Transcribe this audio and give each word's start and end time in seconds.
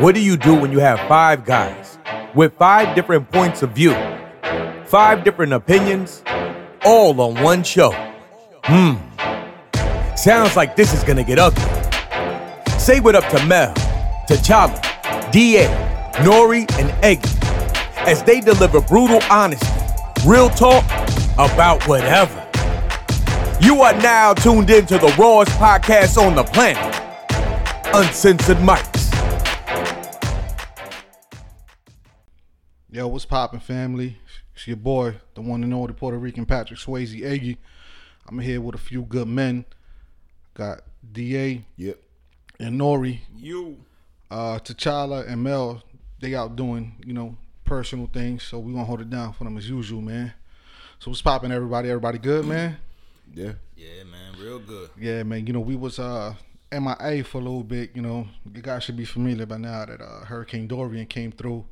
What 0.00 0.14
do 0.14 0.20
you 0.20 0.36
do 0.36 0.54
when 0.54 0.72
you 0.72 0.80
have 0.80 0.98
five 1.08 1.44
guys 1.44 1.98
with 2.34 2.52
five 2.54 2.96
different 2.96 3.30
points 3.30 3.62
of 3.62 3.70
view, 3.70 3.94
five 4.86 5.22
different 5.24 5.52
opinions, 5.52 6.22
all 6.84 7.18
on 7.20 7.40
one 7.42 7.62
show? 7.62 7.92
Hmm. 8.64 8.94
Sounds 10.16 10.56
like 10.56 10.74
this 10.74 10.92
is 10.92 11.04
gonna 11.04 11.22
get 11.22 11.38
ugly. 11.38 11.62
Say 12.78 12.98
what 13.00 13.14
up 13.14 13.26
to 13.30 13.46
Mel, 13.46 13.72
T'Challa, 14.28 14.80
DA, 15.30 15.66
Nori, 16.24 16.70
and 16.78 16.90
Eggy 17.04 17.30
as 18.06 18.22
they 18.24 18.40
deliver 18.40 18.80
brutal 18.80 19.20
honesty, 19.30 19.66
real 20.26 20.50
talk 20.50 20.84
about 21.34 21.86
whatever. 21.86 22.40
You 23.60 23.80
are 23.82 23.94
now 23.94 24.34
tuned 24.34 24.70
into 24.70 24.98
the 24.98 25.14
rawest 25.18 25.52
podcast 25.52 26.18
on 26.20 26.34
the 26.34 26.44
planet, 26.44 26.94
Uncensored 27.94 28.58
Mics. 28.58 28.93
Yo, 32.94 33.08
what's 33.08 33.24
poppin', 33.24 33.58
family? 33.58 34.18
It's 34.54 34.68
your 34.68 34.76
boy, 34.76 35.16
the 35.34 35.40
one 35.40 35.64
and 35.64 35.74
only 35.74 35.92
Puerto 35.94 36.16
Rican 36.16 36.46
Patrick 36.46 36.78
Swayze 36.78 37.24
Eggy. 37.24 37.58
I'm 38.28 38.38
here 38.38 38.60
with 38.60 38.76
a 38.76 38.78
few 38.78 39.02
good 39.02 39.26
men. 39.26 39.64
Got 40.54 40.82
Da 41.12 41.60
Yep. 41.76 41.98
and 42.60 42.80
Nori, 42.80 43.18
You. 43.36 43.78
uh, 44.30 44.60
T'Challa 44.60 45.26
and 45.28 45.42
Mel. 45.42 45.82
They 46.20 46.36
out 46.36 46.54
doing, 46.54 46.94
you 47.04 47.12
know, 47.14 47.36
personal 47.64 48.06
things, 48.06 48.44
so 48.44 48.60
we 48.60 48.72
gonna 48.72 48.84
hold 48.84 49.00
it 49.00 49.10
down 49.10 49.32
for 49.32 49.42
them 49.42 49.58
as 49.58 49.68
usual, 49.68 50.00
man. 50.00 50.32
So 51.00 51.10
what's 51.10 51.20
poppin', 51.20 51.50
everybody? 51.50 51.88
Everybody 51.88 52.18
good, 52.18 52.44
man? 52.46 52.76
Yeah. 53.34 53.54
Yeah, 53.76 54.04
man, 54.04 54.40
real 54.40 54.60
good. 54.60 54.90
Yeah, 54.96 55.24
man. 55.24 55.48
You 55.48 55.52
know, 55.52 55.58
we 55.58 55.74
was 55.74 55.98
uh 55.98 56.34
MIA 56.70 57.24
for 57.24 57.38
a 57.38 57.42
little 57.42 57.64
bit. 57.64 57.90
You 57.96 58.02
know, 58.02 58.28
you 58.54 58.62
guys 58.62 58.84
should 58.84 58.96
be 58.96 59.04
familiar 59.04 59.46
by 59.46 59.56
now 59.56 59.84
that 59.84 60.00
uh, 60.00 60.24
Hurricane 60.26 60.68
Dorian 60.68 61.06
came 61.06 61.32
through. 61.32 61.64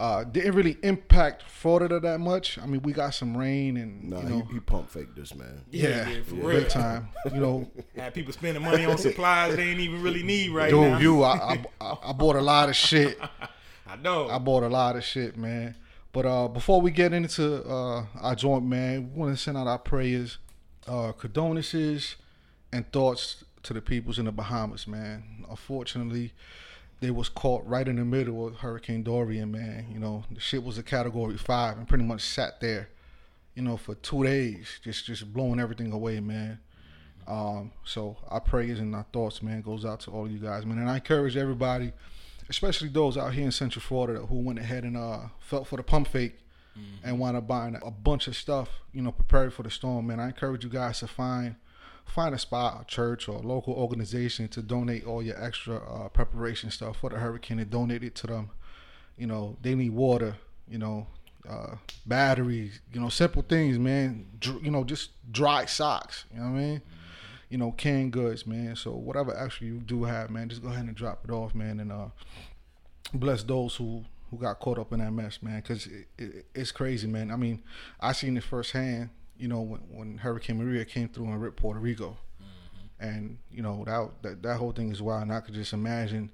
Uh, 0.00 0.24
didn't 0.24 0.54
really 0.54 0.78
impact 0.82 1.42
Florida 1.42 2.00
that 2.00 2.20
much. 2.20 2.56
I 2.58 2.64
mean, 2.64 2.80
we 2.80 2.94
got 2.94 3.10
some 3.10 3.36
rain 3.36 3.76
and 3.76 4.08
Nah, 4.08 4.22
you 4.22 4.28
know, 4.30 4.40
he, 4.48 4.54
he 4.54 4.60
pump 4.60 4.88
faked 4.88 5.14
this 5.14 5.34
man. 5.34 5.62
yeah, 5.70 6.08
yeah, 6.08 6.22
for 6.22 6.36
big 6.36 6.44
real. 6.44 6.64
time. 6.68 7.10
You 7.26 7.38
know, 7.38 7.70
Had 7.94 8.14
people 8.14 8.32
spending 8.32 8.64
money 8.64 8.86
on 8.86 8.96
supplies 8.96 9.56
they 9.56 9.64
ain't 9.64 9.80
even 9.80 10.00
really 10.02 10.22
need 10.22 10.52
right 10.52 10.70
dude, 10.70 10.80
now. 10.80 10.98
you, 10.98 11.22
I, 11.22 11.62
I, 11.82 11.96
I 12.02 12.12
bought 12.12 12.36
a 12.36 12.40
lot 12.40 12.70
of 12.70 12.76
shit. 12.76 13.20
I 13.86 13.96
know. 13.96 14.30
I 14.30 14.38
bought 14.38 14.62
a 14.62 14.68
lot 14.68 14.96
of 14.96 15.04
shit, 15.04 15.36
man. 15.36 15.74
But 16.12 16.24
uh, 16.24 16.48
before 16.48 16.80
we 16.80 16.90
get 16.92 17.12
into 17.12 17.62
uh, 17.68 18.06
our 18.22 18.34
joint, 18.34 18.64
man, 18.64 19.10
we 19.12 19.20
want 19.20 19.36
to 19.36 19.42
send 19.42 19.58
out 19.58 19.66
our 19.66 19.78
prayers, 19.78 20.38
uh, 20.88 21.12
condolences, 21.12 22.16
and 22.72 22.90
thoughts 22.90 23.44
to 23.64 23.74
the 23.74 23.82
peoples 23.82 24.18
in 24.18 24.24
the 24.24 24.32
Bahamas, 24.32 24.86
man. 24.86 25.44
Unfortunately, 25.50 26.32
they 27.00 27.10
was 27.10 27.28
caught 27.28 27.66
right 27.66 27.86
in 27.88 27.96
the 27.96 28.04
middle 28.04 28.46
of 28.46 28.56
Hurricane 28.56 29.02
Dorian, 29.02 29.50
man. 29.50 29.86
You 29.92 29.98
know, 29.98 30.24
the 30.30 30.40
shit 30.40 30.62
was 30.62 30.78
a 30.78 30.82
Category 30.82 31.36
Five 31.36 31.78
and 31.78 31.88
pretty 31.88 32.04
much 32.04 32.22
sat 32.22 32.60
there, 32.60 32.88
you 33.54 33.62
know, 33.62 33.76
for 33.76 33.94
two 33.96 34.22
days, 34.24 34.80
just 34.84 35.06
just 35.06 35.32
blowing 35.32 35.60
everything 35.60 35.92
away, 35.92 36.20
man. 36.20 36.60
Um, 37.26 37.72
so 37.84 38.16
our 38.28 38.40
prayers 38.40 38.80
and 38.80 38.94
our 38.94 39.06
thoughts, 39.12 39.42
man, 39.42 39.62
goes 39.62 39.84
out 39.84 40.00
to 40.00 40.10
all 40.10 40.26
of 40.26 40.32
you 40.32 40.38
guys, 40.38 40.66
man. 40.66 40.78
And 40.78 40.90
I 40.90 40.96
encourage 40.96 41.36
everybody, 41.36 41.92
especially 42.48 42.88
those 42.88 43.16
out 43.16 43.32
here 43.32 43.44
in 43.44 43.52
Central 43.52 43.82
Florida 43.82 44.26
who 44.26 44.36
went 44.40 44.58
ahead 44.58 44.84
and 44.84 44.96
uh, 44.96 45.20
felt 45.40 45.66
for 45.66 45.76
the 45.76 45.82
pump 45.82 46.08
fake 46.08 46.34
and 47.04 47.18
wound 47.18 47.36
up 47.36 47.46
buying 47.46 47.78
a 47.82 47.90
bunch 47.90 48.26
of 48.26 48.36
stuff, 48.36 48.68
you 48.92 49.02
know, 49.02 49.12
prepared 49.12 49.52
for 49.52 49.62
the 49.62 49.70
storm, 49.70 50.06
man. 50.06 50.20
I 50.20 50.26
encourage 50.26 50.64
you 50.64 50.70
guys 50.70 51.00
to 51.00 51.06
find 51.06 51.56
find 52.10 52.34
a 52.34 52.38
spot, 52.38 52.82
a 52.82 52.84
church 52.84 53.28
or 53.28 53.36
a 53.36 53.42
local 53.42 53.74
organization 53.74 54.48
to 54.48 54.62
donate 54.62 55.06
all 55.06 55.22
your 55.22 55.42
extra 55.42 55.76
uh, 55.76 56.08
preparation 56.08 56.70
stuff 56.70 56.98
for 56.98 57.10
the 57.10 57.18
hurricane 57.18 57.58
and 57.58 57.70
donate 57.70 58.02
it 58.02 58.14
to 58.16 58.26
them. 58.26 58.50
You 59.16 59.26
know, 59.26 59.56
they 59.62 59.74
need 59.74 59.90
water, 59.90 60.36
you 60.68 60.78
know, 60.78 61.06
uh, 61.48 61.76
batteries, 62.06 62.80
you 62.92 63.00
know, 63.00 63.08
simple 63.08 63.42
things, 63.42 63.78
man. 63.78 64.26
Dr- 64.38 64.62
you 64.62 64.70
know, 64.70 64.84
just 64.84 65.10
dry 65.32 65.64
socks, 65.66 66.24
you 66.32 66.40
know 66.40 66.50
what 66.50 66.58
I 66.58 66.60
mean? 66.60 66.82
You 67.48 67.58
know, 67.58 67.72
canned 67.72 68.12
goods, 68.12 68.46
man. 68.46 68.76
So 68.76 68.92
whatever 68.92 69.36
extra 69.36 69.66
you 69.66 69.78
do 69.78 70.04
have, 70.04 70.30
man, 70.30 70.48
just 70.48 70.62
go 70.62 70.68
ahead 70.68 70.84
and 70.84 70.94
drop 70.94 71.24
it 71.24 71.30
off, 71.30 71.54
man, 71.54 71.80
and 71.80 71.92
uh, 71.92 72.08
bless 73.12 73.42
those 73.42 73.76
who 73.76 74.04
who 74.30 74.36
got 74.38 74.60
caught 74.60 74.78
up 74.78 74.92
in 74.92 75.00
that 75.00 75.12
mess, 75.12 75.42
man. 75.42 75.60
Because 75.60 75.86
it, 75.86 76.06
it, 76.16 76.46
it's 76.54 76.70
crazy, 76.70 77.08
man. 77.08 77.30
I 77.32 77.36
mean, 77.36 77.62
I 78.00 78.12
seen 78.12 78.36
it 78.36 78.44
firsthand. 78.44 79.10
You 79.40 79.48
know, 79.48 79.60
when, 79.60 79.80
when 79.90 80.18
Hurricane 80.18 80.58
Maria 80.58 80.84
came 80.84 81.08
through 81.08 81.26
and 81.26 81.40
ripped 81.40 81.56
Puerto 81.56 81.80
Rico, 81.80 82.18
mm-hmm. 82.40 83.04
and 83.04 83.38
you 83.50 83.62
know 83.62 83.84
that, 83.86 84.10
that 84.22 84.42
that 84.42 84.56
whole 84.58 84.72
thing 84.72 84.92
is 84.92 85.00
wild. 85.00 85.22
And 85.22 85.32
I 85.32 85.40
could 85.40 85.54
just 85.54 85.72
imagine 85.72 86.30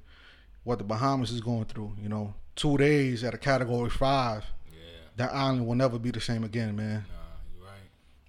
what 0.65 0.79
the 0.79 0.85
Bahamas 0.85 1.31
is 1.31 1.41
going 1.41 1.67
through. 1.67 1.93
You 2.03 2.09
know, 2.09 2.35
two 2.57 2.77
days 2.77 3.23
at 3.23 3.33
a 3.35 3.39
Category 3.39 3.91
Five. 3.91 4.45
yeah, 4.73 4.81
That 5.17 5.33
island 5.33 5.67
will 5.67 5.77
never 5.77 5.99
be 5.99 6.11
the 6.11 6.21
same 6.21 6.43
again, 6.45 6.75
man. 6.75 7.05
nah, 7.09 7.15
you're 7.57 7.65
right. 7.65 7.79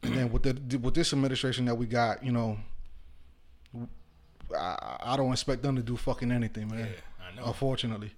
And 0.04 0.16
then 0.16 0.32
with 0.32 0.44
the 0.44 0.78
with 0.78 0.94
this 0.94 1.12
administration 1.12 1.66
that 1.66 1.76
we 1.76 1.88
got, 1.88 2.24
you 2.24 2.32
know, 2.32 2.60
I, 4.56 4.98
I 5.02 5.18
don't 5.18 5.32
expect 5.32 5.64
them 5.64 5.76
to 5.76 5.82
do 5.82 5.98
fucking 5.98 6.32
anything, 6.32 6.70
man. 6.70 6.80
Yeah, 6.80 7.28
I 7.32 7.36
know. 7.36 7.48
Unfortunately, 7.48 8.12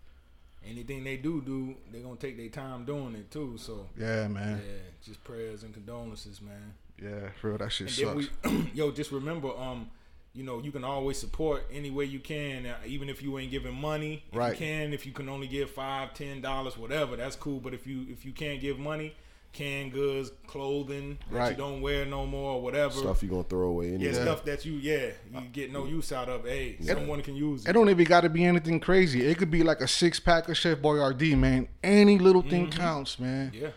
Anything 0.68 1.04
they 1.04 1.18
do, 1.18 1.42
do 1.42 1.76
they're 1.92 2.02
gonna 2.02 2.16
take 2.18 2.38
their 2.38 2.50
time 2.50 2.86
doing 2.86 3.16
it 3.16 3.32
too. 3.32 3.58
So 3.58 3.88
yeah, 3.98 4.28
man. 4.28 4.62
yeah, 4.66 4.74
just 5.04 5.24
prayers 5.24 5.64
and 5.64 5.74
condolences, 5.74 6.42
man. 6.42 6.74
Yeah, 7.02 7.30
for 7.40 7.50
real, 7.50 7.58
that 7.60 7.72
shit 7.72 7.88
And 7.88 8.26
sucks. 8.26 8.30
we, 8.44 8.72
yo, 8.74 8.92
just 8.92 9.12
remember, 9.14 9.50
um, 9.58 9.90
you 10.34 10.44
know, 10.44 10.60
you 10.60 10.72
can 10.72 10.84
always 10.84 11.18
support 11.18 11.66
any 11.72 11.90
way 11.90 12.04
you 12.06 12.20
can, 12.20 12.66
uh, 12.66 12.76
even 12.86 13.10
if 13.10 13.24
you 13.24 13.40
ain't 13.40 13.52
giving 13.52 13.74
money. 13.74 14.24
If 14.32 14.38
Right. 14.38 14.52
You 14.52 14.58
can 14.58 14.94
if 14.94 15.06
you 15.06 15.14
can 15.14 15.30
only 15.30 15.48
give 15.48 15.70
five, 15.72 16.14
ten 16.14 16.42
dollars, 16.42 16.78
whatever. 16.78 17.16
That's 17.16 17.36
cool. 17.38 17.60
But 17.62 17.74
if 17.74 17.88
you 17.88 18.06
if 18.10 18.26
you 18.26 18.34
can't 18.34 18.60
give 18.60 18.78
money, 18.78 19.16
canned 19.52 19.92
goods, 19.92 20.32
clothing 20.48 21.18
that 21.32 21.38
Right. 21.38 21.52
you 21.52 21.58
don't 21.58 21.82
wear 21.82 22.06
no 22.06 22.26
more, 22.26 22.54
or 22.54 22.62
whatever. 22.62 22.94
Stuff 22.94 23.24
you 23.24 23.30
gonna 23.30 23.44
throw 23.44 23.70
away 23.70 23.96
yeah, 23.98 24.14
stuff 24.14 24.46
that 24.46 24.66
you 24.66 24.74
yeah 24.74 25.12
you 25.32 25.38
uh, 25.38 25.42
get 25.52 25.72
no 25.72 25.86
use 25.86 26.12
out 26.12 26.30
of. 26.30 26.46
Hey, 26.46 26.78
someone 26.82 27.22
can 27.22 27.36
use 27.36 27.66
It 27.66 27.70
it. 27.70 27.74
don't 27.74 27.90
even 27.90 28.06
got 28.06 28.22
to 28.22 28.30
be 28.30 28.46
anything 28.46 28.80
crazy. 28.80 29.26
It 29.26 29.38
could 29.38 29.52
be 29.52 29.64
like 29.64 29.82
a 29.82 29.88
six 29.88 30.20
pack 30.20 30.48
of 30.50 30.58
Chef 30.58 30.78
Boyardee, 30.80 31.38
man. 31.38 31.68
Any 31.84 32.18
little 32.18 32.42
thing 32.42 32.68
mm-hmm. 32.68 32.80
counts, 32.80 33.20
man. 33.20 33.52
Yeah, 33.54 33.70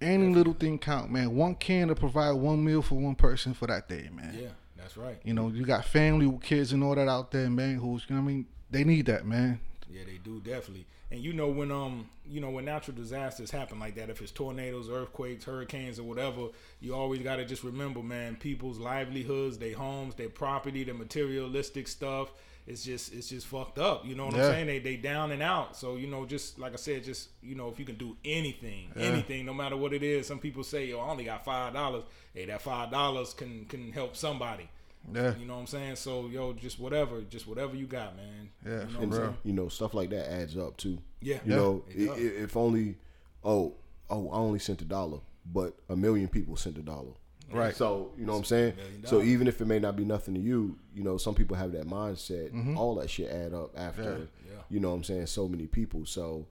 Any 0.00 0.28
little 0.34 0.54
thing 0.54 0.78
count, 0.78 1.10
man. 1.10 1.34
One 1.34 1.54
can 1.54 1.88
to 1.88 1.94
provide 1.94 2.32
one 2.32 2.64
meal 2.64 2.82
for 2.82 2.96
one 2.96 3.14
person 3.14 3.54
for 3.54 3.66
that 3.66 3.88
day, 3.88 4.10
man. 4.14 4.38
yeah, 4.40 4.48
that's 4.76 4.96
right. 4.96 5.18
You 5.24 5.34
know, 5.34 5.48
you 5.48 5.64
got 5.64 5.84
family 5.84 6.26
with 6.26 6.42
kids 6.42 6.72
and 6.72 6.84
all 6.84 6.94
that 6.94 7.08
out 7.08 7.30
there, 7.30 7.48
man. 7.48 7.76
Who's, 7.76 8.04
you 8.08 8.16
know 8.16 8.22
what 8.22 8.28
I 8.28 8.32
mean? 8.34 8.46
They 8.70 8.84
need 8.84 9.06
that, 9.06 9.26
man. 9.26 9.60
Yeah, 9.90 10.02
they 10.06 10.18
do 10.18 10.40
definitely. 10.40 10.86
And 11.10 11.20
you 11.20 11.32
know 11.32 11.48
when 11.48 11.70
um 11.70 12.08
you 12.26 12.40
know 12.40 12.50
when 12.50 12.64
natural 12.64 12.96
disasters 12.96 13.50
happen 13.50 13.78
like 13.78 13.94
that, 13.96 14.10
if 14.10 14.20
it's 14.22 14.32
tornadoes, 14.32 14.88
earthquakes, 14.90 15.44
hurricanes, 15.44 15.98
or 15.98 16.04
whatever, 16.04 16.48
you 16.80 16.94
always 16.94 17.22
got 17.22 17.36
to 17.36 17.44
just 17.44 17.62
remember, 17.62 18.02
man, 18.02 18.36
people's 18.36 18.78
livelihoods, 18.78 19.58
their 19.58 19.76
homes, 19.76 20.14
their 20.14 20.28
property, 20.30 20.82
their 20.84 20.94
materialistic 20.94 21.86
stuff. 21.88 22.32
It's 22.66 22.82
just 22.82 23.12
it's 23.12 23.28
just 23.28 23.46
fucked 23.46 23.78
up. 23.78 24.06
You 24.06 24.14
know 24.14 24.26
what 24.26 24.36
Yeah. 24.36 24.46
I'm 24.46 24.52
saying? 24.52 24.66
They 24.66 24.78
they 24.78 24.96
down 24.96 25.32
and 25.32 25.42
out. 25.42 25.76
So 25.76 25.96
you 25.96 26.06
know, 26.06 26.24
just 26.24 26.58
like 26.58 26.72
I 26.72 26.76
said, 26.76 27.04
just 27.04 27.28
you 27.42 27.54
know, 27.54 27.68
if 27.68 27.78
you 27.78 27.84
can 27.84 27.96
do 27.96 28.16
anything, 28.24 28.90
anything, 28.96 29.44
no 29.44 29.52
matter 29.52 29.76
what 29.76 29.92
it 29.92 30.02
is. 30.02 30.26
Some 30.26 30.38
people 30.38 30.64
say, 30.64 30.86
"Yo, 30.86 30.98
I 30.98 31.10
only 31.10 31.24
got 31.24 31.44
five 31.44 31.74
dollars." 31.74 32.04
Hey, 32.32 32.46
that 32.46 32.62
five 32.62 32.90
dollars 32.90 33.34
can 33.34 33.66
can 33.66 33.92
help 33.92 34.16
somebody. 34.16 34.68
Yeah. 35.12 35.34
You 35.36 35.46
know 35.46 35.54
what 35.54 35.60
I'm 35.60 35.66
saying? 35.66 35.96
So 35.96 36.26
yo, 36.28 36.52
just 36.54 36.78
whatever, 36.78 37.20
just 37.22 37.46
whatever 37.46 37.74
you 37.76 37.86
got, 37.86 38.16
man. 38.16 38.48
Yeah, 38.64 38.70
you 38.70 38.78
know 38.78 38.86
for 38.86 39.06
what 39.06 39.28
I'm 39.28 39.36
You 39.44 39.52
know, 39.52 39.68
stuff 39.68 39.94
like 39.94 40.10
that 40.10 40.30
adds 40.32 40.56
up 40.56 40.76
too. 40.76 40.98
Yeah. 41.20 41.34
You 41.44 41.50
Yeah. 41.50 41.56
know, 41.56 41.84
It 41.88 42.02
i- 42.02 42.06
does. 42.06 42.18
i- 42.18 42.42
if 42.44 42.56
only, 42.56 42.96
oh, 43.42 43.74
oh, 44.10 44.28
I 44.30 44.36
only 44.36 44.58
sent 44.58 44.80
a 44.82 44.84
dollar, 44.86 45.18
but 45.44 45.76
a 45.88 45.96
million 45.96 46.28
people 46.28 46.56
sent 46.56 46.78
a 46.78 46.82
dollar. 46.82 47.12
Right. 47.52 47.76
So 47.76 48.12
you 48.16 48.24
know 48.24 48.32
what 48.32 48.38
I'm 48.38 48.44
saying. 48.44 48.74
So 49.04 49.20
even 49.22 49.46
if 49.46 49.60
it 49.60 49.66
may 49.66 49.78
not 49.78 49.96
be 49.96 50.04
nothing 50.04 50.34
to 50.34 50.40
you, 50.40 50.78
you 50.94 51.04
know, 51.04 51.18
some 51.18 51.34
people 51.34 51.56
have 51.56 51.72
that 51.72 51.86
mindset. 51.86 52.76
All 52.76 52.94
that 52.96 53.10
shit 53.10 53.30
add 53.30 53.52
up 53.52 53.78
after. 53.78 54.02
Mm-hmm. 54.02 54.22
Yeah. 54.50 54.62
You 54.70 54.80
know 54.80 54.88
what 54.90 54.96
I'm 54.96 55.04
saying? 55.04 55.26
So 55.26 55.46
many 55.48 55.66
people. 55.66 56.06
So 56.06 56.46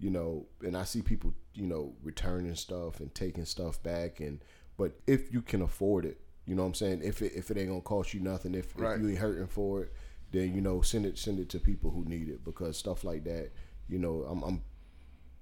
you 0.00 0.10
know, 0.10 0.46
and 0.62 0.76
I 0.76 0.84
see 0.84 1.02
people, 1.02 1.34
you 1.54 1.66
know, 1.66 1.92
returning 2.04 2.54
stuff 2.54 3.00
and 3.00 3.12
taking 3.14 3.44
stuff 3.44 3.82
back, 3.82 4.20
and 4.20 4.38
but 4.76 4.92
if 5.08 5.32
you 5.32 5.42
can 5.42 5.60
afford 5.60 6.04
it, 6.06 6.20
you 6.48 6.54
know 6.56 6.62
what 6.62 6.68
I'm 6.68 6.74
saying. 6.74 7.02
If 7.04 7.20
it 7.22 7.32
if 7.36 7.50
it 7.50 7.56
ain't 7.58 7.68
gonna 7.68 7.80
cost 7.82 8.14
you 8.14 8.20
nothing, 8.20 8.54
if, 8.54 8.72
Right. 8.76 8.96
if 8.96 9.02
you 9.02 9.08
ain't 9.10 9.18
hurting 9.18 9.46
for 9.48 9.82
it, 9.82 9.92
then 10.32 10.54
you 10.54 10.60
know 10.60 10.80
send 10.80 11.04
it 11.06 11.18
send 11.18 11.38
it 11.38 11.48
to 11.50 11.58
people 11.60 11.90
who 11.90 12.04
need 12.04 12.28
it 12.28 12.44
because 12.44 12.76
stuff 12.76 13.04
like 13.04 13.24
that, 13.24 13.50
you 13.88 13.98
know, 13.98 14.22
I'm 14.28 14.42
I'm 14.42 14.62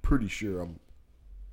pretty 0.03 0.29
sure 0.29 0.61
I'm 0.61 0.79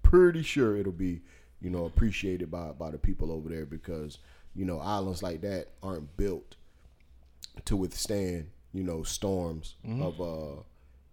pretty 0.01 0.43
sure 0.43 0.75
it'll 0.75 0.91
be 0.91 1.21
you 1.61 1.69
know 1.69 1.85
appreciated 1.85 2.51
by 2.51 2.71
by 2.71 2.91
the 2.91 2.97
people 2.97 3.31
over 3.31 3.47
there 3.49 3.65
because 3.65 4.17
you 4.55 4.65
know 4.65 4.79
islands 4.79 5.23
like 5.23 5.41
that 5.41 5.69
aren't 5.81 6.15
built 6.17 6.55
to 7.65 7.75
withstand 7.75 8.49
you 8.73 8.83
know 8.83 9.03
storms 9.03 9.75
of 10.01 10.19
uh 10.21 10.61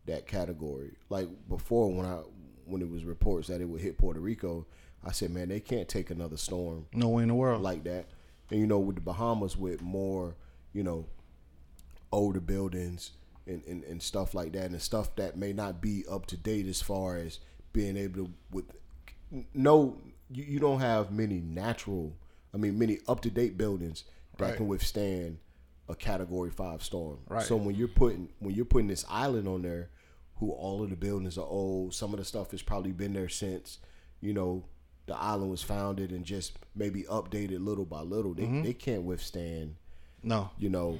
that 0.07 0.27
category 0.27 0.93
like 1.09 1.29
before 1.49 1.91
when 1.93 2.05
i 2.07 2.17
when 2.65 2.81
it 2.83 2.89
was 2.91 3.05
reports 3.05 3.49
that 3.49 3.61
it 3.61 3.65
would 3.69 3.81
hit 3.81 3.97
puerto 3.99 4.19
rico 4.21 4.67
i 5.05 5.13
said 5.13 5.31
man 5.31 5.49
they 5.49 5.61
can't 5.61 5.89
take 5.89 6.11
another 6.11 6.37
storm 6.37 6.87
No 6.93 7.09
way 7.11 7.23
in 7.23 7.29
the 7.29 7.35
world. 7.35 7.63
like 7.63 7.85
that. 7.85 8.07
And 8.51 8.61
you 8.61 8.67
know, 8.67 8.79
with 8.79 8.97
the 8.97 9.01
Bahamas, 9.01 9.57
with 9.57 9.81
more, 9.83 10.35
you 10.73 10.83
know, 10.83 11.07
older 12.13 12.41
buildings, 12.41 13.13
and, 13.47 13.63
and, 13.67 13.85
and 13.85 14.03
stuff 14.03 14.35
like 14.35 14.53
that, 14.53 14.71
and 14.71 14.81
stuff 14.83 15.15
that 15.17 15.37
may 15.37 15.53
not 15.53 15.81
be 15.81 16.05
up 16.11 16.27
to 16.27 16.37
date 16.37 16.67
as 16.67 16.83
far 16.83 17.17
as 17.17 17.39
being 17.73 17.97
able 17.97 18.25
to 18.27 18.31
with 18.51 18.65
no 19.55 19.97
you, 20.31 20.45
you 20.45 20.59
don't 20.61 20.81
have 20.81 21.13
many 21.13 21.41
natural 21.41 22.13
I 22.53 22.57
mean 22.57 22.79
many 22.79 22.99
up 23.09 23.21
to 23.23 23.31
date 23.31 23.57
buildings 23.57 24.05
that 24.39 24.45
Right. 24.45 24.57
can 24.57 24.67
withstand 24.69 25.39
a 25.89 25.95
category 25.95 26.51
five 26.51 26.83
storm. 26.83 27.19
Right. 27.29 27.45
So 27.45 27.57
when 27.57 27.75
you're 27.77 27.89
putting 27.89 28.29
when 28.41 28.55
you're 28.55 28.65
putting 28.65 28.89
this 28.89 29.05
island 29.09 29.47
on 29.49 29.63
there, 29.63 29.91
who 30.37 30.51
all 30.51 30.83
of 30.83 30.91
the 30.91 30.97
buildings 30.97 31.39
are 31.39 31.47
old, 31.47 31.95
some 31.95 32.13
of 32.13 32.19
the 32.19 32.25
stuff 32.25 32.51
has 32.53 32.63
probably 32.63 32.93
been 32.93 33.13
there 33.13 33.29
since, 33.29 33.79
you 34.21 34.33
know, 34.33 34.65
the 35.11 35.17
island 35.21 35.51
was 35.51 35.61
founded 35.63 36.13
and 36.13 36.25
just 36.25 36.53
maybe 36.77 37.03
updated 37.05 37.65
little 37.65 37.85
by 37.85 38.01
little. 38.01 38.33
They 38.33 38.45
Mm-hmm. 38.45 38.63
they 38.63 38.73
can't 38.73 39.03
withstand, 39.03 39.75
No. 40.23 40.51
you 40.57 40.69
know, 40.71 40.99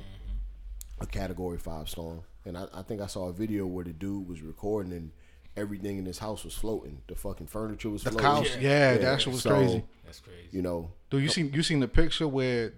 a 1.01 1.07
category 1.07 1.59
five 1.59 1.89
storm. 1.89 2.23
And 2.45 2.59
I, 2.59 2.67
I 2.75 2.83
think 2.83 3.01
I 3.01 3.07
saw 3.07 3.29
a 3.29 3.33
video 3.33 3.67
where 3.67 3.85
the 3.85 3.93
dude 3.93 4.29
was 4.29 4.43
recording 4.43 4.93
and 4.93 5.13
everything 5.57 5.99
in 5.99 6.07
his 6.07 6.19
house 6.19 6.43
was 6.45 6.55
floating. 6.55 7.03
The 7.07 7.15
fucking 7.15 7.47
furniture 7.47 7.89
was 7.91 8.03
The 8.03 8.11
floating. 8.11 8.45
couch. 8.51 8.57
Yeah, 8.61 8.97
that 8.99 9.21
shit 9.23 9.33
was 9.33 9.43
so, 9.43 9.51
crazy. 9.55 9.85
That's 10.05 10.21
crazy. 10.21 10.49
You 10.51 10.63
know, 10.63 10.91
Dude, 11.11 11.23
you 11.23 11.29
seen 11.29 11.53
you 11.53 11.63
seen 11.63 11.81
the 11.81 11.89
picture 11.89 12.27
where 12.27 12.73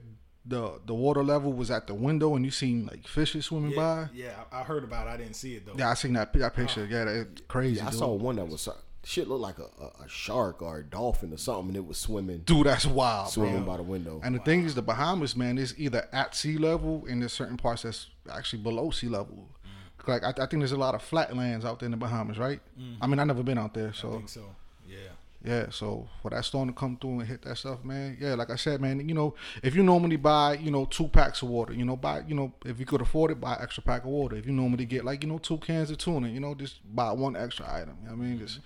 the 0.45 0.81
the 0.87 0.95
water 0.95 1.23
level 1.23 1.53
was 1.53 1.71
at 1.71 1.87
the 1.87 1.95
window 1.95 2.35
and 2.37 2.45
you 2.45 2.51
seen 2.51 2.85
like 2.87 3.07
fishes 3.09 3.47
swimming 3.47 3.71
yeah, 3.71 3.77
by? 3.77 4.09
yeah, 4.13 4.35
I 4.53 4.61
I 4.61 4.63
heard 4.65 4.85
about. 4.85 5.07
it. 5.07 5.11
I 5.11 5.17
didn't 5.17 5.35
see 5.37 5.55
it 5.55 5.65
though. 5.65 5.75
Yeah, 5.79 5.89
I 5.91 5.95
seen 5.95 6.13
that 6.15 6.33
that 6.35 6.55
picture. 6.55 6.85
Yeah, 6.91 7.05
that's 7.05 7.41
crazy. 7.49 7.81
I 7.81 7.91
dude. 7.91 7.99
saw 8.01 8.13
one 8.13 8.37
that 8.37 8.49
was 8.49 8.69
shit 9.05 9.29
looked 9.29 9.41
like 9.41 9.59
a, 9.59 10.05
a, 10.05 10.09
shark 10.09 10.63
or 10.63 10.79
a 10.79 10.85
dolphin 10.85 11.33
or 11.33 11.37
something, 11.37 11.69
and 11.69 11.77
it 11.77 11.87
was 11.87 11.99
swimming 11.99 12.39
Dude, 12.39 12.67
that's 12.67 12.87
wild, 12.87 13.31
swimming 13.31 13.65
bro. 13.65 13.73
by 13.73 13.77
the 13.79 13.83
window. 13.83 14.21
And 14.23 14.35
the 14.35 14.39
thing 14.41 14.65
is, 14.65 14.75
the 14.75 14.83
Bahamas, 14.83 15.37
man, 15.37 15.59
is 15.59 15.75
either 15.79 16.09
at 16.13 16.35
sea 16.35 16.57
level 16.57 17.05
and 17.09 17.21
there's 17.21 17.33
certain 17.33 17.57
parts 17.57 17.83
that's 17.83 18.09
actually 18.33 18.63
below 18.63 18.91
sea 18.91 19.09
level. 19.09 19.49
Mm. 19.67 20.09
Like 20.09 20.25
I, 20.25 20.31
I 20.31 20.47
think 20.47 20.61
there's 20.61 20.73
a 20.73 20.77
lot 20.77 20.95
of 20.95 21.03
flatlands 21.03 21.65
out 21.65 21.81
there 21.81 21.87
in 21.87 21.91
the 21.91 21.97
Bahamas, 21.97 22.39
right? 22.39 22.61
I 23.01 23.07
mean, 23.07 23.19
I 23.19 23.25
never 23.25 23.43
been 23.43 23.59
out 23.59 23.75
there, 23.75 23.89
I 23.89 23.93
so 23.93 24.13
think 24.13 24.29
so. 24.29 24.55
Yeah. 24.89 24.97
yeah. 25.45 25.67
So 25.71 26.09
for 26.21 26.31
that 26.31 26.45
storm 26.45 26.69
to 26.69 26.75
come 26.75 26.97
through 27.01 27.21
and 27.21 27.29
hit 27.29 27.43
that 27.43 27.59
stuff, 27.59 27.85
man, 27.85 28.17
yeah. 28.21 28.35
Like 28.35 28.51
I 28.51 28.57
said, 28.57 28.81
man, 28.81 29.09
you 29.09 29.15
know, 29.15 29.35
if 29.63 29.75
you 29.75 29.83
normally 29.83 30.17
buy, 30.17 30.55
you 30.55 30.71
know, 30.71 30.85
two 30.85 31.09
packs 31.09 31.43
of 31.43 31.49
water, 31.49 31.73
you 31.73 31.85
know, 31.85 31.97
buy, 31.97 32.23
you 32.27 32.35
know, 32.35 32.53
if 32.65 32.79
you 32.79 32.87
could 32.87 33.01
afford 33.01 33.31
it, 33.31 33.41
buy 33.41 33.55
an 33.55 33.63
extra 33.63 33.83
pack 33.83 34.03
of 34.03 34.11
water. 34.11 34.37
If 34.37 34.47
you 34.47 34.53
normally 34.53 34.85
get 34.85 35.05
like, 35.05 35.23
you 35.23 35.29
know, 35.29 35.39
two 35.39 35.59
cans 35.59 35.91
of 35.91 35.99
tuna, 35.99 36.29
you 36.29 36.41
know, 36.41 36.55
just 36.55 36.81
buy 36.95 37.13
one 37.13 37.37
extra 37.37 37.67
item. 37.73 37.97
You 38.03 38.11
know 38.11 38.17
what 38.17 38.25
I 38.25 38.29
mean, 38.29 38.39
just 38.39 38.61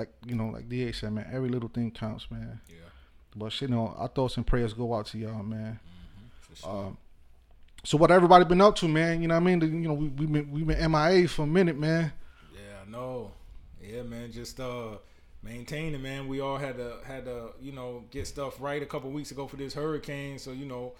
like 0.00 0.10
you 0.26 0.34
know, 0.34 0.48
like 0.48 0.68
Da 0.68 0.92
said, 0.92 1.12
man, 1.12 1.26
every 1.32 1.48
little 1.48 1.68
thing 1.68 1.90
counts, 1.90 2.30
man. 2.30 2.60
Yeah. 2.68 2.76
But 3.36 3.52
shit, 3.52 3.68
you 3.70 3.74
know, 3.76 3.94
our 3.96 4.08
thoughts 4.08 4.36
and 4.36 4.46
prayers 4.46 4.72
go 4.74 4.94
out 4.94 5.06
to 5.06 5.18
y'all, 5.18 5.42
man. 5.42 5.78
For 6.40 6.56
sure. 6.56 6.70
Um, 6.86 6.98
so 7.84 7.96
what 7.96 8.10
everybody 8.10 8.44
been 8.44 8.60
up 8.60 8.76
to, 8.76 8.88
man? 8.88 9.22
You 9.22 9.28
know 9.28 9.34
what 9.34 9.42
I 9.42 9.44
mean? 9.44 9.58
The- 9.60 9.66
you 9.66 9.88
know, 9.88 9.94
we 9.94 10.08
we 10.08 10.26
been 10.26 10.50
we 10.50 10.62
been 10.64 10.90
MIA 10.92 11.28
for 11.28 11.42
a 11.42 11.46
minute, 11.46 11.78
man. 11.78 12.12
Yeah, 12.54 12.60
no. 12.88 13.32
Yeah, 13.82 14.02
man, 14.02 14.30
just 14.32 14.58
uh 14.60 14.96
maintaining, 15.42 16.02
man. 16.02 16.28
We 16.28 16.40
all 16.40 16.58
had 16.58 16.76
to 16.76 16.96
had 17.06 17.24
to, 17.24 17.50
you 17.60 17.72
know, 17.72 18.04
get 18.10 18.26
stuff 18.26 18.60
right 18.60 18.82
a 18.82 18.86
couple 18.86 19.10
weeks 19.10 19.30
ago 19.30 19.46
for 19.46 19.56
this 19.56 19.72
hurricane, 19.74 20.38
so 20.38 20.50
you 20.52 20.66
know, 20.66 20.92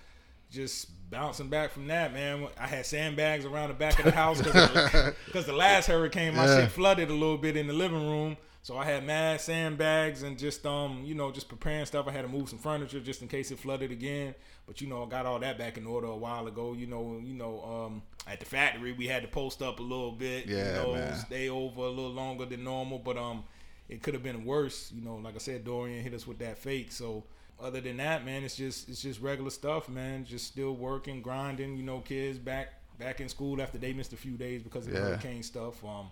just 0.50 0.88
bouncing 1.10 1.48
back 1.48 1.72
from 1.72 1.86
that, 1.88 2.12
man. 2.14 2.46
I 2.58 2.66
had 2.66 2.86
sandbags 2.86 3.44
around 3.44 3.68
the 3.68 3.74
back 3.74 3.98
of 3.98 4.04
the 4.06 4.12
house 4.12 4.40
because 4.40 5.46
the 5.46 5.52
last 5.52 5.86
hurricane, 5.86 6.34
my 6.34 6.46
Yeah. 6.46 6.60
shit 6.62 6.70
flooded 6.72 7.10
a 7.10 7.12
little 7.12 7.36
bit 7.38 7.56
in 7.56 7.66
the 7.66 7.72
living 7.74 8.08
room. 8.08 8.36
So 8.62 8.76
I 8.76 8.84
had 8.84 9.06
mad 9.06 9.40
sandbags 9.40 10.22
and 10.22 10.38
just 10.38 10.66
um, 10.66 11.02
you 11.04 11.14
know, 11.14 11.32
just 11.32 11.48
preparing 11.48 11.86
stuff. 11.86 12.06
I 12.06 12.12
had 12.12 12.22
to 12.22 12.28
move 12.28 12.48
some 12.48 12.58
furniture 12.58 13.00
just 13.00 13.22
in 13.22 13.28
case 13.28 13.50
it 13.50 13.58
flooded 13.58 13.90
again. 13.90 14.34
But 14.66 14.80
you 14.80 14.86
know, 14.86 15.02
I 15.02 15.06
got 15.06 15.24
all 15.24 15.38
that 15.38 15.56
back 15.56 15.78
in 15.78 15.86
order 15.86 16.08
a 16.08 16.16
while 16.16 16.46
ago. 16.46 16.74
You 16.74 16.86
know, 16.86 17.20
you 17.24 17.34
know, 17.34 17.62
um, 17.62 18.02
at 18.26 18.38
the 18.38 18.46
factory 18.46 18.92
we 18.92 19.06
had 19.06 19.22
to 19.22 19.28
post 19.28 19.62
up 19.62 19.80
a 19.80 19.82
little 19.82 20.12
bit. 20.12 20.46
Yeah, 20.46 20.66
you 20.66 20.72
know, 20.74 20.94
man. 20.94 21.16
stay 21.16 21.48
over 21.48 21.80
a 21.82 21.88
little 21.88 22.10
longer 22.12 22.44
than 22.44 22.62
normal. 22.62 22.98
But 22.98 23.16
um, 23.16 23.44
it 23.88 24.02
could 24.02 24.12
have 24.12 24.22
been 24.22 24.44
worse. 24.44 24.92
You 24.94 25.02
know, 25.02 25.16
like 25.16 25.34
I 25.34 25.38
said, 25.38 25.64
Dorian 25.64 26.02
hit 26.02 26.12
us 26.12 26.26
with 26.26 26.38
that 26.40 26.58
fake. 26.58 26.92
So 26.92 27.24
other 27.58 27.80
than 27.80 27.96
that, 27.96 28.26
man, 28.26 28.44
it's 28.44 28.56
just 28.56 28.90
it's 28.90 29.00
just 29.00 29.22
regular 29.22 29.50
stuff, 29.50 29.88
man. 29.88 30.26
Just 30.26 30.46
still 30.46 30.74
working, 30.74 31.22
grinding. 31.22 31.78
You 31.78 31.82
know, 31.82 32.00
kids 32.00 32.38
back 32.38 32.74
back 32.98 33.20
in 33.22 33.28
school 33.30 33.62
after 33.62 33.78
they 33.78 33.94
missed 33.94 34.12
a 34.12 34.16
few 34.16 34.36
days 34.36 34.62
because 34.62 34.86
of 34.86 34.92
the 34.92 35.00
hurricane 35.00 35.42
stuff. 35.42 35.82
Um, 35.82 36.10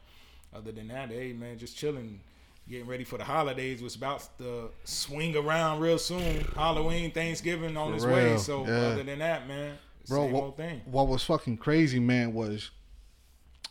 other 0.55 0.73
than 0.73 0.89
that, 0.89 1.11
hey 1.11 1.35
man, 1.35 1.59
just 1.59 1.77
chilling. 1.77 2.21
Getting 2.69 2.87
ready 2.87 3.05
for 3.05 3.17
the 3.17 3.25
holidays, 3.25 3.81
was 3.81 3.95
about 3.95 4.29
to 4.39 4.71
swing 4.85 5.35
around 5.37 5.81
real 5.81 5.99
soon. 5.99 6.45
Halloween, 6.55 7.11
Thanksgiving 7.11 7.77
on 7.77 7.95
its 7.95 8.05
way. 8.05 8.37
So 8.37 8.67
yeah. 8.67 8.77
other 8.77 9.03
than 9.05 9.21
that, 9.21 9.49
man, 9.49 9.79
Bro, 10.07 10.25
same 10.25 10.33
what, 10.33 10.43
old 10.43 10.57
thing. 10.57 10.83
what 10.85 11.09
was 11.09 11.25
fucking 11.25 11.57
crazy, 11.57 11.99
man, 11.99 12.35
was 12.35 12.71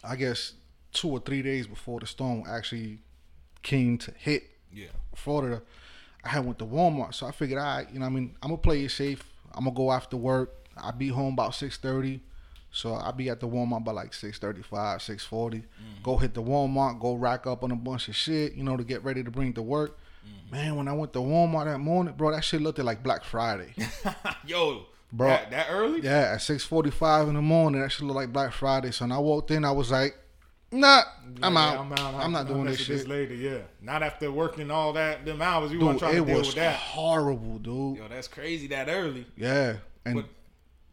I 0.03 0.15
guess 0.15 0.53
two 0.93 1.09
or 1.09 1.19
three 1.19 1.41
days 1.41 1.67
before 1.67 1.99
the 1.99 2.07
storm 2.07 2.43
actually 2.49 2.99
came 3.61 3.97
to 3.99 4.11
hit 4.17 4.43
Yeah, 4.71 4.87
Florida, 5.15 5.61
I 6.23 6.29
had 6.29 6.45
went 6.45 6.57
to 6.59 6.65
Walmart, 6.65 7.13
so 7.13 7.27
I 7.27 7.31
figured, 7.31 7.59
all 7.59 7.65
right, 7.65 7.87
you 7.91 7.99
know, 7.99 8.05
what 8.05 8.11
I 8.11 8.15
mean, 8.15 8.35
I'm 8.41 8.49
gonna 8.49 8.61
play 8.61 8.83
it 8.83 8.91
safe. 8.91 9.23
I'm 9.53 9.65
gonna 9.65 9.75
go 9.75 9.91
after 9.91 10.17
work. 10.17 10.53
I 10.75 10.91
be 10.91 11.09
home 11.09 11.33
about 11.33 11.55
six 11.55 11.77
thirty, 11.77 12.21
so 12.71 12.93
I 12.95 13.11
be 13.11 13.29
at 13.29 13.39
the 13.39 13.47
Walmart 13.47 13.83
by 13.83 13.91
like 13.91 14.13
six 14.13 14.37
thirty 14.39 14.61
five, 14.61 15.01
six 15.01 15.23
forty. 15.25 15.59
Mm-hmm. 15.59 16.03
Go 16.03 16.17
hit 16.17 16.33
the 16.33 16.43
Walmart, 16.43 16.99
go 16.99 17.13
rack 17.15 17.47
up 17.47 17.63
on 17.63 17.71
a 17.71 17.75
bunch 17.75 18.07
of 18.07 18.15
shit, 18.15 18.53
you 18.53 18.63
know, 18.63 18.77
to 18.77 18.83
get 18.83 19.03
ready 19.03 19.23
to 19.23 19.31
bring 19.31 19.53
to 19.53 19.61
work. 19.61 19.97
Mm-hmm. 20.27 20.55
Man, 20.55 20.75
when 20.75 20.87
I 20.87 20.93
went 20.93 21.13
to 21.13 21.19
Walmart 21.19 21.65
that 21.65 21.79
morning, 21.79 22.13
bro, 22.15 22.31
that 22.31 22.43
shit 22.43 22.61
looked 22.61 22.79
like 22.79 23.01
Black 23.03 23.23
Friday. 23.23 23.73
yo, 24.45 24.85
Bro. 25.11 25.27
that, 25.29 25.51
that 25.51 25.67
early? 25.69 26.01
yeah, 26.01 26.33
at 26.33 26.41
six 26.41 26.63
forty 26.65 26.91
five 26.91 27.27
in 27.27 27.35
the 27.35 27.41
morning, 27.41 27.81
that 27.81 27.91
shit 27.91 28.01
looked 28.03 28.17
like 28.17 28.33
Black 28.33 28.51
Friday. 28.53 28.91
So 28.91 29.05
when 29.05 29.11
I 29.11 29.19
walked 29.19 29.51
in, 29.51 29.63
I 29.65 29.71
was 29.71 29.89
like, 29.91 30.15
Nah, 30.69 31.03
I'm 31.41 31.53
Yeah, 31.53 31.59
out. 31.61 31.79
I'm, 31.79 32.31
not 32.33 32.45
I'll 32.47 32.53
doing 32.53 32.65
this 32.65 32.81
shit. 32.81 33.07
later. 33.07 33.33
Yeah, 33.33 33.59
not 33.81 34.03
after 34.03 34.29
working 34.29 34.69
all 34.69 34.91
that 34.93 35.23
them 35.25 35.41
hours. 35.41 35.71
You 35.71 35.79
want 35.79 35.99
to 35.99 36.05
try 36.05 36.11
to 36.15 36.21
it 36.21 36.25
deal 36.25 36.37
was 36.39 36.47
with 36.47 36.55
that? 36.57 36.75
horrible, 36.75 37.57
dude. 37.59 37.97
Yo, 37.97 38.07
that's 38.09 38.27
crazy 38.27 38.67
that 38.67 38.89
early. 38.89 39.25
Yeah, 39.37 39.77
and 40.05 40.15
But 40.15 40.25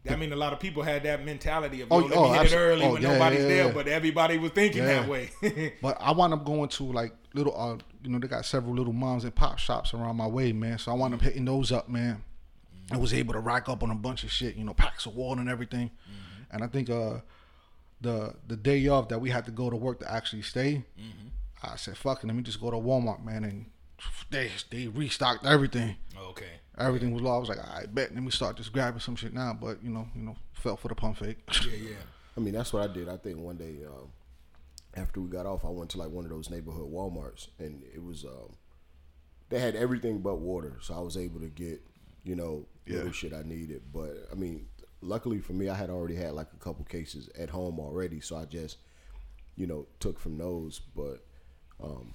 I 0.09 0.15
mean, 0.15 0.31
a 0.33 0.35
lot 0.35 0.53
of 0.53 0.59
people 0.59 0.83
had 0.83 1.03
that 1.03 1.25
mentality 1.25 1.81
of, 1.81 1.91
Oh, 1.91 1.97
let 1.97 2.17
oh, 2.17 2.31
me 2.31 2.37
hit 2.37 2.51
it 2.51 2.55
early 2.55 2.85
oh, 2.85 2.93
when 2.93 3.01
yeah, 3.01 3.13
nobody's 3.13 3.39
yeah, 3.41 3.47
there, 3.47 3.65
yeah. 3.67 3.71
but 3.71 3.87
everybody 3.87 4.37
was 4.37 4.51
thinking 4.51 4.83
that 4.83 5.07
way. 5.07 5.31
But 5.81 5.97
I 5.99 6.11
wound 6.11 6.33
up 6.33 6.45
going 6.45 6.69
to 6.69 6.83
like 6.83 7.13
little, 7.33 7.59
uh, 7.59 7.77
you 8.03 8.11
know, 8.11 8.19
they 8.19 8.27
got 8.27 8.45
several 8.45 8.75
little 8.75 8.93
moms 8.93 9.23
and 9.23 9.33
pop 9.33 9.57
shops 9.57 9.93
around 9.93 10.15
my 10.15 10.27
way, 10.27 10.51
man. 10.53 10.77
So 10.77 10.91
I 10.91 10.95
wound 10.95 11.13
up 11.13 11.21
hitting 11.21 11.45
those 11.45 11.71
up, 11.71 11.89
man. 11.89 12.23
I 12.91 12.97
was 12.97 13.13
able 13.13 13.33
to 13.33 13.39
rack 13.39 13.67
up 13.67 13.81
on 13.81 13.89
a 13.89 13.95
bunch 13.95 14.23
of 14.23 14.31
shit, 14.31 14.55
you 14.55 14.63
know, 14.63 14.73
packs 14.73 15.05
of 15.05 15.15
water 15.15 15.41
and 15.41 15.49
everything. 15.49 15.89
And 16.51 16.63
I 16.63 16.67
think 16.67 16.89
uh, 16.89 17.19
the 18.01 18.35
the 18.47 18.55
day 18.55 18.87
off 18.87 19.09
that 19.09 19.19
we 19.19 19.31
had 19.31 19.45
to 19.45 19.51
go 19.51 19.69
to 19.69 19.75
work 19.75 19.99
to 20.01 20.11
actually 20.11 20.43
stay, 20.43 20.83
I 21.63 21.75
said, 21.77 21.97
"Fuck 21.97 22.23
it, 22.23 22.27
let 22.27 22.35
me 22.35 22.43
just 22.43 22.61
go 22.61 22.69
to 22.69 22.77
Walmart, 22.77 23.25
man." 23.25 23.43
And 23.43 23.65
they 24.29 24.51
they 24.69 24.87
restocked 24.87 25.45
everything. 25.45 25.95
okay. 26.29 26.59
Everything 26.77 27.13
was 27.13 27.21
low. 27.21 27.35
I 27.35 27.37
was 27.39 27.49
like, 27.49 27.59
"I 27.59 27.85
bet." 27.85 28.13
Let 28.13 28.23
me 28.23 28.31
start 28.31 28.57
just 28.57 28.73
grabbing 28.73 28.99
some 28.99 29.15
shit 29.15 29.33
now. 29.33 29.57
But 29.59 29.81
you 29.83 29.89
know, 29.89 30.07
you 30.15 30.21
know, 30.23 30.35
fell 30.53 30.75
for 30.77 30.87
the 30.89 30.95
pump 30.95 31.17
fake. 31.17 31.37
Yeah, 31.65 31.71
yeah. 31.89 31.95
I 32.37 32.41
mean, 32.41 32.53
that's 32.53 32.73
what 32.73 32.89
I 32.89 32.93
did. 32.93 33.07
I 33.07 33.17
think 33.17 33.37
one 33.39 33.55
day 33.57 33.77
um, 33.87 34.09
after 34.95 35.21
we 35.21 35.29
got 35.29 35.45
off, 35.45 35.63
I 35.63 35.69
went 35.69 35.89
to 35.91 35.97
like 35.97 36.09
one 36.09 36.25
of 36.25 36.31
those 36.31 36.49
neighborhood 36.49 36.91
WalMarts, 36.91 37.47
and 37.59 37.81
it 37.93 38.03
was 38.03 38.25
um, 38.25 38.55
they 39.49 39.59
had 39.59 39.75
everything 39.75 40.19
but 40.19 40.35
water, 40.39 40.77
so 40.81 40.93
I 40.95 40.99
was 40.99 41.15
able 41.17 41.39
to 41.39 41.47
get 41.49 41.81
you 42.23 42.35
know 42.35 42.65
little 42.87 43.05
Yeah. 43.07 43.11
shit 43.13 43.33
I 43.33 43.43
needed. 43.43 43.83
But 43.93 44.27
I 44.31 44.35
mean, 44.35 44.67
luckily 45.01 45.39
for 45.39 45.53
me, 45.53 45.69
I 45.69 45.75
had 45.75 45.89
already 45.89 46.15
had 46.15 46.33
like 46.33 46.47
a 46.53 46.57
couple 46.63 46.83
cases 46.85 47.29
at 47.39 47.49
home 47.49 47.79
already, 47.79 48.19
so 48.19 48.35
I 48.35 48.43
just 48.45 48.77
you 49.55 49.65
know 49.67 49.87
took 50.01 50.19
from 50.19 50.37
those. 50.37 50.81
But 50.93 51.23
um, 51.81 52.13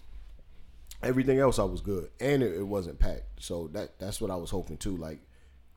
everything 1.02 1.38
else 1.38 1.58
I 1.58 1.64
was 1.64 1.80
good, 1.80 2.10
and 2.20 2.42
it, 2.42 2.54
it 2.56 2.66
wasn't 2.66 2.98
packed. 2.98 3.42
So 3.42 3.68
that 3.72 3.98
that's 3.98 4.20
what 4.20 4.30
I 4.30 4.36
was 4.36 4.50
hoping 4.50 4.76
too. 4.76 4.96
Like 4.96 5.20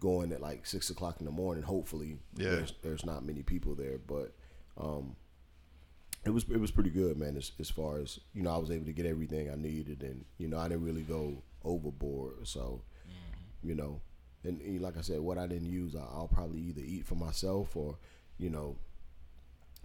going 0.02 0.32
at 0.34 0.42
like 0.42 0.66
six 0.66 0.90
o'clock 0.90 1.18
in 1.20 1.26
the 1.26 1.32
morning. 1.32 1.64
Hopefully, 1.64 2.18
Yeah. 2.36 2.50
there's 2.52 2.74
there's 2.82 3.06
not 3.06 3.26
many 3.26 3.42
people 3.44 3.76
there, 3.76 3.98
but 4.06 4.34
um, 4.78 5.16
it 6.26 6.30
was 6.32 6.44
it 6.50 6.60
was 6.60 6.72
pretty 6.72 6.90
good, 6.90 7.18
man. 7.18 7.38
As 7.38 7.52
as 7.60 7.70
far 7.70 8.00
as 8.00 8.20
you 8.34 8.44
know, 8.44 8.54
I 8.54 8.58
was 8.58 8.72
able 8.72 8.86
to 8.86 8.94
get 8.94 9.06
everything 9.06 9.50
I 9.50 9.56
needed, 9.56 10.04
and 10.04 10.26
you 10.38 10.48
know, 10.48 10.58
I 10.58 10.68
didn't 10.68 10.84
really 10.86 11.04
go 11.04 11.42
overboard. 11.64 12.46
So, 12.48 12.82
you 13.64 13.76
know, 13.76 14.02
and, 14.44 14.60
and 14.62 14.82
like 14.82 14.98
I 14.98 15.02
said, 15.02 15.22
what 15.22 15.38
I 15.38 15.48
didn't 15.48 15.70
use, 15.72 15.96
I, 15.96 16.00
I'll 16.02 16.28
probably 16.34 16.60
either 16.60 16.82
eat 16.84 17.06
for 17.06 17.16
myself 17.16 17.78
or, 17.78 17.98
you 18.38 18.50
know, 18.50 18.76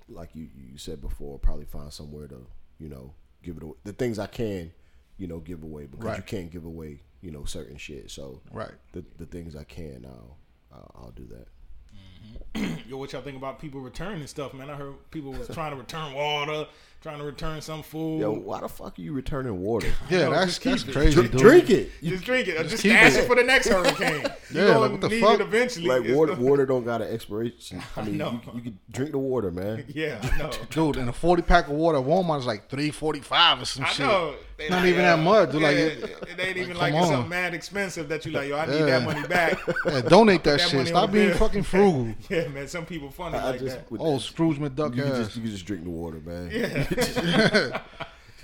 like 0.08 0.34
you 0.34 0.48
you 0.56 0.78
said 0.78 1.00
before, 1.00 1.38
probably 1.38 1.66
find 1.66 1.92
somewhere 1.92 2.26
to 2.28 2.46
you 2.78 2.88
know 2.88 3.14
give 3.42 3.56
it 3.56 3.62
away. 3.62 3.74
The 3.84 3.92
things 3.92 4.18
I 4.18 4.26
can, 4.26 4.72
you 5.18 5.26
know, 5.26 5.40
give 5.40 5.62
away 5.62 5.86
because 5.86 6.16
you 6.16 6.22
can't 6.22 6.50
give 6.50 6.64
away 6.64 7.00
you 7.20 7.30
know 7.30 7.44
certain 7.44 7.76
shit. 7.76 8.10
So 8.10 8.40
right. 8.52 8.72
the 8.92 9.04
the 9.18 9.26
things 9.26 9.56
I 9.56 9.64
can, 9.64 10.06
I'll 10.06 10.36
I'll, 10.72 11.02
I'll 11.02 11.10
do 11.10 11.26
that. 11.26 11.48
Mm-hmm. 12.54 12.74
Yo, 12.90 12.96
what 12.96 13.12
y'all 13.12 13.22
think 13.22 13.36
about 13.36 13.58
people 13.58 13.80
returning 13.80 14.26
stuff, 14.26 14.54
man? 14.54 14.70
I 14.70 14.74
heard 14.74 14.94
people 15.10 15.32
was 15.32 15.48
trying 15.48 15.72
to 15.72 15.76
return 15.76 16.14
water, 16.14 16.66
trying 17.00 17.18
to 17.18 17.24
return 17.24 17.60
some 17.60 17.82
food. 17.82 18.20
Yo, 18.20 18.32
why 18.32 18.60
the 18.60 18.68
fuck 18.68 18.98
are 18.98 19.02
you 19.02 19.12
returning 19.12 19.60
water? 19.60 19.86
Yeah, 20.10 20.24
No, 20.24 20.30
that's 20.32 20.58
just 20.58 20.86
that's 20.86 20.96
crazy, 20.96 21.14
Drink, 21.14 21.32
drink 21.36 21.70
it. 21.70 21.90
You- 22.00 22.10
just 22.12 22.24
drink 22.24 22.48
it. 22.48 22.58
Or 22.60 22.64
just 22.64 22.82
keep 22.82 22.92
stash 22.92 23.14
it. 23.14 23.18
it 23.24 23.26
for 23.26 23.36
the 23.36 23.44
next 23.44 23.68
hurricane. 23.68 24.26
Yeah, 24.50 24.68
gonna 24.68 24.78
like, 24.78 24.90
what 24.92 25.00
the 25.02 25.08
need 25.10 25.20
fuck? 25.20 25.34
it 25.34 25.40
eventually. 25.42 25.86
like 25.86 26.16
water, 26.16 26.32
gonna- 26.32 26.44
water 26.48 26.64
don't 26.64 26.82
got 26.84 27.02
an 27.02 27.12
expiration. 27.12 27.82
I 27.96 28.02
mean, 28.02 28.16
know. 28.16 28.40
you, 28.46 28.52
you 28.54 28.60
can 28.62 28.78
drink 28.90 29.10
the 29.12 29.18
water, 29.18 29.50
man. 29.50 29.84
Yeah, 29.88 30.18
I 30.22 30.38
know. 30.38 30.50
Dude, 30.70 30.96
and 30.96 31.10
a 31.10 31.12
forty 31.12 31.42
pack 31.42 31.66
of 31.68 31.74
water 31.74 31.98
at 31.98 32.04
Walmart 32.04 32.38
is 32.40 32.46
like 32.46 32.70
three 32.70 32.90
forty 32.90 33.20
five 33.20 33.60
or 33.60 33.66
some 33.66 33.84
shit. 33.84 33.90
I 33.90 33.92
shit. 33.94 34.06
know. 34.06 34.34
It's 34.58 34.70
not 34.70 34.86
even 34.86 35.02
that 35.02 35.18
uh, 35.18 35.22
much. 35.22 35.52
Dude. 35.52 35.60
Yeah, 35.60 35.68
Like, 35.68 35.76
it, 35.76 36.02
it- 36.02 36.28
it 36.30 36.40
ain't 36.40 36.56
even 36.56 36.70
come 36.72 36.78
like 36.78 36.94
it's 36.94 37.02
on. 37.02 37.08
something 37.08 37.28
mad 37.28 37.52
expensive 37.54 38.08
that 38.08 38.24
you 38.24 38.32
like. 38.32 38.48
Yo, 38.48 38.56
I 38.56 38.64
need 38.66 38.78
Yeah. 38.78 38.84
that 38.86 39.02
money 39.04 39.28
back. 39.28 39.58
yeah, 39.84 40.00
donate 40.00 40.42
that, 40.44 40.58
That 40.58 40.60
shit. 40.62 40.74
money 40.74 40.88
Stop 40.88 41.04
on 41.04 41.12
being 41.12 41.28
bill. 41.28 41.36
fucking 41.36 41.62
frugal. 41.64 42.14
yeah, 42.30 42.48
man. 42.48 42.66
Some 42.68 42.86
people 42.86 43.10
funny 43.10 43.36
I 43.36 43.50
like 43.50 43.60
just 43.60 43.76
that. 43.76 43.92
with- 43.92 44.00
Oh, 44.00 44.18
Scrooge 44.18 44.56
McDuck 44.56 44.96
you 44.96 45.02
can 45.02 45.12
just 45.14 45.36
you 45.36 45.42
can 45.42 45.50
just 45.50 45.66
drink 45.66 45.84
the 45.84 45.90
water, 45.90 46.20
man. 46.24 46.50
Yeah. 46.50 46.87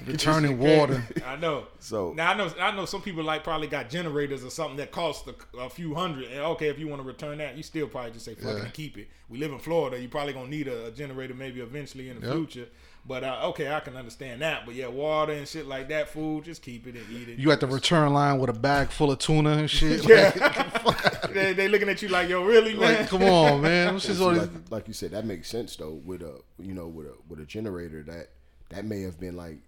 Returning 0.06 0.58
water. 0.58 1.04
I 1.24 1.36
know. 1.36 1.66
So- 1.78 2.12
now 2.14 2.32
I 2.32 2.36
know 2.36 2.52
I 2.60 2.74
know 2.74 2.84
some 2.84 3.00
people 3.00 3.22
like 3.22 3.44
probably 3.44 3.68
got 3.68 3.88
generators 3.88 4.44
or 4.44 4.50
something 4.50 4.76
that 4.78 4.90
cost 4.90 5.26
a, 5.28 5.58
a 5.58 5.70
few 5.70 5.94
hundred. 5.94 6.30
And 6.32 6.40
okay, 6.40 6.68
if 6.68 6.78
you 6.80 6.88
want 6.88 7.00
to 7.00 7.06
return 7.06 7.38
that, 7.38 7.56
you 7.56 7.62
still 7.62 7.86
probably 7.86 8.10
just 8.10 8.24
say 8.24 8.34
fuck 8.34 8.56
it 8.58 8.62
Yeah. 8.64 8.68
keep 8.70 8.98
it. 8.98 9.08
We 9.28 9.38
live 9.38 9.52
in 9.52 9.60
Florida. 9.60 9.98
You 10.00 10.08
probably 10.08 10.32
gonna 10.32 10.48
need 10.48 10.66
a, 10.66 10.86
a 10.86 10.90
generator 10.90 11.32
maybe 11.34 11.60
eventually 11.60 12.10
in 12.10 12.20
the 12.20 12.26
Yep. 12.26 12.36
future. 12.36 12.66
But 13.06 13.23
uh, 13.23 13.40
okay, 13.50 13.70
I 13.70 13.80
can 13.80 13.96
understand 13.96 14.40
that. 14.40 14.64
But 14.64 14.75
yeah, 14.75 14.87
water 14.87 15.32
and 15.34 15.46
shit 15.46 15.66
like 15.66 15.88
that, 15.88 16.08
food, 16.08 16.44
just 16.44 16.62
keep 16.62 16.87
it 16.87 16.94
and 16.96 17.04
eat 17.11 17.28
it. 17.28 17.38
You 17.38 17.52
at 17.52 17.61
the 17.61 17.66
return 17.66 18.12
line 18.14 18.38
with 18.38 18.49
a 18.49 18.54
bag 18.54 18.88
full 18.88 19.11
of 19.12 19.18
tuna 19.18 19.50
and 19.58 19.70
shit. 19.78 20.08
yeah. 20.08 20.30
they, 21.32 21.52
they 21.52 21.68
looking 21.68 21.88
at 21.90 22.00
you 22.00 22.08
like, 22.08 22.28
yo, 22.30 22.42
really, 22.44 22.73
man? 22.75 23.00
Like, 23.00 23.08
come 23.08 23.23
on, 23.25 23.61
man. 23.61 23.94
This 23.94 24.04
And 24.08 24.12
is 24.12 24.18
see, 24.18 24.25
all 24.25 24.32
like, 24.32 24.50
like 24.70 24.88
you 24.88 24.94
said, 24.94 25.11
that 25.11 25.26
makes 25.26 25.49
sense 25.50 25.76
though. 25.76 26.00
With 26.04 26.23
a 26.23 26.40
you 26.58 26.73
know 26.73 26.87
with 26.88 27.06
a 27.08 27.14
with 27.28 27.40
a 27.40 27.44
generator 27.44 28.02
that 28.04 28.30
that 28.70 28.87
may 28.87 29.02
have 29.02 29.20
been 29.20 29.37
like 29.37 29.58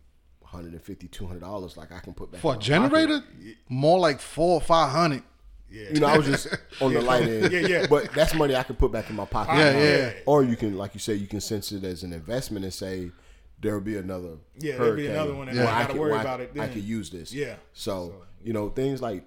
150 0.40 1.09
200 1.09 1.40
dollars. 1.40 1.76
Like 1.76 1.93
I 1.93 1.99
can 2.00 2.14
put 2.14 2.33
back 2.33 2.40
for 2.40 2.55
a 2.55 2.59
generator. 2.59 3.21
pocket. 3.21 3.57
More 3.69 3.99
like 3.99 4.19
four 4.21 4.55
or 4.55 4.61
five 4.62 4.90
hundred. 4.93 5.23
yeah. 5.71 5.90
You 5.93 6.00
know, 6.00 6.07
I 6.07 6.16
was 6.16 6.26
just 6.26 6.49
on 6.81 6.95
the 6.95 7.02
light 7.02 7.25
end. 7.25 7.52
Yeah, 7.52 7.61
yeah. 7.61 7.87
But 7.87 8.12
that's 8.14 8.35
money 8.35 8.57
I 8.57 8.62
can 8.62 8.76
put 8.76 8.93
back 8.93 9.11
in 9.11 9.16
my 9.16 9.26
pocket. 9.26 9.57
Yeah, 9.59 9.78
yeah. 9.78 10.12
Or 10.25 10.43
you 10.43 10.57
can, 10.57 10.78
like 10.78 10.95
you 10.95 11.00
say, 11.00 11.14
you 11.14 11.26
can 11.26 11.43
sense 11.43 11.71
it 11.73 11.85
as 11.85 12.02
an 12.02 12.14
investment 12.14 12.64
and 12.64 12.73
say 12.73 13.11
there'll 13.61 13.81
be 13.81 13.97
another. 13.97 14.37
Yeah, 14.59 14.77
there'll 14.79 14.97
be 14.97 15.07
another 15.07 15.35
one 15.35 15.49
and 15.49 15.59
where 15.59 15.69
I 15.69 15.83
gotta 15.83 15.93
can- 15.93 16.01
worry 16.01 16.11
where 16.13 16.19
I- 16.21 16.23
about 16.23 16.41
it 16.41 16.53
I 16.59 16.69
could 16.69 16.83
use 16.85 17.11
this. 17.11 17.33
Yeah. 17.33 17.57
So, 17.73 18.15
you 18.43 18.53
know, 18.53 18.69
things 18.71 19.01
like 19.03 19.25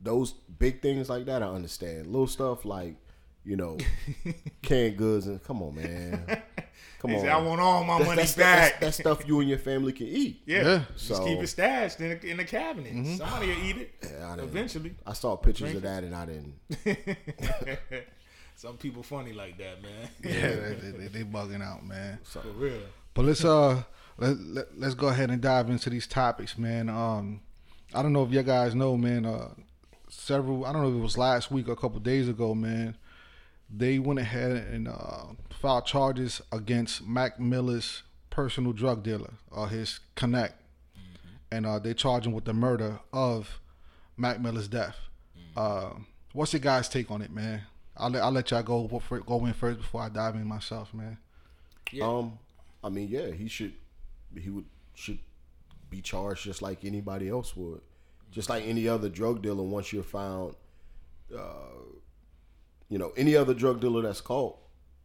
those 0.00 0.32
big 0.58 0.80
things 0.82 1.08
like 1.08 1.26
that, 1.26 1.42
I 1.42 1.46
understand. 1.48 2.06
Little 2.06 2.26
stuff 2.26 2.64
like, 2.64 2.96
you 3.44 3.56
know, 3.56 3.78
canned 4.62 4.96
goods 4.96 5.26
and 5.26 5.42
come 5.42 5.62
on, 5.62 5.74
man. 5.76 6.42
Come 7.00 7.14
on. 7.14 7.20
said, 7.20 7.28
I 7.28 7.38
want 7.40 7.60
all 7.60 7.84
my 7.84 7.92
That's- 7.98 8.06
money 8.08 8.22
that's, 8.22 8.34
back. 8.34 8.80
That's, 8.80 8.96
that's 8.96 8.96
stuff 8.96 9.28
you 9.28 9.38
and 9.38 9.48
your 9.48 9.58
family 9.60 9.92
can 9.92 10.08
eat. 10.08 10.42
yeah. 10.46 10.64
Yeah. 10.64 10.82
Just 10.94 11.06
So- 11.06 11.14
Mm-hmm. 11.14 11.26
keep 11.26 11.38
it 11.44 11.46
stashed 11.46 12.00
in 12.00 12.08
the, 12.18 12.26
in 12.30 12.36
the 12.38 12.44
cabinet. 12.44 12.92
Somebody 13.18 13.46
will 13.46 13.64
eat 13.64 13.76
it 13.76 13.94
Yeah, 14.02 14.34
I 14.36 14.42
eventually. 14.42 14.96
I 15.06 15.12
saw 15.12 15.36
pictures 15.36 15.76
of 15.76 15.82
that 15.82 16.02
and 16.02 16.12
I 16.12 16.26
didn't. 16.26 16.54
Some 18.56 18.76
people 18.78 19.04
funny 19.04 19.32
like 19.32 19.56
that, 19.58 19.80
man. 19.80 20.08
Yeah, 20.24 20.50
they, 20.74 20.90
they, 20.90 21.06
they 21.06 21.22
bugging 21.22 21.62
out, 21.62 21.86
man. 21.86 22.18
For 22.24 22.40
real. 22.56 22.80
But 23.18 23.24
let's 23.24 23.44
uh 23.44 23.82
let, 24.16 24.38
let 24.38 24.78
let's 24.78 24.94
go 24.94 25.08
ahead 25.08 25.28
and 25.32 25.42
dive 25.42 25.68
into 25.70 25.90
these 25.90 26.06
topics, 26.06 26.56
man. 26.56 26.88
Um, 26.88 27.40
I 27.92 28.00
don't 28.00 28.12
know 28.12 28.22
if 28.22 28.30
you 28.30 28.40
guys 28.44 28.76
know, 28.76 28.96
man. 28.96 29.26
Uh, 29.26 29.54
several 30.08 30.64
I 30.64 30.72
don't 30.72 30.82
know 30.82 30.90
if 30.90 30.94
it 30.94 31.02
was 31.02 31.18
last 31.18 31.50
week 31.50 31.68
or 31.68 31.72
a 31.72 31.76
couple 31.76 31.98
days 31.98 32.28
ago, 32.28 32.54
man. 32.54 32.96
They 33.68 33.98
went 33.98 34.20
ahead 34.20 34.52
and 34.52 34.86
uh, 34.86 35.24
filed 35.50 35.86
charges 35.86 36.40
against 36.52 37.08
Mac 37.08 37.40
Miller's 37.40 38.04
personal 38.30 38.72
drug 38.72 39.02
dealer, 39.02 39.32
uh, 39.50 39.66
his 39.66 39.98
connect, 40.14 40.54
and 41.50 41.66
uh, 41.66 41.80
they 41.80 41.94
charge 41.94 42.24
him 42.24 42.32
with 42.32 42.44
the 42.44 42.54
murder 42.54 43.00
of 43.12 43.58
Mac 44.16 44.40
Miller's 44.40 44.68
death. 44.68 44.96
Uh, 45.56 45.90
what's 46.34 46.52
your 46.52 46.60
guys' 46.60 46.88
take 46.88 47.10
on 47.10 47.22
it, 47.22 47.32
man? 47.32 47.62
I'll 47.96 48.10
let, 48.10 48.22
I'll 48.22 48.30
let 48.30 48.52
y'all 48.52 48.62
go 48.62 49.02
go 49.26 49.44
in 49.44 49.54
first 49.54 49.80
before 49.80 50.02
I 50.02 50.08
dive 50.08 50.36
in 50.36 50.46
myself, 50.46 50.94
man. 50.94 51.18
Yeah. 51.90 52.06
Um, 52.06 52.38
I 52.82 52.88
mean, 52.90 53.08
yeah, 53.08 53.30
he 53.30 53.48
should, 53.48 53.72
he 54.38 54.50
would 54.50 54.64
should 54.94 55.18
be 55.90 56.00
charged 56.00 56.44
just 56.44 56.62
like 56.62 56.84
anybody 56.84 57.28
else 57.28 57.56
would, 57.56 57.80
just 58.30 58.48
like 58.48 58.64
any 58.66 58.86
other 58.88 59.08
drug 59.08 59.42
dealer. 59.42 59.62
Once 59.62 59.92
you're 59.92 60.02
found, 60.02 60.54
uh, 61.36 61.40
you 62.88 62.98
know, 62.98 63.12
any 63.16 63.34
other 63.36 63.54
drug 63.54 63.80
dealer 63.80 64.02
that's 64.02 64.20
caught. 64.20 64.56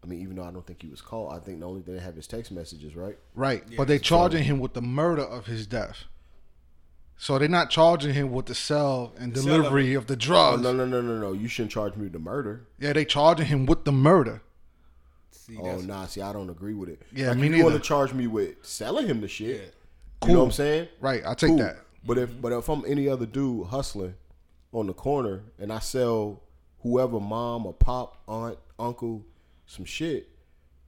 I 0.03 0.05
mean, 0.05 0.21
even 0.21 0.35
though 0.35 0.43
I 0.43 0.51
don't 0.51 0.65
think 0.67 0.81
he 0.81 0.89
was 0.89 1.01
caught, 1.01 1.33
I 1.33 1.39
think 1.39 1.61
the 1.61 1.65
only 1.65 1.81
thing 1.81 1.95
they 1.95 2.01
have 2.01 2.17
is 2.17 2.27
text 2.27 2.51
messages, 2.51 2.95
right? 2.95 3.17
Right, 3.35 3.63
but 3.77 3.87
they 3.87 3.99
charging 3.99 4.43
him 4.43 4.59
with 4.59 4.73
the 4.73 4.81
murder 4.81 5.21
of 5.23 5.45
his 5.45 5.65
death. 5.65 6.03
So 7.15 7.39
they're 7.39 7.47
not 7.47 7.69
charging 7.69 8.13
him 8.13 8.31
with 8.31 8.47
the 8.47 8.55
sell 8.55 9.13
and 9.17 9.33
sell 9.37 9.43
of 9.55 9.61
delivery 9.61 9.93
of 9.93 10.07
the 10.07 10.15
Oh 10.15 10.17
drugs. 10.17 10.61
no, 10.61 10.73
no, 10.73 10.85
no, 10.85 10.99
no, 11.01 11.19
no! 11.19 11.31
You 11.31 11.47
shouldn't 11.47 11.71
charge 11.71 11.95
me 11.95 12.03
with 12.03 12.11
the 12.13 12.19
murder. 12.19 12.67
Yeah, 12.79 12.91
they 12.91 13.05
charging 13.05 13.45
him 13.45 13.65
with 13.65 13.85
the 13.85 13.93
murder. 13.93 14.41
See, 15.33 15.57
Oh 15.59 15.63
that's, 15.65 15.83
nah, 15.83 16.05
see, 16.05 16.21
I 16.21 16.31
don't 16.33 16.49
agree 16.49 16.73
with 16.73 16.89
it. 16.89 17.01
Yeah, 17.13 17.29
like, 17.29 17.37
me 17.39 17.47
if 17.47 17.55
you 17.57 17.63
want 17.63 17.75
to 17.75 17.81
charge 17.81 18.13
me 18.13 18.27
with 18.27 18.55
selling 18.61 19.07
him 19.07 19.21
the 19.21 19.27
shit, 19.27 19.57
Yeah. 19.57 20.27
you 20.27 20.33
know 20.33 20.33
Cool. 20.33 20.35
what 20.37 20.43
I'm 20.45 20.51
saying? 20.51 20.87
Right, 21.01 21.21
I 21.25 21.33
take 21.33 21.49
Cool. 21.49 21.57
that. 21.57 21.77
But 22.05 22.17
if 22.17 22.41
but 22.41 22.51
if 22.51 22.69
I'm 22.69 22.83
any 22.85 23.07
other 23.07 23.25
dude 23.25 23.67
hustling 23.67 24.15
on 24.71 24.87
the 24.87 24.93
corner 24.93 25.41
and 25.59 25.71
I 25.71 25.79
sell 25.79 26.41
whoever 26.81 27.19
mom 27.19 27.65
or 27.65 27.73
pop, 27.73 28.21
aunt, 28.27 28.57
uncle 28.77 29.25
some 29.65 29.85
shit, 29.85 30.29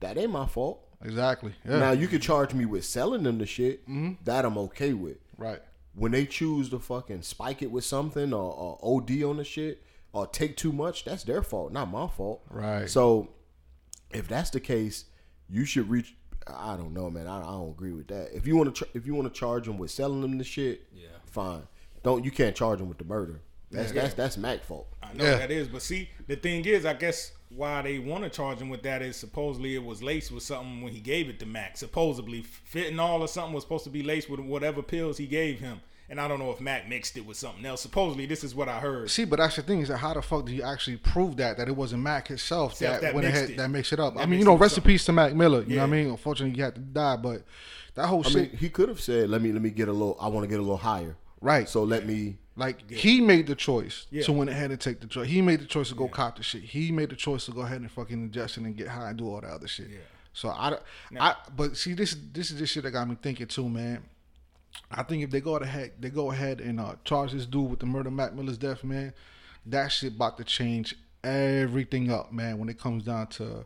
that 0.00 0.18
ain't 0.18 0.30
my 0.32 0.46
fault. 0.46 0.82
Exactly. 1.04 1.52
Yeah. 1.64 1.78
Now 1.78 1.90
you 1.92 2.06
can 2.08 2.20
charge 2.20 2.52
me 2.54 2.64
with 2.66 2.84
selling 2.84 3.22
them 3.22 3.38
the 3.38 3.46
shit. 3.46 3.82
Mm-hmm. 3.88 4.22
That 4.24 4.44
I'm 4.44 4.58
okay 4.58 4.92
with. 4.92 5.18
right. 5.36 5.60
When 5.94 6.12
they 6.12 6.26
choose 6.26 6.68
to 6.70 6.78
fucking 6.78 7.22
spike 7.22 7.62
it 7.62 7.70
with 7.70 7.82
something 7.84 8.34
or, 8.34 8.52
or 8.52 8.78
OD 8.82 9.22
on 9.24 9.38
the 9.38 9.44
shit 9.44 9.82
or 10.12 10.26
take 10.26 10.54
too 10.58 10.70
much, 10.70 11.06
that's 11.06 11.24
their 11.24 11.42
fault, 11.42 11.72
not 11.72 11.90
my 11.90 12.06
fault. 12.06 12.42
Right. 12.50 12.86
So 12.90 13.28
if 14.12 14.28
that's 14.28 14.50
the 14.50 14.60
case, 14.60 15.04
you 15.48 15.64
should 15.64 15.88
reach. 15.88 16.14
I 16.46 16.76
don't 16.76 16.92
know, 16.94 17.10
man. 17.10 17.26
I, 17.26 17.40
I 17.40 17.50
don't 17.52 17.70
agree 17.70 17.92
with 17.92 18.06
that. 18.08 18.30
If 18.34 18.46
you 18.46 18.56
want 18.56 18.74
to, 18.74 18.84
ch- 18.84 18.88
if 18.94 19.04
you 19.06 19.14
want 19.14 19.32
to 19.32 19.38
charge 19.38 19.66
them 19.66 19.78
with 19.78 19.90
selling 19.90 20.20
them 20.20 20.38
the 20.38 20.44
shit, 20.44 20.86
Yeah. 20.94 21.08
fine. 21.24 21.62
Don't 22.04 22.24
you 22.24 22.30
can't 22.30 22.54
charge 22.54 22.78
them 22.78 22.88
with 22.88 22.98
the 22.98 23.04
murder. 23.04 23.40
That's 23.72 23.90
that's 23.90 24.14
that's 24.14 24.36
Mac 24.36 24.62
fault. 24.64 24.86
I 25.02 25.12
know 25.14 25.24
Yeah. 25.24 25.38
that 25.38 25.50
is, 25.50 25.66
but 25.66 25.82
see, 25.82 26.08
the 26.28 26.36
thing 26.36 26.64
is, 26.64 26.86
I 26.86 26.94
guess 26.94 27.32
why 27.48 27.82
they 27.82 27.98
want 27.98 28.22
to 28.22 28.30
charge 28.30 28.58
him 28.58 28.68
with 28.68 28.82
that 28.84 29.02
is 29.02 29.16
supposedly 29.16 29.74
it 29.74 29.84
was 29.84 30.02
laced 30.04 30.30
with 30.30 30.44
something 30.44 30.82
when 30.82 30.92
he 30.92 31.00
gave 31.00 31.28
it 31.28 31.40
to 31.40 31.46
Mac. 31.46 31.76
Supposedly, 31.76 32.44
fentanyl 32.72 33.20
or 33.20 33.28
something 33.28 33.52
was 33.54 33.64
supposed 33.64 33.84
to 33.84 33.90
be 33.90 34.04
laced 34.04 34.30
with 34.30 34.38
whatever 34.40 34.82
pills 34.82 35.18
he 35.18 35.26
gave 35.26 35.58
him. 35.58 35.80
And 36.08 36.20
I 36.20 36.28
don't 36.28 36.38
know 36.38 36.50
if 36.52 36.60
Mac 36.60 36.88
mixed 36.88 37.16
it 37.16 37.26
with 37.26 37.36
something 37.36 37.64
else. 37.66 37.80
Supposedly, 37.80 38.26
this 38.26 38.44
is 38.44 38.54
what 38.54 38.68
I 38.68 38.78
heard. 38.78 39.10
See, 39.10 39.24
but 39.24 39.38
that's 39.38 39.56
the 39.56 39.62
thing 39.62 39.80
is 39.80 39.88
that 39.88 39.96
how 39.98 40.14
the 40.14 40.22
fuck 40.22 40.46
do 40.46 40.54
you 40.54 40.62
actually 40.62 40.98
prove 40.98 41.36
that 41.38 41.56
that 41.56 41.68
it 41.68 41.74
wasn't 41.74 42.02
Mac 42.02 42.28
himself 42.28 42.74
Self 42.74 43.00
that, 43.00 43.00
that 43.02 43.14
went 43.14 43.26
ahead 43.26 43.50
it. 43.50 43.56
that 43.56 43.68
makes 43.70 43.92
it 43.92 43.98
up? 43.98 44.14
That 44.14 44.20
I 44.20 44.26
mean, 44.26 44.38
you 44.38 44.44
know, 44.44 44.52
it 44.52 44.54
with 44.54 44.62
rest 44.62 44.78
in 44.78 44.84
peace 44.84 45.04
to 45.06 45.12
Mac 45.12 45.34
Miller. 45.34 45.62
You 45.62 45.76
know 45.76 45.82
what 45.82 45.88
I 45.88 45.90
mean? 45.90 46.10
Unfortunately, 46.10 46.54
he 46.54 46.62
had 46.62 46.74
to 46.76 46.80
die, 46.80 47.16
but 47.16 47.42
that 47.94 48.06
whole 48.06 48.24
I 48.24 48.28
shit, 48.30 48.52
mean, 48.52 48.56
he 48.58 48.68
could 48.68 48.88
have 48.88 49.00
said, 49.00 49.28
"Let 49.30 49.42
me 49.42 49.52
let 49.52 49.62
me 49.62 49.70
get 49.70 49.88
a 49.88 49.92
little. 49.92 50.16
I 50.20 50.28
want 50.28 50.44
to 50.44 50.48
get 50.48 50.58
a 50.58 50.62
little 50.62 50.76
higher." 50.76 51.16
right? 51.40 51.68
So 51.68 51.84
let 51.84 52.06
me. 52.06 52.38
Like 52.58 52.90
he 52.90 53.20
made 53.20 53.46
the 53.46 53.54
choice 53.54 54.06
Yeah. 54.10 54.22
to 54.22 54.32
went 54.32 54.48
ahead 54.48 54.70
and 54.70 54.80
take 54.80 55.00
the 55.00 55.06
choice. 55.06 55.28
He 55.28 55.42
made 55.42 55.60
the 55.60 55.66
choice 55.66 55.90
to 55.90 55.94
go 55.94 56.08
cop 56.08 56.38
the 56.38 56.42
shit. 56.42 56.62
He 56.62 56.90
made 56.90 57.10
the 57.10 57.16
choice 57.16 57.44
to 57.46 57.52
go 57.52 57.60
ahead 57.60 57.82
and 57.82 57.90
fucking 57.90 58.30
ingest 58.30 58.52
it 58.52 58.64
and 58.64 58.74
get 58.74 58.88
high 58.88 59.10
and 59.10 59.18
do 59.18 59.28
all 59.28 59.40
that 59.42 59.50
other 59.50 59.68
shit. 59.68 59.88
Yeah. 59.90 59.98
So 60.32 60.48
I, 60.48 60.78
I, 61.18 61.34
but 61.54 61.76
see, 61.76 61.92
this 61.92 62.16
this 62.32 62.50
is 62.50 62.58
this 62.58 62.70
shit 62.70 62.84
that 62.84 62.92
got 62.92 63.08
me 63.08 63.16
thinking 63.20 63.46
too, 63.46 63.68
man. 63.68 64.02
I 64.90 65.02
think 65.02 65.22
if 65.22 65.30
they 65.30 65.40
go 65.40 65.56
ahead, 65.56 65.92
they 66.00 66.10
go 66.10 66.30
ahead 66.30 66.60
and 66.60 66.80
uh, 66.80 66.94
charge 67.04 67.32
this 67.32 67.46
dude 67.46 67.70
with 67.70 67.80
the 67.80 67.86
murder 67.86 68.08
of 68.08 68.14
Mac 68.14 68.34
Miller's 68.34 68.58
death, 68.58 68.84
man. 68.84 69.12
That 69.64 69.88
shit 69.88 70.14
about 70.14 70.36
to 70.38 70.44
change 70.44 70.94
everything 71.24 72.10
up, 72.10 72.32
man. 72.32 72.58
When 72.58 72.68
it 72.68 72.78
comes 72.78 73.04
down 73.04 73.26
to 73.28 73.64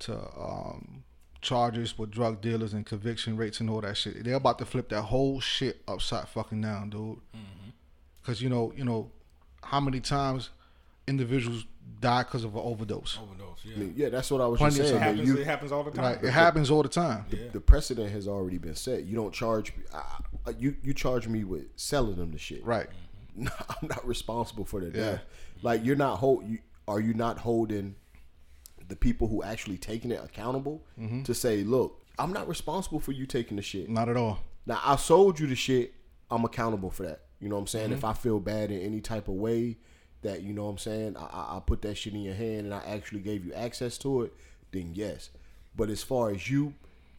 to 0.00 0.14
um, 0.14 1.04
charges 1.40 1.96
with 1.96 2.10
drug 2.10 2.40
dealers 2.40 2.72
and 2.72 2.84
conviction 2.84 3.36
rates 3.36 3.60
and 3.60 3.70
all 3.70 3.80
that 3.82 3.96
shit, 3.96 4.24
they're 4.24 4.34
about 4.34 4.58
to 4.58 4.64
flip 4.64 4.88
that 4.88 5.02
whole 5.02 5.40
shit 5.40 5.82
upside 5.86 6.28
fucking 6.28 6.60
down, 6.60 6.90
dude. 6.90 7.18
Because 8.20 8.42
you 8.42 8.48
know, 8.48 8.72
you 8.76 8.84
know, 8.84 9.10
how 9.62 9.80
many 9.80 10.00
times 10.00 10.50
individuals 11.06 11.66
die 12.00 12.22
because 12.22 12.44
of 12.44 12.54
an 12.54 12.60
overdose? 12.62 13.18
Overdose, 13.22 13.64
yeah. 13.64 13.74
I 13.74 13.78
mean, 13.78 13.94
yeah, 13.96 14.08
that's 14.08 14.30
what 14.30 14.40
I 14.40 14.46
was 14.46 14.58
Plenty 14.58 14.76
just 14.78 14.90
of 14.90 14.96
it, 14.96 15.00
saying. 15.00 15.02
happens, 15.16 15.28
you- 15.28 15.38
it 15.38 15.46
happens 15.46 15.72
all 15.72 15.84
the 15.84 15.90
time. 15.90 16.04
Right, 16.04 16.24
it 16.24 16.30
happens 16.30 16.70
all 16.70 16.82
the 16.82 16.88
time. 16.88 17.24
Yeah. 17.30 17.48
the 17.52 17.60
precedent 17.60 18.10
has 18.12 18.26
already 18.28 18.58
been 18.58 18.74
set. 18.74 19.04
You 19.04 19.14
don't 19.16 19.32
charge 19.32 19.72
I, 19.94 20.02
I- 20.46 20.50
you. 20.58 20.76
You 20.82 20.94
charge 20.94 21.28
me 21.28 21.44
with 21.44 21.66
selling 21.76 22.16
them 22.16 22.32
the 22.32 22.38
shit. 22.38 22.64
Right. 22.64 22.88
I'm 23.38 23.88
not 23.88 24.06
responsible 24.06 24.64
for 24.64 24.80
their 24.80 24.90
Yeah. 24.90 25.10
death. 25.12 25.22
Like 25.62 25.84
you're 25.84 25.96
not 25.96 26.16
hold. 26.18 26.46
You, 26.46 26.58
are 26.88 27.00
you 27.00 27.14
not 27.14 27.38
holding 27.38 27.94
the 28.88 28.96
people 28.96 29.28
who 29.28 29.42
actually 29.42 29.78
taking 29.78 30.10
it 30.10 30.20
accountable 30.22 30.84
Mm-hmm. 31.00 31.22
to 31.22 31.34
say, 31.34 31.62
look, 31.62 32.02
I'm 32.18 32.32
not 32.32 32.48
responsible 32.48 33.00
for 33.00 33.12
you 33.12 33.24
taking 33.26 33.56
the 33.56 33.62
shit. 33.62 33.88
Not 33.88 34.08
at 34.08 34.16
all. 34.16 34.40
Now 34.66 34.80
I 34.84 34.96
sold 34.96 35.38
you 35.40 35.46
the 35.46 35.54
shit. 35.54 35.94
I'm 36.30 36.44
accountable 36.44 36.90
for 36.90 37.04
that. 37.04 37.20
You 37.40 37.48
know 37.48 37.54
what 37.56 37.62
I'm 37.62 37.66
saying? 37.68 37.86
Mm-hmm. 37.86 37.94
If 37.98 38.04
I 38.04 38.12
feel 38.12 38.38
bad 38.40 38.70
in 38.70 38.80
any 38.80 39.00
type 39.00 39.28
of 39.28 39.34
way, 39.34 39.78
that 40.22 40.42
you 40.42 40.52
know 40.52 40.64
what 40.64 40.70
I'm 40.70 40.78
saying, 40.78 41.16
I, 41.16 41.56
I, 41.56 41.62
put 41.64 41.82
that 41.82 41.96
shit 41.96 42.14
in 42.14 42.22
your 42.22 42.34
hand 42.34 42.66
and 42.66 42.74
I 42.74 42.82
actually 42.86 43.20
gave 43.20 43.44
you 43.44 43.52
access 43.54 43.98
to 43.98 44.22
it, 44.22 44.32
then 44.70 44.92
yes. 44.94 45.30
But 45.76 45.90
as 45.90 46.02
far 46.02 46.30
as 46.30 46.48
you 46.48 46.74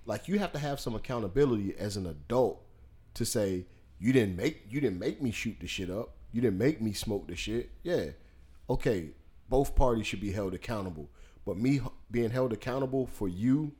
Like 0.06 0.28
you 0.28 0.40
have 0.40 0.52
to 0.54 0.60
have 0.60 0.80
some 0.80 0.96
accountability 0.96 1.76
as 1.78 1.98
an 1.98 2.08
adult 2.08 2.62
to 3.14 3.26
say 3.26 3.66
you 4.00 4.12
didn't 4.12 4.36
make 4.36 4.66
you 4.70 4.82
didn't 4.82 5.00
make 5.00 5.22
me 5.22 5.32
shoot 5.32 5.58
the 5.60 5.68
shit 5.68 5.90
up. 5.90 6.16
You 6.32 6.42
didn't 6.42 6.58
make 6.58 6.82
me 6.82 6.94
smoke 6.94 7.28
the 7.28 7.36
shit. 7.36 7.70
Yeah, 7.84 8.08
okay. 8.70 9.12
Both 9.50 9.76
parties 9.76 10.08
should 10.08 10.22
be 10.22 10.32
held 10.32 10.54
accountable. 10.54 11.10
But 11.46 11.58
me 11.58 11.82
being 12.10 12.32
held 12.32 12.54
accountable 12.54 13.06
for 13.08 13.28
you 13.28 13.74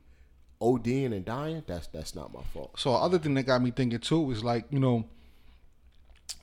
ODing 0.60 1.12
and 1.12 1.24
dying, 1.24 1.62
that's 1.66 1.88
that's 1.88 2.14
not 2.14 2.32
my 2.32 2.42
fault. 2.52 2.78
So 2.78 2.94
other 2.94 3.18
thing 3.18 3.34
that 3.34 3.42
got 3.44 3.62
me 3.62 3.70
thinking 3.70 3.98
too 3.98 4.30
is 4.30 4.42
like 4.42 4.64
you 4.70 4.78
know, 4.78 5.04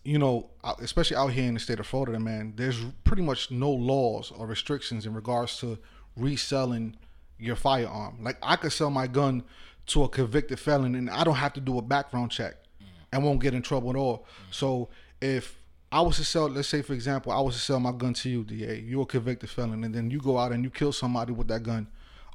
you 0.03 0.17
know, 0.17 0.50
especially 0.79 1.17
out 1.17 1.27
here 1.27 1.45
in 1.45 1.53
the 1.53 1.60
state 1.60 1.79
of 1.79 1.88
Florida, 1.88 2.19
man, 2.19 2.53
there's 2.55 2.79
pretty 3.03 3.21
much 3.21 3.51
no 3.51 3.69
laws 3.69 4.31
or 4.36 4.48
restrictions 4.48 5.05
in 5.05 5.13
regards 5.13 5.57
to 5.60 5.77
reselling 6.15 6.95
your 7.38 7.55
firearm. 7.55 8.17
Like 8.21 8.38
I 8.41 8.55
could 8.55 8.71
sell 8.71 8.89
my 8.89 9.07
gun 9.07 9.43
to 9.88 10.03
a 10.03 10.10
convicted 10.10 10.60
felon, 10.60 10.95
and 10.95 11.10
I 11.10 11.24
don't 11.24 11.36
have 11.36 11.53
to 11.53 11.60
do 11.60 11.77
a 11.77 11.81
background 11.81 12.31
check, 12.31 12.55
mm. 12.81 12.88
and 13.12 13.24
won't 13.24 13.41
get 13.41 13.53
in 13.53 13.62
trouble 13.62 13.89
at 13.89 13.95
all. 13.95 14.19
Mm. 14.19 14.53
So 14.53 14.89
if 15.21 15.57
I 15.91 16.01
was 16.01 16.17
to 16.17 16.24
sell, 16.24 16.48
let's 16.48 16.67
say 16.67 16.81
for 16.81 16.93
example, 16.93 17.31
I 17.31 17.39
was 17.39 17.55
to 17.55 17.62
sell 17.62 17.79
my 17.79 17.91
gun 17.91 18.13
to 18.15 18.29
you, 18.29 18.43
DA, 18.43 18.79
you're 18.79 19.03
a 19.03 19.05
convicted 19.05 19.50
felon, 19.50 19.83
and 19.83 19.93
then 19.93 20.10
you 20.10 20.19
go 20.19 20.38
out 20.38 20.51
and 20.51 20.63
you 20.63 20.69
kill 20.69 20.91
somebody 20.91 21.31
with 21.31 21.48
that 21.50 21.63
gun. 21.63 21.88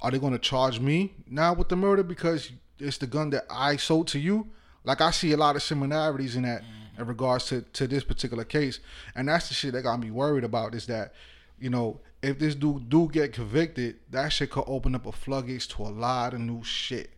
Are 0.03 0.11
they 0.11 0.19
going 0.19 0.35
to 0.35 0.39
charge 0.39 0.79
me 0.79 1.15
now 1.27 1.55
with 1.55 1.69
the 1.69 1.77
murder 1.77 2.03
because 2.03 2.53
it's 2.79 2.99
the 2.99 3.07
gun 3.07 3.31
that 3.31 3.45
I 3.51 3.77
sold 3.77 4.09
to 4.09 4.19
you? 4.19 4.49
Like 4.85 5.01
I 5.01 5.11
see 5.11 5.33
a 5.33 5.37
lot 5.37 5.57
of 5.57 5.63
similarities 5.63 6.37
in 6.37 6.43
that 6.43 6.63
mm. 6.63 6.67
In 6.99 7.07
regards 7.07 7.47
to 7.47 7.63
to 7.63 7.87
this 7.87 8.05
particular 8.05 8.45
case, 8.45 8.81
and 9.15 9.29
that's 9.29 9.49
the 9.49 9.55
shit 9.55 9.73
that 9.73 9.83
got 9.83 9.99
me 10.01 10.11
worried 10.11 10.45
about 10.45 10.75
is 10.75 10.87
that, 10.87 11.13
you 11.59 11.71
know, 11.71 12.01
if 12.23 12.39
this 12.39 12.55
dude 12.55 12.89
do 12.89 13.09
get 13.09 13.33
convicted, 13.33 13.97
that 14.11 14.31
shit 14.31 14.51
could 14.51 14.65
open 14.67 14.95
up 14.95 15.07
a 15.07 15.13
floodgates 15.13 15.67
to 15.69 15.83
a 15.83 15.91
lot 15.91 16.35
of 16.35 16.41
new 16.41 16.63
shit. 16.65 17.11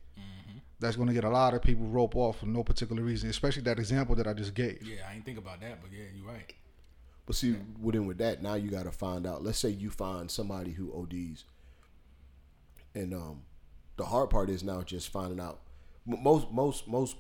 That's 0.80 0.96
gonna 0.96 1.12
get 1.12 1.24
a 1.24 1.28
lot 1.30 1.54
of 1.54 1.62
people 1.62 1.86
rope 1.86 2.14
off 2.14 2.38
for 2.38 2.46
no 2.46 2.62
particular 2.62 3.02
reason, 3.02 3.28
especially 3.28 3.62
that 3.62 3.78
example 3.78 4.14
that 4.14 4.28
I 4.28 4.32
just 4.32 4.54
gave. 4.54 4.80
Yeah, 4.82 5.02
I 5.10 5.14
ain't 5.14 5.24
think 5.24 5.38
about 5.38 5.60
that, 5.60 5.80
but 5.82 5.90
yeah, 5.92 6.04
you're 6.14 6.26
right. 6.26 6.52
But 7.26 7.36
see, 7.36 7.56
within 7.80 8.06
with 8.06 8.18
that, 8.18 8.42
now 8.42 8.54
you 8.54 8.70
got 8.70 8.84
to 8.84 8.92
find 8.92 9.26
out. 9.26 9.42
Let's 9.42 9.58
say 9.58 9.70
you 9.70 9.90
find 9.90 10.30
somebody 10.30 10.70
who 10.72 10.92
ODs, 10.92 11.44
and 12.94 13.12
um, 13.12 13.42
the 13.96 14.06
hard 14.06 14.30
part 14.30 14.50
is 14.50 14.62
now 14.62 14.82
just 14.82 15.10
finding 15.10 15.40
out. 15.40 15.60
Most 16.06 16.50
most 16.52 16.86
most 16.86 17.16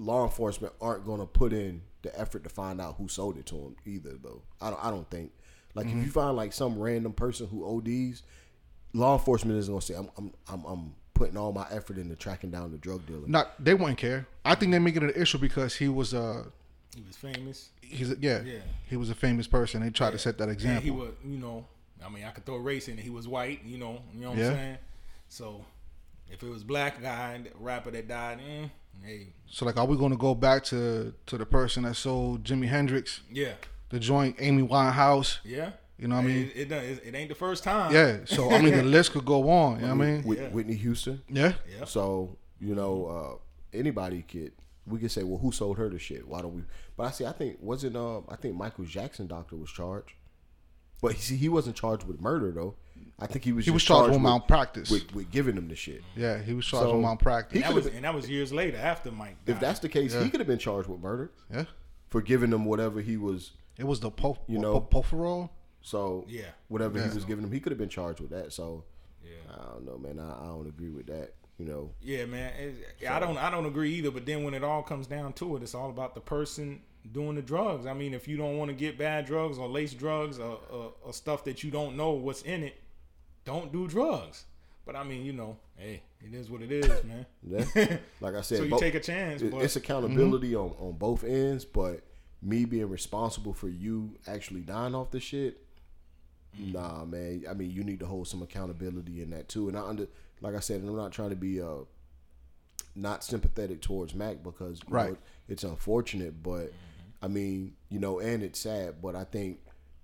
law 0.00 0.24
enforcement 0.24 0.72
aren't 0.80 1.04
going 1.04 1.20
to 1.20 1.26
put 1.26 1.52
in 1.52 1.82
the 2.02 2.18
effort 2.18 2.42
to 2.44 2.48
find 2.48 2.80
out 2.80 2.94
who 2.96 3.06
sold 3.06 3.36
it 3.36 3.46
to 3.46 3.54
them 3.54 3.76
either. 3.84 4.16
Though 4.22 4.42
I 4.60 4.70
don't 4.70 4.84
I 4.84 4.90
don't 4.90 5.08
think 5.10 5.30
like 5.74 5.86
if 5.86 5.92
you 5.94 6.10
find 6.10 6.36
like 6.36 6.52
some 6.52 6.78
random 6.78 7.12
person 7.12 7.46
who 7.48 7.64
ODs, 7.78 8.22
law 8.94 9.16
enforcement 9.18 9.58
isn't 9.58 9.70
going 9.72 9.80
to 9.80 9.86
say 9.86 9.94
I'm 9.94 10.10
I'm 10.18 10.32
I'm. 10.48 10.64
I'm 10.64 10.94
Putting 11.12 11.36
all 11.36 11.52
my 11.52 11.66
effort 11.70 11.98
into 11.98 12.16
tracking 12.16 12.50
down 12.50 12.72
the 12.72 12.78
drug 12.78 13.04
dealer. 13.04 13.26
Not 13.26 13.62
they 13.62 13.74
wouldn't 13.74 13.98
care. 13.98 14.26
I 14.42 14.54
think 14.54 14.72
they 14.72 14.78
make 14.78 14.96
it 14.96 15.02
an 15.02 15.12
issue 15.14 15.36
because 15.36 15.76
he 15.76 15.86
was 15.86 16.14
uh 16.14 16.44
He 16.96 17.02
was 17.06 17.14
famous. 17.14 17.68
he's 17.82 18.10
a, 18.10 18.16
yeah, 18.18 18.40
Yeah. 18.40 18.60
he 18.88 18.96
was 18.96 19.10
a 19.10 19.14
famous 19.14 19.46
person. 19.46 19.82
They 19.82 19.90
tried 19.90 20.12
to 20.12 20.18
set 20.18 20.38
that 20.38 20.44
And 20.44 20.52
example. 20.52 20.82
he 20.82 20.90
was, 20.90 21.10
you 21.22 21.36
know, 21.36 21.66
I 22.02 22.08
mean, 22.08 22.24
I 22.24 22.30
could 22.30 22.46
throw 22.46 22.56
race 22.56 22.88
in 22.88 22.98
it. 22.98 23.02
He 23.02 23.10
was 23.10 23.28
white, 23.28 23.62
you 23.66 23.76
know, 23.76 24.00
you 24.14 24.22
know 24.22 24.30
what 24.30 24.38
Yeah. 24.38 24.48
I'm 24.48 24.54
saying? 24.54 24.78
So 25.28 25.62
if 26.30 26.42
it 26.42 26.48
was 26.48 26.64
black 26.64 27.02
guy, 27.02 27.42
rapper 27.58 27.90
that 27.90 28.08
died, 28.08 28.38
eh, 28.40 28.68
hey, 29.02 29.32
So 29.48 29.64
like, 29.66 29.76
are 29.76 29.86
we 29.86 29.96
going 29.96 30.12
to 30.12 30.16
go 30.18 30.34
back 30.34 30.64
to 30.64 31.12
to 31.26 31.38
the 31.38 31.46
person 31.46 31.82
that 31.84 31.94
sold 31.96 32.44
Jimi 32.44 32.68
Hendrix, 32.68 33.20
yeah, 33.32 33.52
the 33.90 33.98
joint 33.98 34.36
Amy 34.38 34.62
Winehouse? 34.66 35.38
yeah. 35.44 35.72
You 35.98 36.08
know 36.08 36.14
what 36.16 36.24
I 36.24 36.28
mean? 36.28 36.50
It, 36.54 36.56
it, 36.56 36.68
done- 36.70 36.82
it, 36.84 37.02
it 37.04 37.14
ain't 37.14 37.28
the 37.28 37.34
first 37.34 37.62
time. 37.62 37.92
Yeah. 37.92 38.20
So 38.24 38.50
I 38.50 38.62
mean, 38.62 38.74
the 38.74 38.82
list 38.96 39.12
could 39.12 39.26
go 39.26 39.50
on. 39.50 39.80
You 39.80 39.86
know 39.88 39.96
what 39.96 40.06
I 40.06 40.10
mean? 40.12 40.22
Whit- 40.22 40.50
Whitney 40.52 40.74
Houston. 40.76 41.20
Yeah. 41.28 41.52
Yeah. 41.78 41.84
So 41.84 42.38
you 42.58 42.74
know, 42.74 43.40
uh, 43.74 43.76
anybody 43.78 44.22
could 44.22 44.52
we 44.86 44.98
could 44.98 45.10
say, 45.10 45.24
well, 45.24 45.38
who 45.38 45.52
sold 45.52 45.76
her 45.76 45.90
the 45.90 45.98
shit? 45.98 46.26
Why 46.26 46.40
don't 46.40 46.54
we? 46.54 46.62
But 46.96 47.02
I 47.04 47.10
see, 47.10 47.26
I 47.26 47.32
think 47.32 47.58
wasn't 47.60 47.96
uh, 47.96 48.20
I 48.30 48.36
think 48.36 48.54
Michael 48.56 48.84
Jackson 48.86 49.26
doctor 49.26 49.56
was 49.56 49.70
charged, 49.70 50.14
but 51.02 51.12
he, 51.12 51.20
see, 51.20 51.36
he 51.36 51.50
wasn't 51.50 51.76
charged 51.76 52.04
with 52.06 52.18
murder 52.18 52.50
though. 52.50 52.76
I 53.20 53.26
think 53.26 53.44
he 53.44 53.52
was. 53.52 53.64
He 53.64 53.70
was 53.70 53.82
just 53.82 53.88
charged 53.88 54.12
with 54.12 54.20
malpractice. 54.22 54.90
with, 54.90 55.14
with 55.14 55.30
giving 55.30 55.54
them 55.54 55.68
the 55.68 55.76
shit. 55.76 56.02
Yeah. 56.16 56.40
He 56.42 56.54
was 56.54 56.64
charged 56.66 56.86
So, 56.88 56.94
with 56.96 57.02
malpractice. 57.02 57.52
he 57.58 57.62
And 57.64 57.70
that 57.70 57.74
was 57.74 57.84
could've 57.84 57.96
and 57.96 58.04
that 58.04 58.14
was 58.14 58.28
years 58.28 58.52
later 58.52 58.78
after 58.78 59.10
Mike. 59.10 59.44
Died. 59.44 59.54
If 59.54 59.60
that's 59.60 59.80
the 59.80 59.88
case, 59.88 60.14
Yeah. 60.14 60.24
he 60.24 60.30
could 60.30 60.40
have 60.40 60.46
been 60.46 60.58
charged 60.58 60.88
with 60.88 61.00
murder 61.00 61.30
yeah. 61.52 61.64
for 62.08 62.22
giving 62.22 62.50
them 62.50 62.64
whatever 62.64 63.00
he 63.00 63.16
was. 63.16 63.52
It 63.78 63.84
was 63.86 64.00
the 64.00 64.10
po- 64.10 64.38
You 64.46 64.54
you 64.54 64.58
know- 64.60 64.72
know 64.74 64.80
Propofol. 64.80 65.50
So 65.82 66.24
Yeah. 66.28 66.42
whatever 66.68 66.98
Yeah. 66.98 67.08
he 67.08 67.14
was 67.14 67.24
giving 67.24 67.42
them, 67.42 67.52
he 67.52 67.60
could 67.60 67.72
have 67.72 67.78
been 67.78 67.88
charged 67.88 68.20
with 68.20 68.30
that. 68.30 68.52
So 68.52 68.84
Yeah. 69.22 69.30
I 69.54 69.72
don't 69.72 69.84
know, 69.84 69.98
man. 69.98 70.18
I, 70.18 70.30
I 70.42 70.46
don't 70.46 70.66
agree 70.66 70.90
with 70.90 71.06
that. 71.06 71.34
You 71.58 71.66
know, 71.66 71.90
Yeah, 72.00 72.24
man. 72.24 72.52
It- 72.58 73.06
I 73.10 73.20
don't. 73.20 73.36
I 73.36 73.50
don't 73.50 73.66
agree 73.66 73.92
either. 73.96 74.10
But 74.10 74.24
then 74.24 74.44
when 74.44 74.54
it 74.54 74.64
all 74.64 74.82
comes 74.82 75.06
down 75.06 75.34
to 75.34 75.56
it, 75.56 75.62
it's 75.62 75.74
all 75.74 75.90
about 75.90 76.14
the 76.14 76.20
person 76.22 76.80
doing 77.12 77.34
the 77.36 77.42
drugs. 77.42 77.84
I 77.86 77.92
mean, 77.92 78.14
if 78.14 78.26
you 78.28 78.38
don't 78.38 78.56
want 78.56 78.70
to 78.70 78.74
get 78.74 78.96
bad 78.96 79.26
drugs 79.26 79.58
or 79.58 79.68
lace 79.68 79.92
drugs 79.92 80.38
or, 80.38 80.58
or, 80.70 80.92
or 81.02 81.12
stuff 81.12 81.44
that 81.44 81.62
you 81.62 81.70
don't 81.70 81.96
know 81.96 82.12
what's 82.12 82.40
in 82.42 82.62
it, 82.62 82.76
don't 83.44 83.72
do 83.72 83.86
drugs. 83.88 84.44
But 84.86 84.96
I 84.96 85.04
mean, 85.04 85.24
you 85.24 85.32
know, 85.32 85.56
hey, 85.76 86.02
it 86.20 86.34
is 86.34 86.50
what 86.50 86.62
it 86.62 86.72
is, 86.72 86.88
man. 87.04 87.26
Yeah. 87.46 87.64
like 88.20 88.34
I 88.34 88.40
said, 88.40 88.58
so 88.58 88.64
you 88.64 88.70
both- 88.70 88.80
take 88.80 88.94
a 88.94 89.00
chance. 89.00 89.42
it- 89.42 89.50
But 89.52 89.62
it's 89.62 89.76
accountability 89.76 90.54
on, 90.54 90.74
on 90.80 90.92
both 90.92 91.22
ends, 91.24 91.64
but 91.64 92.00
me 92.42 92.64
being 92.64 92.88
responsible 92.88 93.52
for 93.52 93.68
you 93.68 94.16
actually 94.26 94.60
dying 94.62 94.94
off 94.94 95.10
the 95.10 95.20
shit, 95.20 95.62
nah, 96.58 97.04
man. 97.04 97.44
I 97.48 97.52
mean, 97.54 97.70
you 97.70 97.84
need 97.84 98.00
to 98.00 98.06
hold 98.06 98.26
some 98.28 98.42
accountability 98.42 99.22
in 99.22 99.30
that 99.30 99.48
too. 99.48 99.68
And 99.68 99.76
I 99.76 99.82
under, 99.82 100.06
like 100.40 100.54
I 100.56 100.60
said, 100.60 100.80
and 100.80 100.88
I'm 100.88 100.96
not 100.96 101.12
trying 101.12 101.30
to 101.30 101.36
be 101.36 101.60
uh 101.60 101.84
not 102.96 103.22
sympathetic 103.22 103.80
towards 103.82 104.14
Mac 104.14 104.42
because 104.42 104.80
Right. 104.88 105.10
know, 105.12 105.18
it's 105.48 105.62
unfortunate, 105.64 106.42
but 106.42 106.72
I 107.22 107.28
mean, 107.28 107.74
you 107.90 108.00
know, 108.00 108.18
and 108.18 108.42
it's 108.42 108.58
sad, 108.58 109.00
but 109.02 109.14
I 109.14 109.24
think. 109.24 109.60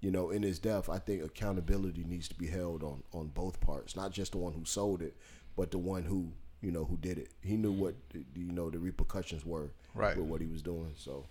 You 0.06 0.12
know, 0.12 0.30
in 0.30 0.44
his 0.44 0.60
death, 0.60 0.88
I 0.88 1.00
think 1.00 1.24
accountability 1.24 2.04
needs 2.04 2.28
to 2.28 2.36
be 2.36 2.46
held 2.46 2.84
on 2.84 3.02
on 3.12 3.26
both 3.26 3.60
parts, 3.60 3.96
not 3.96 4.12
just 4.12 4.30
the 4.30 4.38
one 4.38 4.52
who 4.52 4.64
sold 4.64 5.02
it, 5.02 5.16
but 5.56 5.72
the 5.72 5.78
one 5.78 6.04
who 6.04 6.30
you 6.60 6.70
know 6.70 6.84
who 6.84 6.96
did 6.96 7.18
it. 7.18 7.30
He 7.42 7.56
knew 7.56 7.72
mm-hmm. 7.72 7.80
what 7.80 7.94
you 8.36 8.52
know 8.52 8.70
the 8.70 8.78
repercussions 8.78 9.44
were 9.44 9.72
Right. 9.96 10.16
with 10.16 10.26
what 10.26 10.40
he 10.40 10.46
was 10.46 10.62
doing. 10.62 10.92
So 10.96 11.24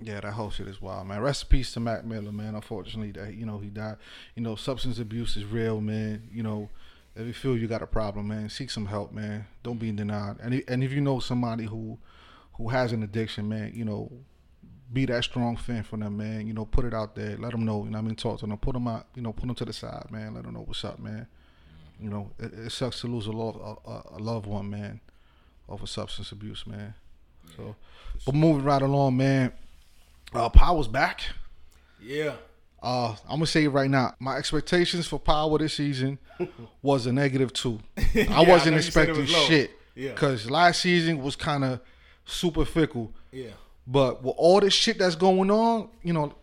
Yeah, 0.00 0.18
that 0.20 0.32
whole 0.32 0.48
shit 0.48 0.66
is 0.66 0.80
wild, 0.80 1.08
man. 1.08 1.20
Rest 1.20 1.42
in 1.42 1.48
peace 1.50 1.70
to 1.74 1.80
Mac 1.80 2.06
Miller, 2.06 2.32
man. 2.32 2.54
Unfortunately, 2.54 3.12
that 3.12 3.34
you 3.34 3.44
know 3.44 3.58
he 3.58 3.68
died. 3.68 3.98
You 4.34 4.42
know, 4.42 4.56
substance 4.56 4.98
abuse 4.98 5.36
is 5.36 5.44
real, 5.44 5.82
man. 5.82 6.26
You 6.32 6.44
know, 6.44 6.70
if 7.16 7.26
you 7.26 7.34
feel 7.34 7.54
you 7.54 7.68
got 7.68 7.82
a 7.82 7.86
problem, 7.86 8.28
man, 8.28 8.48
seek 8.48 8.70
some 8.70 8.86
help, 8.86 9.12
man. 9.12 9.44
Don't 9.62 9.78
be 9.78 9.92
denied. 9.92 10.36
And 10.40 10.64
and 10.66 10.82
if 10.82 10.90
you 10.90 11.02
know 11.02 11.18
somebody 11.18 11.64
who 11.64 11.98
who 12.54 12.70
has 12.70 12.94
an 12.94 13.02
addiction, 13.02 13.46
man, 13.46 13.72
you 13.74 13.84
know, 13.84 14.10
be 14.92 15.06
that 15.06 15.24
strong 15.24 15.56
fan 15.56 15.82
for 15.82 15.96
them, 15.96 16.16
man. 16.16 16.46
You 16.46 16.54
know, 16.54 16.64
put 16.64 16.84
it 16.84 16.94
out 16.94 17.14
there. 17.14 17.36
Let 17.36 17.52
them 17.52 17.64
know. 17.64 17.84
You 17.84 17.90
know, 17.90 17.98
I 17.98 18.00
mean, 18.00 18.14
talk 18.14 18.40
to 18.40 18.46
them. 18.46 18.56
Put 18.58 18.72
them 18.72 18.88
out. 18.88 19.06
You 19.14 19.22
know, 19.22 19.32
put 19.32 19.46
them 19.46 19.54
to 19.56 19.64
the 19.64 19.72
side, 19.72 20.06
man. 20.10 20.34
Let 20.34 20.44
them 20.44 20.54
know 20.54 20.60
what's 20.60 20.84
up, 20.84 20.98
man. 20.98 21.26
You 22.00 22.10
know, 22.10 22.30
it, 22.38 22.52
it 22.54 22.72
sucks 22.72 23.00
to 23.00 23.06
lose 23.08 23.26
a 23.26 23.32
love 23.32 23.56
a, 23.84 24.16
a, 24.16 24.18
loved 24.18 24.46
one, 24.46 24.70
man, 24.70 25.00
over 25.68 25.86
substance 25.86 26.30
abuse, 26.30 26.64
man. 26.66 26.94
So, 27.56 27.74
but 28.24 28.34
moving 28.34 28.64
right 28.64 28.80
along, 28.80 29.16
man. 29.16 29.52
Uh, 30.32 30.48
Power's 30.48 30.86
back. 30.86 31.22
yeah, 32.00 32.34
Uh, 32.82 33.16
I'm 33.24 33.36
gonna 33.36 33.46
say 33.46 33.64
it 33.64 33.70
right 33.70 33.90
now. 33.90 34.14
My 34.20 34.36
expectations 34.36 35.06
for 35.08 35.18
Power 35.18 35.58
this 35.58 35.74
season 35.74 36.18
was 36.82 37.06
a 37.06 37.12
negative 37.12 37.52
two. 37.52 37.80
I 37.96 38.28
I 38.30 38.48
wasn't 38.48 38.76
it 38.76 38.84
expecting 38.84 39.26
shit. 39.26 39.72
Yeah. 39.96 40.12
Cause 40.12 40.48
last 40.48 40.82
season 40.82 41.20
was 41.20 41.34
kind 41.34 41.64
of 41.64 41.80
super 42.26 42.64
fickle. 42.64 43.12
yeah. 43.32 43.50
But 43.90 44.22
with 44.22 44.34
all 44.36 44.60
this 44.60 44.74
shit 44.74 44.98
that's 44.98 45.14
going 45.14 45.50
on, 45.50 45.88
you 46.02 46.12
know, 46.12 46.34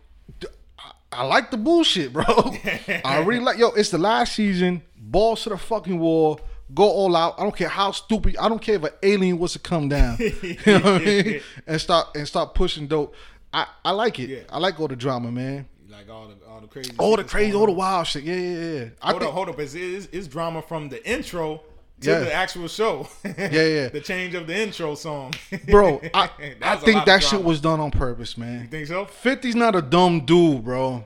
I, 0.76 0.90
I 1.12 1.22
like 1.22 1.52
the 1.52 1.56
bullshit, 1.56 2.12
bro. 2.12 2.24
I 3.04 3.20
really 3.24 3.44
like 3.44 3.56
yo. 3.56 3.68
It's 3.68 3.90
the 3.90 3.98
last 3.98 4.34
season. 4.34 4.82
Balls 4.96 5.44
to 5.44 5.50
the 5.50 5.56
fucking 5.56 6.00
wall. 6.00 6.40
Go 6.74 6.82
all 6.82 7.14
out. 7.14 7.38
I 7.38 7.44
don't 7.44 7.54
care 7.54 7.68
how 7.68 7.92
stupid. 7.92 8.36
I 8.38 8.48
don't 8.48 8.60
care 8.60 8.74
if 8.74 8.82
an 8.82 8.90
alien 9.00 9.38
was 9.38 9.52
to 9.52 9.60
come 9.60 9.88
down. 9.88 10.16
you 10.42 10.56
know 10.66 10.80
what 10.80 10.86
I 10.86 10.98
mean? 10.98 11.40
And 11.68 11.80
start 11.80 12.08
and 12.16 12.26
start 12.26 12.52
pushing 12.56 12.88
dope. 12.88 13.14
I, 13.52 13.66
I 13.84 13.92
like 13.92 14.18
it. 14.18 14.28
Yeah. 14.28 14.38
I 14.50 14.58
like 14.58 14.80
all 14.80 14.88
the 14.88 14.96
drama, 14.96 15.30
man. 15.30 15.68
You 15.86 15.92
Like 15.92 16.10
all 16.10 16.26
the 16.26 16.34
all 16.48 16.60
the 16.60 16.66
crazy. 16.66 16.92
All 16.98 17.16
the 17.16 17.22
crazy, 17.22 17.54
all 17.54 17.66
the 17.66 17.72
wild 17.72 18.08
shit. 18.08 18.24
Yeah, 18.24 18.34
yeah, 18.34 18.58
yeah. 18.58 18.84
I 19.00 19.10
Hold 19.10 19.22
think, 19.22 19.28
up, 19.28 19.34
hold 19.34 19.48
up. 19.50 19.60
It's, 19.60 19.74
it's, 19.74 20.08
it's 20.10 20.26
drama 20.26 20.62
from 20.62 20.88
the 20.88 21.08
intro 21.08 21.60
to 22.02 22.10
Yeah. 22.10 22.18
the 22.20 22.32
actual 22.32 22.68
show. 22.68 23.08
Yeah, 23.24 23.32
yeah. 23.48 23.88
the 23.92 24.00
change 24.02 24.34
of 24.34 24.46
the 24.46 24.56
intro 24.56 24.94
song. 24.94 25.32
bro, 25.68 26.00
I, 26.14 26.30
I 26.62 26.76
think 26.76 27.04
that 27.06 27.22
shit 27.22 27.42
was 27.42 27.60
done 27.60 27.80
on 27.80 27.90
purpose, 27.90 28.36
man. 28.36 28.62
You 28.62 28.68
think 28.68 28.86
so? 28.88 29.06
50's 29.06 29.54
not 29.56 29.74
a 29.74 29.82
dumb 29.82 30.24
dude, 30.26 30.64
bro. 30.64 31.04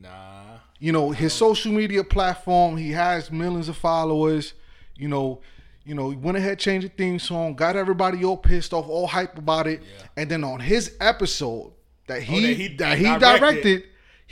Nah. 0.00 0.58
you 0.80 0.90
know 0.92 1.10
his 1.10 1.32
social 1.32 1.70
media 1.72 2.02
platform 2.02 2.76
he 2.76 2.90
has 2.90 3.30
millions 3.30 3.68
of 3.68 3.76
followers 3.76 4.54
you 4.96 5.06
know 5.06 5.40
you 5.84 5.94
know 5.94 6.10
he 6.10 6.16
went 6.16 6.36
ahead 6.36 6.58
changed 6.58 6.84
the 6.86 6.90
theme 6.90 7.20
song 7.20 7.54
got 7.54 7.76
everybody 7.76 8.24
all 8.24 8.36
pissed 8.36 8.72
off 8.72 8.88
all 8.88 9.06
hype 9.06 9.38
about 9.38 9.68
it 9.68 9.80
and 10.16 10.28
then 10.28 10.42
on 10.42 10.58
his 10.58 10.96
episode 11.00 11.72
that 12.08 12.18
oh, 12.18 12.20
he 12.22 12.36
Oh, 12.36 12.40
that 12.48 12.54
he 12.56 12.68
that 12.76 12.98
he 12.98 13.04
directed. 13.04 13.38
directed, 13.40 13.82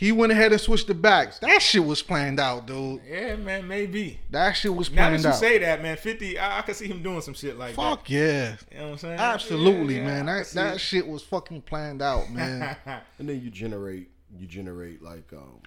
He 0.00 0.12
went 0.12 0.32
ahead 0.32 0.50
and 0.50 0.58
switched 0.60 0.86
the 0.86 0.94
backs. 0.94 1.38
That 1.40 1.60
shit 1.60 1.84
was 1.84 2.00
planned 2.02 2.40
out, 2.40 2.66
dude. 2.66 3.02
Yeah, 3.06 3.36
man, 3.36 3.68
maybe. 3.68 4.18
That 4.30 4.52
shit 4.52 4.74
was 4.74 4.88
planned 4.88 4.98
out. 4.98 5.04
Now 5.04 5.08
planned 5.10 5.24
that 5.24 5.28
you 5.28 5.34
out. 5.34 5.40
say 5.52 5.58
that, 5.58 5.82
man, 5.82 5.96
Fifty, 5.98 6.38
I, 6.38 6.58
I 6.58 6.62
can 6.62 6.74
see 6.74 6.86
him 6.88 7.02
doing 7.02 7.20
some 7.20 7.34
shit 7.34 7.58
like 7.58 7.74
Fuck 7.74 8.04
that. 8.06 8.10
yeah. 8.10 8.56
You 8.72 8.78
know 8.78 8.84
what 8.84 8.90
I'm 8.92 8.98
saying? 8.98 9.18
Absolutely, 9.20 9.96
Yeah, 9.98 10.04
man. 10.06 10.26
yeah, 10.26 10.36
That 10.38 10.46
that 10.54 10.72
see 10.74 10.78
shit 10.78 11.06
was 11.06 11.22
fucking 11.22 11.60
planned 11.62 12.00
out, 12.00 12.30
man. 12.32 12.76
And 13.18 13.28
then 13.28 13.42
you 13.42 13.50
generate 13.50 14.08
you 14.38 14.46
generate 14.46 15.02
like 15.02 15.30
um, 15.34 15.60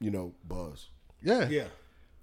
you 0.00 0.10
know, 0.10 0.32
buzz. 0.48 0.88
Yeah. 1.22 1.46
yeah. 1.48 1.64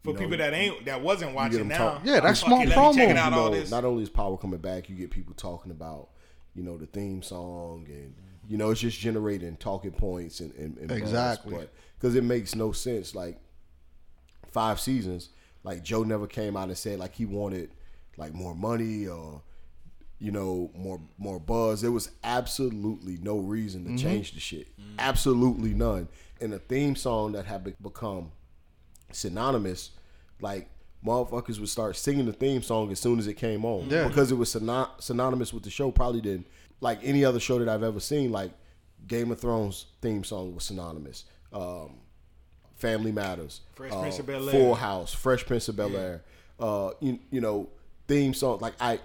For 0.03 0.09
You 0.09 0.13
know, 0.15 0.19
people 0.19 0.37
that 0.39 0.53
ain't 0.55 0.85
that 0.85 1.01
wasn't 1.01 1.35
watching 1.35 1.59
them 1.59 1.67
now, 1.67 1.77
talk- 1.77 2.01
Yeah, 2.05 2.21
that's 2.21 2.39
smart 2.39 2.67
promo. 2.69 2.95
Check 2.95 3.09
it 3.09 3.13
You 3.13 3.19
out 3.21 3.33
all 3.33 3.49
know, 3.51 3.55
this. 3.55 3.69
not 3.69 3.85
only 3.85 4.01
is 4.03 4.09
power 4.09 4.35
coming 4.35 4.59
back, 4.59 4.89
you 4.89 4.95
get 4.95 5.11
people 5.11 5.35
talking 5.35 5.71
about, 5.71 6.09
you 6.55 6.63
know, 6.63 6.75
the 6.77 6.87
theme 6.87 7.21
song 7.21 7.85
and 7.87 8.15
you 8.47 8.57
know, 8.57 8.71
it's 8.71 8.81
just 8.81 8.99
generating 8.99 9.57
talking 9.57 9.91
points 9.91 10.39
and, 10.39 10.53
and, 10.55 10.77
and. 10.77 10.91
Exactly. 10.91 11.67
Because 11.97 12.15
it 12.15 12.23
makes 12.23 12.55
no 12.55 12.71
sense, 12.71 13.13
like 13.15 13.39
five 14.51 14.79
seasons, 14.79 15.29
like 15.63 15.83
Joe 15.83 16.03
never 16.03 16.27
came 16.27 16.55
out 16.55 16.69
and 16.69 16.77
said 16.77 16.99
like 16.99 17.15
he 17.15 17.25
wanted 17.25 17.69
like 18.17 18.33
more 18.33 18.55
money 18.55 19.07
or 19.07 19.41
you 20.19 20.31
know 20.31 20.71
more 20.75 20.99
more 21.17 21.39
buzz. 21.39 21.81
There 21.81 21.91
was 21.91 22.09
absolutely 22.23 23.17
no 23.21 23.37
reason 23.37 23.83
to 23.83 23.89
mm-hmm. 23.89 23.97
change 23.97 24.33
the 24.33 24.39
shit. 24.39 24.67
Absolutely 24.97 25.73
none. 25.73 26.07
And 26.39 26.53
a 26.53 26.59
theme 26.59 26.95
song 26.95 27.33
that 27.33 27.45
had 27.45 27.75
become 27.81 28.31
synonymous, 29.11 29.91
like 30.39 30.69
motherfuckers 31.05 31.59
would 31.59 31.69
start 31.69 31.95
singing 31.95 32.25
the 32.25 32.33
theme 32.33 32.61
song 32.61 32.91
as 32.91 32.99
soon 32.99 33.19
as 33.19 33.27
it 33.27 33.35
came 33.35 33.63
on 33.65 33.89
Yeah. 33.89 34.07
because 34.07 34.31
it 34.31 34.35
was 34.35 34.53
syno- 34.53 34.89
synonymous 34.99 35.53
with 35.53 35.63
the 35.63 35.69
show. 35.69 35.91
Probably 35.91 36.21
did 36.21 36.43
like 36.79 36.99
any 37.03 37.23
other 37.25 37.39
show 37.39 37.59
that 37.59 37.69
I've 37.69 37.83
ever 37.83 37.99
seen. 37.99 38.31
Like 38.31 38.51
Game 39.07 39.31
of 39.31 39.39
Thrones 39.39 39.85
theme 40.01 40.23
song 40.23 40.53
was 40.55 40.65
synonymous. 40.65 41.25
Um, 41.53 41.95
Family 42.75 43.11
Matters, 43.11 43.61
Fresh 43.75 43.91
uh, 43.91 44.01
Prince 44.01 44.19
of 44.19 44.25
Bel-Air. 44.27 44.51
Full 44.51 44.75
House, 44.75 45.13
Fresh 45.13 45.45
Prince 45.47 45.67
of 45.67 45.75
Bel 45.75 45.95
Air. 45.97 46.21
Uh, 46.59 46.91
you, 46.99 47.17
you 47.31 47.41
know, 47.41 47.69
theme 48.07 48.33
song 48.33 48.59
like 48.59 48.73
I. 48.79 48.99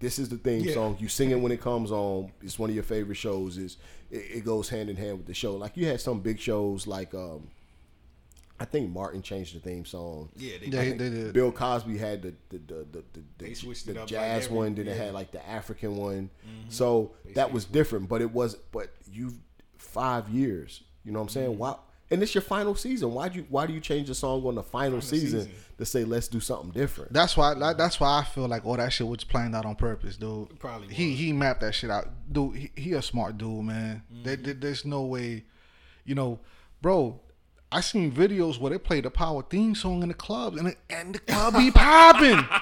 This 0.00 0.18
is 0.18 0.28
the 0.28 0.36
theme 0.36 0.64
Yeah. 0.64 0.74
song. 0.74 0.96
You 1.00 1.08
sing 1.08 1.30
it 1.30 1.36
when 1.40 1.52
it 1.52 1.60
comes 1.60 1.90
on. 1.90 2.32
It's 2.42 2.58
one 2.58 2.68
of 2.70 2.74
your 2.74 2.84
favorite 2.84 3.16
shows. 3.16 3.56
Is 3.58 3.76
it, 4.10 4.36
it 4.36 4.44
goes 4.44 4.68
hand 4.68 4.88
in 4.90 4.96
hand 4.96 5.18
with 5.18 5.26
the 5.26 5.34
show. 5.34 5.56
Like 5.56 5.76
you 5.76 5.86
had 5.86 6.00
some 6.00 6.20
big 6.20 6.38
shows 6.40 6.86
like 6.86 7.14
um, 7.14 7.48
I 8.60 8.64
think 8.64 8.90
Martin 8.90 9.20
changed 9.20 9.56
the 9.56 9.60
theme 9.60 9.84
song. 9.84 10.30
yeah, 10.36 10.58
they, 10.60 10.66
Yeah, 10.66 10.80
I 10.80 10.84
they 10.96 11.10
did. 11.10 11.32
Bill 11.32 11.50
Cosby 11.50 11.98
had 11.98 12.22
the 12.22 12.34
the 12.50 12.58
the 12.58 12.74
the, 12.74 12.84
the, 12.92 13.04
the, 13.38 13.44
They 13.46 13.54
switched 13.54 13.86
the 13.86 13.92
it 13.92 13.96
up 13.96 14.02
like 14.02 14.08
jazz 14.10 14.44
every- 14.44 14.56
one, 14.56 14.74
then 14.76 14.86
it 14.86 14.96
yeah. 14.96 15.04
had 15.04 15.14
like 15.14 15.32
the 15.32 15.46
African 15.48 15.96
one. 15.96 16.30
So 16.68 17.12
that 17.34 17.52
was 17.52 17.64
different, 17.64 18.08
but 18.08 18.20
it 18.22 18.30
was 18.30 18.54
but 18.72 18.90
you 19.10 19.34
five 19.76 20.28
years. 20.28 20.82
You 21.04 21.12
know 21.12 21.18
what 21.18 21.24
I'm 21.24 21.28
saying? 21.30 21.50
Mm-hmm. 21.50 21.58
Why? 21.58 21.74
And 22.10 22.22
it's 22.22 22.34
your 22.34 22.42
final 22.42 22.74
season. 22.76 23.12
Why 23.12 23.28
do 23.28 23.40
you 23.40 23.46
why 23.48 23.66
do 23.66 23.72
you 23.72 23.80
change 23.80 24.08
the 24.08 24.14
song 24.14 24.44
on 24.46 24.54
the 24.54 24.62
final, 24.62 25.00
season, 25.00 25.40
season. 25.40 25.54
to 25.78 25.84
say 25.86 26.04
let's 26.04 26.28
do 26.28 26.38
something 26.38 26.70
different? 26.70 27.12
That's 27.12 27.36
why. 27.36 27.54
That's 27.74 27.98
why 27.98 28.18
I 28.20 28.24
feel 28.24 28.46
like 28.46 28.64
all 28.64 28.76
that 28.76 28.92
shit 28.92 29.06
was 29.08 29.24
planned 29.24 29.56
out 29.56 29.64
on 29.66 29.74
purpose, 29.74 30.16
dude. 30.16 30.58
Probably 30.60 30.94
He 30.94 31.10
was. 31.10 31.18
he 31.18 31.32
mapped 31.32 31.62
that 31.62 31.74
shit 31.74 31.90
out, 31.90 32.08
dude. 32.30 32.54
He, 32.56 32.70
he 32.76 32.92
a 32.92 33.02
smart 33.02 33.36
dude, 33.36 33.64
man. 33.64 34.02
Mm-hmm. 34.12 34.22
There- 34.22 34.36
there- 34.36 34.54
there's 34.54 34.84
no 34.84 35.02
way, 35.02 35.44
you 36.04 36.14
know, 36.14 36.38
bro. 36.80 37.20
I 37.76 37.80
seen 37.80 38.12
videos 38.12 38.58
where 38.60 38.70
they 38.70 38.78
play 38.78 39.00
the 39.00 39.10
power 39.10 39.42
theme 39.42 39.74
song 39.74 40.02
in 40.02 40.08
the 40.08 40.14
clubs, 40.14 40.58
and 40.58 40.68
it, 40.68 40.78
and 40.88 41.14
the 41.14 41.18
club 41.18 41.54
be 41.56 41.70
popping. 41.70 42.44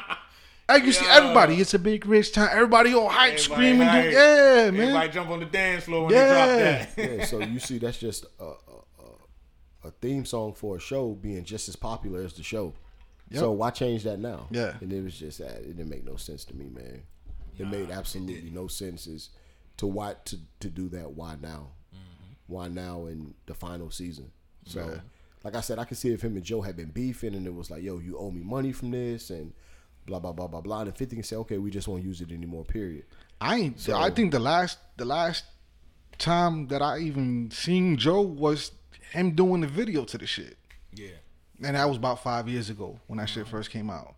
Like 0.68 0.84
you 0.84 0.92
see 0.92 1.04
everybody, 1.06 1.56
it's 1.60 1.74
a 1.74 1.78
big 1.78 2.06
rich 2.06 2.32
time. 2.32 2.48
Everybody 2.50 2.94
all 2.94 3.08
hype, 3.10 3.34
Everybody 3.34 3.42
screaming, 3.42 3.88
hype. 3.88 4.04
dude. 4.04 4.12
Yeah, 4.14 4.70
man. 4.70 4.80
Everybody 4.80 5.08
jump 5.10 5.28
on 5.30 5.40
the 5.40 5.44
dance 5.46 5.84
floor 5.84 6.04
when 6.06 6.14
Yeah. 6.14 6.24
they 6.24 6.32
drop 6.84 6.96
that. 6.96 7.18
yeah, 7.18 7.24
so 7.26 7.40
you 7.40 7.58
see, 7.58 7.76
that's 7.76 7.98
just 7.98 8.24
a, 8.40 8.44
a, 8.44 8.46
a, 9.84 9.88
a 9.88 9.90
theme 10.00 10.24
song 10.24 10.54
for 10.54 10.76
a 10.76 10.80
show 10.80 11.10
being 11.12 11.44
just 11.44 11.68
as 11.68 11.76
popular 11.76 12.22
as 12.22 12.32
the 12.32 12.42
show. 12.42 12.72
So 13.34 13.50
why 13.52 13.68
change 13.70 14.04
that 14.04 14.18
now? 14.18 14.46
Yeah. 14.50 14.74
and 14.80 14.90
it 14.92 15.02
was 15.02 15.18
just 15.18 15.40
that 15.40 15.56
it 15.58 15.76
didn't 15.76 15.90
make 15.90 16.06
no 16.06 16.16
sense 16.16 16.44
to 16.46 16.56
me, 16.56 16.70
man. 16.70 17.02
It 17.58 17.66
made 17.68 17.90
absolutely 17.90 18.48
no 18.50 18.66
sense 18.66 19.06
as 19.06 19.28
to 19.76 19.86
why 19.86 20.14
to 20.26 20.38
to 20.60 20.70
do 20.70 20.88
that. 20.90 21.10
Why 21.10 21.36
now? 21.42 21.72
Mm-hmm. 21.94 22.32
Why 22.46 22.68
now 22.68 23.06
in 23.06 23.34
the 23.44 23.52
final 23.54 23.90
season? 23.90 24.30
So, 24.64 25.00
like 25.44 25.56
I 25.56 25.60
said, 25.60 25.78
I 25.78 25.84
could 25.84 25.96
see 25.96 26.12
if 26.12 26.22
him 26.22 26.36
and 26.36 26.44
Joe 26.44 26.60
had 26.60 26.76
been 26.76 26.90
beefing, 26.90 27.34
and 27.34 27.46
it 27.46 27.54
was 27.54 27.70
like, 27.70 27.82
"Yo, 27.82 27.98
you 27.98 28.16
owe 28.18 28.30
me 28.30 28.42
money 28.42 28.72
from 28.72 28.90
this," 28.92 29.30
and 29.30 29.52
blah 30.06 30.18
blah 30.20 30.32
blah 30.32 30.46
blah 30.46 30.60
blah. 30.60 30.82
And 30.82 30.96
Fifty 30.96 31.16
can 31.16 31.24
say, 31.24 31.36
"Okay, 31.36 31.58
we 31.58 31.70
just 31.70 31.88
won't 31.88 32.04
use 32.04 32.20
it 32.20 32.30
anymore." 32.30 32.64
Period. 32.64 33.04
I 33.40 33.56
ain't. 33.58 33.88
I 33.88 34.10
think 34.10 34.30
the 34.32 34.38
last 34.38 34.78
the 34.96 35.04
last 35.04 35.44
time 36.18 36.68
that 36.68 36.80
I 36.82 36.98
even 36.98 37.50
seen 37.50 37.96
Joe 37.96 38.20
was 38.20 38.72
him 39.10 39.32
doing 39.32 39.62
the 39.62 39.66
video 39.66 40.04
to 40.04 40.18
the 40.18 40.26
shit. 40.26 40.56
yeah. 40.94 41.08
and 41.62 41.76
that 41.76 41.88
was 41.88 41.96
about 41.96 42.22
five 42.22 42.48
years 42.48 42.70
ago 42.70 42.98
when 43.06 43.18
that 43.18 43.28
shit 43.28 43.46
first 43.46 43.70
came 43.70 43.90
out. 43.90 44.14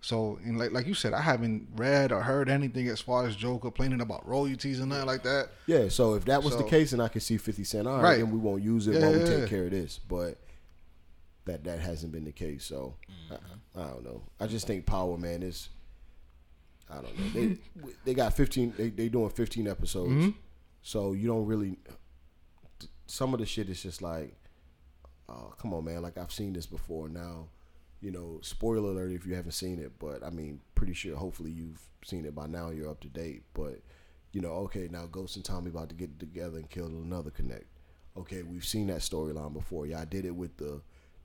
So, 0.00 0.38
and 0.44 0.58
like 0.58 0.70
like 0.72 0.86
you 0.86 0.94
said, 0.94 1.12
I 1.12 1.20
haven't 1.20 1.68
read 1.74 2.12
or 2.12 2.22
heard 2.22 2.48
anything 2.48 2.86
as 2.88 3.00
far 3.00 3.26
as 3.26 3.34
Joe 3.34 3.58
complaining 3.58 4.00
about 4.00 4.26
royalties 4.28 4.78
and 4.78 4.90
nothing 4.90 5.06
like 5.06 5.24
that. 5.24 5.48
Yeah, 5.66 5.88
so 5.88 6.14
if 6.14 6.24
that 6.26 6.42
was 6.42 6.56
the 6.56 6.62
case, 6.64 6.92
then 6.92 7.00
I 7.00 7.08
could 7.08 7.22
see 7.22 7.36
Fifty 7.36 7.64
Cent. 7.64 7.88
All 7.88 7.96
right, 7.96 8.02
Right. 8.02 8.16
then 8.18 8.30
we 8.30 8.38
won't 8.38 8.62
use 8.62 8.86
it 8.86 8.94
Yeah, 8.94 9.00
while 9.00 9.12
we 9.14 9.18
yeah, 9.20 9.24
take 9.26 9.38
yeah. 9.40 9.46
care 9.48 9.64
of 9.64 9.70
this. 9.72 9.98
But 9.98 10.38
that 11.46 11.64
that 11.64 11.80
hasn't 11.80 12.12
been 12.12 12.24
the 12.24 12.32
case. 12.32 12.64
So 12.64 12.94
I, 13.30 13.80
I 13.80 13.86
don't 13.88 14.04
know. 14.04 14.22
I 14.38 14.46
just 14.46 14.66
think 14.68 14.86
Power 14.86 15.18
Man 15.18 15.42
is. 15.42 15.68
I 16.88 16.94
don't 17.02 17.18
know. 17.18 17.30
They 17.34 17.56
they 18.04 18.14
got 18.14 18.34
fifteen. 18.34 18.72
They 18.78 18.90
they 18.90 19.08
doing 19.08 19.30
fifteen 19.30 19.66
episodes. 19.66 20.12
Mm-hmm. 20.12 20.30
So 20.82 21.12
you 21.12 21.26
don't 21.26 21.44
really. 21.46 21.76
Some 23.06 23.34
of 23.34 23.40
the 23.40 23.46
shit 23.46 23.68
is 23.68 23.82
just 23.82 24.00
like, 24.00 24.32
oh 25.28 25.54
come 25.58 25.74
on, 25.74 25.84
man! 25.84 26.02
Like 26.02 26.16
I've 26.18 26.30
seen 26.32 26.52
this 26.52 26.66
before. 26.66 27.08
Now, 27.08 27.48
you 28.00 28.10
know, 28.10 28.38
spoiler 28.42 28.90
alert 28.90 29.12
if 29.12 29.26
you 29.26 29.34
haven't 29.34 29.52
seen 29.52 29.78
it. 29.78 29.92
But 29.98 30.22
I 30.24 30.30
mean, 30.30 30.60
pretty 30.74 30.94
sure. 30.94 31.16
Hopefully 31.16 31.50
you've 31.50 31.80
seen 32.04 32.24
it 32.24 32.34
by 32.34 32.46
now. 32.46 32.70
You're 32.70 32.90
up 32.90 33.00
to 33.00 33.08
date. 33.08 33.42
But 33.54 33.80
you 34.32 34.40
know, 34.40 34.50
okay, 34.50 34.88
now 34.90 35.06
Ghost 35.06 35.36
and 35.36 35.44
Tommy 35.44 35.70
about 35.70 35.88
to 35.88 35.94
get 35.94 36.18
together 36.18 36.58
and 36.58 36.70
kill 36.70 36.86
another 36.86 37.30
connect. 37.30 37.66
Okay, 38.16 38.42
we've 38.42 38.64
seen 38.64 38.88
that 38.88 38.98
storyline 38.98 39.52
before. 39.52 39.86
Y'all 39.86 40.04
did 40.04 40.24
it 40.24 40.34
with 40.34 40.56
the 40.56 40.82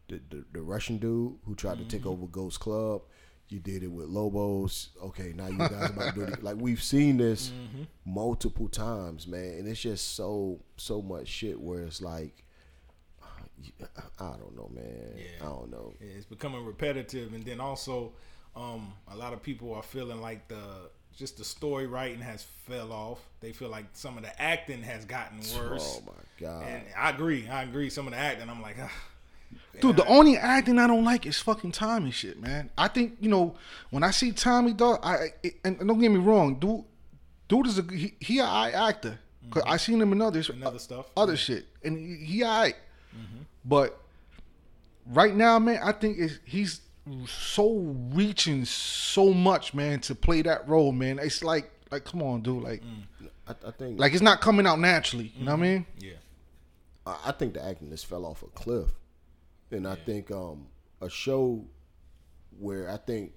the, 0.08 0.22
the, 0.30 0.46
the 0.54 0.62
Russian 0.62 0.98
dude 0.98 1.36
who 1.46 1.56
tried 1.56 1.78
to 1.78 1.86
take 1.86 2.02
mm-hmm. 2.02 2.10
over 2.10 2.28
Ghost 2.28 2.60
Club. 2.60 3.02
You 3.50 3.60
did 3.60 3.84
it 3.84 3.92
with 3.92 4.08
Lobos. 4.08 4.90
Okay, 5.02 5.34
now 5.36 5.48
you 5.48 5.58
guys 5.58 5.90
about 5.90 6.16
to 6.16 6.20
do 6.20 6.22
it. 6.22 6.44
Like 6.44 6.56
we've 6.58 6.82
seen 6.82 7.18
this 7.18 7.50
mm-hmm. 7.50 7.84
multiple 8.06 8.68
times, 8.68 9.28
man, 9.28 9.60
and 9.60 9.68
it's 9.68 9.82
just 9.82 10.16
so 10.16 10.60
so 10.78 11.02
much 11.02 11.28
shit 11.28 11.60
where 11.60 11.82
it's 11.82 12.02
like, 12.02 12.44
I 14.20 14.24
don't 14.38 14.56
know, 14.56 14.70
man. 14.74 15.14
I 15.42 15.46
don't 15.46 15.72
know. 15.72 15.94
Yeah, 16.02 16.08
it's 16.18 16.26
becoming 16.26 16.66
repetitive, 16.66 17.34
and 17.34 17.44
then 17.44 17.60
also, 17.60 18.12
um, 18.56 18.94
a 19.12 19.16
lot 19.16 19.34
of 19.34 19.42
people 19.42 19.74
are 19.74 19.84
feeling 19.84 20.22
like 20.22 20.48
the 20.48 20.90
just 21.18 21.38
the 21.38 21.44
story 21.44 21.86
writing 21.88 22.20
has 22.22 22.44
fell 22.68 22.92
off. 22.92 23.20
They 23.40 23.52
feel 23.52 23.70
like 23.70 23.86
some 23.94 24.18
of 24.18 24.24
the 24.24 24.42
acting 24.42 24.82
has 24.82 25.06
gotten 25.06 25.38
worse. 25.58 26.00
Oh 26.02 26.04
my 26.08 26.14
god. 26.40 26.66
And 26.68 26.84
I 26.98 27.10
agree. 27.12 27.48
I 27.48 27.64
agree. 27.64 27.90
Some 27.90 28.08
of 28.08 28.14
the 28.14 28.20
acting, 28.20 28.50
I'm 28.50 28.62
like, 28.62 28.78
ah, 28.82 28.92
Dude, 29.80 29.96
the 29.98 30.06
only 30.08 30.38
acting 30.38 30.80
I 30.80 30.88
don't 30.88 31.04
like 31.06 31.26
is 31.28 31.38
fucking 31.40 31.72
Tommy 31.74 32.10
shit, 32.12 32.40
man. 32.42 32.70
I 32.78 32.88
think 32.88 33.18
you 33.22 33.30
know 33.30 33.56
when 33.92 34.04
I 34.04 34.12
see 34.12 34.32
Tommy, 34.32 34.74
dog. 34.74 35.00
I 35.04 35.28
I- 35.46 35.54
and 35.64 35.78
don't 35.80 36.00
get 36.00 36.10
me 36.10 36.20
wrong, 36.20 36.56
dude. 36.56 36.84
Dude 37.48 37.68
is 37.68 37.78
a 37.78 37.84
he, 37.84 38.16
he 38.20 38.40
a 38.40 38.46
eye 38.46 38.72
actor. 38.90 39.20
Cause 39.52 39.64
I 39.68 39.76
seen 39.78 40.02
him 40.02 40.14
in 40.14 40.22
others, 40.22 40.50
In 40.50 40.64
other 40.64 40.80
stuff. 40.80 41.08
other 41.18 41.36
shit, 41.36 41.68
and 41.84 41.98
he, 41.98 42.16
he 42.26 42.44
alright. 43.16 43.46
But 43.66 44.00
right 45.08 45.36
now, 45.36 45.60
man, 45.60 45.80
I 45.84 45.92
think 45.92 46.18
it's, 46.20 46.40
he's 46.46 46.82
so 47.28 47.96
reaching 48.14 48.66
so 48.66 49.34
much, 49.34 49.74
man, 49.74 50.00
to 50.02 50.16
play 50.16 50.42
that 50.44 50.68
role, 50.68 50.92
man. 50.92 51.20
It's 51.20 51.44
like 51.44 51.70
like 51.92 52.06
come 52.06 52.22
on, 52.22 52.42
dude, 52.42 52.64
like 52.64 52.82
mm. 52.82 53.30
I, 53.48 53.68
I 53.68 53.72
think 53.72 54.00
like 54.00 54.14
it's 54.14 54.22
not 54.22 54.42
coming 54.42 54.66
out 54.66 54.80
naturally. 54.80 55.32
You 55.36 55.46
know 55.46 55.52
what 55.52 55.64
I 55.64 55.64
mm-hmm. 55.64 55.74
mean? 55.74 55.86
yeah, 56.00 56.12
I 57.06 57.18
I 57.26 57.32
think 57.32 57.54
the 57.54 57.66
acting 57.66 57.90
just 57.90 58.06
fell 58.06 58.26
off 58.26 58.42
a 58.44 58.48
cliff, 58.48 58.90
and 59.72 59.88
I 59.88 59.96
think 59.96 60.32
um, 60.32 60.68
a 61.02 61.10
show 61.10 61.66
where 62.60 62.90
I 62.90 62.98
think 62.98 63.34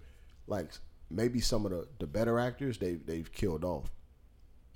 like 0.46 0.70
maybe 1.10 1.40
some 1.40 1.64
of 1.64 1.72
the, 1.72 1.86
the 1.98 2.06
better 2.06 2.38
actors 2.38 2.78
they 2.78 2.94
they've 2.94 3.30
killed 3.32 3.64
off. 3.64 3.90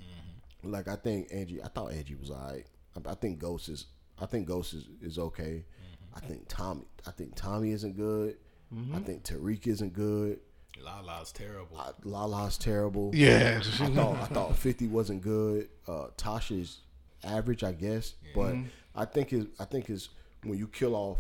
Mm-hmm. 0.00 0.72
Like 0.72 0.88
I 0.88 0.96
think 0.96 1.28
Angie, 1.32 1.62
I 1.62 1.68
thought 1.68 1.92
Angie 1.92 2.16
was 2.16 2.30
alright. 2.30 2.66
I, 2.96 3.10
I 3.10 3.14
think 3.14 3.38
Ghost 3.38 3.68
is 3.68 3.86
I 4.20 4.26
think 4.26 4.46
Ghost 4.46 4.74
is, 4.74 4.88
is 5.02 5.18
okay. 5.18 5.64
Mm-hmm. 5.64 6.16
I 6.16 6.20
think 6.20 6.44
Tommy 6.48 6.84
I 7.06 7.10
think 7.10 7.34
Tommy 7.34 7.72
isn't 7.72 7.96
good. 7.96 8.36
Mm-hmm. 8.74 8.94
I 8.94 9.00
think 9.00 9.24
Tariq 9.24 9.66
isn't 9.66 9.92
good. 9.92 10.40
Lala's 10.82 11.32
terrible. 11.32 11.78
I, 11.78 11.90
Lala's 12.04 12.56
terrible. 12.56 13.10
Yeah. 13.14 13.60
I 13.80 13.86
thought 13.86 14.16
I 14.16 14.26
thought 14.26 14.56
fifty 14.56 14.86
wasn't 14.86 15.22
good. 15.22 15.68
Uh, 15.86 16.06
Tasha's 16.16 16.78
average, 17.24 17.62
I 17.64 17.72
guess, 17.72 18.14
but 18.34 18.54
mm-hmm. 18.54 18.68
I 18.94 19.04
think 19.04 19.32
is 19.32 19.46
I 19.58 19.64
think 19.64 19.90
is 19.90 20.08
when 20.44 20.58
you 20.58 20.68
kill 20.68 20.94
off 20.94 21.18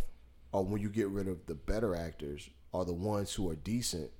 or 0.52 0.64
when 0.64 0.80
you 0.80 0.88
get 0.88 1.08
rid 1.08 1.28
of 1.28 1.44
the 1.46 1.54
better 1.54 1.94
actors 1.94 2.48
are 2.72 2.84
the 2.84 2.92
ones 2.92 3.34
who 3.34 3.50
are 3.50 3.56
decent, 3.56 4.10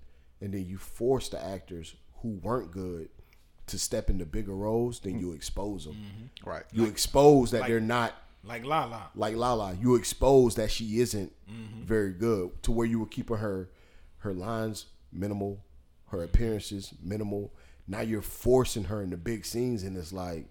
and 0.40 0.52
then 0.52 0.66
you 0.66 0.76
force 0.78 1.28
the 1.28 1.42
actors 1.42 1.94
who 2.22 2.30
weren't 2.42 2.70
good 2.70 3.08
to 3.68 3.78
step 3.78 4.10
into 4.10 4.26
bigger 4.26 4.54
roles. 4.54 5.00
Then 5.00 5.18
you 5.18 5.32
expose 5.32 5.84
them. 5.86 5.96
Right. 6.44 6.64
You 6.72 6.84
expose 6.84 7.52
that 7.52 7.66
they're 7.66 7.80
not 7.80 8.14
Like 8.42 8.64
Lala. 8.64 9.10
like 9.14 9.36
Lala, 9.36 9.74
you 9.80 9.94
expose 9.96 10.54
that 10.56 10.70
she 10.70 11.00
isn't 11.00 11.32
Mm-hmm. 11.50 11.82
very 11.84 12.12
good 12.12 12.62
to 12.62 12.70
where 12.72 12.86
you 12.86 13.00
were 13.00 13.06
keeping 13.06 13.36
her 13.38 13.68
her 14.18 14.32
lines 14.32 14.86
minimal, 15.12 15.64
her 16.08 16.22
appearances 16.22 16.94
minimal. 17.02 17.52
Now 17.88 18.00
you're 18.02 18.22
forcing 18.22 18.84
her 18.84 19.02
into 19.02 19.16
big 19.16 19.44
scenes, 19.44 19.82
and 19.82 19.96
it's 19.96 20.12
like, 20.12 20.46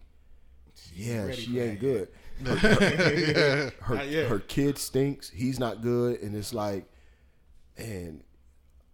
yeah, 0.93 1.31
she 1.31 1.59
ain't 1.59 1.79
good. 1.79 2.09
Her, 2.45 3.71
her, 3.81 4.03
yet. 4.05 4.27
her 4.29 4.39
kid 4.39 4.77
stinks. 4.77 5.29
He's 5.29 5.59
not 5.59 5.81
good, 5.81 6.21
and 6.21 6.35
it's 6.35 6.53
like, 6.53 6.85
and 7.77 8.23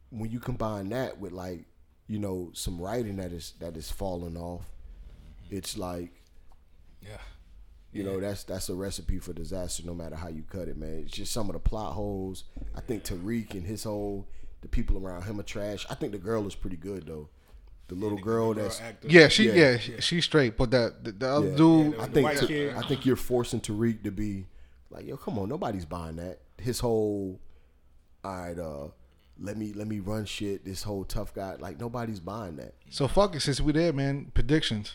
when 0.10 0.32
you 0.32 0.40
combine 0.40 0.90
that 0.90 1.20
with 1.20 1.32
like, 1.32 1.66
you 2.08 2.18
know, 2.20 2.50
some 2.54 2.80
writing 2.82 3.18
that 3.18 3.32
is 3.32 3.54
that 3.60 3.78
is 3.78 3.92
falling 3.92 4.36
off, 4.38 4.66
it's 5.50 5.78
like 5.78 6.12
Yeah. 7.02 7.18
You 7.96 8.04
know, 8.04 8.20
that's 8.20 8.44
that's 8.44 8.70
a 8.70 8.76
recipe 8.76 9.20
for 9.20 9.34
disaster 9.34 9.84
no 9.86 9.94
matter 9.94 10.16
how 10.16 10.28
you 10.28 10.44
cut 10.44 10.68
it, 10.68 10.78
man. 10.78 11.04
It's 11.06 11.14
just 11.14 11.32
some 11.32 11.50
of 11.50 11.54
the 11.54 11.60
plot 11.60 11.94
holes. 11.94 12.44
I 12.76 12.82
think 12.82 13.04
Tariq 13.04 13.52
and 13.52 13.66
his 13.66 13.84
whole 13.84 14.28
the 14.62 14.68
people 14.68 14.98
around 14.98 15.24
him 15.24 15.40
are 15.40 15.44
trash. 15.44 15.86
I 15.90 15.96
think 15.96 16.12
the 16.12 16.18
girl 16.18 16.46
is 16.48 16.56
pretty 16.56 16.78
good 16.78 17.06
though. 17.08 17.30
The 17.88 17.96
little 17.96 18.18
girl 18.18 18.54
Girl 18.54 18.64
that's 18.64 18.82
actor. 18.82 19.08
Yeah, 19.10 19.28
she 19.28 19.48
Yeah. 19.48 19.54
yeah, 19.54 19.78
she- 19.78 20.02
she's 20.02 20.26
straight, 20.26 20.58
but 20.58 20.72
that 20.72 21.04
the, 21.04 21.12
the 21.12 21.28
other 21.30 21.50
Yeah. 21.50 21.56
dude, 21.56 21.94
Yeah, 21.94 22.02
I 22.04 22.08
think 22.08 22.26
white 22.26 22.52
I 22.76 22.88
think 22.88 23.06
you're 23.06 23.16
forcing 23.16 23.62
Tariq 23.62 24.04
to 24.04 24.12
be 24.12 24.48
like, 24.90 25.06
yo, 25.06 25.18
come 25.18 25.38
on, 25.40 25.50
nobody's 25.50 25.86
buying 25.86 26.16
that. 26.16 26.40
His 26.60 26.80
whole 26.80 27.40
all 28.24 28.32
right, 28.38 28.58
uh, 28.58 28.88
let 29.40 29.56
me 29.56 29.72
let 29.74 29.88
me 29.88 30.00
run 30.00 30.26
shit, 30.26 30.66
this 30.66 30.82
whole 30.84 31.04
tough 31.06 31.34
guy, 31.34 31.56
like 31.60 31.80
nobody's 31.80 32.20
buying 32.20 32.56
that. 32.56 32.74
So 32.90 33.08
fuck 33.08 33.36
it, 33.36 33.42
since 33.42 33.62
we 33.62 33.72
there, 33.72 33.94
man. 33.94 34.32
Predictions. 34.34 34.94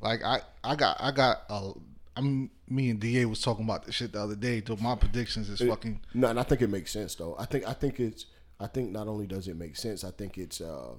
Like 0.00 0.22
I, 0.24 0.40
I 0.64 0.74
got, 0.76 0.96
I 1.00 1.10
got. 1.12 1.42
Uh, 1.48 1.72
I'm 2.16 2.50
me 2.68 2.90
and 2.90 2.98
Da 2.98 3.24
was 3.26 3.42
talking 3.42 3.64
about 3.64 3.84
this 3.84 3.94
shit 3.94 4.12
the 4.12 4.22
other 4.22 4.34
day. 4.34 4.62
So 4.66 4.76
my 4.76 4.94
predictions 4.96 5.48
is 5.48 5.60
fucking. 5.60 6.00
No, 6.14 6.28
and 6.28 6.40
I 6.40 6.42
think 6.42 6.62
it 6.62 6.70
makes 6.70 6.90
sense 6.90 7.14
though. 7.14 7.36
I 7.38 7.44
think 7.44 7.68
I 7.68 7.72
think 7.74 8.00
it's 8.00 8.26
I 8.58 8.66
think 8.66 8.90
not 8.90 9.06
only 9.06 9.26
does 9.26 9.48
it 9.48 9.56
make 9.56 9.76
sense, 9.76 10.02
I 10.02 10.10
think 10.10 10.38
it's 10.38 10.60
uh 10.60 10.94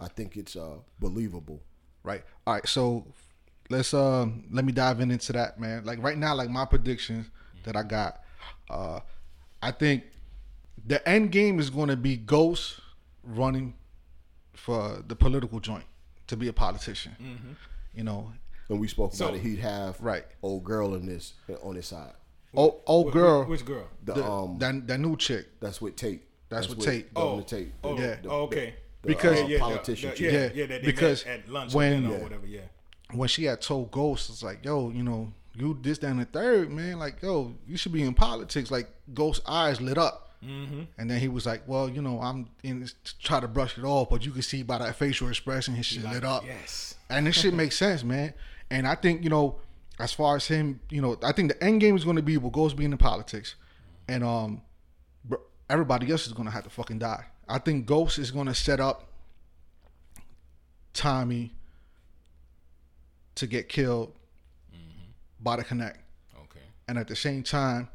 I 0.00 0.08
think 0.08 0.36
it's 0.36 0.56
uh 0.56 0.76
believable. 0.98 1.62
Right. 2.02 2.22
All 2.46 2.54
right. 2.54 2.68
So 2.68 3.06
let's 3.70 3.94
um 3.94 4.44
let 4.50 4.64
me 4.64 4.72
dive 4.72 5.00
in 5.00 5.10
into 5.10 5.32
that, 5.32 5.58
man. 5.58 5.84
Like 5.84 6.02
right 6.02 6.18
now, 6.18 6.34
like 6.34 6.50
my 6.50 6.66
predictions 6.66 7.26
that 7.64 7.76
I 7.76 7.82
got. 7.82 8.20
Uh, 8.68 9.00
I 9.62 9.70
think 9.70 10.04
the 10.86 11.06
end 11.08 11.32
game 11.32 11.58
is 11.58 11.70
going 11.70 11.88
to 11.88 11.96
be 11.96 12.16
Ghost 12.16 12.80
running 13.22 13.74
for 14.54 15.02
the 15.06 15.14
political 15.14 15.60
joint 15.60 15.84
to 16.28 16.36
be 16.36 16.48
a 16.48 16.52
politician. 16.52 17.56
You 17.94 18.04
know, 18.04 18.32
And 18.70 18.80
we 18.80 18.88
spoke 18.88 19.12
So- 19.12 19.26
about 19.26 19.36
it. 19.36 19.42
He'd 19.42 19.58
have 19.58 20.00
Right. 20.00 20.24
old 20.42 20.64
girl 20.64 20.94
in 20.94 21.04
this 21.06 21.34
on 21.62 21.74
his 21.76 21.86
side. 21.86 22.12
old 22.54 22.80
old 22.86 23.12
girl, 23.12 23.44
Which 23.44 23.64
girl? 23.64 23.86
The, 24.04 24.14
the- 24.14 24.24
um 24.24 24.58
that 24.58 24.86
that 24.86 24.98
new 24.98 25.16
chick. 25.16 25.46
that's 25.60 25.80
with 25.80 25.96
Tate. 25.96 26.22
That's 26.48 26.68
with 26.68 26.78
with 26.78 26.86
Tate. 26.86 27.14
Governor 27.14 27.42
Oh, 27.42 27.44
Tate. 27.44 27.72
oh, 27.84 27.98
Yeah. 27.98 28.16
oh, 28.26 28.42
okay. 28.44 28.74
The, 29.02 29.08
Because- 29.08 29.38
uh, 29.40 29.42
Yeah, 29.42 29.48
yeah, 29.48 29.58
politician. 29.60 30.10
the- 30.10 30.16
chick. 30.16 30.32
yeah, 30.32 30.40
Yeah, 30.46 30.50
yeah, 30.54 30.66
that 30.66 30.82
because 30.84 31.24
at 31.24 31.48
lunch 31.48 31.74
when- 31.74 32.06
or 32.06 32.10
Yeah. 32.10 32.16
or 32.16 32.22
whatever. 32.22 32.46
Yeah. 32.46 32.60
when 33.12 33.28
she 33.28 33.42
had 33.44 33.60
told 33.60 33.90
Ghost, 33.90 34.30
it's 34.30 34.42
like, 34.44 34.64
yo, 34.64 34.88
you 34.90 35.02
know, 35.02 35.32
you 35.56 35.76
this, 35.82 35.98
that, 35.98 36.06
and 36.12 36.20
the 36.20 36.24
third, 36.26 36.70
man. 36.70 36.96
Like, 37.00 37.20
yo, 37.22 37.56
you 37.66 37.76
should 37.76 37.92
be 37.92 38.02
in 38.02 38.14
politics. 38.14 38.70
Like, 38.70 38.88
Ghost's 39.12 39.44
eyes 39.48 39.80
lit 39.80 39.98
up. 39.98 40.28
Mm-hmm. 40.44 40.82
And 40.96 41.10
then 41.10 41.18
he 41.20 41.26
was 41.28 41.44
like, 41.44 41.66
well, 41.66 41.88
you 41.90 42.00
know, 42.02 42.20
I'm 42.20 42.48
in 42.62 42.78
this, 42.80 42.94
to 43.04 43.18
try 43.18 43.40
to 43.40 43.48
brush 43.48 43.76
it 43.76 43.82
off, 43.84 44.08
but 44.10 44.24
you 44.24 44.30
can 44.30 44.42
see 44.42 44.62
by 44.62 44.78
that 44.78 44.94
facial 44.96 45.28
expression, 45.28 45.74
his 45.74 45.86
shit 45.86 46.04
lit 46.04 46.24
up. 46.24 46.44
Yes. 46.46 46.94
And 47.10 47.26
this 47.26 47.34
shit 47.36 47.52
makes 47.52 47.76
sense, 47.76 48.04
man. 48.04 48.32
And 48.70 48.86
I 48.86 48.94
think, 48.94 49.24
you 49.24 49.30
know, 49.30 49.58
as 49.98 50.12
far 50.12 50.36
as 50.36 50.46
him, 50.46 50.80
you 50.90 51.02
know, 51.02 51.16
I 51.22 51.32
think 51.32 51.50
the 51.52 51.62
end 51.62 51.80
game 51.80 51.96
is 51.96 52.04
going 52.04 52.16
to 52.16 52.22
be 52.22 52.36
with 52.36 52.52
Ghost 52.52 52.76
being 52.76 52.92
in 52.92 52.98
politics. 52.98 53.56
And 54.08 54.24
um, 54.24 54.62
everybody 55.68 56.10
else 56.10 56.26
is 56.26 56.32
going 56.32 56.46
to 56.46 56.52
have 56.52 56.64
to 56.64 56.70
fucking 56.70 56.98
die. 56.98 57.24
I 57.48 57.58
think 57.58 57.86
Ghost 57.86 58.18
is 58.18 58.30
going 58.30 58.46
to 58.46 58.54
set 58.54 58.80
up 58.80 59.08
Tommy 60.92 61.52
to 63.36 63.46
get 63.46 63.68
killed 63.68 64.12
by 65.40 65.56
the 65.56 65.64
Connect. 65.64 65.98
Okay. 66.34 66.64
And 66.88 66.98
at 66.98 67.08
the 67.08 67.16
same 67.16 67.42
time, 67.42 67.88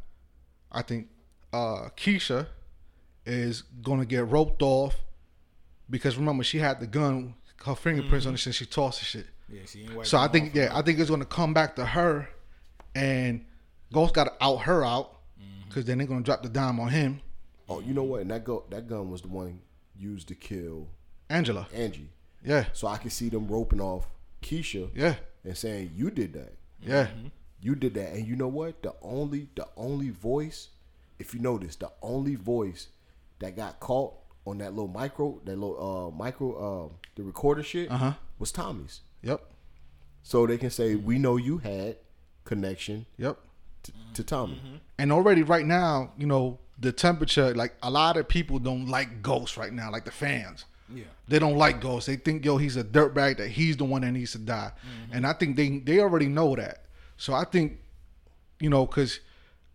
I 0.71 0.81
think 0.81 1.07
uh, 1.53 1.89
Keisha 1.95 2.47
is 3.25 3.63
going 3.81 3.99
to 3.99 4.05
get 4.05 4.27
roped 4.27 4.61
off 4.61 4.95
because 5.89 6.17
remember, 6.17 6.43
she 6.43 6.59
had 6.59 6.79
the 6.79 6.87
gun, 6.87 7.35
her 7.63 7.75
fingerprints 7.75 8.25
on 8.25 8.33
it 8.33 8.39
since 8.39 8.55
she 8.55 8.65
tossed 8.65 8.99
the 8.99 9.05
shit. 9.05 9.27
Yeah, 9.49 9.61
she 9.65 9.83
ain't 9.83 9.95
wiped 9.95 10.07
So 10.07 10.17
I 10.17 10.27
think 10.27 10.49
off. 10.49 10.55
yeah, 10.55 10.69
I 10.73 10.81
think 10.81 10.99
it's 10.99 11.09
gonna 11.09 11.25
come 11.25 11.53
back 11.53 11.75
to 11.77 11.85
her, 11.85 12.27
and 12.95 13.45
Ghost 13.93 14.13
got 14.13 14.25
to 14.25 14.33
out 14.43 14.57
her 14.63 14.83
out 14.83 15.11
because 15.67 15.85
then 15.85 15.97
they're 15.97 16.07
gonna 16.07 16.21
drop 16.21 16.41
the 16.43 16.49
dime 16.49 16.79
on 16.79 16.89
him, 16.89 17.21
Oh, 17.67 17.79
you 17.79 17.93
know 17.93 18.03
what? 18.03 18.21
And 18.21 18.31
that 18.31 18.43
go 18.43 18.63
that 18.69 18.87
gun 18.87 19.09
was 19.09 19.21
the 19.21 19.27
one 19.27 19.59
used 19.97 20.27
to 20.29 20.35
kill 20.35 20.87
Angela. 21.29 21.67
Angie. 21.73 22.09
Yeah, 22.43 22.65
So 22.73 22.87
I 22.87 22.97
can 22.97 23.09
see 23.09 23.29
them 23.29 23.47
roping 23.47 23.81
off 23.81 24.07
Keisha 24.43 24.89
yeah, 24.95 25.15
and 25.43 25.57
saying, 25.57 25.91
You 25.95 26.11
did 26.11 26.33
that. 26.33 26.53
yeah, 26.81 27.07
You 27.59 27.73
did 27.75 27.95
that. 27.95 28.13
And 28.13 28.27
you 28.27 28.35
know 28.35 28.47
what? 28.47 28.83
The 28.83 28.93
only 29.01 29.49
the 29.55 29.67
only 29.75 30.09
voice, 30.11 30.69
if 31.17 31.33
you 31.33 31.39
notice, 31.39 31.75
the 31.75 31.91
only 32.03 32.35
voice 32.35 32.87
that 33.39 33.55
got 33.55 33.79
caught 33.79 34.13
on 34.45 34.59
that 34.59 34.71
little 34.73 34.87
micro, 34.87 35.41
that 35.45 35.57
little 35.57 36.11
uh 36.13 36.15
micro 36.15 36.53
uh 36.53 36.89
the 37.15 37.23
recorder 37.23 37.63
shit 37.63 37.89
Uh-huh. 37.89 38.13
was 38.37 38.51
Tommy's. 38.51 39.01
Yep, 39.25 39.41
So 40.23 40.47
they 40.47 40.57
can 40.57 40.69
say, 40.69 40.95
We 40.95 41.17
know 41.17 41.37
you 41.37 41.57
had 41.57 41.97
connection 42.45 43.05
yep. 43.17 43.37
to, 43.83 43.91
to 44.13 44.23
Tommy. 44.23 44.55
Mm-hmm. 44.55 44.75
And 44.99 45.11
already 45.11 45.43
right 45.43 45.65
now, 45.65 46.11
you 46.17 46.27
know 46.27 46.59
the 46.79 46.91
temperature. 46.91 47.53
Like 47.53 47.73
a 47.83 47.89
lot 47.89 48.17
of 48.17 48.27
people 48.27 48.59
don't 48.59 48.87
like 48.87 49.21
Ghost 49.21 49.57
right 49.57 49.73
now, 49.73 49.91
like 49.91 50.05
the 50.05 50.11
fans. 50.11 50.65
Yeah. 50.93 51.05
They 51.27 51.39
don't 51.39 51.57
like 51.57 51.81
Ghost. 51.81 52.07
They 52.07 52.15
think 52.15 52.45
yo 52.45 52.57
he's 52.57 52.77
a 52.77 52.83
dirtbag 52.83 53.37
that 53.37 53.49
he's 53.49 53.75
the 53.77 53.85
one 53.85 54.01
that 54.01 54.11
needs 54.11 54.33
to 54.33 54.37
die, 54.37 54.71
mm-hmm. 54.77 55.13
and 55.17 55.25
I 55.25 55.33
think 55.33 55.55
they 55.55 55.79
they 55.79 55.99
already 55.99 56.27
know 56.27 56.55
that. 56.55 56.85
So 57.17 57.33
I 57.33 57.45
think, 57.45 57.79
you 58.59 58.69
know, 58.69 58.85
because 58.85 59.19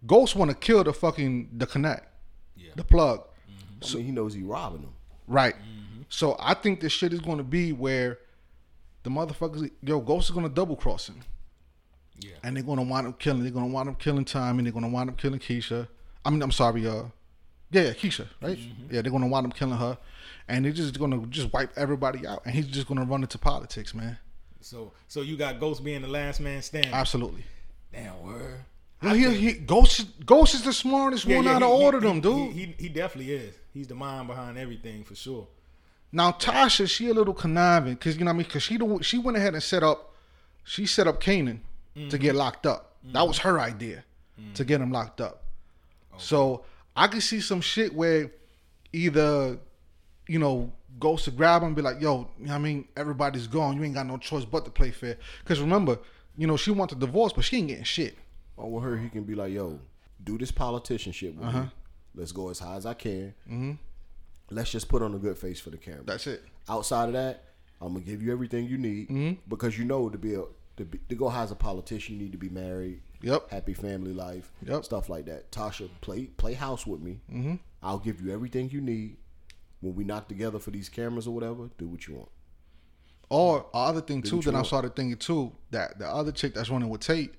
Ghost 0.06 0.36
want 0.36 0.50
to 0.50 0.56
kill 0.56 0.84
the 0.84 0.92
fucking 0.92 1.50
the 1.56 1.66
connect, 1.66 2.06
Yeah. 2.56 2.72
the 2.76 2.84
plug. 2.84 3.20
Mm-hmm. 3.20 3.84
I 3.84 3.96
mean, 3.96 4.06
he 4.06 4.12
knows 4.12 4.34
he 4.34 4.42
robbing 4.42 4.82
them. 4.82 4.92
Right. 5.26 5.54
Mm-hmm. 5.54 6.02
So 6.08 6.36
I 6.38 6.54
think 6.54 6.80
this 6.80 6.92
shit 6.92 7.12
is 7.12 7.20
going 7.20 7.38
to 7.38 7.44
be 7.44 7.72
where 7.72 8.18
the 9.02 9.10
motherfuckers, 9.10 9.70
yo, 9.82 10.00
Ghost 10.00 10.28
is 10.28 10.34
to 10.48 10.54
double 10.54 10.76
cross 10.76 11.08
him, 11.08 11.20
Yeah. 12.20 12.32
and 12.42 12.56
they're 12.56 12.62
to 12.78 12.84
wind 12.84 13.06
up 13.06 13.18
killing. 13.18 13.42
They're 13.42 13.50
to 13.68 13.72
wind 13.72 13.88
up 13.88 13.98
killing 13.98 14.24
Tommy. 14.24 14.62
They're 14.62 14.72
going 14.72 14.84
to 14.84 14.90
wind 14.90 15.10
up 15.10 15.16
killing 15.16 15.38
Keisha. 15.40 15.88
I 16.24 16.30
mean, 16.30 16.42
I'm 16.42 16.52
sorry, 16.52 16.86
uh, 16.86 17.04
yeah, 17.70 17.82
yeah, 17.82 17.92
Keisha, 17.92 18.26
right? 18.42 18.58
Yeah, 18.90 19.02
they're 19.02 19.10
to 19.22 19.28
wind 19.28 19.46
up 19.46 19.54
killing 19.54 19.78
her, 19.78 19.96
and 20.48 20.64
they're 20.64 20.72
just 20.72 20.98
to 21.12 21.26
just 21.28 21.52
wipe 21.52 21.72
everybody 21.76 22.26
out, 22.26 22.42
and 22.44 22.54
he's 22.54 22.66
just 22.66 22.86
to 22.98 23.06
run 23.06 23.22
into 23.22 23.38
politics, 23.38 23.94
man. 23.94 24.18
So 24.60 24.92
so 25.08 25.22
you 25.22 25.36
got 25.38 25.58
Ghost 25.58 25.82
being 25.82 26.02
the 26.02 26.08
last 26.08 26.40
man 26.40 26.60
standing. 26.60 26.92
Absolutely. 26.92 27.44
Damn 27.92 28.22
word. 28.22 28.60
Well, 29.02 29.14
he, 29.14 29.34
he, 29.34 29.52
Ghost, 29.54 30.00
is- 30.00 30.04
Ghost 30.26 30.54
is 30.54 30.62
the 30.62 30.74
smartest 30.74 31.24
one 31.24 31.46
out 31.48 31.62
he- 31.62 31.64
of 31.64 31.70
all 31.70 31.94
of 31.94 32.02
them, 32.02 32.20
dude. 32.20 32.52
He, 32.52 32.64
he 32.66 32.74
he 32.78 32.88
definitely 32.90 33.32
is. 33.32 33.54
He's 33.72 33.86
the 33.86 33.94
mind 33.94 34.26
behind 34.28 34.58
everything 34.58 35.04
for 35.04 35.14
sure. 35.14 35.46
Now 36.12 36.32
Tasha, 36.32 36.88
she 36.88 37.08
a 37.08 37.14
little 37.14 37.34
conniving 37.34 37.94
because 37.94 38.16
you 38.16 38.24
know 38.24 38.30
what 38.30 38.34
I 38.34 38.38
mean. 38.38 38.46
Because 38.46 38.62
she 38.62 38.76
the, 38.76 38.98
she 39.02 39.18
went 39.18 39.36
ahead 39.36 39.54
and 39.54 39.62
set 39.62 39.82
up, 39.82 40.14
she 40.64 40.86
set 40.86 41.06
up 41.06 41.22
Kanan 41.22 41.60
to 41.94 42.18
get 42.18 42.30
mm-hmm. 42.30 42.38
locked 42.38 42.66
up. 42.66 42.96
That 43.12 43.26
was 43.26 43.38
her 43.38 43.60
idea 43.60 44.04
mm-hmm. 44.38 44.52
to 44.54 44.64
get 44.64 44.80
him 44.80 44.92
locked 44.92 45.20
up. 45.20 45.44
So 46.18 46.64
I 46.94 47.06
could 47.06 47.22
see 47.22 47.40
some 47.40 47.60
shit 47.60 47.94
where 47.94 48.30
either, 48.92 49.58
you 50.26 50.38
know, 50.38 50.72
Ghost 50.98 51.24
to 51.26 51.30
grab 51.30 51.62
him 51.62 51.68
and 51.68 51.76
be 51.76 51.82
like, 51.82 52.00
"Yo, 52.00 52.28
you 52.38 52.46
know 52.46 52.52
what 52.52 52.56
I 52.56 52.58
mean, 52.58 52.88
everybody's 52.96 53.46
gone. 53.46 53.76
You 53.76 53.84
ain't 53.84 53.94
got 53.94 54.06
no 54.06 54.18
choice 54.18 54.44
but 54.44 54.64
to 54.64 54.70
play 54.70 54.90
fair." 54.90 55.16
Because 55.38 55.60
remember, 55.60 55.98
you 56.36 56.46
know, 56.46 56.56
she 56.56 56.72
wants 56.72 56.92
a 56.92 56.96
divorce, 56.96 57.32
but 57.32 57.44
she 57.44 57.58
ain't 57.58 57.68
getting 57.68 57.84
shit. 57.84 58.18
Or 58.56 58.70
with 58.70 58.84
her, 58.84 58.96
he 58.98 59.08
can 59.08 59.22
be 59.22 59.34
like, 59.34 59.52
"Yo, 59.52 59.78
do 60.22 60.36
this 60.36 60.50
politician 60.50 61.12
shit 61.12 61.34
with 61.36 61.46
Uh-huh. 61.46 61.62
me. 61.62 61.70
Let's 62.14 62.32
go 62.32 62.50
as 62.50 62.58
high 62.58 62.74
as 62.74 62.84
I 62.84 62.94
can. 62.94 63.34
Mm-hmm. 63.48 63.72
Let's 64.50 64.70
just 64.70 64.88
put 64.88 65.02
on 65.02 65.14
a 65.14 65.18
good 65.18 65.38
face 65.38 65.60
for 65.60 65.70
the 65.70 65.76
camera. 65.78 66.02
That's 66.04 66.26
it. 66.26 66.42
Outside 66.68 67.06
of 67.06 67.12
that, 67.14 67.44
I'm 67.80 67.92
gonna 67.94 68.04
give 68.04 68.22
you 68.22 68.32
everything 68.32 68.66
you 68.66 68.78
need 68.78 69.08
Mm-hmm. 69.08 69.40
because 69.48 69.78
you 69.78 69.84
know 69.84 70.08
to 70.08 70.18
be 70.18 70.34
a 70.34 70.42
to, 70.76 70.84
be, 70.84 70.98
to 71.10 71.14
go 71.14 71.28
high 71.28 71.42
as 71.42 71.50
a 71.50 71.54
politician, 71.56 72.16
you 72.16 72.22
need 72.22 72.32
to 72.32 72.38
be 72.38 72.48
married. 72.48 73.02
Yep. 73.22 73.50
Happy 73.50 73.74
family 73.74 74.12
life. 74.14 74.50
Yep. 74.66 74.84
Stuff 74.84 75.08
like 75.10 75.26
that. 75.26 75.50
Tasha, 75.52 75.88
play 76.00 76.24
play 76.26 76.54
house 76.54 76.86
with 76.86 77.00
me. 77.00 77.20
Mm-hmm. 77.30 77.54
I'll 77.82 77.98
give 77.98 78.20
you 78.20 78.32
everything 78.32 78.70
you 78.70 78.80
need. 78.80 79.16
When 79.80 79.94
we 79.94 80.04
knock 80.04 80.28
together 80.28 80.58
for 80.58 80.70
these 80.70 80.88
cameras 80.90 81.26
or 81.26 81.34
whatever, 81.34 81.70
do 81.78 81.86
what 81.88 82.06
you 82.06 82.14
want. 82.16 82.28
Or 83.28 83.66
other 83.72 84.00
thing 84.00 84.22
too 84.22 84.36
what 84.36 84.44
you 84.46 84.50
that 84.50 84.56
I 84.56 84.58
want. 84.60 84.66
started 84.66 84.96
thinking 84.96 85.16
too 85.16 85.52
that 85.70 85.98
the 85.98 86.06
other 86.08 86.32
chick 86.32 86.54
that's 86.54 86.68
running 86.68 86.88
with 86.88 87.00
Tate, 87.02 87.34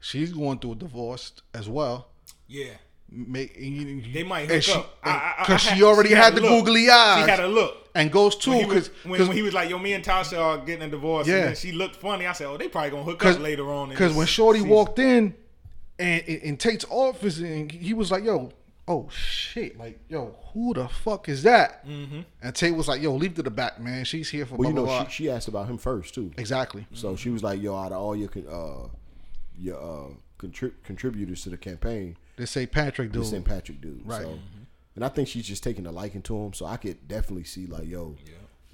she's 0.00 0.32
going 0.32 0.58
through 0.58 0.72
a 0.72 0.76
divorce 0.76 1.32
as 1.54 1.68
well. 1.68 2.08
Yeah. 2.48 2.74
Make, 3.12 3.54
They 4.12 4.22
might 4.22 4.48
hook 4.48 4.62
she, 4.62 4.72
up. 4.72 5.00
Because 5.40 5.60
she 5.62 5.82
already 5.82 6.10
had, 6.14 6.34
the 6.36 6.40
look. 6.42 6.64
googly 6.64 6.88
eyes. 6.88 7.24
She 7.24 7.30
had 7.30 7.40
a 7.40 7.48
look. 7.48 7.88
and 7.94 8.10
goes 8.12 8.36
too 8.36 8.50
When 8.50 8.60
he, 8.60 8.66
was, 8.66 8.88
because 8.88 9.04
when, 9.04 9.28
when 9.28 9.36
he 9.36 9.42
was 9.42 9.52
like, 9.52 9.68
"Yo, 9.68 9.78
me 9.78 9.94
and 9.94 10.04
Tasha 10.04 10.38
are 10.38 10.58
getting 10.58 10.82
a 10.82 10.88
divorce," 10.90 11.26
Yeah. 11.26 11.34
and 11.36 11.44
then 11.48 11.56
she 11.56 11.72
looked 11.72 11.96
funny. 11.96 12.26
I 12.26 12.32
said, 12.34 12.46
"Oh, 12.46 12.56
they 12.56 12.68
probably 12.68 12.90
gonna 12.90 13.02
hook 13.02 13.24
up 13.24 13.40
later 13.40 13.68
on." 13.68 13.88
Because 13.88 14.14
when 14.14 14.26
Shorty 14.28 14.60
season. 14.60 14.70
walked 14.70 14.98
in, 15.00 15.34
And 15.98 16.22
in, 16.24 16.40
in 16.40 16.56
Tate's 16.56 16.84
office, 16.88 17.38
and 17.40 17.70
he 17.72 17.92
was 17.94 18.12
like, 18.12 18.22
"Yo, 18.22 18.52
oh 18.86 19.08
shit, 19.10 19.76
like 19.76 19.98
yo, 20.08 20.36
who 20.54 20.72
the 20.72 20.86
fuck 20.86 21.28
is 21.28 21.42
that?" 21.42 21.84
Mm-hmm. 21.84 22.20
And 22.42 22.54
Tate 22.54 22.76
was 22.76 22.86
like, 22.86 23.02
"Yo, 23.02 23.12
leave 23.16 23.34
to 23.34 23.42
the 23.42 23.50
back, 23.50 23.80
man. 23.80 24.04
She's 24.04 24.30
here 24.30 24.46
for 24.46 24.54
Well, 24.54 24.60
blah 24.60 24.68
you 24.70 24.74
know, 24.76 24.84
blah." 24.84 25.08
she, 25.08 25.24
she 25.24 25.30
asked 25.30 25.48
about 25.48 25.66
him 25.68 25.78
first 25.78 26.14
too. 26.14 26.30
exactly. 26.38 26.86
So 26.94 27.16
she 27.16 27.30
was 27.30 27.42
like, 27.42 27.60
"Yo, 27.60 27.74
out 27.74 27.90
of 27.90 27.98
all 28.00 28.14
your 28.14 28.30
uh, 28.48 28.86
your 29.58 29.76
uh, 29.82 30.10
contrib- 30.38 30.74
contributors 30.84 31.42
to 31.42 31.50
the 31.50 31.56
campaign, 31.58 32.16
This 32.40 32.50
St. 32.50 32.70
Patrick 32.70 33.12
dude. 33.12 33.22
this 33.22 33.30
St. 33.30 33.44
Patrick 33.44 33.80
dude." 33.80 34.02
Right. 34.04 34.22
So, 34.22 34.38
and 34.96 35.04
I 35.04 35.08
think 35.08 35.28
she's 35.28 35.46
just 35.46 35.62
taking 35.62 35.86
a 35.86 35.92
liking 35.92 36.22
to 36.22 36.36
him. 36.36 36.52
So 36.52 36.66
I 36.66 36.76
could 36.76 37.06
definitely 37.06 37.44
see 37.44 37.66
like, 37.66 37.86
"Yo, 37.88 38.16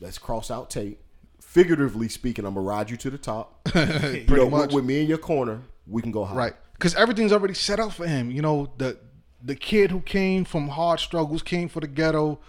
let's 0.00 0.18
cross 0.18 0.50
out 0.50 0.70
Tate." 0.70 0.98
Figuratively 1.40 2.08
speaking, 2.08 2.44
I'm 2.44 2.54
gonna 2.54 2.66
ride 2.66 2.90
you 2.90 2.96
to 2.98 3.10
the 3.10 3.18
top. 3.18 3.64
Pretty 3.70 4.24
you 4.28 4.36
know, 4.36 4.50
much. 4.50 4.66
with, 4.68 4.74
with 4.76 4.84
me 4.84 5.00
in 5.02 5.06
your 5.06 5.18
corner, 5.18 5.60
we 5.86 6.02
can 6.02 6.10
go 6.12 6.24
high. 6.24 6.34
Right. 6.34 6.52
Because 6.72 6.94
everything's 6.94 7.32
already 7.32 7.54
set 7.54 7.80
up 7.80 7.92
for 7.92 8.06
him. 8.06 8.30
You 8.30 8.42
know, 8.42 8.70
the 8.78 8.98
the 9.42 9.54
kid 9.54 9.90
who 9.90 10.00
came 10.00 10.44
from 10.44 10.68
hard 10.68 11.00
struggles, 11.00 11.42
came 11.42 11.68
for 11.68 11.80
the 11.80 11.86
ghetto, 11.86 12.40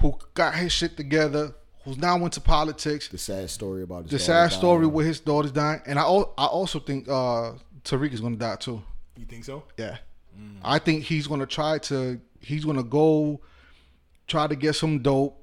who 0.00 0.18
got 0.34 0.54
his 0.54 0.72
shit 0.72 0.96
together, 0.96 1.54
who's 1.84 1.98
now 1.98 2.16
into 2.24 2.40
politics. 2.40 3.08
The 3.08 3.18
sad 3.18 3.50
story 3.50 3.82
about 3.82 4.04
his 4.04 4.10
The 4.12 4.18
daughter 4.18 4.48
sad 4.50 4.52
story 4.58 4.82
dying. 4.84 4.92
with 4.94 5.06
his 5.06 5.20
daughter's 5.20 5.52
dying. 5.52 5.80
And 5.86 5.98
I 5.98 6.02
I 6.04 6.46
also 6.46 6.80
think 6.80 7.08
uh 7.08 7.52
Tariq 7.84 8.12
is 8.12 8.20
gonna 8.20 8.36
die 8.36 8.56
too. 8.56 8.82
You 9.16 9.26
think 9.26 9.44
so? 9.44 9.62
Yeah. 9.76 9.98
I 10.64 10.78
think 10.78 11.04
he's 11.04 11.26
gonna 11.26 11.46
try 11.46 11.78
to 11.78 12.20
he's 12.40 12.64
gonna 12.64 12.82
go 12.82 13.40
try 14.26 14.46
to 14.46 14.56
get 14.56 14.74
some 14.74 15.00
dope 15.00 15.40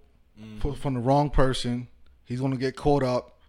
f- 0.64 0.78
from 0.78 0.96
the 0.96 1.00
wrong 1.00 1.30
person. 1.30 1.88
He's 2.26 2.42
gonna 2.42 2.58
get 2.58 2.76
caught 2.76 3.04
up 3.04 3.40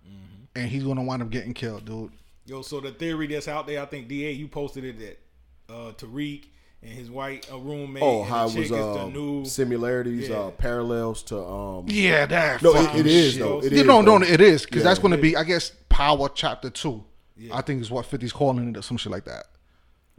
and 0.55 0.69
he's 0.69 0.85
gonna 0.85 1.03
wind 1.03 1.23
up 1.23 1.31
getting 1.31 1.55
killed, 1.55 1.85
dude. 1.85 2.13
Yo, 2.47 2.63
so 2.63 2.81
the 2.81 2.91
theory 2.93 3.27
that's 3.27 3.49
out 3.49 3.67
there, 3.67 3.81
I 3.83 3.87
think 3.87 4.07
Da 4.09 4.31
you 4.33 4.49
posted 4.49 4.85
it 4.85 4.99
that 4.99 5.75
uh, 5.75 5.93
Tariq 5.93 6.45
and 6.83 6.93
his 6.93 7.11
white 7.11 7.51
uh, 7.51 7.59
roommate. 7.59 8.03
Oh, 8.03 8.23
how 8.23 8.47
the 8.49 8.59
was 8.61 8.69
chick 8.69 8.77
the 8.77 8.85
uh, 9.01 9.09
new. 9.09 9.45
similarities, 9.47 10.29
Yeah. 10.29 10.37
uh, 10.37 10.51
parallels 10.51 11.23
to 11.25 11.39
um. 11.43 11.87
Yeah, 11.89 12.27
that. 12.27 12.63
No, 12.63 12.75
it, 12.77 12.95
it 13.01 13.07
is 13.07 13.33
shit. 13.33 13.43
though. 13.43 13.61
It 13.61 13.73
you 13.73 13.79
is, 13.79 13.87
know, 13.87 14.03
no, 14.03 14.21
it 14.23 14.41
is 14.43 14.65
because 14.67 14.83
Yeah. 14.83 14.89
that's 14.91 14.99
going 15.01 15.13
to 15.13 15.19
be, 15.23 15.35
I 15.37 15.45
guess, 15.45 15.73
Power 15.89 16.29
Chapter 16.35 16.69
Two. 16.71 17.05
I 17.53 17.63
think 17.63 17.81
is 17.81 17.91
what 17.91 18.09
50's 18.09 18.33
calling 18.33 18.69
it 18.69 18.77
or 18.77 18.83
some 18.83 18.97
shit 18.99 19.11
like 19.11 19.25
that. 19.25 19.47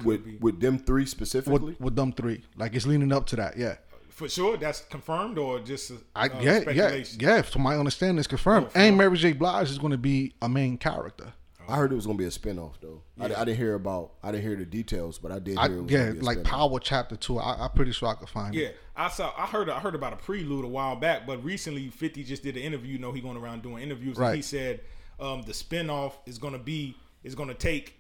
With 0.03 0.21
with 0.41 0.60
them 0.60 0.77
three 0.79 1.05
specifically. 1.05 1.60
With, 1.73 1.79
with 1.81 1.95
them 1.95 2.12
three, 2.12 2.43
like 2.55 2.75
it's 2.75 2.86
leaning 2.86 3.12
up 3.12 3.25
to 3.27 3.36
that. 3.38 3.58
Yeah, 3.58 3.75
For 4.10 4.27
sure, 4.29 4.58
that's 4.58 4.81
confirmed 4.81 5.38
or 5.38 5.60
just 5.60 5.91
uh, 5.91 5.95
I 6.15 6.25
yeah 6.27 6.41
yeah 6.41 6.60
speculation? 6.62 7.19
yeah. 7.21 7.41
To 7.41 7.60
my 7.60 7.77
understanding, 7.77 8.17
it's 8.19 8.27
confirmed. 8.27 8.67
Oh, 8.75 8.79
and 8.79 8.97
Mary 8.97 9.17
J. 9.17 9.34
Blige 9.34 9.69
is 9.69 9.77
going 9.77 9.91
to 9.91 9.97
be 9.97 10.34
a 10.41 10.49
main 10.49 10.77
character. 10.77 11.34
I 11.67 11.77
heard 11.77 11.91
it 11.91 11.95
was 11.95 12.05
gonna 12.05 12.15
be 12.19 12.25
a 12.25 12.29
spinoff 12.29 12.73
though. 12.79 13.01
I, 13.19 13.25
I 13.25 13.27
didn't 13.43 13.58
hear 13.58 13.73
about. 13.73 14.12
I 14.21 14.31
didn't 14.31 14.43
hear 14.43 14.55
the 14.55 14.65
details, 14.67 15.17
but 15.17 15.31
I 15.31 15.39
did 15.39 15.58
I, 15.58 15.67
hear. 15.67 15.77
It 15.77 15.81
was 15.81 15.91
yeah, 15.91 16.12
be 16.12 16.19
a 16.19 16.21
like 16.21 16.38
spinoff. 16.38 16.43
Power 16.43 16.79
Chapter 16.79 17.15
Two. 17.15 17.39
I, 17.39 17.63
I'm 17.65 17.71
pretty 17.71 17.91
sure 17.91 18.08
I 18.10 18.13
could 18.13 18.29
find 18.29 18.53
Yeah, 18.53 18.67
it. 18.67 18.77
Yeah, 18.95 19.05
I 19.05 19.10
saw. 19.10 19.34
I 19.36 19.47
heard. 19.47 19.67
I 19.71 19.79
heard 19.79 19.95
about 19.95 20.13
a 20.13 20.17
prelude 20.17 20.63
a 20.63 20.67
while 20.67 20.95
back, 20.95 21.25
but 21.25 21.43
recently 21.43 21.89
Fifty 21.89 22.23
just 22.23 22.43
did 22.43 22.55
an 22.55 22.62
interview. 22.62 22.93
You 22.93 22.99
know, 22.99 23.12
he 23.13 23.19
going 23.19 23.36
around 23.36 23.63
doing 23.63 23.81
interviews, 23.81 24.15
and 24.17 24.27
Right. 24.27 24.36
he 24.36 24.43
said 24.43 24.81
um, 25.19 25.41
the 25.41 25.53
spinoff 25.53 26.12
is 26.27 26.38
going 26.38 26.53
to 26.53 26.60
be 26.60 26.95
is 27.23 27.34
going 27.34 27.49
to 27.49 27.55
take 27.55 27.95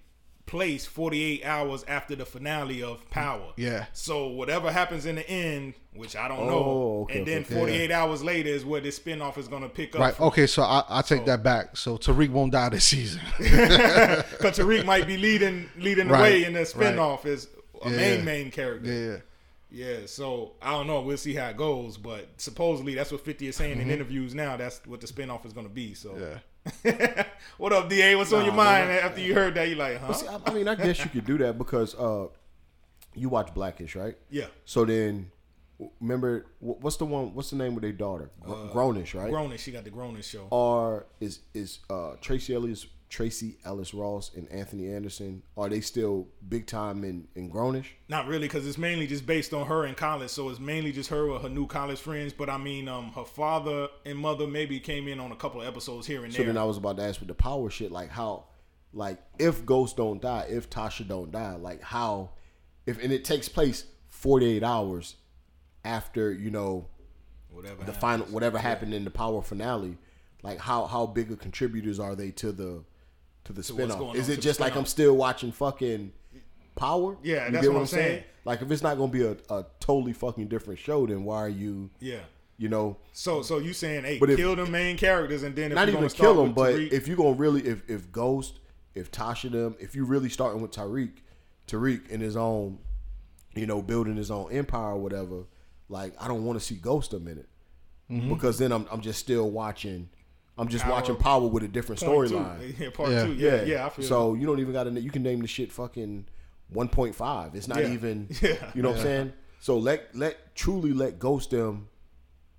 place 0.45 0.85
48 0.85 1.43
hours 1.43 1.83
after 1.87 2.15
the 2.15 2.25
finale 2.25 2.83
of 2.83 3.09
Power. 3.09 3.53
Yeah. 3.57 3.85
So 3.93 4.27
whatever 4.27 4.71
happens 4.71 5.05
in 5.05 5.15
the 5.15 5.27
end, 5.29 5.73
which 5.93 6.15
I 6.15 6.27
don't 6.27 6.39
Oh, 6.41 6.45
know, 6.49 7.01
okay, 7.09 7.17
and 7.19 7.27
then 7.27 7.41
okay. 7.43 7.55
48 7.55 7.91
hours 7.91 8.23
later 8.23 8.49
is 8.49 8.63
where 8.63 8.79
this 8.81 8.99
spinoff 8.99 9.37
is 9.37 9.47
going 9.47 9.63
to 9.63 9.69
pick 9.69 9.95
up. 9.95 10.01
Right. 10.01 10.19
Okay. 10.19 10.45
So 10.47 10.61
I, 10.63 10.83
I 10.87 11.01
take 11.01 11.25
that 11.25 11.41
back. 11.41 11.75
So 11.77 11.97
Tariq 11.97 12.29
won't 12.29 12.51
die 12.51 12.69
this 12.69 12.85
season. 12.85 13.21
Because 13.39 14.57
Tariq 14.57 14.85
might 14.85 15.07
be 15.07 15.17
leading 15.17 15.69
leading 15.77 16.07
the 16.07 16.13
Right, 16.13 16.21
way 16.21 16.43
in 16.45 16.53
the 16.53 16.59
right. 16.59 16.67
spinoff 16.67 17.25
as 17.25 17.47
a 17.83 17.89
Yeah. 17.89 17.95
main 17.97 18.25
main 18.25 18.51
character. 18.51 18.91
yeah. 18.91 19.17
Yeah, 19.71 20.05
so 20.05 20.53
I 20.61 20.71
don't 20.71 20.87
know. 20.87 21.01
We'll 21.01 21.17
see 21.17 21.33
how 21.33 21.49
it 21.49 21.57
goes, 21.57 21.97
but 21.97 22.29
supposedly 22.37 22.93
that's 22.95 23.11
what 23.11 23.21
Fifty 23.25 23.47
is 23.47 23.57
saying 23.57 23.81
in 23.81 23.89
interviews 23.91 24.33
now. 24.33 24.55
That's 24.55 24.79
what 24.85 25.01
the 25.01 25.07
spinoff 25.07 25.45
is 25.45 25.51
going 25.53 25.65
to 25.67 25.73
be. 25.73 25.93
So, 25.95 26.09
Mm-hmm. 26.11 26.21
Yeah. 26.21 26.37
what 27.57 27.73
up, 27.73 27.89
Da? 27.89 28.15
What's 28.15 28.33
on 28.33 28.45
your 28.45 28.53
mind 28.53 28.87
man. 28.89 29.03
after 29.03 29.21
you 29.21 29.33
heard 29.33 29.55
that? 29.55 29.69
You 29.69 29.75
like, 29.75 29.99
huh? 29.99 30.13
See, 30.13 30.27
I, 30.27 30.39
I 30.45 30.53
mean, 30.53 30.67
I 30.67 30.75
guess 30.75 31.03
you 31.03 31.09
could 31.09 31.25
do 31.25 31.37
that 31.39 31.57
because 31.57 31.95
uh, 31.95 32.27
you 33.13 33.29
watch 33.29 33.53
Blackish, 33.53 33.95
right? 33.95 34.15
Yeah, 34.29 34.47
So 34.65 34.85
then, 34.85 35.31
remember 35.99 36.47
what's 36.59 36.97
the 36.97 37.05
one? 37.05 37.33
What's 37.33 37.49
the 37.51 37.55
name 37.57 37.75
of 37.75 37.81
their 37.81 37.91
daughter? 37.91 38.29
Gr- 38.41 38.51
Grownish, 38.73 39.13
right? 39.13 39.31
Grownish. 39.31 39.59
She 39.59 39.71
got 39.71 39.83
the 39.83 39.91
Grownish 39.91 40.23
show. 40.23 40.47
Are 40.51 41.05
is 41.19 41.39
is 41.53 41.79
uh, 41.89 42.13
Tracee 42.21 42.55
Ellis 42.55 42.87
Tracee 43.15 43.55
Ellis 43.63 43.93
Ross 43.93 44.29
and 44.35 44.45
Anthony 44.51 44.91
Anderson? 44.93 45.41
Are 45.55 45.69
they 45.69 45.79
still 45.79 46.27
big 46.49 46.67
time 46.67 47.05
in 47.05 47.27
in 47.35 47.49
Grownish? 47.49 47.85
Not 48.09 48.27
really, 48.27 48.47
because 48.47 48.67
it's 48.67 48.77
mainly 48.77 49.07
just 49.07 49.25
based 49.25 49.53
on 49.53 49.65
her 49.67 49.85
in 49.85 49.95
college. 49.95 50.29
So 50.31 50.49
it's 50.49 50.59
mainly 50.59 50.91
just 50.91 51.09
her 51.11 51.25
with 51.31 51.41
her 51.43 51.47
new 51.49 51.65
college 51.65 51.99
friends. 51.99 52.33
But 52.33 52.49
I 52.49 52.57
mean, 52.57 52.89
um, 52.89 53.11
her 53.13 53.23
father 53.23 53.87
and 54.05 54.17
mother 54.19 54.47
maybe 54.47 54.81
came 54.81 55.07
in 55.07 55.21
on 55.21 55.31
a 55.31 55.35
couple 55.37 55.61
of 55.61 55.67
episodes 55.67 56.05
here 56.05 56.25
and 56.25 56.33
So 56.33 56.39
there. 56.39 56.47
then 56.47 56.57
I 56.57 56.65
was 56.65 56.75
about 56.75 56.97
to 56.97 57.03
ask 57.03 57.21
with 57.21 57.29
the 57.29 57.35
power 57.35 57.69
shit, 57.69 57.89
like 57.89 58.09
how, 58.09 58.47
like 58.91 59.17
if 59.39 59.65
Ghost 59.65 59.95
don't 59.95 60.21
die, 60.21 60.47
if 60.49 60.69
Tasha 60.69 61.07
don't 61.07 61.31
die, 61.31 61.55
like 61.55 61.81
how, 61.81 62.31
if 62.85 63.01
and 63.01 63.13
it 63.13 63.23
takes 63.23 63.47
place 63.47 63.85
forty 64.09 64.45
eight 64.57 64.63
hours 64.63 65.15
after 65.85 66.33
you 66.33 66.51
know 66.51 66.87
Whatever. 67.49 67.75
the 67.75 67.81
happened. 67.93 67.97
final 68.01 68.25
whatever 68.27 68.57
happened 68.57 68.93
in 68.93 69.05
the 69.05 69.09
power 69.11 69.41
finale, 69.41 69.97
like 70.43 70.59
how 70.59 70.85
how 70.85 71.05
big 71.05 71.31
of 71.31 71.39
contributors 71.39 71.97
are 71.97 72.13
they 72.15 72.31
to 72.31 72.51
the 72.51 72.83
to 73.45 73.53
the 73.53 73.57
what's 73.61 73.71
spinoff? 73.71 73.97
going 73.97 74.17
Is 74.17 74.29
it 74.29 74.35
to 74.35 74.41
just 74.41 74.59
like. 74.59 74.75
I'm 74.75 74.85
still 74.85 75.15
watching 75.15 75.51
fucking 75.51 76.11
Power? 76.75 77.17
Yeah, 77.23 77.45
You 77.45 77.51
that's 77.53 77.65
get 77.65 77.73
what 77.73 77.79
I'm 77.81 77.87
saying. 77.87 78.23
Like 78.43 78.61
if 78.61 78.69
it's 78.69 78.83
not 78.83 78.97
gonna 78.97 79.11
be 79.11 79.23
a, 79.23 79.37
a 79.49 79.65
totally 79.79 80.13
fucking 80.13 80.47
different 80.47 80.79
show, 80.79 81.07
then 81.07 81.23
why 81.23 81.37
are 81.37 81.49
you 81.49 81.89
Yeah. 81.99 82.19
you 82.57 82.69
know 82.69 82.97
So, 83.13 83.41
so 83.41 83.57
you 83.59 83.73
saying, 83.73 84.03
hey, 84.03 84.19
But 84.19 84.29
if- 84.29 84.37
kill 84.37 84.55
the 84.55 84.65
main 84.65 84.97
characters, 84.97 85.43
and 85.43 85.55
then 85.55 85.71
if 85.71 85.75
not 85.75 85.89
even 85.89 86.07
kill 86.09 86.35
them, 86.35 86.53
but 86.53 86.75
Tariq- 86.75 86.91
if 86.91 87.07
you're 87.07 87.17
gonna 87.17 87.31
really, 87.33 87.65
if 87.65 87.89
if 87.89 88.11
Ghost, 88.11 88.59
if 88.93 89.09
Tasha 89.11 89.51
them, 89.51 89.75
if 89.79 89.95
you're 89.95 90.05
really 90.05 90.29
starting 90.29 90.61
with 90.61 90.71
Tariq, 90.71 91.11
Tariq 91.67 92.07
in 92.09 92.19
his 92.19 92.35
own, 92.35 92.79
you 93.55 93.65
know, 93.65 93.81
building 93.81 94.15
his 94.17 94.29
own 94.29 94.51
empire 94.51 94.91
or 94.91 94.97
whatever, 94.97 95.45
like 95.89 96.13
I 96.19 96.27
don't 96.27 96.43
want 96.45 96.59
to 96.59 96.65
see 96.65 96.75
Ghost 96.75 97.13
a 97.13 97.19
minute 97.19 97.47
mm-hmm. 98.11 98.33
because 98.33 98.57
then 98.57 98.71
I'm 98.71 98.85
I'm 98.91 99.01
just 99.01 99.19
still 99.19 99.49
watching, 99.49 100.09
I'm 100.57 100.67
just 100.69 100.83
Power. 100.85 100.93
watching 100.93 101.15
Power 101.17 101.47
with 101.47 101.63
a 101.63 101.67
different 101.67 102.01
Part 102.01 102.29
storyline. 102.29 102.79
Yeah, 102.79 102.89
part 102.91 103.09
Yeah. 103.11 103.25
two. 103.25 103.33
Yeah, 103.33 103.63
yeah, 103.63 103.85
I 103.85 103.89
feel 103.89 104.05
so 104.05 104.33
you 104.35 104.45
don't 104.45 104.59
even 104.59 104.73
got 104.73 104.85
to. 104.85 104.91
You 105.01 105.11
can 105.11 105.21
name 105.23 105.41
the 105.41 105.47
shit 105.47 105.71
fucking 105.71 106.25
1.5. 106.73 107.55
It's 107.55 107.67
not 107.67 107.79
Yeah. 107.79 107.91
even. 107.93 108.27
Yeah. 108.41 108.71
You 108.73 108.81
know 108.81 108.89
what 108.89 108.97
I'm 108.99 109.03
saying? 109.03 109.33
So 109.59 109.77
let 109.77 110.15
let 110.15 110.55
truly 110.55 110.93
let 110.93 111.19
Ghost 111.19 111.49
them 111.51 111.89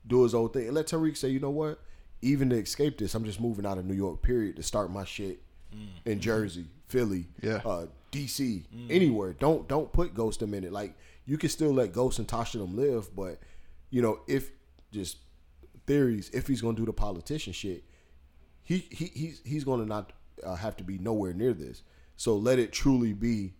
do 0.07 0.23
his 0.23 0.35
own 0.35 0.51
thing 0.51 0.67
and 0.67 0.75
let 0.75 0.87
Tariq 0.87 1.17
say, 1.17 1.29
you 1.31 1.41
know 1.41 1.51
what? 1.51 1.81
Even 2.23 2.51
to 2.51 2.57
escape 2.57 2.99
this, 2.99 3.15
I'm 3.15 3.25
just 3.25 3.41
moving 3.41 3.67
out 3.67 3.79
of 3.79 3.85
New 3.85 3.95
York. 3.95 4.23
Period. 4.23 4.57
To 4.57 4.63
start 4.63 4.91
my 4.91 5.05
shit 5.05 5.41
in 6.07 6.21
Jersey, 6.21 6.65
Philly, 6.89 7.27
Yeah. 7.43 7.61
uh, 7.67 7.87
DC, 8.11 8.65
anywhere. 8.89 9.35
Don't 9.35 9.69
don't 9.69 9.93
put 9.93 10.15
Ghost 10.15 10.41
them 10.41 10.55
in 10.55 10.65
it. 10.65 10.73
Like 10.73 10.95
you 11.27 11.37
can 11.39 11.49
still 11.51 11.73
let 11.73 11.93
Ghost 11.93 12.19
and 12.19 12.27
Tasha 12.29 12.59
them 12.59 12.77
live, 12.77 13.15
but 13.15 13.39
you 13.91 14.01
know 14.03 14.21
if 14.27 14.51
just 14.93 15.19
theories, 15.87 16.31
if 16.33 16.47
he's 16.49 16.63
gonna 16.63 16.77
do 16.77 16.87
the 16.87 16.93
politician 16.93 17.53
shit, 17.53 17.85
he 18.67 18.85
he 18.91 19.07
he's 19.15 19.41
he's 19.45 19.65
going 19.65 19.81
to 19.81 19.87
not 19.87 20.13
uh, 20.45 20.57
have 20.57 20.77
to 20.77 20.85
be 20.85 20.99
nowhere 20.99 21.33
near 21.33 21.55
this. 21.55 21.83
So 22.17 22.37
let 22.37 22.59
it 22.59 22.73
truly 22.73 23.13
be, 23.13 23.55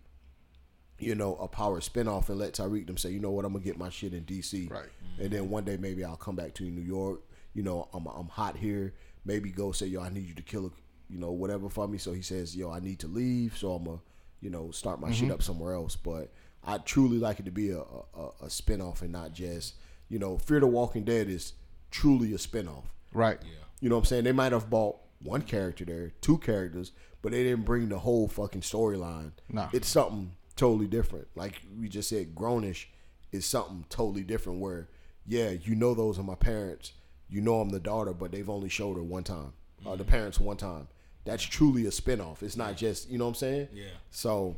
you 0.99 1.15
know, 1.15 1.35
a 1.35 1.47
power 1.47 1.79
spinoff, 1.79 2.29
and 2.29 2.37
let 2.37 2.53
Tariq 2.53 2.87
them 2.87 2.97
say, 2.97 3.11
you 3.11 3.19
know 3.19 3.31
what, 3.31 3.45
I'm 3.45 3.53
gonna 3.53 3.63
get 3.63 3.77
my 3.77 3.89
shit 3.89 4.13
in 4.13 4.25
DC, 4.25 4.69
Right. 4.69 4.89
And 5.19 5.31
then 5.31 5.49
one 5.49 5.63
day 5.63 5.77
maybe 5.77 6.03
I'll 6.03 6.17
come 6.17 6.35
back 6.35 6.53
to 6.55 6.63
New 6.63 6.81
York. 6.81 7.21
You 7.53 7.63
know, 7.63 7.87
I'm 7.93 8.05
I'm 8.07 8.27
hot 8.27 8.57
here. 8.57 8.93
Maybe 9.25 9.49
go 9.49 9.71
say, 9.71 9.87
yo, 9.87 10.01
I 10.01 10.09
need 10.09 10.27
you 10.27 10.35
to 10.35 10.41
kill 10.41 10.65
a, 10.67 10.71
you 11.09 11.19
know, 11.19 11.31
whatever 11.31 11.69
for 11.69 11.87
me. 11.87 11.97
So 11.97 12.11
he 12.11 12.21
says, 12.21 12.55
yo, 12.55 12.69
I 12.71 12.79
need 12.79 12.99
to 12.99 13.07
leave. 13.07 13.57
So 13.57 13.71
I'm 13.73 13.85
gonna, 13.85 13.99
you 14.41 14.49
know, 14.49 14.71
start 14.71 14.99
my 14.99 15.11
shit 15.11 15.31
up 15.31 15.41
somewhere 15.41 15.73
else. 15.73 15.95
But 15.95 16.31
I 16.65 16.79
truly 16.79 17.17
like 17.17 17.39
it 17.39 17.45
to 17.45 17.51
be 17.51 17.71
a, 17.71 17.79
a 17.79 18.25
a 18.41 18.47
spinoff 18.47 19.01
and 19.01 19.11
not 19.13 19.31
just, 19.33 19.75
you 20.09 20.19
know, 20.19 20.37
Fear 20.37 20.59
the 20.59 20.67
Walking 20.67 21.03
Dead 21.05 21.29
is 21.29 21.53
truly 21.91 22.33
a 22.33 22.37
spinoff. 22.37 22.85
Right. 23.13 23.39
You 23.81 23.89
know 23.89 23.95
what 23.95 24.01
I'm 24.01 24.05
saying? 24.05 24.23
They 24.23 24.31
might 24.31 24.51
have 24.51 24.69
bought 24.69 24.97
one 25.21 25.41
character 25.41 25.85
there, 25.85 26.11
two 26.21 26.37
characters, 26.39 26.91
but 27.21 27.31
they 27.31 27.43
didn't 27.43 27.65
bring 27.65 27.89
the 27.89 27.99
whole 27.99 28.27
fucking 28.27 28.61
storyline. 28.61 29.31
Nah. 29.49 29.69
It's 29.73 29.87
something 29.87 30.31
totally 30.55 30.87
different. 30.87 31.27
Like 31.35 31.61
we 31.79 31.87
just 31.89 32.09
said, 32.09 32.33
Grownish 32.35 32.85
is 33.31 33.45
something 33.45 33.85
totally 33.89 34.23
different 34.23 34.59
where, 34.59 34.87
yeah, 35.25 35.49
you 35.51 35.75
know 35.75 35.93
those 35.93 36.17
are 36.17 36.23
my 36.23 36.35
parents. 36.35 36.93
You 37.29 37.41
know 37.41 37.59
I'm 37.59 37.69
the 37.69 37.79
daughter, 37.79 38.13
but 38.13 38.31
they've 38.31 38.49
only 38.49 38.69
showed 38.69 38.95
her 38.97 39.03
one 39.03 39.23
time. 39.23 39.53
Uh, 39.85 39.89
Mm-hmm. 39.89 39.97
the 39.97 40.03
parents 40.05 40.39
one 40.39 40.57
time. 40.57 40.87
That's 41.25 41.43
truly 41.43 41.85
a 41.85 41.89
spinoff. 41.89 42.41
It's 42.41 42.57
not 42.57 42.77
just, 42.77 43.09
you 43.11 43.17
know 43.19 43.25
what 43.25 43.29
I'm 43.31 43.35
saying? 43.35 43.67
Yeah. 43.73 43.83
So 44.09 44.57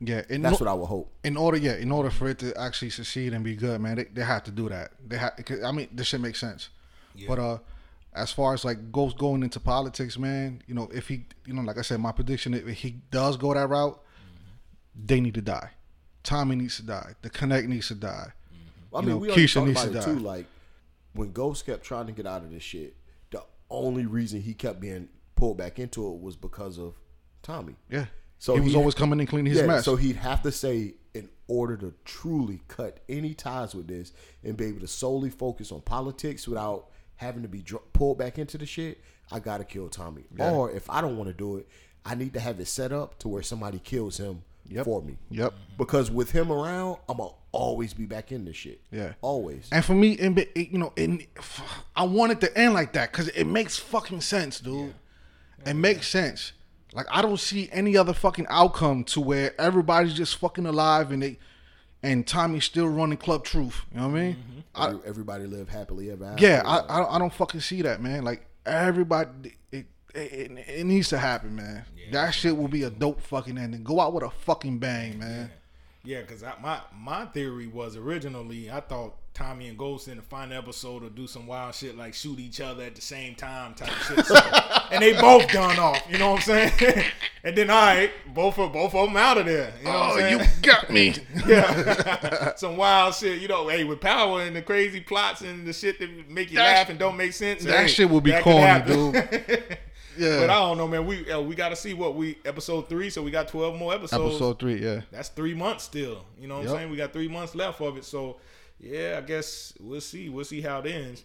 Yeah. 0.00 0.22
In 0.28 0.42
that's 0.42 0.60
no- 0.60 0.66
what 0.66 0.70
I 0.70 0.74
would 0.74 0.86
hope. 0.86 1.10
in 1.24 1.36
order, 1.36 1.56
yeah, 1.56 1.76
in 1.76 1.90
order 1.92 2.10
for 2.10 2.28
it 2.28 2.38
to 2.40 2.54
actually 2.60 2.90
succeed 2.90 3.32
and 3.32 3.42
be 3.44 3.54
good, 3.56 3.80
man, 3.80 3.96
they, 3.96 4.04
they 4.04 4.22
have 4.24 4.44
to 4.44 4.50
do 4.50 4.68
that. 4.68 4.90
They 5.06 5.16
have, 5.16 5.32
I 5.64 5.72
mean, 5.72 5.88
this 5.92 6.08
shit 6.08 6.20
makes 6.20 6.38
sense. 6.40 6.68
But 7.26 7.38
uh, 7.38 7.58
as 8.18 8.32
far 8.32 8.54
as 8.54 8.64
like 8.64 8.90
Ghost 8.92 9.16
going 9.18 9.42
into 9.42 9.60
politics, 9.60 10.18
man, 10.18 10.62
you 10.66 10.74
know, 10.74 10.88
if 10.92 11.08
he, 11.08 11.24
you 11.46 11.54
know, 11.54 11.62
like 11.62 11.78
I 11.78 11.82
said, 11.82 12.00
my 12.00 12.12
prediction, 12.12 12.54
if 12.54 12.66
he 12.66 12.90
does 13.10 13.36
go 13.36 13.54
that 13.54 13.68
route, 13.68 14.00
they 14.94 15.20
need 15.20 15.34
to 15.34 15.42
die. 15.42 15.70
Tommy 16.22 16.56
needs 16.56 16.76
to 16.76 16.82
die. 16.82 17.14
The 17.22 17.30
Connect 17.30 17.68
needs 17.68 17.88
to 17.88 17.94
die. 17.94 18.32
I 18.94 19.00
You 19.00 19.06
mean, 19.06 19.08
know, 19.10 19.16
we 19.18 19.28
Keisha 19.28 19.64
needs 19.64 19.80
about 19.82 19.92
to 19.92 19.98
it 19.98 20.00
die. 20.00 20.12
too. 20.12 20.18
Like 20.18 20.46
when 21.14 21.32
Ghost 21.32 21.64
kept 21.66 21.84
trying 21.84 22.06
to 22.06 22.12
get 22.12 22.26
out 22.26 22.42
of 22.42 22.50
this 22.50 22.62
shit, 22.62 22.96
the 23.30 23.42
only 23.70 24.06
reason 24.06 24.40
he 24.40 24.54
kept 24.54 24.80
being 24.80 25.08
pulled 25.36 25.56
back 25.58 25.78
into 25.78 26.06
it 26.12 26.20
was 26.20 26.36
because 26.36 26.78
of 26.78 26.94
Tommy. 27.42 27.76
Yeah. 27.90 28.06
So 28.38 28.54
he 28.54 28.60
was 28.60 28.72
he- 28.72 28.76
always 28.76 28.94
coming 28.94 29.18
and 29.20 29.28
cleaning 29.28 29.50
his 29.52 29.60
yeah, 29.60 29.66
mess. 29.66 29.84
so 29.84 29.96
he'd 29.96 30.16
have 30.16 30.42
to 30.42 30.52
say, 30.52 30.94
in 31.14 31.28
order 31.48 31.76
to 31.76 31.92
truly 32.04 32.60
cut 32.68 33.00
any 33.08 33.34
ties 33.34 33.74
with 33.74 33.88
this 33.88 34.12
and 34.44 34.56
be 34.56 34.66
able 34.66 34.80
to 34.80 34.86
solely 34.86 35.30
focus 35.30 35.72
on 35.72 35.80
politics 35.80 36.46
without 36.46 36.88
having 37.18 37.42
to 37.42 37.48
be 37.48 37.62
pulled 37.92 38.16
back 38.18 38.38
into 38.38 38.56
the 38.58 38.66
shit, 38.66 39.00
I 39.30 39.38
gotta 39.40 39.64
kill 39.64 39.88
Tommy. 39.88 40.24
Or 40.38 40.70
if 40.72 40.88
I 40.90 41.00
don't 41.00 41.16
want 41.18 41.28
to 41.28 41.34
do 41.34 41.58
it, 41.58 41.68
I 42.04 42.14
need 42.14 42.32
to 42.34 42.40
have 42.40 42.58
it 42.58 42.66
set 42.66 42.90
up 42.92 43.18
to 43.20 43.28
where 43.28 43.42
somebody 43.42 43.78
kills 43.78 44.16
him 44.16 44.42
Yep. 44.70 44.84
for 44.84 45.02
me. 45.02 45.16
Yep. 45.30 45.52
Because 45.78 46.10
with 46.10 46.30
him 46.30 46.50
around, 46.50 46.98
I'm 47.08 47.18
gonna 47.18 47.30
always 47.52 47.92
be 47.94 48.06
back 48.06 48.32
in 48.32 48.44
this 48.44 48.56
shit. 48.56 48.80
Yeah. 48.90 49.12
always. 49.20 49.68
And 49.72 49.84
for 49.84 49.94
me, 49.94 50.12
it- 50.12 50.56
you 50.72 50.78
know, 50.78 50.92
it, 50.96 51.28
I 51.96 52.04
want 52.04 52.32
it 52.32 52.40
to 52.42 52.58
end 52.58 52.74
like 52.74 52.92
that 52.94 53.10
because 53.12 53.28
it 53.28 53.44
makes 53.46 53.76
fucking 53.78 54.20
sense, 54.22 54.60
dude. 54.60 54.94
It 55.66 55.74
makes 55.74 56.08
sense. 56.08 56.52
Like 56.94 57.06
I 57.10 57.20
don't 57.20 57.38
see 57.40 57.68
any 57.72 57.96
other 57.96 58.14
fucking 58.14 58.46
outcome 58.48 59.04
to 59.04 59.20
where 59.20 59.58
everybody's 59.60 60.14
just 60.14 60.36
fucking 60.36 60.64
alive 60.66 61.10
and 61.12 61.22
they 61.22 61.38
and 62.08 62.26
Tommy's 62.26 62.64
still 62.64 62.88
running 62.88 63.18
Club 63.18 63.44
Truth. 63.44 63.82
You 63.92 64.00
know 64.00 64.08
what 64.08 64.18
I 64.18 64.22
mean? 64.22 64.34
Mm-hmm. 64.34 64.96
I, 65.04 65.08
everybody 65.08 65.46
live 65.46 65.68
happily 65.68 66.10
ever 66.10 66.24
after. 66.24 66.44
yeah, 66.44 66.62
I, 66.64 66.78
I 66.88 66.98
don't 67.00 67.12
I 67.14 67.18
don't 67.18 67.32
fucking 67.32 67.60
see 67.60 67.82
that, 67.82 68.00
man. 68.00 68.24
Like 68.24 68.46
everybody, 68.64 69.56
it 69.72 69.86
it, 70.14 70.18
it, 70.18 70.64
it 70.68 70.86
needs 70.86 71.08
to 71.10 71.18
happen, 71.18 71.56
man. 71.56 71.84
That 72.12 72.30
shit 72.30 72.56
will 72.56 72.68
be 72.68 72.84
a 72.84 72.90
dope 72.90 73.20
fucking 73.20 73.58
ending. 73.58 73.82
Go 73.82 74.00
out 74.00 74.14
with 74.14 74.24
a 74.24 74.30
fucking 74.30 74.78
bang, 74.78 75.18
man. 75.18 75.50
Yeah, 76.04 76.22
because 76.22 76.42
my 76.62 76.80
my 76.96 77.26
theory 77.26 77.66
was 77.66 77.96
originally 77.96 78.70
I 78.70 78.80
thought 78.80 79.16
Tommy 79.38 79.68
and 79.68 79.78
Ghost 79.78 80.08
in 80.08 80.16
the 80.16 80.22
final 80.22 80.58
episode 80.58 81.02
will 81.02 81.10
do 81.10 81.28
some 81.28 81.46
wild 81.46 81.72
shit 81.72 81.96
like 81.96 82.12
shoot 82.12 82.40
each 82.40 82.60
other 82.60 82.82
at 82.82 82.96
the 82.96 83.00
same 83.00 83.36
time 83.36 83.72
type 83.74 83.88
shit, 84.08 84.26
So- 84.26 84.34
and 84.90 85.00
they 85.00 85.12
both 85.12 85.46
done 85.52 85.78
off. 85.78 86.02
You 86.10 86.18
know 86.18 86.32
what 86.32 86.48
I'm 86.48 86.70
saying? 86.70 87.04
and 87.44 87.56
then 87.56 87.70
all 87.70 87.80
right, 87.80 88.10
both 88.34 88.58
of 88.58 88.72
both 88.72 88.96
of 88.96 89.06
them 89.06 89.16
out 89.16 89.38
of 89.38 89.46
there. 89.46 89.72
You 89.78 89.84
know 89.84 89.92
what 89.92 90.10
I'm 90.10 90.18
saying? 90.18 90.40
you 90.40 90.62
got 90.62 90.90
me. 90.90 91.14
yeah, 91.46 92.54
some 92.56 92.76
wild 92.76 93.14
shit. 93.14 93.40
You 93.40 93.46
know, 93.46 93.68
hey, 93.68 93.84
with 93.84 94.00
power 94.00 94.42
and 94.42 94.56
the 94.56 94.62
crazy 94.62 95.00
plots 95.00 95.42
and 95.42 95.64
the 95.64 95.72
shit 95.72 96.00
that 96.00 96.28
make 96.28 96.50
you 96.50 96.56
That- 96.56 96.76
laugh 96.78 96.88
and 96.90 96.98
don't 96.98 97.16
make 97.16 97.32
sense. 97.32 97.62
that 97.62 97.78
hey, 97.82 97.86
shit 97.86 98.10
will 98.10 98.20
be 98.20 98.32
that 98.32 98.42
corny, 98.42 98.82
dude. 98.86 99.78
Yeah. 100.18 100.40
But 100.40 100.50
I 100.50 100.54
don't 100.58 100.78
know, 100.78 100.88
man. 100.88 101.06
We 101.06 101.30
uh, 101.30 101.40
we 101.40 101.54
got 101.54 101.68
to 101.68 101.76
see 101.76 101.94
what 101.94 102.16
we 102.16 102.38
episode 102.44 102.88
three, 102.88 103.08
so 103.08 103.22
we 103.22 103.30
got 103.30 103.46
twelve 103.46 103.76
more 103.76 103.94
episodes. 103.94 104.34
Episode 104.34 104.58
three, 104.58 104.82
yeah. 104.82 105.02
That's 105.12 105.28
three 105.28 105.54
months 105.54 105.84
still. 105.84 106.24
You 106.40 106.48
know 106.48 106.56
what 106.56 106.64
Yep. 106.64 106.72
I'm 106.72 106.76
saying? 106.78 106.90
We 106.90 106.96
got 106.96 107.12
three 107.12 107.28
months 107.28 107.54
left 107.54 107.80
of 107.80 107.96
it. 107.96 108.04
So, 108.04 108.38
yeah, 108.80 109.16
I 109.18 109.26
guess 109.26 109.72
we'll 109.80 110.00
see. 110.00 110.28
We'll 110.28 110.44
see 110.44 110.60
how 110.60 110.80
it 110.80 110.86
ends. 110.86 111.24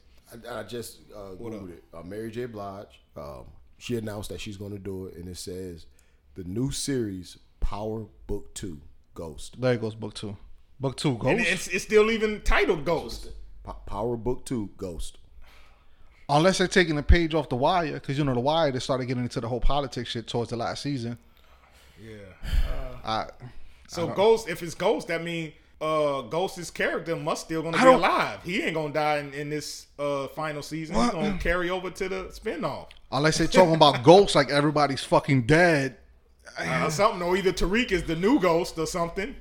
I, 0.49 0.59
I 0.59 0.63
just 0.63 0.99
uh, 1.15 1.35
googled 1.35 1.69
it. 1.71 1.83
Uh, 1.93 2.01
Mary 2.03 2.31
J. 2.31 2.45
Blige. 2.45 3.01
Um, 3.15 3.45
she 3.77 3.97
announced 3.97 4.29
that 4.29 4.39
she's 4.41 4.57
going 4.57 4.71
to 4.71 4.79
do 4.79 5.05
it, 5.07 5.15
and 5.15 5.27
it 5.27 5.37
says 5.37 5.85
the 6.35 6.43
new 6.45 6.71
series 6.71 7.37
Power 7.59 8.05
Book 8.27 8.53
Two 8.53 8.81
Ghost. 9.13 9.59
There 9.61 9.73
it 9.73 9.81
goes 9.81 9.95
book 9.95 10.13
two. 10.13 10.35
Book 10.79 10.97
two, 10.97 11.09
And 11.11 11.19
Ghost. 11.19 11.45
it's, 11.51 11.67
it's 11.67 11.83
still 11.83 12.09
even 12.11 12.41
titled 12.41 12.83
Ghost. 12.85 13.29
Po- 13.63 13.77
Power 13.85 14.17
Book 14.17 14.45
Two 14.45 14.69
Ghost. 14.77 15.17
Unless 16.29 16.57
they're 16.57 16.67
taking 16.67 16.95
the 16.95 17.03
page 17.03 17.33
off 17.35 17.49
the 17.49 17.55
wire, 17.55 17.93
because 17.93 18.17
you 18.17 18.23
know 18.23 18.33
the 18.33 18.39
wire 18.39 18.71
they 18.71 18.79
started 18.79 19.05
getting 19.05 19.23
into 19.23 19.39
the 19.41 19.47
whole 19.47 19.59
politics 19.59 20.09
shit 20.09 20.25
towards 20.27 20.49
the 20.49 20.55
last 20.57 20.81
season. 20.81 21.17
Yeah. 22.01 22.15
I 23.05 23.27
So 23.87 24.07
Ghost, 24.07 24.49
if 24.49 24.63
it's 24.63 24.73
Ghost, 24.73 25.09
that 25.09 25.23
means 25.23 25.53
uh, 25.83 26.21
Ghost's 26.21 26.71
character 26.71 27.15
must 27.15 27.45
still 27.45 27.61
gonna 27.61 27.77
I 27.77 27.81
be 27.81 27.85
don't- 27.85 27.99
alive. 27.99 28.39
He 28.43 28.61
ain't 28.61 28.73
gonna 28.75 28.93
die 28.93 29.17
in, 29.19 29.33
in 29.33 29.49
this 29.49 29.87
uh, 29.99 30.27
final 30.29 30.61
season. 30.61 30.95
He's 30.95 31.09
gonna 31.11 31.37
carry 31.39 31.69
over 31.69 31.89
to 31.89 32.09
the 32.09 32.23
spinoff. 32.25 32.87
unless 33.11 33.37
they're 33.37 33.47
talking 33.47 33.75
about 33.75 34.01
ghosts 34.11 34.35
like 34.35 34.49
everybody's 34.49 35.03
fucking 35.03 35.45
dead. 35.45 35.97
Uh, 36.57 36.89
something 36.89 37.21
or 37.21 37.35
either 37.35 37.51
Tariq 37.51 37.91
is 37.91 38.03
the 38.03 38.15
new 38.15 38.39
Ghost 38.39 38.77
or 38.77 38.85
something. 38.87 39.35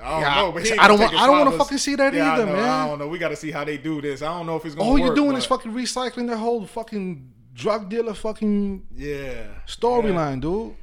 I 0.00 0.10
don't 0.10 0.20
Yeah, 0.20 0.34
know, 0.36 0.52
but 0.52 0.78
I 0.78 0.86
don't 0.88 1.00
want- 1.00 1.14
I 1.14 1.26
don't 1.26 1.38
wanna 1.38 1.58
fucking 1.58 1.78
see 1.78 1.94
that 1.96 2.14
Yeah, 2.14 2.30
I 2.30 2.34
either, 2.34 2.46
know, 2.46 2.52
man. 2.52 2.68
I 2.68 2.86
don't 2.86 2.98
know. 3.00 3.08
We 3.08 3.18
got 3.18 3.30
to 3.30 3.36
see 3.36 3.50
how 3.50 3.64
they 3.64 3.78
do 3.78 4.00
this. 4.00 4.22
I 4.22 4.26
don't 4.26 4.46
know 4.46 4.54
if 4.56 4.64
it's 4.64 4.74
gonna. 4.76 4.88
All 4.88 4.98
you're 4.98 5.14
doing 5.14 5.32
but- 5.32 5.38
is 5.38 5.46
fucking 5.46 5.72
recycling 5.72 6.28
the 6.28 6.36
whole 6.36 6.64
fucking 6.66 7.32
drug 7.54 7.88
dealer 7.88 8.14
fucking 8.14 8.84
yeah 8.94 9.42
storyline, 9.66 10.40
dude. 10.40 10.74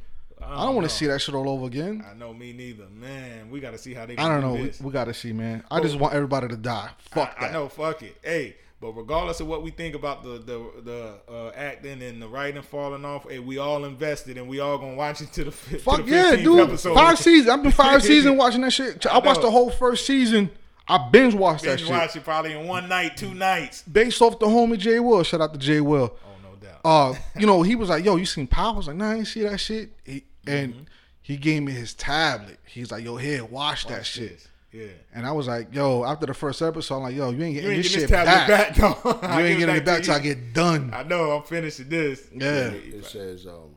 I 0.48 0.66
don't 0.66 0.76
want 0.76 0.90
to 0.90 0.94
see 0.96 1.08
that 1.08 1.20
shit 1.22 1.36
all 1.36 1.50
over 1.50 1.66
again. 1.66 2.06
I 2.10 2.14
know 2.14 2.34
me 2.34 2.54
neither, 2.54 2.88
man. 2.90 3.50
We 3.50 3.60
got 3.60 3.72
to 3.72 3.78
see 3.78 3.94
how 3.94 4.06
they. 4.06 4.18
I 4.18 4.28
don't 4.28 4.42
do 4.42 4.48
know. 4.48 4.64
We, 4.64 4.72
we 4.82 4.92
got 4.92 5.06
to 5.06 5.14
see, 5.14 5.34
man. 5.34 5.64
I 5.70 5.80
just 5.82 5.98
want 5.98 6.14
everybody 6.14 6.48
to 6.48 6.58
die. 6.58 6.90
Fuck 7.12 7.36
I, 7.38 7.42
that. 7.42 7.50
I 7.50 7.54
know, 7.54 7.70
fuck 7.70 8.04
it. 8.04 8.18
Hey, 8.24 8.56
but 8.82 8.92
regardless 8.92 9.40
of 9.40 9.48
what 9.48 9.64
we 9.64 9.72
think 9.72 9.96
about 9.96 10.22
the 10.24 10.38
the 10.38 10.82
the 10.84 11.34
uh, 11.34 11.52
acting 11.56 12.02
and 12.04 12.22
the 12.22 12.28
writing 12.28 12.62
falling 12.62 13.06
off, 13.06 13.28
hey, 13.30 13.40
we 13.40 13.58
all 13.58 13.86
invested 13.86 14.38
and 14.38 14.48
we 14.48 14.60
all 14.60 14.78
gonna 14.78 14.96
watch 14.96 15.22
it 15.22 15.32
to 15.34 15.46
the 15.46 15.52
fi- 15.52 15.98
to 15.98 16.04
the 16.04 16.10
yeah, 16.12 16.36
dude. 16.36 16.60
Episode. 16.60 16.94
Five 16.94 17.18
seasons. 17.18 17.50
I've 17.50 17.64
been 17.64 17.72
five 17.74 18.04
seasons 18.04 18.38
watching 18.38 18.62
that 18.62 18.72
shit. 18.72 19.06
I 19.08 19.18
watched 19.20 19.42
the 19.42 19.52
whole 19.52 19.72
first 19.72 20.06
season. 20.06 20.52
I 20.88 21.10
binge 21.10 21.34
watched 21.34 21.64
that 21.64 21.78
Binge 21.78 21.82
shit. 21.82 21.90
watch 21.90 22.16
it 22.16 22.24
probably 22.24 22.54
in 22.54 22.68
one 22.68 22.88
night, 22.88 23.18
two 23.18 23.34
nights. 23.34 23.82
Based 23.84 24.22
off 24.22 24.38
the 24.38 24.46
homie 24.46 24.78
Jay 24.78 25.00
Will. 25.00 25.24
Shout 25.24 25.42
out 25.42 25.54
to 25.54 25.60
Jay 25.60 25.82
Will. 25.82 26.16
Oh 26.24 26.50
no 26.50 26.56
doubt. 26.56 26.82
Uh, 26.84 27.16
you 27.40 27.48
know, 27.48 27.64
he 27.64 27.76
was 27.76 27.90
like, 27.90 28.06
"Yo, 28.06 28.18
you 28.18 28.26
seen 28.26 28.46
Power?" 28.46 28.74
I 28.74 28.78
was 28.78 28.88
like, 28.88 28.98
"Nah, 28.98 29.12
I 29.12 29.16
ain't 29.16 29.28
see 29.28 29.42
that 29.44 29.58
shit." 29.60 29.94
He, 30.04 30.26
and 30.48 30.74
Mm-hmm. 30.74 30.84
he 31.22 31.38
gave 31.38 31.64
me 31.64 31.72
his 31.72 31.94
tablet. 31.94 32.60
He's 32.66 32.92
like, 32.92 33.04
"Yo, 33.04 33.16
here, 33.18 33.44
watch, 33.46 33.88
that 33.88 33.98
Watch 34.00 34.08
shit." 34.12 34.30
this. 34.32 34.48
Yeah. 34.72 34.88
And 35.14 35.26
I 35.26 35.32
was 35.32 35.48
like, 35.48 35.74
"Yo," 35.74 36.04
after 36.04 36.26
the 36.26 36.34
first 36.34 36.62
episode, 36.62 36.98
I'm 36.98 37.04
like, 37.04 37.16
"Yo, 37.16 37.30
you 37.32 37.44
ain't 37.44 37.54
getting 37.56 37.70
You 37.72 37.76
ain't 37.78 37.84
this 37.84 37.94
getting 37.96 38.08
shit 38.08 38.10
this 38.10 38.26
tablet 38.26 38.48
back. 38.48 38.78
back, 38.78 39.22
though. 39.22 39.28
You 39.40 39.46
ain't 39.46 39.60
getting 39.60 39.76
it 39.76 39.86
back 39.86 40.00
to 40.02 40.06
till 40.06 40.16
I 40.16 40.20
get 40.20 40.54
done." 40.54 40.92
I 40.94 41.04
know. 41.04 41.32
I'm 41.32 41.44
finishing 41.44 41.88
this. 41.90 42.28
Yeah. 42.34 42.68
It 42.72 43.06
says 43.06 43.48
um, 43.48 43.76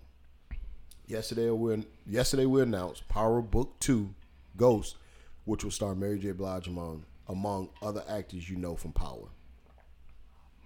yesterday 1.07 1.51
we 1.51 1.85
yesterday 2.07 2.47
we 2.47 2.63
announced 2.63 3.07
Power 3.09 3.41
Book 3.41 3.79
Two 3.81 4.15
Ghost, 4.57 4.97
which 5.45 5.63
will 5.65 5.71
star 5.71 5.95
Mary 5.95 6.19
J. 6.19 6.33
Blige 6.33 6.67
among 6.67 7.05
among 7.29 7.69
other 7.83 8.03
actors 8.09 8.49
you 8.51 8.57
know 8.57 8.75
from 8.75 8.93
Power. 8.93 9.29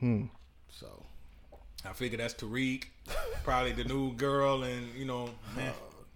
Hmm. 0.00 0.24
So 0.70 1.04
I 1.84 1.92
figure 1.92 2.16
that's 2.18 2.34
Tariq, 2.34 2.84
probably 3.44 3.72
the 3.72 3.84
new 3.84 4.12
girl, 4.14 4.62
and 4.62 4.94
you 4.94 5.04
know, 5.04 5.28
man, 5.56 5.72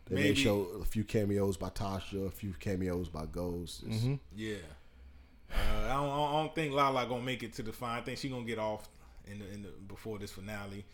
they 0.09 0.15
may 0.17 0.35
show 0.35 0.67
a 0.81 0.85
few 0.85 1.05
cameos 1.05 1.57
by 1.57 1.69
Tasha, 1.71 2.27
a 2.27 2.31
few 2.31 2.53
cameos 2.53 3.09
by 3.09 3.27
Ghost. 3.27 3.83
It's- 3.85 4.19
Yeah. 4.35 4.57
Uh, 5.51 5.85
I, 5.85 5.95
don't, 5.95 6.11
I 6.11 6.33
don't 6.43 6.55
think 6.55 6.75
Lala 6.75 7.07
gonna 7.07 7.23
make 7.23 7.43
it 7.43 7.53
to 7.55 7.63
the 7.63 7.73
final. 7.73 8.01
I 8.01 8.05
think 8.05 8.19
she 8.19 8.29
gonna 8.29 8.45
get 8.45 8.59
off 8.59 8.89
in 9.27 9.39
the, 9.39 9.53
in 9.53 9.63
the 9.63 9.69
before 9.89 10.19
this 10.19 10.33
finale. 10.33 10.85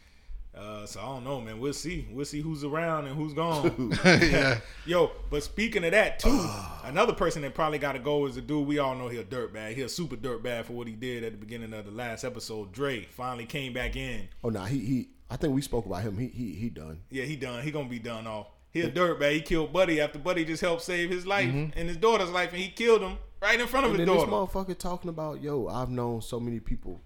Uh, 0.55 0.85
so 0.85 1.01
I 1.01 1.05
don't 1.05 1.25
know, 1.25 1.41
man. 1.41 1.59
We'll 1.59 1.73
see. 1.73 2.07
We'll 2.11 2.27
see 2.27 2.43
who's 2.43 2.63
around 2.63 3.07
and 3.07 3.17
who's 3.17 3.33
gone. 3.33 3.97
yeah. 4.05 4.59
Yo, 4.87 5.11
but 5.31 5.43
speaking 5.43 5.83
of 5.85 5.93
that 5.93 6.19
too, 6.19 6.47
another 6.85 7.15
person 7.15 7.41
that 7.43 7.55
probably 7.55 7.79
got 7.79 7.93
to 7.93 7.99
go 7.99 8.27
is 8.27 8.37
a 8.37 8.43
dude 8.43 8.67
we 8.67 8.79
all 8.79 8.95
know 8.95 9.09
he 9.09 9.17
a 9.17 9.25
dirtbag. 9.25 9.75
He 9.75 9.81
a 9.83 9.89
super 9.89 10.17
dirtbag 10.17 10.67
for 10.67 10.75
what 10.75 10.87
he 10.87 10.93
did 10.93 11.25
at 11.25 11.33
the 11.33 11.39
beginning 11.39 11.73
of 11.73 11.87
the 11.87 11.91
last 11.93 12.23
episode. 12.25 12.73
Dre 12.73 13.05
finally 13.05 13.47
came 13.47 13.73
back 13.73 13.97
in. 13.97 14.29
Oh 14.45 14.51
no, 14.51 14.65
he 14.65 14.79
he. 14.81 15.09
I 15.31 15.37
think 15.37 15.55
we 15.55 15.63
spoke 15.63 15.87
about 15.87 16.03
him. 16.03 16.19
He 16.19 16.27
he 16.29 16.53
he 16.53 16.69
done. 16.69 17.01
Yeah, 17.11 17.25
he 17.25 17.37
done. 17.37 17.63
He 17.63 17.71
gonna 17.71 17.89
be 17.89 17.99
done 17.99 18.27
off. 18.27 18.49
He 18.73 18.81
a 18.81 18.91
dirtbag. 18.91 19.33
He 19.33 19.41
killed 19.43 19.73
Buddy 19.73 20.01
after 20.01 20.19
Buddy 20.19 20.45
just 20.45 20.63
helped 20.63 20.83
save 20.83 21.11
his 21.11 21.27
life 21.27 21.51
and 21.51 21.89
his 21.89 21.97
daughter's 21.97 22.31
life, 22.31 22.51
and 22.53 22.61
he 22.61 22.69
killed 22.69 23.03
him 23.03 23.19
right 23.41 23.61
in 23.61 23.67
front 23.67 23.87
of 23.87 23.93
And 23.93 24.01
his 24.01 24.09
then 24.09 24.17
this 24.17 24.27
motherfucker 24.27 24.77
talking 24.79 25.11
about, 25.11 25.43
yo, 25.43 25.69
I've 25.69 25.91
known 25.91 26.23
so 26.23 26.41
many 26.41 26.59
people 26.61 27.01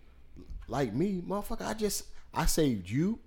like 0.68 0.92
me, 0.94 1.22
motherfucker. 1.26 1.66
I 1.66 1.74
just 1.74 2.04
I 2.32 2.46
saved 2.46 2.88
you, 2.88 3.18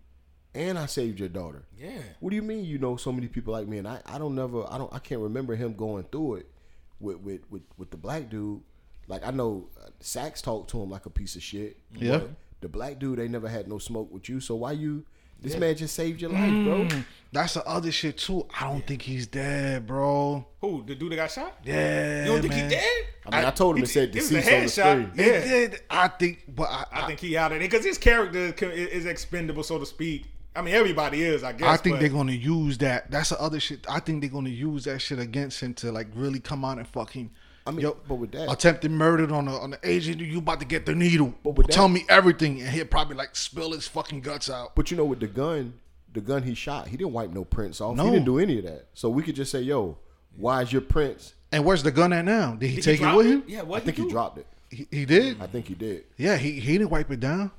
and 0.54 0.78
I 0.78 0.86
saved 0.86 1.20
your 1.20 1.30
daughter. 1.30 1.64
Yeah. 1.78 2.02
What 2.20 2.30
do 2.30 2.36
you 2.36 2.42
mean 2.42 2.66
you 2.66 2.78
know 2.78 2.96
so 2.96 3.12
many 3.12 3.28
people 3.28 3.54
like 3.54 3.68
me? 3.68 3.78
And 3.78 3.88
I, 3.88 4.02
I 4.06 4.18
don't 4.18 4.36
never 4.36 4.66
I 4.72 4.78
don't 4.78 4.94
I 4.94 5.00
can't 5.00 5.22
remember 5.22 5.56
him 5.56 5.74
going 5.74 6.04
through 6.12 6.36
it 6.36 6.52
with 7.00 7.20
with 7.20 7.42
with, 7.50 7.64
with 7.78 7.92
the 7.92 7.98
black 7.98 8.30
dude. 8.30 8.62
Like 9.08 9.26
I 9.26 9.32
know 9.32 9.70
uh, 9.82 9.90
Saxe 10.00 10.42
talked 10.42 10.70
to 10.72 10.82
him 10.82 10.90
like 10.90 11.06
a 11.06 11.10
piece 11.10 11.36
of 11.36 11.44
shit. 11.44 11.78
Yeah. 11.94 12.20
but 12.20 12.30
The 12.62 12.70
black 12.70 13.00
dude 13.00 13.20
ain't 13.20 13.32
never 13.32 13.50
had 13.50 13.68
no 13.68 13.80
smoke 13.80 14.12
with 14.12 14.30
you. 14.30 14.40
So 14.40 14.56
why 14.56 14.74
you? 14.74 15.06
This 15.42 15.56
man 15.58 15.76
just 15.76 15.96
saved 15.96 16.22
your 16.22 16.32
life, 16.32 16.42
bro. 16.66 16.86
Mm. 16.86 17.06
That's 17.32 17.54
the 17.54 17.66
other 17.66 17.92
shit 17.92 18.18
too. 18.18 18.48
I 18.60 18.66
don't 18.72 18.86
think 18.86 19.04
he's 19.04 19.28
dead, 19.28 19.86
bro. 19.86 20.46
Who? 20.62 20.84
The 20.86 20.96
dude 20.96 21.12
that 21.12 21.16
got 21.18 21.32
shot? 21.32 21.60
Yeah, 21.64 22.22
You 22.26 22.32
don't 22.32 22.42
think 22.42 22.54
man. 22.54 22.70
he 22.70 22.76
dead? 22.76 23.06
I 23.28 23.36
mean, 23.38 23.46
I, 23.46 23.52
told 23.52 23.76
him 23.76 23.78
He- 23.78 23.84
it 23.84 23.88
said 23.88 24.10
it 24.10 24.16
was 24.16 24.32
a 24.32 24.36
deceased 24.42 24.80
on 24.80 24.98
the 24.98 25.06
headshot. 25.06 25.06
screen. 25.06 25.12
They 25.16 25.28
Yeah. 25.28 25.68
did. 25.70 25.82
I 25.90 26.08
think, 26.08 26.44
but 26.56 26.68
I, 26.70 26.86
I 26.92 27.08
think 27.08 27.20
he 27.20 27.38
out 27.38 27.52
of 27.52 27.58
it 27.58 27.60
because 27.62 27.86
his 27.86 27.98
character 28.00 28.40
is, 28.72 28.88
is 28.90 29.06
expendable, 29.06 29.62
so 29.64 29.78
to 29.78 29.86
speak. 29.86 30.26
I 30.56 30.64
mean, 30.64 30.74
everybody 30.74 31.22
is, 31.22 31.44
I 31.44 31.52
guess. 31.54 31.68
I 31.68 31.78
think 31.78 31.96
but 31.98 32.00
they're 32.02 32.10
gonna 32.10 32.32
use 32.32 32.80
that. 32.80 33.12
That's 33.12 33.30
the 33.30 33.40
other 33.40 33.60
shit. 33.60 33.86
I 33.88 34.00
think 34.00 34.22
they're 34.22 34.30
gonna 34.32 34.50
use 34.50 34.86
that 34.86 35.00
shit 35.00 35.20
against 35.20 35.62
him 35.62 35.76
to 35.76 35.92
like 35.92 36.08
really 36.16 36.40
come 36.40 36.66
out 36.66 36.80
and 36.80 36.88
fucking. 36.88 37.30
I 37.66 37.72
mean, 37.72 37.82
yo, 37.82 37.98
but 38.08 38.16
with 38.16 38.32
that, 38.32 38.52
attempted 38.52 38.92
murder 38.92 39.32
on 39.34 39.46
the 39.46 39.52
on 39.52 39.72
the 39.72 39.80
agent. 39.84 40.20
You 40.22 40.40
about 40.40 40.60
to 40.62 40.66
get 40.66 40.86
the 40.86 40.96
needle? 40.96 41.34
But 41.44 41.56
with 41.56 41.68
tell 41.68 41.88
that- 41.88 41.94
me 41.94 42.06
everything, 42.10 42.62
and 42.62 42.70
he'll 42.70 42.86
probably 42.86 43.16
like 43.16 43.36
spill 43.36 43.74
his 43.74 43.88
fucking 43.88 44.22
guts 44.22 44.50
out. 44.50 44.76
But 44.76 44.92
you 44.92 44.98
know, 44.98 45.06
with 45.06 45.20
the 45.20 45.28
gun, 45.28 45.74
the 46.14 46.22
gun 46.22 46.44
he 46.44 46.56
shot, 46.56 46.88
he 46.88 46.98
didn't 46.98 47.14
wipe 47.14 47.30
no 47.32 47.44
prints 47.44 47.82
off. 47.82 47.96
No. 47.96 48.06
He 48.06 48.12
didn't 48.12 48.26
do 48.26 48.40
any 48.40 48.58
of 48.60 48.66
that. 48.66 48.88
So 48.94 49.10
we 49.10 49.22
could 49.24 49.36
just 49.36 49.52
say, 49.52 49.62
yo, 49.62 49.98
Why 50.36 50.62
is 50.62 50.72
your 50.72 50.82
prints?" 50.82 51.34
And 51.52 51.66
where's 51.66 51.82
the 51.84 51.92
gun 51.92 52.14
at 52.14 52.26
now? 52.26 52.54
Did 52.56 52.70
he 52.70 52.76
Did 52.78 52.84
take 52.84 53.00
it 53.00 53.04
drop 53.04 53.18
with 53.18 53.26
him? 53.26 53.44
Yeah, 53.48 53.64
what 53.64 53.82
I 53.82 53.86
think 53.86 53.98
he 53.98 54.04
do? 54.04 54.10
dropped 54.10 54.38
it. 54.38 54.46
He, 54.70 54.88
he 54.92 55.06
did. 55.06 55.42
I 55.42 55.48
think 55.48 55.66
he 55.68 55.74
did. 55.74 56.04
Yeah, 56.16 56.38
he 56.38 56.52
he 56.60 56.74
didn't 56.78 56.92
wipe 56.92 57.10
it 57.12 57.20
down. 57.20 57.52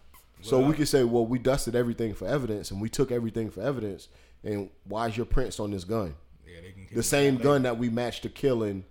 So 0.42 0.58
we 0.60 0.72
could 0.72 0.88
say, 0.88 1.04
well, 1.04 1.26
we 1.26 1.38
dusted 1.38 1.76
everything 1.76 2.14
for 2.14 2.26
evidence, 2.26 2.70
and 2.70 2.80
we 2.80 2.88
took 2.88 3.12
everything 3.12 3.50
for 3.50 3.60
evidence. 3.60 4.08
And 4.42 4.70
why 4.84 5.06
is 5.08 5.16
your 5.16 5.26
prints 5.26 5.60
on 5.60 5.70
this 5.70 5.84
gun? 5.84 6.14
Yeah, 6.46 6.60
they 6.62 6.70
can 6.72 6.86
The 6.96 7.02
same 7.02 7.36
gun 7.36 7.64
that 7.64 7.76
we 7.78 7.90
matched 7.90 8.22
to 8.22 8.30
killing 8.30 8.84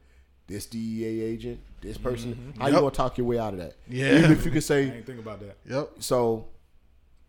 this 0.49 0.65
DEA 0.65 1.21
agent, 1.21 1.59
this 1.81 1.97
person. 1.97 2.33
Mm-hmm. 2.35 2.59
How 2.61 2.67
you 2.67 2.73
gonna 2.73 2.91
talk 2.91 3.17
your 3.17 3.27
way 3.27 3.39
out 3.39 3.53
of 3.53 3.59
that? 3.59 3.75
Yeah. 3.87 4.17
Even 4.17 4.31
if 4.31 4.43
you 4.43 4.51
can 4.51 4.57
I 4.57 4.61
say 4.61 4.91
ain't 4.91 5.05
think 5.05 5.19
about 5.19 5.39
that. 5.41 5.55
Yep. 5.69 5.91
so, 5.99 6.47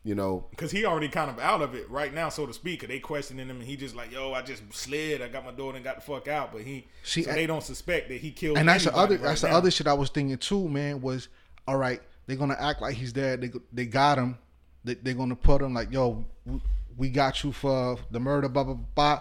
you 0.03 0.15
know, 0.15 0.47
Because 0.51 0.71
he 0.71 0.85
already 0.87 1.09
kind 1.09 1.31
of 1.31 1.39
out 1.39 1.61
of 1.61 1.75
it 1.75 1.89
right 1.91 2.13
now, 2.15 2.31
so 2.31 2.47
to 2.47 2.53
speak. 2.55 2.81
'cause 2.81 2.89
they 2.89 2.99
questioning 2.99 3.47
him, 3.49 3.59
and 3.61 3.63
he 3.69 3.77
just 3.77 3.95
like, 3.95 4.11
"Yo, 4.11 4.33
I 4.33 4.41
just 4.41 4.63
slid. 4.73 5.21
I 5.21 5.29
got 5.29 5.45
my 5.45 5.51
daughter 5.53 5.77
and 5.77 5.85
got 5.85 5.97
the 5.97 6.01
fuck 6.03 6.27
out." 6.27 6.53
But 6.53 6.63
he, 6.63 6.87
See, 7.05 7.23
so 7.25 7.31
I- 7.31 7.35
they 7.35 7.47
don't 7.47 7.63
suspect 7.63 8.09
that 8.09 8.21
he 8.21 8.31
killed. 8.31 8.57
And 8.57 8.67
that's 8.69 8.85
the 8.85 8.97
other 8.97 9.17
right 9.17 9.23
that's 9.23 9.43
the 9.43 9.51
other 9.51 9.71
shit 9.71 9.87
I 9.87 9.93
was 9.93 10.09
thinking 10.11 10.39
too, 10.39 10.69
man. 10.69 11.03
Was 11.03 11.29
all 11.69 11.77
right. 11.77 12.01
They're 12.27 12.37
gonna 12.37 12.57
act 12.59 12.81
like 12.81 12.95
he's 12.97 13.13
dead. 13.13 13.43
They 13.43 13.51
they 13.73 13.85
got 13.87 14.17
him. 14.19 14.39
They, 14.83 14.95
they're 14.95 15.13
gonna 15.15 15.37
put 15.37 15.61
him 15.61 15.75
like, 15.75 15.93
yo, 15.93 16.25
we- 16.47 16.63
we 16.97 17.11
got 17.11 17.45
you 17.45 17.53
for 17.53 17.99
the 18.11 18.19
murder, 18.21 18.49
blah 18.49 18.65
blah 18.65 18.75
blah. 18.95 19.21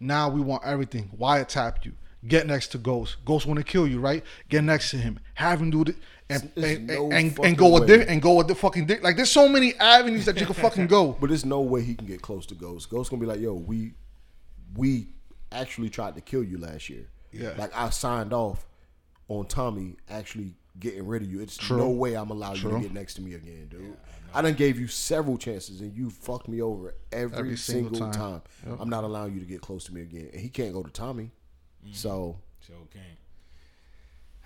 Now 0.00 0.28
we 0.28 0.40
want 0.42 0.62
everything. 0.64 1.10
Wiretap 1.18 1.84
you. 1.86 1.92
Get 2.28 2.46
next 2.46 2.68
to 2.68 2.78
Ghost. 2.78 3.16
Ghost 3.24 3.46
want 3.46 3.58
to 3.58 3.64
kill 3.64 3.86
you, 3.86 4.00
right? 4.00 4.22
Get 4.48 4.62
next 4.64 4.90
to 4.90 4.96
him. 4.98 5.18
Have 5.34 5.60
him 5.60 5.70
do 5.70 5.82
it, 5.82 5.96
and 6.28 6.50
and, 6.56 6.86
no 6.86 7.10
and, 7.10 7.38
and 7.42 7.56
go 7.56 7.68
with 7.70 7.88
di- 7.88 8.06
and 8.06 8.20
go 8.20 8.34
with 8.34 8.48
the 8.48 8.54
fucking 8.54 8.86
dick. 8.86 9.02
Like 9.02 9.16
there's 9.16 9.30
so 9.30 9.48
many 9.48 9.74
avenues 9.76 10.26
that 10.26 10.38
you 10.38 10.46
can 10.46 10.54
fucking 10.54 10.86
go. 10.86 11.12
but 11.20 11.28
there's 11.28 11.44
no 11.44 11.60
way 11.60 11.82
he 11.82 11.94
can 11.94 12.06
get 12.06 12.20
close 12.22 12.46
to 12.46 12.54
Ghost. 12.54 12.90
Ghost 12.90 13.10
gonna 13.10 13.20
be 13.20 13.26
like, 13.26 13.40
yo, 13.40 13.54
we 13.54 13.94
we 14.76 15.08
actually 15.52 15.88
tried 15.88 16.14
to 16.14 16.20
kill 16.20 16.44
you 16.44 16.58
last 16.58 16.88
year. 16.90 17.06
Yeah. 17.32 17.54
Like 17.56 17.74
I 17.74 17.90
signed 17.90 18.32
off 18.32 18.66
on 19.28 19.46
Tommy 19.46 19.96
actually 20.08 20.54
getting 20.78 21.06
rid 21.06 21.22
of 21.22 21.30
you. 21.30 21.40
It's 21.40 21.56
True. 21.56 21.78
no 21.78 21.90
way 21.90 22.14
I'm 22.14 22.30
allowed 22.30 22.58
you 22.58 22.70
to 22.70 22.80
get 22.80 22.92
next 22.92 23.14
to 23.14 23.22
me 23.22 23.34
again, 23.34 23.68
dude. 23.70 23.96
I 24.34 24.42
done 24.42 24.54
gave 24.54 24.78
you 24.78 24.86
several 24.88 25.38
chances 25.38 25.80
and 25.80 25.94
you 25.94 26.10
fucked 26.10 26.48
me 26.48 26.60
over 26.60 26.94
every, 27.10 27.38
Every 27.38 27.56
single 27.56 27.94
single, 27.94 28.12
time. 28.12 28.42
time. 28.66 28.76
I'm 28.78 28.90
not 28.90 29.04
allowing 29.04 29.32
you 29.32 29.40
to 29.40 29.46
get 29.46 29.62
close 29.62 29.84
to 29.84 29.94
me 29.94 30.02
again. 30.02 30.28
And 30.32 30.40
he 30.40 30.48
can't 30.48 30.72
go 30.72 30.82
to 30.82 30.90
Tommy. 30.90 31.30
Mm. 31.88 31.94
So 31.94 32.36
So 32.60 32.74
okay. 32.84 33.16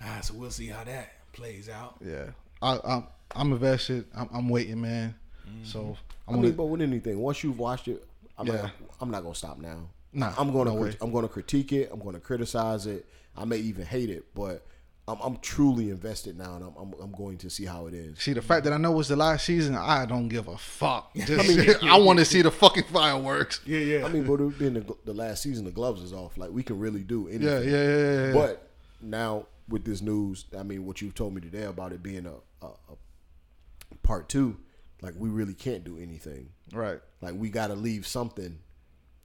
Ah, 0.01 0.19
so 0.21 0.33
we'll 0.33 0.51
see 0.51 0.67
how 0.67 0.83
that 0.83 1.11
plays 1.33 1.69
out. 1.69 1.95
Yeah, 2.05 2.25
I, 2.61 2.79
I'm 2.83 3.07
I'm 3.35 3.51
invested. 3.53 4.05
I'm, 4.15 4.29
I'm 4.33 4.49
waiting, 4.49 4.81
man. 4.81 5.15
Mm-hmm. 5.47 5.65
So 5.65 5.97
I 6.27 6.31
I'm 6.31 6.35
mean, 6.35 6.43
gonna. 6.43 6.53
but 6.55 6.65
with 6.65 6.81
anything, 6.81 7.19
once 7.19 7.43
you've 7.43 7.59
watched 7.59 7.87
it, 7.87 8.03
I'm, 8.37 8.47
Yeah. 8.47 8.53
not, 8.63 8.71
I'm 9.01 9.11
not 9.11 9.23
gonna 9.23 9.35
stop 9.35 9.57
now. 9.59 9.87
Nah, 10.11 10.33
I'm 10.37 10.51
gonna 10.51 10.73
no 10.73 10.79
crit- 10.81 10.97
I'm 11.01 11.11
gonna 11.11 11.27
critique 11.27 11.71
it. 11.73 11.89
I'm 11.91 11.99
gonna 11.99 12.19
criticize 12.19 12.85
it. 12.85 13.05
I 13.35 13.45
may 13.45 13.57
even 13.57 13.85
hate 13.85 14.09
it, 14.09 14.25
but 14.35 14.65
I'm, 15.07 15.19
I'm 15.21 15.37
truly 15.37 15.89
invested 15.89 16.37
now, 16.37 16.55
and 16.55 16.63
I'm, 16.63 16.75
I'm 16.77 16.93
I'm 17.01 17.11
going 17.11 17.37
to 17.39 17.49
see 17.49 17.65
how 17.65 17.87
it 17.87 17.93
is. 17.93 18.19
See 18.19 18.31
the 18.31 18.41
fact 18.41 18.63
that 18.63 18.73
I 18.73 18.77
know 18.77 18.97
it's 18.99 19.09
the 19.09 19.17
last 19.17 19.45
season, 19.45 19.75
I 19.75 20.05
don't 20.05 20.29
give 20.29 20.47
a 20.47 20.57
fuck. 20.57 21.13
Just, 21.15 21.83
I, 21.83 21.97
want 21.97 22.19
to 22.19 22.25
see 22.25 22.41
the 22.41 22.51
fucking 22.51 22.85
fireworks. 22.85 23.59
Yeah, 23.65 23.79
yeah. 23.79 24.05
I 24.05 24.09
mean, 24.09 24.23
but 24.23 24.39
it 24.39 24.57
being 24.57 24.75
the, 24.75 24.95
the 25.03 25.13
last 25.13 25.43
season, 25.43 25.65
the 25.65 25.71
gloves 25.71 26.01
is 26.01 26.13
off. 26.13 26.37
Like 26.37 26.51
we 26.51 26.63
can 26.63 26.79
really 26.79 27.01
do 27.01 27.27
anything. 27.27 27.47
Yeah, 27.47 27.59
yeah, 27.59 27.83
yeah, 27.83 27.97
yeah. 27.97 28.27
yeah. 28.27 28.33
But 28.33 28.69
now 29.01 29.47
with 29.67 29.83
this 29.83 30.01
news, 30.01 30.45
I 30.57 30.63
mean, 30.63 30.85
what 30.85 31.01
you've 31.01 31.15
told 31.15 31.33
me 31.35 31.41
today 31.41 31.63
about 31.63 31.91
it 31.91 32.01
being 32.01 32.25
a, 32.25 32.65
a, 32.65 32.69
a 32.69 33.97
part 34.03 34.29
two, 34.29 34.57
like 35.01 35.15
we 35.17 35.29
really 35.29 35.53
can't 35.53 35.83
do 35.83 35.97
anything. 35.97 36.49
right. 36.71 36.99
Like 37.21 37.35
we 37.35 37.49
got 37.49 37.67
to 37.67 37.75
leave 37.75 38.07
something 38.07 38.59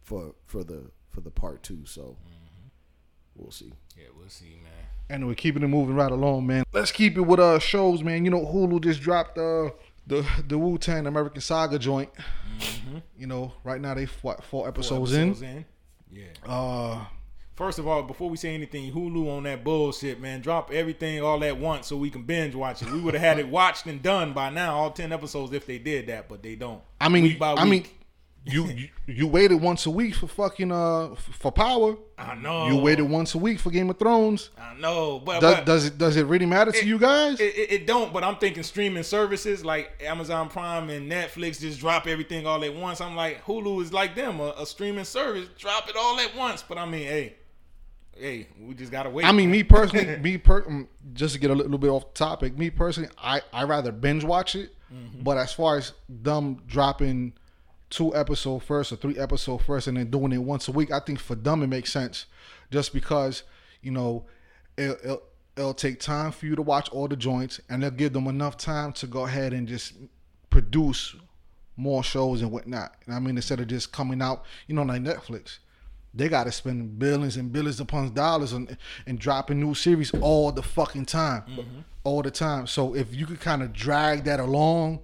for 0.02 0.34
for 0.46 0.64
the 0.64 0.90
for 1.08 1.20
the 1.20 1.30
part 1.30 1.62
two. 1.62 1.84
So 1.86 2.02
mm-hmm. 2.02 2.68
we'll 3.36 3.52
see. 3.52 3.72
Yeah, 3.98 4.06
we'll 4.18 4.28
see, 4.28 4.60
man. 4.62 4.72
Anyway, 5.10 5.34
keeping 5.34 5.62
it 5.62 5.68
moving 5.68 5.94
right 5.94 6.10
along, 6.12 6.46
man. 6.46 6.64
Let's 6.72 6.92
keep 6.92 7.16
it 7.16 7.22
with 7.22 7.40
uh 7.40 7.58
shows, 7.58 8.02
man. 8.02 8.24
You 8.24 8.30
know, 8.30 8.44
Hulu 8.44 8.80
just 8.82 9.00
dropped 9.00 9.38
uh 9.38 9.70
the 10.06 10.26
the 10.46 10.58
Wu 10.58 10.78
Tang 10.78 11.06
American 11.06 11.40
Saga 11.40 11.78
joint. 11.78 12.10
You 13.16 13.26
know, 13.26 13.52
right 13.64 13.80
now 13.80 13.94
they 13.94 14.04
what 14.22 14.42
four 14.44 14.62
Four 14.64 14.68
episodes, 14.68 15.12
episodes 15.12 15.42
in. 15.42 15.48
in. 15.48 15.64
Yeah. 16.12 16.24
Uh, 16.50 17.04
First 17.54 17.80
of 17.80 17.88
all, 17.88 18.04
before 18.04 18.30
we 18.30 18.36
say 18.36 18.54
anything, 18.54 18.92
Hulu 18.92 19.36
on 19.36 19.42
that 19.42 19.64
bullshit, 19.64 20.20
man. 20.20 20.40
Drop 20.42 20.70
everything 20.72 21.20
all 21.20 21.42
at 21.42 21.58
once 21.58 21.88
so 21.88 21.96
we 21.96 22.08
can 22.08 22.22
binge 22.22 22.54
watch 22.54 22.82
it. 22.82 22.90
We 22.92 23.00
would 23.00 23.14
have 23.14 23.22
had 23.22 23.38
it 23.40 23.48
watched 23.48 23.86
and 23.86 24.00
done 24.00 24.32
by 24.32 24.48
now, 24.50 24.76
all 24.76 24.92
ten 24.92 25.12
episodes, 25.12 25.52
if 25.52 25.66
they 25.66 25.78
did 25.78 26.06
that, 26.06 26.28
but 26.28 26.40
they 26.40 26.54
don't. 26.54 26.80
I 27.00 27.08
mean, 27.08 27.24
Week 27.24 27.36
by 27.38 27.54
I 27.54 27.64
mean, 27.64 27.70
week. 27.70 27.86
you, 27.88 27.97
you 28.48 28.88
you 29.06 29.26
waited 29.26 29.56
once 29.56 29.86
a 29.86 29.90
week 29.90 30.14
for 30.14 30.26
fucking 30.26 30.72
uh 30.72 31.14
for 31.14 31.52
Power. 31.52 31.96
I 32.16 32.34
know. 32.34 32.66
You 32.66 32.76
waited 32.76 33.02
once 33.02 33.34
a 33.34 33.38
week 33.38 33.60
for 33.60 33.70
Game 33.70 33.88
of 33.90 33.98
Thrones. 33.98 34.50
I 34.58 34.74
know, 34.74 35.20
but, 35.20 35.40
Does, 35.40 35.54
but 35.54 35.66
does 35.66 35.84
it 35.86 35.98
does 35.98 36.16
it 36.16 36.26
really 36.26 36.46
matter 36.46 36.72
to 36.72 36.86
you 36.86 36.98
guys? 36.98 37.38
It, 37.40 37.54
it, 37.56 37.72
it 37.72 37.86
don't, 37.86 38.12
but 38.12 38.24
I'm 38.24 38.36
thinking 38.36 38.62
streaming 38.62 39.02
services 39.02 39.64
like 39.64 40.02
Amazon 40.04 40.48
Prime 40.48 40.90
and 40.90 41.10
Netflix 41.10 41.60
just 41.60 41.78
drop 41.78 42.06
everything 42.06 42.46
all 42.46 42.62
at 42.64 42.74
once. 42.74 43.00
I'm 43.00 43.14
like, 43.14 43.44
Hulu 43.44 43.82
is 43.82 43.92
like 43.92 44.14
them, 44.14 44.40
a, 44.40 44.54
a 44.58 44.66
streaming 44.66 45.04
service, 45.04 45.48
drop 45.56 45.88
it 45.88 45.96
all 45.96 46.18
at 46.18 46.34
once. 46.36 46.62
But 46.62 46.78
I 46.78 46.86
mean, 46.86 47.06
hey, 47.06 47.36
hey, 48.16 48.48
we 48.60 48.74
just 48.74 48.92
gotta 48.92 49.10
wait. 49.10 49.26
I 49.26 49.32
mean, 49.32 49.50
me 49.50 49.62
personally, 49.62 50.16
me 50.20 50.38
per 50.38 50.64
um, 50.66 50.88
just 51.12 51.34
to 51.34 51.40
get 51.40 51.50
a 51.50 51.54
little 51.54 51.78
bit 51.78 51.90
off 51.90 52.14
topic. 52.14 52.58
Me 52.58 52.70
personally, 52.70 53.10
I 53.18 53.42
I 53.52 53.64
rather 53.64 53.92
binge 53.92 54.24
watch 54.24 54.56
it. 54.56 54.74
Mm-hmm. 54.92 55.22
But 55.22 55.38
as 55.38 55.52
far 55.52 55.76
as 55.76 55.92
them 56.08 56.62
dropping 56.66 57.34
two 57.90 58.14
episode 58.14 58.62
first 58.62 58.92
or 58.92 58.96
three 58.96 59.18
episode 59.18 59.58
first 59.58 59.86
and 59.86 59.96
then 59.96 60.10
doing 60.10 60.32
it 60.32 60.38
once 60.38 60.68
a 60.68 60.72
week, 60.72 60.92
I 60.92 61.00
think 61.00 61.18
for 61.18 61.34
them 61.34 61.62
it 61.62 61.68
makes 61.68 61.92
sense. 61.92 62.26
Just 62.70 62.92
because 62.92 63.44
you 63.82 63.90
know 63.90 64.26
it, 64.76 64.98
it'll, 65.02 65.22
it'll 65.56 65.74
take 65.74 66.00
time 66.00 66.32
for 66.32 66.46
you 66.46 66.54
to 66.56 66.62
watch 66.62 66.88
all 66.90 67.08
the 67.08 67.16
joints, 67.16 67.60
and 67.68 67.82
they'll 67.82 67.90
give 67.90 68.12
them 68.12 68.26
enough 68.26 68.56
time 68.56 68.92
to 68.94 69.06
go 69.06 69.26
ahead 69.26 69.52
and 69.52 69.66
just 69.66 69.94
produce 70.50 71.14
more 71.76 72.02
shows 72.02 72.42
and 72.42 72.50
whatnot. 72.50 72.94
And 73.06 73.14
I 73.14 73.18
mean, 73.18 73.36
instead 73.36 73.60
of 73.60 73.68
just 73.68 73.92
coming 73.92 74.20
out, 74.20 74.44
you 74.66 74.74
know, 74.74 74.82
like 74.82 75.02
Netflix, 75.02 75.58
they 76.12 76.28
got 76.28 76.44
to 76.44 76.52
spend 76.52 76.98
billions 76.98 77.36
and 77.36 77.52
billions 77.52 77.80
upon 77.80 78.12
dollars 78.12 78.52
and 78.52 78.76
and 79.06 79.18
dropping 79.18 79.60
new 79.60 79.74
series 79.74 80.12
all 80.20 80.52
the 80.52 80.62
fucking 80.62 81.06
time, 81.06 81.42
mm-hmm. 81.42 81.80
all 82.04 82.22
the 82.22 82.30
time. 82.30 82.66
So 82.66 82.94
if 82.94 83.14
you 83.14 83.26
could 83.26 83.40
kind 83.40 83.62
of 83.62 83.72
drag 83.72 84.24
that 84.24 84.40
along, 84.40 85.00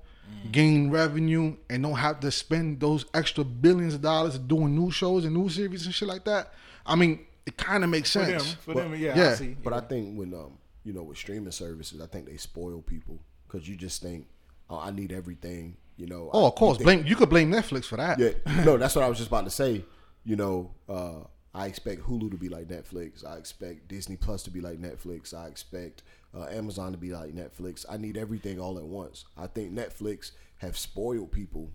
gain 0.53 0.91
revenue, 0.91 1.57
and 1.70 1.83
don't 1.83 1.95
have 1.95 2.20
to 2.20 2.31
spend 2.31 2.81
those 2.81 3.05
extra 3.14 3.45
billions 3.45 3.95
of 3.95 4.03
dollars 4.03 4.39
doing 4.39 4.75
new 4.75 4.91
shows 4.91 5.25
and 5.25 5.35
new 5.35 5.49
series 5.49 5.87
and 5.87 5.95
shit 5.95 6.09
like 6.09 6.25
that, 6.25 6.53
I 6.87 6.95
mean, 6.97 7.27
it 7.47 7.57
kind 7.57 7.83
of 7.85 7.91
makes 7.91 8.11
sense. 8.11 8.27
for 8.27 8.33
them, 8.33 8.41
sense. 8.41 8.55
for 8.64 8.75
them, 8.75 8.95
yeah, 8.97 9.31
I 9.31 9.35
see. 9.35 9.57
But 9.62 9.72
I 9.72 9.81
think 9.81 10.18
when 10.18 10.33
um 10.35 10.59
you 10.85 10.93
know 10.93 11.03
with 11.03 11.18
streaming 11.18 11.51
services, 11.51 12.01
I 12.01 12.07
think 12.07 12.27
they 12.27 12.37
spoil 12.37 12.83
people 12.83 13.18
because 13.47 13.68
you 13.68 13.77
just 13.77 14.03
think, 14.03 14.27
oh, 14.70 14.79
I 14.79 14.91
need 14.91 15.12
everything. 15.12 15.77
You 15.97 16.07
know. 16.07 16.31
Oh, 16.33 16.45
I- 16.45 16.49
of 16.49 16.55
course. 16.57 16.79
you 16.79 16.85
think- 16.85 17.03
Blame 17.03 17.11
you 17.11 17.16
could 17.16 17.31
blame 17.31 17.51
Netflix 17.53 17.85
for 17.87 17.97
that. 17.97 18.18
Yeah, 18.18 18.31
no, 18.64 18.77
that's 18.77 18.95
what 18.97 19.05
I 19.05 19.09
was 19.09 19.18
just 19.18 19.29
about 19.29 19.45
to 19.45 19.51
say. 19.51 19.85
You 20.25 20.37
know, 20.37 20.70
uh, 20.89 21.20
I 21.55 21.66
expect 21.66 22.03
Hulu 22.03 22.31
to 22.33 22.37
be 22.37 22.49
like 22.49 22.66
Netflix. 22.66 23.25
I 23.25 23.37
expect 23.37 23.89
Disney 23.89 24.16
Plus 24.16 24.43
to 24.45 24.51
be 24.51 24.61
like 24.61 24.79
Netflix. 24.81 25.33
I 25.35 25.47
expect 25.47 26.03
uh, 26.37 26.47
Amazon 26.51 26.93
to 26.93 26.99
be 26.99 27.12
like 27.12 27.35
Netflix. 27.35 27.85
I 27.89 27.97
need 27.97 28.16
everything 28.16 28.59
all 28.59 28.78
at 28.78 28.85
once. 28.85 29.24
I 29.37 29.47
think 29.47 29.72
Netflix 29.72 30.32
have 30.59 30.76
spoiled 30.76 31.32
people 31.32 31.70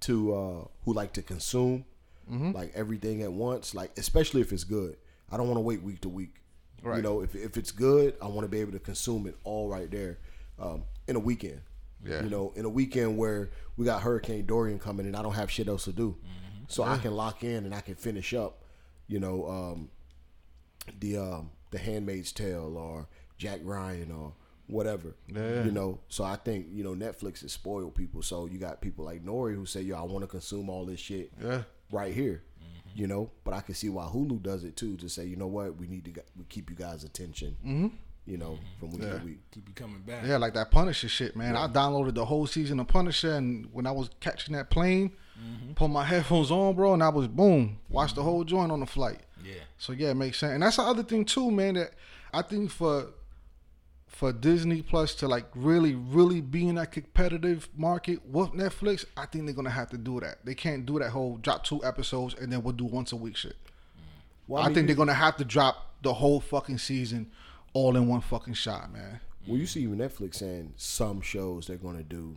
to 0.00 0.34
uh, 0.34 0.64
who 0.84 0.92
like 0.92 1.12
to 1.14 1.22
consume 1.22 1.84
like 2.52 2.72
everything 2.74 3.22
at 3.22 3.32
once. 3.32 3.74
Like 3.74 3.96
especially 3.98 4.40
if 4.40 4.52
it's 4.52 4.64
good. 4.64 4.96
I 5.30 5.36
don't 5.36 5.46
want 5.46 5.56
to 5.56 5.62
wait 5.62 5.82
week 5.82 6.00
to 6.02 6.08
week. 6.08 6.36
Right. 6.82 6.96
You 6.96 7.02
know, 7.02 7.20
if 7.22 7.34
if 7.34 7.56
it's 7.56 7.70
good, 7.70 8.16
I 8.22 8.26
want 8.26 8.42
to 8.42 8.48
be 8.48 8.60
able 8.60 8.72
to 8.72 8.78
consume 8.78 9.26
it 9.26 9.36
all 9.44 9.68
right 9.68 9.90
there 9.90 10.18
um, 10.58 10.84
in 11.06 11.16
a 11.16 11.20
weekend. 11.20 11.60
Yeah. 12.04 12.22
You 12.22 12.28
know, 12.28 12.52
in 12.54 12.64
a 12.66 12.68
weekend 12.68 13.16
where 13.16 13.50
we 13.76 13.86
got 13.86 14.02
Hurricane 14.02 14.44
Dorian 14.44 14.78
coming 14.78 15.06
and 15.06 15.16
I 15.16 15.22
don't 15.22 15.34
have 15.34 15.50
shit 15.50 15.68
else 15.68 15.84
to 15.84 15.92
do. 15.92 16.16
So 16.68 16.82
I 16.82 16.98
can 16.98 17.14
lock 17.14 17.44
in 17.44 17.66
and 17.66 17.74
I 17.74 17.80
can 17.80 17.94
finish 17.94 18.32
up, 18.32 18.64
you 19.06 19.20
know, 19.20 19.46
um, 19.48 19.90
the 20.98 21.18
um, 21.18 21.50
the 21.70 21.78
Handmaid's 21.78 22.32
Tale 22.32 22.76
or 22.76 23.08
Jack 23.44 23.60
Ryan 23.62 24.10
or 24.10 24.32
whatever. 24.66 25.14
Yeah. 25.28 25.64
You 25.64 25.70
know, 25.70 26.00
so 26.08 26.24
I 26.24 26.36
think 26.36 26.68
you 26.72 26.82
know 26.82 26.94
Netflix 26.94 27.42
has 27.42 27.52
spoiled 27.52 27.94
people. 27.94 28.22
So 28.22 28.46
you 28.46 28.58
got 28.58 28.80
people 28.80 29.04
like 29.04 29.24
Nori 29.24 29.54
who 29.54 29.66
say, 29.66 29.82
"Yo, 29.82 29.96
I 29.96 30.02
want 30.02 30.22
to 30.22 30.26
consume 30.26 30.70
all 30.70 30.86
this 30.86 31.00
shit 31.00 31.30
Yeah. 31.42 31.62
right 31.90 32.14
here." 32.14 32.42
Mm-hmm. 32.58 33.00
You 33.00 33.06
know, 33.06 33.30
but 33.44 33.52
I 33.54 33.60
can 33.60 33.74
see 33.74 33.90
why 33.90 34.04
Hulu 34.04 34.42
does 34.42 34.64
it 34.64 34.76
too 34.76 34.96
to 34.96 35.08
say, 35.08 35.26
you 35.26 35.36
know 35.36 35.46
what, 35.46 35.76
we 35.76 35.86
need 35.86 36.04
to 36.06 36.22
we 36.36 36.44
keep 36.48 36.70
you 36.70 36.76
guys' 36.76 37.04
attention. 37.04 37.56
Mm-hmm. 37.64 37.88
You 38.26 38.38
know, 38.38 38.52
mm-hmm. 38.52 38.80
from 38.80 38.90
week 38.92 39.00
to 39.02 39.26
week. 39.26 39.38
keep 39.50 39.68
you 39.68 39.74
coming 39.74 40.00
back. 40.00 40.24
Yeah, 40.24 40.38
like 40.38 40.54
that 40.54 40.70
Punisher 40.70 41.10
shit, 41.10 41.36
man. 41.36 41.56
I 41.56 41.66
downloaded 41.66 42.14
the 42.14 42.24
whole 42.24 42.46
season 42.46 42.80
of 42.80 42.88
Punisher, 42.88 43.34
and 43.34 43.68
when 43.70 43.86
I 43.86 43.90
was 43.90 44.08
catching 44.20 44.54
that 44.54 44.70
plane, 44.70 45.10
mm-hmm. 45.38 45.74
put 45.74 45.88
my 45.88 46.04
headphones 46.12 46.50
on, 46.50 46.74
bro, 46.74 46.94
and 46.94 47.02
I 47.02 47.10
was 47.10 47.28
boom, 47.28 47.78
watched 47.90 48.14
the 48.14 48.22
whole 48.22 48.44
joint 48.44 48.72
on 48.72 48.80
the 48.80 48.86
flight. 48.86 49.20
Yeah. 49.44 49.60
So 49.76 49.92
yeah, 49.92 50.12
it 50.12 50.14
makes 50.14 50.38
sense. 50.38 50.54
And 50.54 50.62
that's 50.62 50.76
the 50.76 50.84
other 50.84 51.02
thing 51.02 51.26
too, 51.26 51.50
man. 51.50 51.74
That 51.74 51.90
I 52.32 52.40
think 52.40 52.70
for 52.70 53.08
for 54.14 54.32
Disney 54.32 54.80
Plus 54.80 55.14
to 55.16 55.28
like 55.28 55.46
really, 55.54 55.94
really 55.94 56.40
be 56.40 56.68
in 56.68 56.76
that 56.76 56.92
competitive 56.92 57.68
market 57.76 58.24
with 58.26 58.50
Netflix, 58.50 59.04
I 59.16 59.26
think 59.26 59.44
they're 59.44 59.54
gonna 59.54 59.70
have 59.70 59.90
to 59.90 59.98
do 59.98 60.20
that. 60.20 60.44
They 60.44 60.54
can't 60.54 60.86
do 60.86 60.98
that 61.00 61.10
whole 61.10 61.36
drop 61.38 61.64
two 61.64 61.84
episodes 61.84 62.34
and 62.40 62.52
then 62.52 62.62
we'll 62.62 62.74
do 62.74 62.84
once 62.84 63.10
a 63.12 63.16
week 63.16 63.36
shit. 63.36 63.56
Mm. 63.56 64.00
Well, 64.46 64.62
I 64.62 64.66
I, 64.66 64.68
mean, 64.68 64.74
think 64.76 64.86
they're 64.86 64.96
gonna 64.96 65.14
have 65.14 65.36
to 65.38 65.44
drop 65.44 65.94
the 66.02 66.14
whole 66.14 66.40
fucking 66.40 66.78
season 66.78 67.32
all 67.72 67.96
in 67.96 68.06
one 68.06 68.20
fucking 68.20 68.54
shot, 68.54 68.92
man. 68.92 69.20
Well, 69.48 69.58
you 69.58 69.66
see 69.66 69.82
even 69.82 69.98
Netflix 69.98 70.36
saying 70.36 70.74
some 70.76 71.20
shows 71.20 71.66
they're 71.66 71.76
gonna 71.76 72.04
do. 72.04 72.36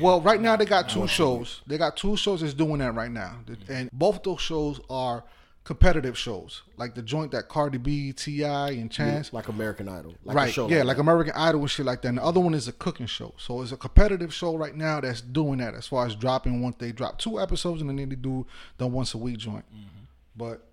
well, 0.00 0.22
right 0.22 0.40
now 0.40 0.56
they 0.56 0.64
got 0.64 0.88
two 0.88 1.06
shows. 1.06 1.60
They 1.66 1.76
got 1.76 1.96
two 1.96 2.16
shows 2.16 2.40
that's 2.40 2.54
doing 2.54 2.78
that 2.78 2.94
right 2.94 3.10
now, 3.10 3.36
mm. 3.46 3.56
and 3.68 3.90
both 3.92 4.22
those 4.22 4.40
shows 4.40 4.80
are 4.88 5.24
competitive 5.68 6.16
shows, 6.16 6.62
like 6.78 6.94
the 6.94 7.02
joint 7.02 7.30
that 7.32 7.50
Cardi 7.50 7.76
B, 7.76 8.10
T.I., 8.14 8.70
and 8.70 8.90
Chance. 8.90 9.34
like 9.34 9.48
American 9.48 9.86
Idol, 9.86 10.14
like 10.24 10.34
a 10.34 10.36
right, 10.38 10.50
show 10.50 10.66
yeah, 10.66 10.78
like 10.78 10.86
like. 10.86 10.96
American 10.96 11.34
Idol 11.36 11.60
and 11.60 11.70
shit 11.70 11.84
like 11.84 12.00
that. 12.00 12.08
And 12.08 12.16
the 12.16 12.24
other 12.24 12.40
one 12.40 12.54
is 12.54 12.68
a 12.68 12.72
cooking 12.72 13.04
show. 13.04 13.34
So 13.36 13.60
it's 13.60 13.70
a 13.70 13.76
competitive 13.76 14.32
show 14.32 14.56
right 14.56 14.74
now 14.74 15.02
that's 15.02 15.20
doing 15.20 15.58
that 15.58 15.74
as 15.74 15.86
far 15.86 16.06
as 16.06 16.14
dropping 16.14 16.62
once 16.62 16.76
they 16.78 16.90
drop 16.90 17.18
two 17.18 17.38
episodes 17.38 17.82
and 17.82 17.90
then 17.90 17.96
they 17.96 18.16
do 18.16 18.46
the 18.78 18.86
once 18.86 19.12
a 19.12 19.18
week 19.18 19.36
joint. 19.36 19.66
Mm-hmm. 19.70 20.04
But 20.38 20.66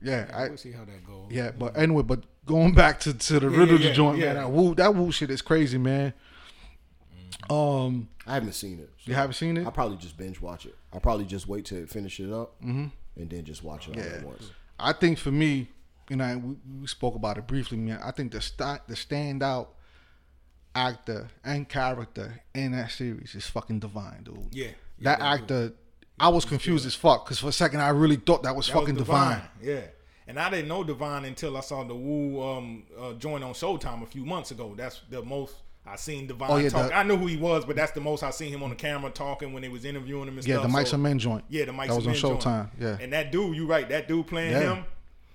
yeah, 0.00 0.30
I 0.32 0.48
We'll 0.48 0.56
see 0.56 0.72
how 0.72 0.86
that 0.86 1.06
goes. 1.06 1.26
yeah, 1.28 1.50
but 1.50 1.76
anyway, 1.76 2.02
but 2.02 2.24
going 2.46 2.72
back 2.72 3.00
to, 3.00 3.12
to 3.12 3.40
the 3.40 3.50
Riddle 3.50 3.78
yeah, 3.78 3.92
joint, 3.92 4.16
yeah. 4.16 4.32
man, 4.32 4.36
that 4.36 4.50
Wu 4.50 4.74
that 4.76 4.94
Wu 4.94 5.12
shit 5.12 5.30
is 5.30 5.42
crazy, 5.42 5.76
man. 5.76 6.14
Mm. 7.50 7.84
Um, 7.84 8.08
I 8.26 8.32
haven't 8.32 8.54
seen 8.54 8.78
it. 8.78 8.88
so 8.96 9.10
you 9.10 9.14
haven't 9.14 9.34
seen 9.34 9.58
it? 9.58 9.66
I'll 9.66 9.72
probably 9.72 9.98
just 9.98 10.16
binge 10.16 10.40
watch 10.40 10.64
it. 10.64 10.74
I'll 10.90 11.00
probably 11.00 11.26
just 11.26 11.46
wait 11.46 11.66
to 11.66 11.86
finish 11.86 12.18
it 12.18 12.32
up 12.32 12.58
mm-hmm. 12.62 12.86
And 13.18 13.28
then 13.28 13.44
just 13.44 13.62
watch 13.64 13.88
it 13.88 13.96
all 13.96 14.02
at 14.02 14.24
once. 14.24 14.50
I 14.78 14.92
think 14.92 15.18
for 15.18 15.32
me, 15.32 15.68
you 16.08 16.16
know, 16.16 16.38
we, 16.38 16.56
we 16.80 16.86
spoke 16.86 17.14
about 17.14 17.36
it 17.36 17.46
briefly, 17.46 17.76
man. 17.76 18.00
I 18.02 18.12
think 18.12 18.32
the 18.32 18.40
st- 18.40 18.86
the 18.86 18.94
standout 18.94 19.68
actor 20.74 21.28
and 21.44 21.68
character 21.68 22.40
in 22.54 22.72
that 22.72 22.90
series 22.90 23.34
is 23.34 23.46
fucking 23.46 23.80
Divine, 23.80 24.22
dude. 24.22 24.48
Yeah, 24.52 24.66
yeah, 24.66 24.72
that 25.00 25.18
that 25.18 25.40
actor. 25.42 25.72
I 26.20 26.28
was 26.28 26.44
confused 26.44 26.86
as 26.86 26.94
fuck 26.94 27.24
because 27.24 27.38
for 27.38 27.48
a 27.48 27.52
second 27.52 27.80
I 27.80 27.90
really 27.90 28.16
thought 28.16 28.42
that 28.42 28.54
was 28.56 28.66
That 28.66 28.74
was 28.74 28.82
fucking 28.82 28.96
Divine. 28.96 29.42
Yeah. 29.62 29.82
And 30.26 30.38
I 30.38 30.50
didn't 30.50 30.68
know 30.68 30.84
Divine 30.84 31.24
until 31.24 31.56
I 31.56 31.60
saw 31.60 31.84
the 31.84 31.94
Wu 31.94 32.42
um, 32.42 32.84
uh, 32.98 33.12
joint 33.14 33.42
on 33.42 33.54
Showtime 33.54 34.02
a 34.02 34.06
few 34.06 34.26
months 34.26 34.50
ago. 34.50 34.74
That's 34.76 35.00
the 35.08 35.22
most 35.22 35.54
I 35.86 35.96
seen 35.96 36.26
Divine 36.26 36.50
Oh, 36.50 36.56
yeah, 36.56 36.68
talk. 36.68 36.88
the- 36.88 36.96
I 36.96 37.02
knew 37.02 37.16
who 37.16 37.26
he 37.26 37.36
was, 37.38 37.64
but 37.64 37.74
that's 37.74 37.92
the 37.92 38.00
most 38.00 38.22
I 38.22 38.30
seen 38.30 38.52
him 38.52 38.62
on 38.62 38.70
the 38.70 38.76
camera 38.76 39.10
talking 39.10 39.52
when 39.54 39.62
they 39.62 39.68
was 39.70 39.84
interviewing 39.86 40.28
him 40.28 40.36
and 40.36 40.46
Yeah, 40.46 40.56
stuff. 40.56 40.62
the 40.64 40.68
Mike 40.68 40.86
so- 40.86 40.90
Some 40.92 41.02
Men 41.02 41.18
joint. 41.18 41.44
Yeah, 41.48 41.64
the 41.64 41.72
Mike 41.72 41.88
that 41.88 41.96
was 41.96 42.06
on 42.06 42.14
Some 42.14 42.30
Men 42.32 42.40
Showtime. 42.40 42.42
joint. 42.78 42.82
Yeah, 43.00 43.04
And 43.04 43.12
that 43.14 43.32
dude, 43.32 43.56
you 43.56 43.66
right, 43.66 43.88
that 43.88 44.06
dude 44.06 44.26
playing 44.26 44.52
Yeah. 44.52 44.74
him, 44.74 44.84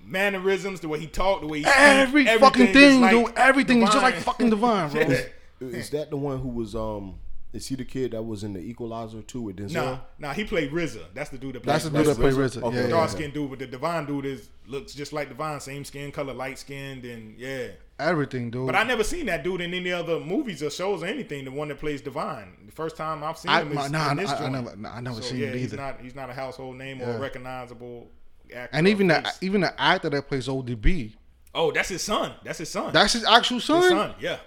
mannerisms, 0.06 0.80
the 0.80 0.88
way 0.88 1.00
he 1.00 1.08
talked, 1.08 1.42
the 1.42 1.48
way 1.48 1.60
he 1.60 1.66
every 1.66 2.26
speak, 2.26 2.40
fucking 2.40 2.62
everything 2.62 2.84
is 2.84 2.92
thing, 2.94 3.02
like 3.02 3.12
dude. 3.12 3.38
Everything 3.38 3.82
is 3.84 3.90
just 3.90 4.04
like 4.04 4.16
fucking 4.16 4.50
Divine, 4.50 4.90
bro. 4.92 5.02
Yeah. 5.62 5.68
Is 5.78 5.90
that 5.92 6.10
the 6.10 6.18
one 6.18 6.40
who 6.40 6.50
was 6.50 6.76
um? 6.76 7.16
Is 7.54 7.68
he 7.68 7.76
the 7.76 7.86
kid 7.86 8.12
that 8.12 8.22
was 8.24 8.44
in 8.44 8.52
the 8.54 8.60
Equalizer 8.60 9.22
too 9.22 9.44
with 9.44 9.56
Denzel? 9.58 9.74
Nah, 9.74 9.98
nah, 10.20 10.34
he 10.34 10.44
played 10.44 10.72
RZA. 10.72 11.04
That's 11.14 11.30
the 11.30 11.38
dude 11.38 11.54
that 11.56 11.64
plays 11.64 11.74
That's 11.74 11.84
the 11.86 11.90
dude 11.92 12.00
that 12.08 12.18
That's 12.18 12.20
played 12.20 12.34
RZA. 12.34 12.62
RZA. 12.62 12.64
Okay, 12.64 12.76
Yeah, 12.78 12.82
yeah, 12.84 12.90
dark 12.90 13.10
yeah. 13.12 13.16
skinned 13.16 13.34
dude, 13.34 13.50
but 13.52 13.60
the 13.60 13.68
Divine 13.68 14.06
dude 14.06 14.26
is 14.26 14.50
looks 14.68 14.94
just 14.94 15.14
like 15.14 15.30
Divine, 15.30 15.60
same 15.62 15.86
skin 15.86 16.12
color, 16.12 16.34
light 16.34 16.60
skinned, 16.60 17.06
and 17.06 17.38
yeah. 17.40 17.68
Everything, 18.00 18.50
dude. 18.50 18.66
But 18.66 18.76
I 18.76 18.84
never 18.84 19.04
seen 19.04 19.28
that 19.28 19.44
dude 19.44 19.62
in 19.62 19.74
any 19.74 19.92
other 19.92 20.20
movies 20.20 20.64
or 20.64 20.70
shows 20.72 21.04
or 21.04 21.06
anything. 21.06 21.46
The 21.46 21.52
one 21.52 21.68
that 21.68 21.80
plays 21.80 22.02
Divine. 22.02 22.58
The 22.66 22.72
first 22.72 22.98
time 22.98 23.24
I've 23.24 23.38
seen 23.38 23.52
I- 23.52 23.62
him 23.62 23.78
is 23.78 23.92
nah, 23.92 24.12
in 24.12 24.18
this 24.18 24.30
I- 24.32 24.46
I 24.46 24.50
never- 24.50 24.76
nah, 24.76 24.96
I 24.96 25.00
never 25.00 25.16
so, 25.18 25.22
seen 25.22 25.38
yeah, 25.40 25.48
it 25.50 25.56
He's 25.56 25.74
either. 25.74 25.78
not 25.78 26.02
he's 26.02 26.16
not 26.16 26.30
a 26.30 26.34
household 26.34 26.76
name 26.78 27.00
Yeah. 27.00 27.12
or 27.16 27.20
recognizable 27.20 28.10
actor. 28.54 28.70
and 28.76 28.88
even 28.88 29.08
the 29.08 29.32
even 29.42 29.62
the 29.62 29.80
actor 29.82 30.10
that 30.10 30.28
plays 30.28 30.48
ODB, 30.48 31.16
oh, 31.54 31.72
that's 31.72 31.90
his 31.90 32.02
son. 32.02 32.34
That's 32.44 32.58
his 32.60 32.70
son. 32.70 32.92
that's 32.94 33.14
his 33.14 33.24
actual 33.26 33.60
son. 33.60 33.82
his 33.82 33.92
son. 33.92 34.16
Yeah, 34.20 34.38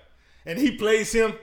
and 0.45 0.59
he 0.59 0.73
plays 0.73 1.13
him 1.13 1.35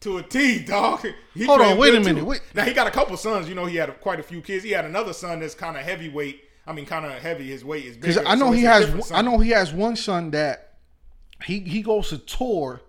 to 0.00 0.18
a 0.18 0.22
T, 0.24 0.58
dog. 0.64 1.06
He 1.32 1.44
Hold 1.44 1.60
on, 1.60 1.78
wait 1.78 1.94
a 1.94 2.00
minute, 2.00 2.24
wait. 2.24 2.40
Now 2.54 2.64
he 2.64 2.72
got 2.74 2.88
a 2.88 2.90
couple 2.90 3.16
sons. 3.16 3.48
You 3.48 3.54
know, 3.54 3.66
he 3.66 3.76
had 3.76 4.00
quite 4.00 4.18
a 4.18 4.22
few 4.24 4.40
kids. 4.40 4.64
He 4.64 4.70
had 4.72 4.84
another 4.84 5.12
son 5.12 5.38
that's 5.40 5.54
kind 5.54 5.76
of 5.76 5.84
heavyweight. 5.84 6.42
I 6.66 6.72
mean, 6.72 6.86
kind 6.86 7.06
of 7.06 7.12
heavy. 7.12 7.48
His 7.50 7.64
weight 7.64 7.84
is 7.84 7.96
Because 7.96 8.16
bigger. 8.16 8.28
I 8.28 8.34
know 8.34 8.46
so 8.46 8.52
he 8.52 8.62
has. 8.64 9.12
I 9.12 9.22
know 9.22 9.38
he 9.38 9.50
has 9.50 9.72
one 9.72 9.94
son 9.96 10.32
that 10.32 10.71
he 11.44 11.60
he 11.60 11.82
goes 11.82 12.08
to 12.10 12.18
tour, 12.18 12.80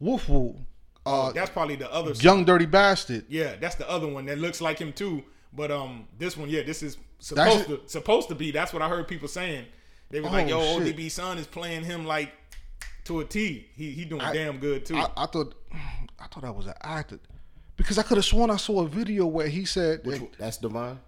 Woof 0.00 0.28
Woo, 0.28 0.56
uh, 1.04 1.32
That's 1.32 1.50
probably 1.50 1.76
the 1.76 1.92
other. 1.92 2.14
son. 2.14 2.24
young 2.24 2.44
dirty 2.44 2.66
bastard. 2.66 3.24
Yeah, 3.28 3.56
that's 3.56 3.76
the 3.76 3.88
other 3.88 4.06
one 4.08 4.26
that 4.26 4.38
looks 4.38 4.60
like 4.60 4.78
him 4.78 4.92
too. 4.92 5.22
But 5.52 5.70
um, 5.70 6.06
this 6.18 6.36
one, 6.36 6.48
yeah, 6.50 6.62
this 6.62 6.82
is 6.82 6.98
supposed 7.18 7.66
to 7.68 7.80
supposed 7.86 8.28
to 8.28 8.34
be. 8.34 8.50
That's 8.50 8.72
what 8.72 8.82
I 8.82 8.88
heard 8.88 9.08
people 9.08 9.28
saying. 9.28 9.66
They 10.10 10.20
was 10.20 10.30
like, 10.32 10.46
Oh, 10.46 10.76
"Yo, 10.78 10.84
shit. 10.84 10.96
ODB 10.96 11.10
son 11.10 11.38
is 11.38 11.46
playing 11.46 11.84
him 11.84 12.04
like 12.06 12.32
to 13.04 13.20
a 13.20 13.24
T. 13.24 13.66
He 13.74 13.90
he 13.92 14.04
doing 14.04 14.20
I- 14.20 14.32
damn 14.32 14.58
good 14.58 14.84
too." 14.84 14.96
I, 14.96 15.08
I 15.16 15.26
thought, 15.26 15.54
I 16.20 16.26
thought 16.26 16.42
that 16.42 16.54
was 16.54 16.66
an 16.66 16.74
actor, 16.82 17.18
because 17.76 17.98
I 17.98 18.02
could 18.02 18.18
have 18.18 18.24
sworn 18.24 18.50
I 18.50 18.56
saw 18.56 18.82
a 18.84 18.88
video 18.88 19.26
where 19.26 19.48
he 19.48 19.64
said, 19.64 20.00
Which 20.04 20.20
that- 20.20 20.38
that's 20.38 20.56
Divine. 20.58 20.98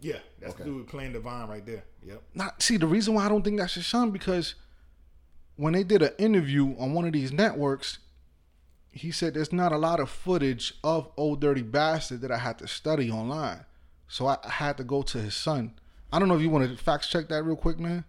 yeah, 0.00 0.18
that's 0.40 0.54
Okay. 0.54 0.64
the 0.64 0.70
dude 0.70 0.88
playing 0.88 1.12
Divine 1.12 1.48
right 1.48 1.64
there. 1.66 1.84
Yep. 2.02 2.22
not 2.34 2.62
see 2.62 2.76
the 2.78 2.86
reason 2.86 3.14
why 3.14 3.26
I 3.26 3.28
don't 3.28 3.42
think 3.44 3.58
that's 3.58 3.74
his 3.74 3.86
son 3.86 4.10
because 4.12 4.54
when 5.58 5.72
they 5.72 5.82
did 5.82 6.02
an 6.02 6.12
interview 6.18 6.76
on 6.78 6.94
one 6.94 7.04
of 7.04 7.12
these 7.12 7.32
networks, 7.32 7.98
he 8.92 9.10
said 9.10 9.34
there's 9.34 9.52
not 9.52 9.72
a 9.72 9.76
lot 9.76 9.98
of 9.98 10.08
footage 10.08 10.74
of 10.84 11.10
Old 11.16 11.40
Dirty 11.40 11.62
Bastard 11.62 12.20
that 12.20 12.30
I 12.30 12.38
had 12.38 12.58
to 12.60 12.68
study 12.68 13.10
online, 13.10 13.64
so 14.06 14.28
I, 14.28 14.38
I 14.44 14.50
had 14.50 14.76
to 14.76 14.84
go 14.84 15.02
to 15.02 15.18
his 15.18 15.34
son. 15.34 15.74
I 16.12 16.20
don't 16.20 16.28
know 16.28 16.36
if 16.36 16.42
you 16.42 16.48
want 16.48 16.70
to 16.70 16.82
fact 16.82 17.10
check 17.10 17.28
that 17.28 17.42
real 17.42 17.56
quick, 17.56 17.78
man. 17.80 18.04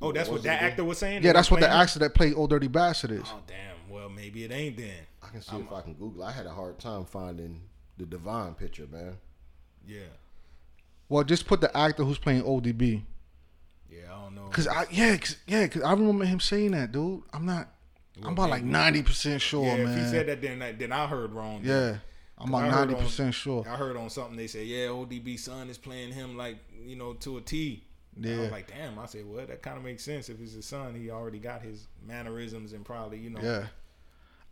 Oh, 0.00 0.12
that's 0.12 0.28
what 0.28 0.36
was 0.36 0.44
it 0.44 0.48
that 0.48 0.62
actor 0.62 0.84
was 0.84 0.98
saying. 0.98 1.24
Yeah, 1.24 1.32
that's 1.32 1.50
what 1.50 1.60
the 1.60 1.68
actor 1.68 1.98
that 1.98 2.14
played 2.14 2.34
Old 2.36 2.50
Dirty 2.50 2.68
Bastard 2.68 3.10
is. 3.10 3.24
Oh 3.26 3.40
damn. 3.46 3.74
Well, 3.90 4.08
maybe 4.08 4.44
it 4.44 4.52
ain't 4.52 4.76
then. 4.76 4.94
I 5.20 5.30
can 5.30 5.42
see 5.42 5.56
if 5.56 5.72
I 5.72 5.80
can 5.80 5.94
Google. 5.94 6.22
I 6.22 6.30
had 6.30 6.46
a 6.46 6.50
hard 6.50 6.78
time 6.78 7.04
finding 7.06 7.60
the 7.98 8.06
Divine 8.06 8.54
picture, 8.54 8.86
man. 8.90 9.16
Yeah. 9.86 10.00
Well, 11.08 11.24
just 11.24 11.46
put 11.46 11.60
the 11.60 11.76
actor 11.76 12.04
who's 12.04 12.18
playing 12.18 12.42
ODB. 12.42 13.02
Yeah, 13.94 14.14
I 14.14 14.22
don't 14.24 14.34
know. 14.34 14.46
Cause 14.50 14.66
I 14.68 14.86
yeah, 14.90 15.16
cause, 15.16 15.36
yeah, 15.46 15.66
cause 15.66 15.82
I 15.82 15.92
remember 15.92 16.24
him 16.24 16.40
saying 16.40 16.72
that, 16.72 16.92
dude. 16.92 17.22
I'm 17.32 17.46
not. 17.46 17.68
I'm 18.22 18.32
about 18.32 18.50
like 18.50 18.62
ninety 18.64 19.02
percent 19.02 19.40
sure, 19.42 19.64
yeah, 19.64 19.76
man. 19.84 19.98
if 19.98 20.04
he 20.04 20.10
said 20.10 20.26
that, 20.28 20.40
then 20.40 20.62
I- 20.62 20.72
then 20.72 20.92
I 20.92 21.06
heard 21.06 21.32
wrong. 21.32 21.60
yeah, 21.64 21.96
I'm 22.38 22.54
I 22.54 22.58
about 22.60 22.70
heard 22.72 22.76
ninety 22.88 22.94
on- 22.94 23.02
percent 23.02 23.34
sure. 23.34 23.64
I 23.68 23.76
heard 23.76 23.96
on 23.96 24.08
something 24.10 24.36
they 24.36 24.46
said, 24.46 24.66
yeah, 24.66 24.86
ODB 24.86 25.38
son 25.38 25.68
is 25.68 25.78
playing 25.78 26.12
him 26.12 26.36
like 26.36 26.56
you 26.84 26.96
know 26.96 27.14
to 27.14 27.38
a 27.38 27.40
T. 27.40 27.84
And 28.16 28.24
I 28.26 28.28
Yeah. 28.28 28.40
was 28.42 28.50
like, 28.52 28.68
damn. 28.68 28.96
I 29.00 29.06
said, 29.06 29.24
well, 29.26 29.44
that 29.44 29.60
kind 29.62 29.76
of 29.76 29.82
makes 29.82 30.04
sense. 30.04 30.28
If 30.28 30.40
it's 30.40 30.52
his 30.52 30.64
son, 30.64 30.94
he 30.94 31.10
already 31.10 31.40
got 31.40 31.62
his 31.62 31.88
mannerisms 32.06 32.72
and 32.72 32.84
probably 32.84 33.18
you 33.18 33.30
know. 33.30 33.40
Yeah. 33.42 33.66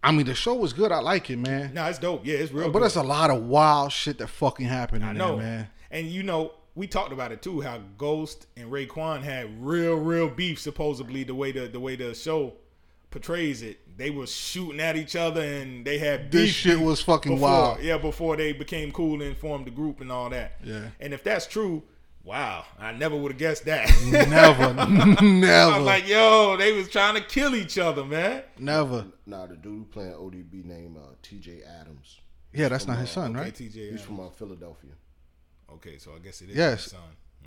I 0.03 0.11
mean, 0.11 0.26
the 0.26 0.34
show 0.34 0.55
was 0.55 0.72
good. 0.72 0.90
I 0.90 0.99
like 0.99 1.30
it, 1.30 1.36
man. 1.36 1.72
No, 1.74 1.84
it's 1.86 2.01
dope. 2.01 2.26
Yeah, 2.26 2.38
it's 2.38 2.51
real. 2.51 2.66
but 2.66 2.72
good. 2.72 2.82
there's 2.82 2.97
a 2.97 3.05
lot 3.05 3.30
of 3.30 3.45
wild 3.45 3.93
shit 3.93 4.18
that 4.18 4.26
fucking 4.26 4.66
happened 4.66 5.05
in 5.05 5.11
I 5.11 5.12
know, 5.12 5.36
there, 5.36 5.45
man. 5.47 5.68
And 5.93 6.09
you 6.09 6.24
know, 6.24 6.55
we 6.75 6.87
talked 6.87 7.12
about 7.12 7.33
it 7.33 7.43
too. 7.43 7.61
How 7.61 7.81
Ghost 7.99 8.47
and 8.57 8.70
Raekwon 8.70 9.23
had 9.23 9.64
real, 9.64 9.97
real 9.97 10.29
beef. 10.29 10.59
Supposedly, 10.59 11.25
the 11.25 11.35
way 11.35 11.53
the 11.53 11.68
the 11.68 11.81
way 11.81 11.97
the 11.97 12.14
show 12.14 12.55
portrays 13.11 13.62
it, 13.62 13.79
they 13.99 14.11
were 14.11 14.27
shooting 14.27 14.81
at 14.81 14.97
each 14.97 15.14
other, 15.16 15.43
and 15.43 15.85
they 15.85 15.99
had 15.99 16.31
This 16.33 16.47
beef 16.49 16.55
shit 16.55 16.81
was 16.81 17.01
fucking 17.03 17.35
before, 17.35 17.49
wild. 17.49 17.81
Yeah, 17.83 17.99
before 17.99 18.37
they 18.37 18.53
became 18.53 18.91
cool 18.91 19.20
and 19.23 19.37
formed 19.37 19.66
the 19.66 19.70
group 19.70 20.01
and 20.01 20.11
all 20.11 20.31
that. 20.31 20.55
Yeah. 20.64 20.87
And 20.99 21.12
if 21.12 21.23
that's 21.23 21.47
true, 21.47 21.83
wow, 22.25 22.64
I 22.79 22.93
never 22.93 23.14
would 23.14 23.33
have 23.33 23.39
guessed 23.39 23.66
that. 23.66 23.91
Never, 24.07 24.73
never. 24.75 24.81
I 24.81 25.20
never, 25.23 25.77
was 25.79 25.85
like, 25.87 26.09
yo, 26.09 26.57
they 26.57 26.73
was 26.73 26.89
trying 26.89 27.16
to 27.16 27.20
kill 27.20 27.55
each 27.55 27.77
other, 27.77 28.05
man. 28.05 28.45
never. 28.59 29.05
Nah, 29.27 29.47
the 29.47 29.57
dude 29.57 29.91
playing 29.91 30.12
ODB 30.12 30.64
named 30.64 30.97
uh, 30.97 31.14
T.J. 31.23 31.61
Atoms. 31.81 32.18
Yeah, 32.55 32.68
that's 32.68 32.87
not 32.87 32.99
his 32.99 33.11
son, 33.11 33.35
Okay, 33.37 33.45
right? 33.45 33.55
TJ. 33.55 33.93
He's 33.93 34.03
from 34.03 34.20
uh, 34.20 34.29
Philadelphia. 34.31 34.91
Okay, 35.75 35.99
so 35.99 36.12
I 36.14 36.18
guess 36.18 36.41
it 36.43 36.51
is 36.51 36.57
Yes. 36.57 36.85
his 36.85 36.93
son. 36.93 37.01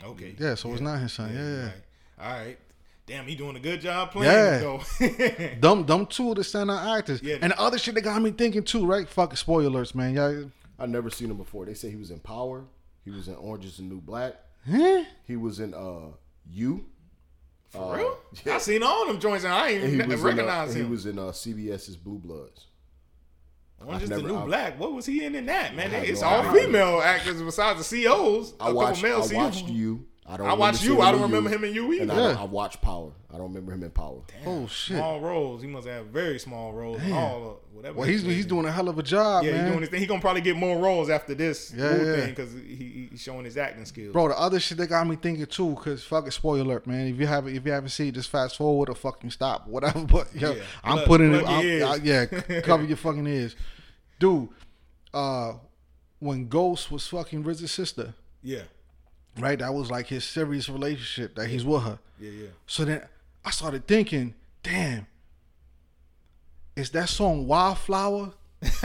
Okay. 0.04 0.34
Yeah, 0.38 0.54
so 0.54 0.72
it's 0.72 0.80
not 0.80 1.00
his 1.00 1.12
son. 1.12 1.32
Yeah, 1.34 1.42
yeah. 1.48 1.62
Right. 1.64 1.72
All 2.20 2.32
right. 2.46 2.58
Damn, 3.06 3.26
he 3.26 3.36
doing 3.36 3.54
a 3.56 3.60
good 3.60 3.80
job 3.80 4.10
playing 4.10 4.32
Yeah. 4.32 4.56
it, 4.56 5.58
though. 5.60 5.60
Them, 5.60 5.86
them 5.86 6.06
two 6.06 6.30
of 6.30 6.36
the 6.36 6.42
standout 6.42 6.98
actors. 6.98 7.22
Yeah. 7.22 7.36
And 7.40 7.52
the 7.52 7.60
other 7.60 7.78
shit 7.78 7.94
that 7.94 8.00
got 8.02 8.20
me 8.20 8.32
thinking 8.32 8.64
too, 8.64 8.84
right? 8.84 9.08
Fucking 9.08 9.36
spoilers, 9.36 9.94
man. 9.94 10.14
Y'all, 10.14 10.50
I 10.78 10.86
never 10.86 11.08
seen 11.08 11.30
him 11.30 11.36
before. 11.36 11.64
They 11.66 11.74
say 11.74 11.88
he 11.90 11.96
was 11.96 12.10
in 12.10 12.18
Power. 12.18 12.64
He 13.04 13.10
was 13.12 13.28
in 13.28 13.36
Orange 13.36 13.64
Is 13.64 13.76
the 13.76 13.84
New 13.84 14.00
Black. 14.00 14.34
huh? 14.68 15.04
He 15.24 15.36
was 15.36 15.60
in 15.60 15.72
uh 15.72 16.08
You. 16.50 16.84
For 17.70 17.96
real? 17.96 18.18
I 18.54 18.58
seen 18.58 18.82
all 18.82 19.06
them 19.06 19.20
joints 19.20 19.44
and 19.44 19.52
I 19.54 19.68
ain't 19.70 19.84
And 19.84 19.94
even 19.94 20.22
recognize 20.22 20.70
in, 20.74 20.80
uh, 20.80 20.84
him. 20.84 20.86
He 20.86 20.90
was 20.90 21.06
in 21.06 21.18
uh, 21.18 21.22
CBS's 21.32 21.96
Blue 21.96 22.18
Bloods. 22.18 22.66
Orange 23.86 24.02
is 24.04 24.08
the 24.08 24.16
never- 24.16 24.28
new 24.28 24.36
I've- 24.36 24.46
black. 24.46 24.78
What 24.80 24.92
was 24.92 25.06
he 25.06 25.24
in 25.24 25.34
in 25.34 25.46
that, 25.46 25.74
man? 25.76 25.92
It's 25.94 26.20
no 26.20 26.26
all 26.28 26.40
idea. 26.48 26.62
female 26.64 27.00
actors 27.02 27.40
besides 27.42 27.88
the 27.88 28.02
COs. 28.04 28.54
I 28.60 28.70
a 28.70 28.74
watched. 28.74 29.02
male 29.02 29.16
I 29.18 29.20
COs. 29.20 29.32
watched 29.32 29.68
You. 29.68 30.06
I 30.28 30.36
don't. 30.36 30.48
I 30.48 30.54
watched 30.54 30.82
you. 30.82 31.00
I 31.00 31.12
don't 31.12 31.20
him 31.20 31.26
in 31.26 31.30
remember 31.36 31.50
him 31.50 31.64
in 31.64 31.72
you 31.74 31.92
either. 31.92 32.12
I, 32.12 32.16
Yeah. 32.16 32.40
I 32.40 32.44
watched 32.44 32.82
Power. 32.82 33.12
I 33.32 33.34
don't 33.38 33.46
remember 33.48 33.72
him 33.72 33.84
in 33.84 33.90
Power. 33.90 34.22
Oh 34.44 34.66
shit. 34.66 34.96
Small 34.96 35.20
roles. 35.20 35.62
He 35.62 35.68
must 35.68 35.86
have 35.86 36.06
very 36.06 36.40
small 36.40 36.72
roles. 36.72 36.98
Damn. 37.00 37.12
All 37.12 37.50
of 37.50 37.56
whatever. 37.76 37.98
Well, 37.98 38.08
he's 38.08 38.24
plays 38.24 38.34
he's 38.34 38.44
in. 38.46 38.48
doing 38.48 38.66
a 38.66 38.72
hell 38.72 38.88
of 38.88 38.98
a 38.98 39.04
job, 39.04 39.44
Yeah, 39.44 39.52
man. 39.52 39.60
he's 39.60 39.68
doing 39.70 39.80
his 39.82 39.88
thing. 39.90 40.00
He 40.00 40.06
gonna 40.06 40.20
probably 40.20 40.40
get 40.40 40.56
more 40.56 40.78
roles 40.78 41.08
after 41.10 41.32
this 41.34 41.72
Yeah, 41.76 41.96
Wu 41.96 42.04
yeah. 42.06 42.16
thing 42.16 42.30
because 42.30 42.52
he, 42.54 43.06
he's 43.12 43.22
showing 43.22 43.44
his 43.44 43.56
acting 43.56 43.84
skills. 43.84 44.12
Bro, 44.12 44.28
the 44.30 44.40
other 44.40 44.58
shit 44.58 44.78
that 44.78 44.88
got 44.88 45.06
me 45.06 45.14
thinking 45.14 45.46
too, 45.46 45.76
cause 45.80 46.02
fucking 46.02 46.32
spoiler 46.32 46.62
alert, 46.62 46.88
man. 46.88 47.06
If 47.06 47.20
you 47.20 47.26
haven't, 47.28 47.54
if 47.54 47.64
you 47.64 47.70
haven't 47.70 47.90
seen, 47.90 48.12
just 48.12 48.28
fast 48.28 48.56
forward 48.56 48.88
or 48.88 48.96
fucking 48.96 49.30
stop, 49.30 49.68
whatever. 49.68 50.00
But 50.10 50.34
yo, 50.34 50.54
Yeah. 50.54 50.62
I'm 50.82 50.94
Plug- 50.96 51.06
putting 51.06 51.34
it. 51.34 51.44
plug 51.44 51.54
I'm. 51.64 51.84
I- 51.84 51.96
yeah, 52.02 52.60
cover 52.62 52.82
your 52.88 52.96
fucking 52.96 53.26
ears, 53.28 53.54
dude. 54.18 54.48
Uh, 55.14 55.54
when 56.18 56.48
Ghost 56.48 56.90
was 56.90 57.06
fucking 57.06 57.44
RZA's 57.44 57.70
sister, 57.72 58.14
Yeah. 58.42 58.62
right? 59.38 59.58
That 59.58 59.72
was 59.74 59.90
like 59.90 60.06
his 60.08 60.24
serious 60.24 60.68
relationship 60.68 61.34
that 61.36 61.48
he's 61.48 61.64
with 61.64 61.82
her. 61.82 61.98
Yeah, 62.18 62.30
yeah. 62.30 62.48
So 62.66 62.84
then 62.84 63.02
I 63.44 63.50
started 63.50 63.86
thinking, 63.86 64.34
damn, 64.62 65.06
is 66.74 66.90
that 66.90 67.08
song 67.08 67.46
Wildflower? 67.46 68.32
is 68.62 68.80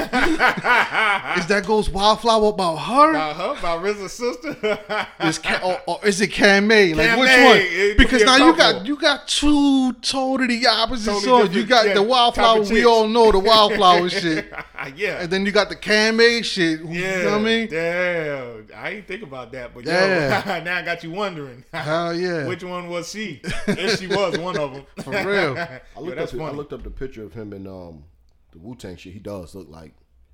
that 1.47 1.63
goes 1.65 1.89
Wildflower 1.89 2.49
about 2.49 2.75
her? 2.75 3.09
About 3.11 3.35
her, 3.37 3.59
about 3.59 3.83
RZA's 3.83 4.11
sister. 4.13 5.07
Is 5.21 5.37
Ca- 5.39 5.61
or, 5.63 5.79
or 5.87 6.05
is 6.05 6.19
it 6.19 6.31
Camay? 6.31 6.93
Like 6.95 7.07
Cam 7.07 7.19
which 7.19 7.27
May. 7.29 7.45
one? 7.45 7.57
It 7.61 7.97
Because 7.97 8.23
now 8.23 8.35
you 8.35 8.55
got 8.55 8.85
you 8.85 8.97
got 8.97 9.27
two 9.29 9.93
totally 10.01 10.65
opposite 10.67 11.05
Totally 11.11 11.25
songs. 11.25 11.55
You 11.55 11.65
got 11.65 11.87
yeah, 11.87 11.93
the 11.93 12.03
Wildflower. 12.03 12.63
We 12.63 12.85
all 12.85 13.07
know 13.07 13.31
the 13.31 13.39
Wildflower 13.39 14.09
shit, 14.21 14.51
yeah. 14.95 15.21
and 15.21 15.31
then 15.31 15.45
you 15.45 15.51
got 15.53 15.69
the 15.69 15.75
Camay 15.77 16.43
shit. 16.43 16.79
who- 16.79 16.89
yeah. 16.93 17.19
You 17.19 17.23
know 17.23 17.31
what 17.31 17.39
I 17.39 17.43
mean? 17.43 17.67
Damn. 17.69 18.67
I 18.75 18.89
ain't 18.89 19.07
think 19.07 19.23
about 19.23 19.51
that, 19.53 19.73
but 19.73 19.85
Yeah. 19.85 20.57
yo, 20.57 20.63
now 20.63 20.77
I 20.77 20.81
got 20.81 21.01
you 21.03 21.11
wondering. 21.11 21.63
Hell 21.73 22.13
yeah. 22.13 22.45
Which 22.45 22.63
one 22.63 22.89
was 22.89 23.09
she? 23.09 23.41
if 23.67 23.99
she 23.99 24.07
was 24.07 24.37
one 24.37 24.57
of 24.57 24.73
them. 24.73 24.85
For 25.03 25.11
real. 25.11 25.57
I 25.57 25.79
looked, 25.99 26.17
that's 26.17 26.33
up, 26.33 26.41
I 26.41 26.51
looked 26.51 26.73
up 26.73 26.83
the 26.83 26.89
picture 26.89 27.23
of 27.23 27.33
him 27.33 27.53
and 27.53 27.67
um, 27.67 28.03
the 28.51 28.59
Wu 28.59 28.75
Tang 28.75 28.95
shit. 28.97 29.13
He 29.13 29.19
does 29.19 29.55
look 29.55 29.69
like. 29.69 29.93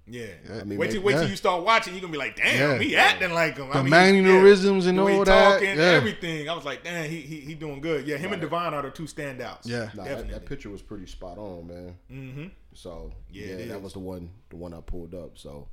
Yeah. 0.09 0.27
I 0.49 0.63
mean, 0.63 0.77
wait 0.79 0.91
till 0.91 1.01
maybe- 1.01 1.05
wait 1.05 1.13
till 1.13 1.23
yeah. 1.23 1.29
you 1.29 1.35
start 1.35 1.65
watching, 1.65 1.93
you're 1.93 2.01
gonna 2.01 2.13
be 2.13 2.17
like, 2.17 2.37
damn, 2.37 2.79
Yeah. 2.79 2.79
he 2.79 2.95
acting 2.95 3.33
like 3.33 3.57
him. 3.57 3.67
The 3.69 3.75
I 3.75 3.81
mean, 3.81 3.89
mannerisms 3.89 4.85
and 4.85 4.97
the 4.97 5.03
way 5.03 5.13
he 5.13 5.17
all 5.19 5.25
that, 5.25 5.53
talking, 5.55 5.77
yeah. 5.77 5.83
everything. 5.83 6.47
I 6.49 6.55
was 6.55 6.63
like, 6.63 6.83
damn, 6.83 7.09
he 7.09 7.19
he, 7.19 7.41
he 7.41 7.53
doing 7.55 7.81
good. 7.81 8.07
Yeah, 8.07 8.15
him 8.17 8.31
and 8.31 8.41
Devon 8.41 8.73
are 8.73 8.81
the 8.81 8.89
two 8.89 9.03
standouts. 9.03 9.65
Yeah. 9.65 9.89
Nah, 9.93 10.03
that, 10.03 10.09
definitely. 10.09 10.33
that 10.33 10.45
picture 10.45 10.69
was 10.69 10.81
pretty 10.81 11.07
spot 11.07 11.37
on, 11.37 11.67
man. 11.67 11.97
mm-hmm. 12.11 12.45
So 12.73 13.11
Yeah, 13.31 13.47
yeah, 13.47 13.73
it 13.73 13.81
was 13.81 13.93
the 13.93 13.99
one, 13.99 14.29
the 14.49 14.55
one 14.55 14.73
I 14.73 14.79
pulled 14.79 15.13
up. 15.13 15.37
So 15.37 15.67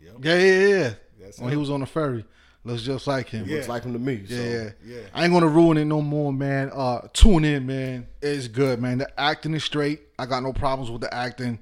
Yeah, 0.00 0.12
yeah, 0.22 0.66
yeah. 0.66 0.94
That's 1.20 1.38
when 1.38 1.48
it. 1.48 1.52
he 1.52 1.56
was 1.58 1.68
on 1.68 1.80
the 1.80 1.86
ferry, 1.86 2.24
looks 2.64 2.82
just 2.82 3.06
like 3.06 3.28
him. 3.28 3.44
Yeah. 3.46 3.56
looks 3.56 3.68
like 3.68 3.84
him 3.84 3.92
to 3.92 3.98
me. 3.98 4.24
Yeah, 4.26 4.36
so. 4.38 4.42
yeah. 4.44 4.70
Yeah. 4.86 5.00
I 5.12 5.24
ain't 5.24 5.32
gonna 5.34 5.46
ruin 5.46 5.76
it 5.76 5.84
no 5.84 6.00
more, 6.00 6.32
man. 6.32 6.70
Uh, 6.72 7.06
tune 7.12 7.44
in, 7.44 7.66
man. 7.66 8.06
It's 8.22 8.48
good, 8.48 8.80
man. 8.80 8.96
The 8.98 9.20
acting 9.20 9.52
is 9.52 9.62
straight. 9.64 10.00
I 10.18 10.24
got 10.24 10.42
no 10.42 10.54
problems 10.54 10.90
with 10.90 11.02
the 11.02 11.12
acting. 11.12 11.58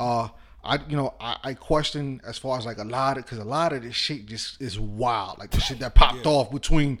Uh, 0.00 0.28
I, 0.64 0.78
you 0.88 0.96
know, 0.96 1.14
I, 1.20 1.36
I 1.44 1.54
question 1.54 2.20
as 2.26 2.36
far 2.38 2.58
as 2.58 2.66
like 2.66 2.78
a 2.78 2.84
lot 2.84 3.16
of, 3.18 3.24
because 3.24 3.38
a 3.38 3.44
lot 3.44 3.72
of 3.72 3.82
this 3.82 3.94
shit 3.94 4.26
just 4.26 4.60
is 4.60 4.78
wild. 4.80 5.38
Like 5.38 5.50
the 5.50 5.60
shit 5.60 5.78
that 5.78 5.94
popped 5.94 6.26
off 6.26 6.50
between, 6.50 6.98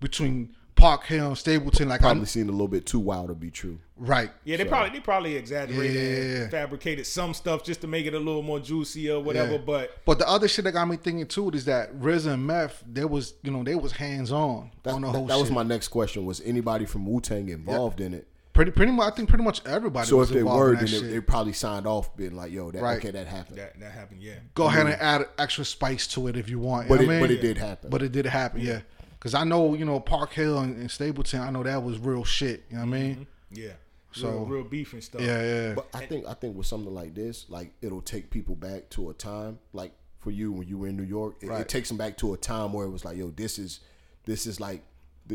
between 0.00 0.54
Park 0.76 1.04
Hill 1.06 1.28
and 1.28 1.38
Stapleton. 1.38 1.88
Like 1.90 2.00
Probably 2.00 2.20
I'm 2.20 2.26
seemed 2.26 2.48
a 2.48 2.52
little 2.52 2.68
bit 2.68 2.86
too 2.86 2.98
wild 2.98 3.28
to 3.28 3.34
be 3.34 3.50
true. 3.50 3.78
right. 3.98 4.30
Yeah, 4.44 4.56
they 4.56 4.64
probably 4.64 4.90
they 4.90 5.00
probably 5.00 5.36
exaggerated 5.36 5.94
Yeah. 5.96 6.42
and 6.42 6.50
fabricated 6.50 7.06
some 7.06 7.34
stuff 7.34 7.62
just 7.62 7.82
to 7.82 7.86
make 7.86 8.06
it 8.06 8.14
a 8.14 8.18
little 8.18 8.42
more 8.42 8.58
juicy 8.60 9.10
or 9.10 9.20
whatever. 9.22 9.52
Yeah. 9.52 9.58
But 9.58 9.90
But 10.06 10.18
the 10.18 10.28
other 10.28 10.48
shit 10.48 10.64
that 10.64 10.72
got 10.72 10.86
me 10.88 10.96
thinking 10.96 11.26
too 11.26 11.50
is 11.50 11.66
that 11.66 11.94
RZA 12.00 12.32
and 12.32 12.46
Meth, 12.46 12.82
there 12.86 13.06
was, 13.06 13.34
you 13.42 13.50
know, 13.50 13.62
they 13.62 13.74
was 13.74 13.92
hands 13.92 14.32
on 14.32 14.70
That, 14.84 14.94
on 14.94 15.02
the 15.02 15.08
that- 15.08 15.12
whole 15.18 15.26
that 15.26 15.34
shit. 15.34 15.40
was 15.42 15.50
my 15.50 15.62
next 15.62 15.88
question. 15.88 16.24
Was 16.24 16.40
anybody 16.40 16.86
from 16.86 17.04
Wu 17.06 17.20
Tang 17.20 17.48
involved 17.50 18.00
in 18.00 18.14
it? 18.14 18.26
Pretty, 18.52 18.70
pretty 18.70 18.92
much. 18.92 19.12
I 19.12 19.16
think 19.16 19.28
pretty 19.28 19.44
much 19.44 19.64
everybody. 19.66 20.06
So 20.06 20.18
was 20.18 20.30
if 20.30 20.34
they 20.34 20.40
involved 20.40 20.60
were, 20.60 20.68
in 20.70 20.74
then 20.76 20.84
that 20.84 20.90
they, 20.90 20.98
shit. 21.00 21.10
they 21.10 21.20
probably 21.20 21.52
signed 21.52 21.86
off, 21.86 22.14
being 22.16 22.34
like, 22.36 22.52
"Yo, 22.52 22.70
that 22.70 22.82
Right. 22.82 22.98
okay, 22.98 23.10
that 23.10 23.26
happened." 23.26 23.58
that 23.58 23.78
that 23.80 23.92
happened, 23.92 24.22
yeah. 24.22 24.34
go 24.54 24.66
ahead 24.66 24.86
and 24.86 24.94
add 25.00 25.26
extra 25.38 25.64
spice 25.64 26.06
to 26.08 26.26
it 26.28 26.36
if 26.36 26.48
you 26.48 26.58
want. 26.58 26.88
But 26.88 27.00
you 27.00 27.04
it, 27.04 27.06
know 27.08 27.14
what 27.14 27.20
but 27.20 27.28
mean? 27.30 27.38
it 27.38 27.42
did 27.42 27.58
happen. 27.58 27.90
But 27.90 28.02
it 28.02 28.12
did 28.12 28.26
happen, 28.26 28.60
yeah. 28.60 28.80
Because 29.18 29.34
I 29.34 29.44
know, 29.44 29.74
you 29.74 29.84
know, 29.84 30.00
Park 30.00 30.32
Hill 30.32 30.58
and, 30.58 30.76
and 30.76 30.90
Stapleton, 30.90 31.40
I 31.40 31.50
know 31.50 31.62
that 31.62 31.82
was 31.82 31.98
real 31.98 32.24
shit. 32.24 32.64
You 32.68 32.76
know 32.78 32.82
what 32.86 32.96
I 32.96 33.00
mean? 33.00 33.14
Mm-hmm. 33.14 33.60
Yeah. 33.60 33.72
So- 34.14 34.28
real, 34.30 34.44
real 34.46 34.64
beef 34.64 34.92
and 34.92 35.02
stuff. 35.02 35.20
Yeah, 35.22 35.42
yeah. 35.42 35.74
But 35.74 35.86
I 35.94 36.04
think 36.06 36.26
I 36.26 36.34
think 36.34 36.56
with 36.56 36.66
something 36.66 36.92
like 36.92 37.14
this, 37.14 37.46
like 37.48 37.72
it'll 37.80 38.02
take 38.02 38.30
people 38.30 38.54
back 38.56 38.90
to 38.90 39.10
a 39.10 39.14
time 39.14 39.58
like 39.72 39.92
for 40.18 40.30
you 40.30 40.52
when 40.52 40.68
you 40.68 40.76
were 40.76 40.88
in 40.88 40.96
New 40.96 41.02
York. 41.04 41.36
It, 41.40 41.48
Right. 41.48 41.60
it 41.60 41.68
takes 41.68 41.88
them 41.88 41.96
back 41.98 42.16
to 42.18 42.34
a 42.34 42.36
time 42.36 42.72
where 42.72 42.84
it 42.84 42.90
was 42.90 43.04
like, 43.04 43.16
yo, 43.16 43.30
this 43.30 43.58
is 43.58 43.80
this 44.24 44.46
is 44.46 44.60
like 44.60 44.82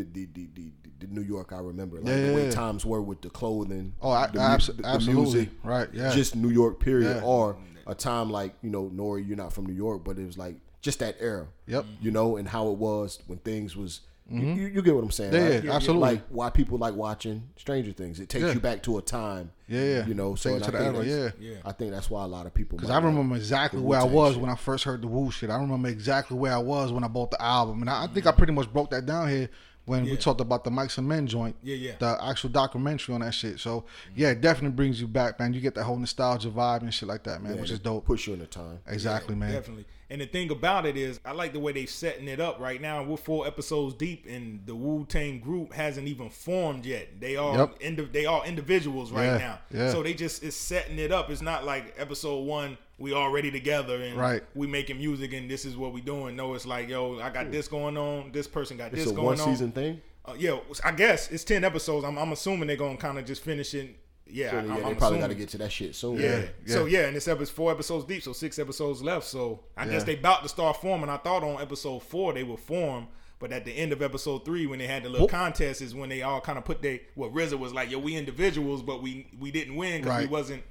the 0.04 0.26
the 0.34 0.48
the, 0.56 0.72
the, 0.84 1.06
the 1.06 1.08
New 1.14 1.22
York 1.22 1.52
I 1.54 1.60
remember, 1.60 1.98
like 1.98 2.08
Yeah, 2.08 2.28
the 2.28 2.34
way 2.34 2.46
yeah. 2.46 2.52
times 2.52 2.86
were 2.86 3.02
with 3.02 3.22
the 3.22 3.30
clothing. 3.30 3.94
Oh, 4.02 4.12
I- 4.12 4.28
the, 4.28 4.40
abs- 4.40 4.68
the- 4.68 4.74
the 4.74 4.86
absolutely. 4.88 5.24
music, 5.24 5.50
Right, 5.64 5.88
yeah. 5.94 6.12
just 6.14 6.36
New 6.36 6.50
York 6.50 6.80
period, 6.80 7.18
Yeah. 7.18 7.24
or 7.24 7.58
a 7.86 7.96
time 7.96 8.30
like 8.30 8.54
you 8.62 8.70
know, 8.70 8.90
Nori, 8.94 9.28
you're 9.28 9.38
not 9.38 9.54
from 9.54 9.66
New 9.66 9.74
York, 9.76 10.04
but 10.04 10.18
it 10.20 10.26
was 10.26 10.38
like 10.38 10.56
just 10.82 11.00
that 11.00 11.16
era. 11.20 11.48
Yep. 11.68 11.86
You 12.02 12.12
know, 12.12 12.38
and 12.38 12.48
how 12.48 12.70
it 12.70 12.78
was 12.78 13.20
when 13.28 13.40
things 13.40 13.76
was. 13.76 14.02
You, 14.30 14.42
you, 14.46 14.68
you 14.68 14.82
get 14.82 14.94
what 14.94 15.06
I'm 15.06 15.10
saying? 15.12 15.32
Mm-hmm. 15.32 15.42
Yeah, 15.48 15.54
right? 15.56 15.64
yeah, 15.64 15.72
absolutely. 15.74 16.02
Like 16.10 16.22
why 16.28 16.50
people 16.50 16.78
like 16.78 16.94
watching 16.96 17.44
Stranger 17.56 17.94
Things. 17.94 18.20
It 18.20 18.28
takes 18.28 18.44
Yeah. 18.44 18.52
you 18.52 18.60
back 18.60 18.84
to 18.84 18.98
a 18.98 19.02
time. 19.02 19.52
Yeah, 19.70 19.82
yeah. 19.84 20.06
You 20.06 20.16
know, 20.16 20.36
so 20.36 20.50
Take 20.50 20.56
and 20.56 20.62
it 20.64 20.66
I 20.66 20.66
to 20.66 20.72
the 20.72 20.78
think 20.84 20.96
era, 20.98 21.06
that's- 21.06 21.34
yeah. 21.40 21.50
Yeah. 21.52 21.58
I 21.64 21.72
think 21.72 21.92
that's 21.92 22.10
why 22.10 22.26
a 22.26 22.28
lot 22.28 22.46
of 22.46 22.54
people. 22.54 22.76
Because 22.78 22.90
might 22.90 22.96
I 22.96 22.98
like 22.98 23.06
remember 23.06 23.36
exactly 23.38 23.80
where 23.80 24.02
I 24.02 24.04
was 24.04 24.34
shit. 24.34 24.42
when 24.42 24.52
I 24.52 24.56
first 24.56 24.84
heard 24.84 25.02
the 25.02 25.08
Wu 25.08 25.32
shit. 25.32 25.50
I 25.50 25.56
remember 25.56 25.88
exactly 25.88 26.38
where 26.38 26.52
I 26.52 26.58
was 26.58 26.92
when 26.92 27.06
I 27.06 27.08
bought 27.08 27.32
the 27.32 27.42
album. 27.42 27.80
And 27.80 27.90
I, 27.90 28.04
I 28.04 28.08
think 28.08 28.26
I 28.28 28.34
pretty 28.34 28.52
much 28.52 28.70
broke 28.74 28.90
that 28.90 29.06
down 29.06 29.30
here 29.30 29.50
when 29.88 30.04
we 30.04 30.18
talked 30.18 30.42
about 30.42 30.64
the 30.66 30.70
Mics 30.70 30.98
and 30.98 31.08
Men 31.08 31.26
joint. 31.28 31.56
Yeah, 31.64 31.76
yeah. 31.76 31.92
The 31.98 32.18
actual 32.22 32.50
documentary 32.50 33.16
on 33.16 33.22
that 33.22 33.34
shit. 33.34 33.58
So, 33.60 33.86
yeah, 34.16 34.32
it 34.32 34.42
definitely 34.42 34.76
brings 34.76 35.00
you 35.02 35.08
back, 35.08 35.40
man. 35.40 35.54
You 35.54 35.62
get 35.62 35.76
that 35.76 35.86
whole 35.86 35.96
nostalgia 35.98 36.50
vibe 36.50 36.82
and 36.82 36.94
shit 36.94 37.08
like 37.08 37.24
that, 37.24 37.42
man, 37.42 37.56
Yeah, 37.56 37.62
which 37.62 37.72
is 37.72 37.80
dope. 37.80 38.06
Push 38.06 38.28
you 38.28 38.34
in 38.34 38.40
the 38.40 38.48
time. 38.48 38.80
Exactly, 38.86 39.34
Yeah, 39.34 39.40
man. 39.40 39.52
Definitely. 39.54 39.86
And 40.10 40.22
the 40.22 40.26
thing 40.26 40.52
about 40.52 40.86
it 40.86 40.96
is, 40.98 41.20
I 41.26 41.32
like 41.32 41.52
the 41.54 41.60
way 41.60 41.72
they 41.72 41.86
setting 41.86 42.28
it 42.28 42.40
up 42.40 42.60
right 42.60 42.82
now. 42.82 43.02
We're 43.04 43.18
four 43.18 43.48
episodes 43.48 43.94
deep, 43.94 44.26
and 44.28 44.60
the 44.66 44.76
Wu 44.76 45.06
Tang 45.08 45.40
group 45.40 45.74
hasn't 45.74 46.08
even 46.08 46.30
formed 46.30 46.86
yet. 46.86 47.20
They 47.20 47.36
are 47.38 47.58
Yep. 47.58 47.76
indi- 47.82 48.10
they 48.12 48.26
are 48.26 48.46
individuals 48.46 49.12
right 49.12 49.26
Yeah, 49.26 49.38
now. 49.38 49.60
yeah. 49.74 49.92
So 49.92 50.04
they 50.04 50.14
just 50.14 50.44
is 50.44 50.56
setting 50.56 51.00
it 51.00 51.12
up. 51.12 51.30
It's 51.30 51.42
not 51.42 51.66
like 51.66 51.94
episode 51.98 52.42
one. 52.46 52.78
We 53.00 53.14
already 53.14 53.52
together 53.52 54.02
and 54.02 54.18
Right. 54.18 54.44
we 54.56 54.66
making 54.68 54.98
music 54.98 55.32
and 55.34 55.50
this 55.50 55.66
is 55.66 55.78
what 55.78 55.94
we 55.94 56.02
doing. 56.02 56.36
No, 56.36 56.54
it's 56.56 56.66
like 56.66 56.90
yo, 56.90 57.20
I 57.20 57.30
got 57.30 57.52
this 57.52 57.68
going 57.68 57.96
on. 57.98 58.32
This 58.32 58.48
person 58.48 58.76
got 58.78 58.88
It's 58.94 59.04
this 59.04 59.12
a 59.12 59.16
going 59.16 59.26
one 59.26 59.40
on. 59.40 59.46
season 59.48 59.72
thing. 59.72 60.02
Uh, 60.26 60.34
yeah, 60.38 60.58
I 60.84 60.92
guess 60.92 61.32
it's 61.32 61.44
ten 61.44 61.64
episodes. 61.64 62.04
I'm, 62.06 62.18
I'm 62.18 62.32
assuming 62.32 62.68
they're 62.68 62.76
gonna 62.76 62.98
kind 62.98 63.18
of 63.20 63.26
just 63.26 63.44
finish 63.44 63.74
it. 63.76 63.96
Yeah, 64.30 64.52
So 64.52 64.58
I, 64.58 64.62
yeah, 64.64 64.74
I'm, 64.74 64.82
they 64.82 64.90
I'm 64.90 64.96
probably 64.98 65.20
got 65.20 65.28
to 65.28 65.36
get 65.36 65.48
to 65.50 65.58
that 65.60 65.72
shit 65.72 65.96
soon. 65.96 66.20
Yeah. 66.20 66.40
Yeah. 66.66 66.74
So 66.74 66.86
yeah, 66.86 67.06
and 67.06 67.16
this 67.16 67.30
episode 67.30 67.54
four 67.56 67.72
episodes 67.72 68.04
deep, 68.04 68.24
so 68.24 68.34
six 68.34 68.60
episodes 68.60 69.02
left. 69.02 69.26
So 69.26 69.62
I 69.78 69.86
Yeah. 69.86 69.92
guess 69.92 70.04
they 70.04 70.18
about 70.18 70.44
to 70.44 70.50
start 70.50 70.82
forming. 70.82 71.10
I 71.10 71.16
thought 71.16 71.44
on 71.46 71.62
episode 71.62 72.04
four 72.04 72.34
they 72.34 72.44
would 72.44 72.60
form, 72.60 73.08
but 73.40 73.54
at 73.54 73.64
the 73.64 73.72
end 73.72 73.94
of 73.94 74.02
episode 74.02 74.44
three, 74.44 74.66
when 74.68 74.80
they 74.80 74.88
had 74.88 75.04
the 75.04 75.10
little 75.10 75.28
Whoop. 75.28 75.32
contest, 75.32 75.82
is 75.82 75.96
when 75.96 76.10
they 76.10 76.24
all 76.24 76.42
kind 76.42 76.58
of 76.58 76.66
put 76.66 76.82
their. 76.82 77.00
what 77.16 77.32
RZA 77.34 77.58
was 77.58 77.74
like, 77.74 77.90
yo, 77.90 78.00
we 78.00 78.18
individuals, 78.18 78.82
but 78.82 79.02
we 79.02 79.28
we 79.40 79.50
didn't 79.50 79.76
win 79.78 80.02
because 80.02 80.24
we 80.24 80.28
wasn't 80.28 80.64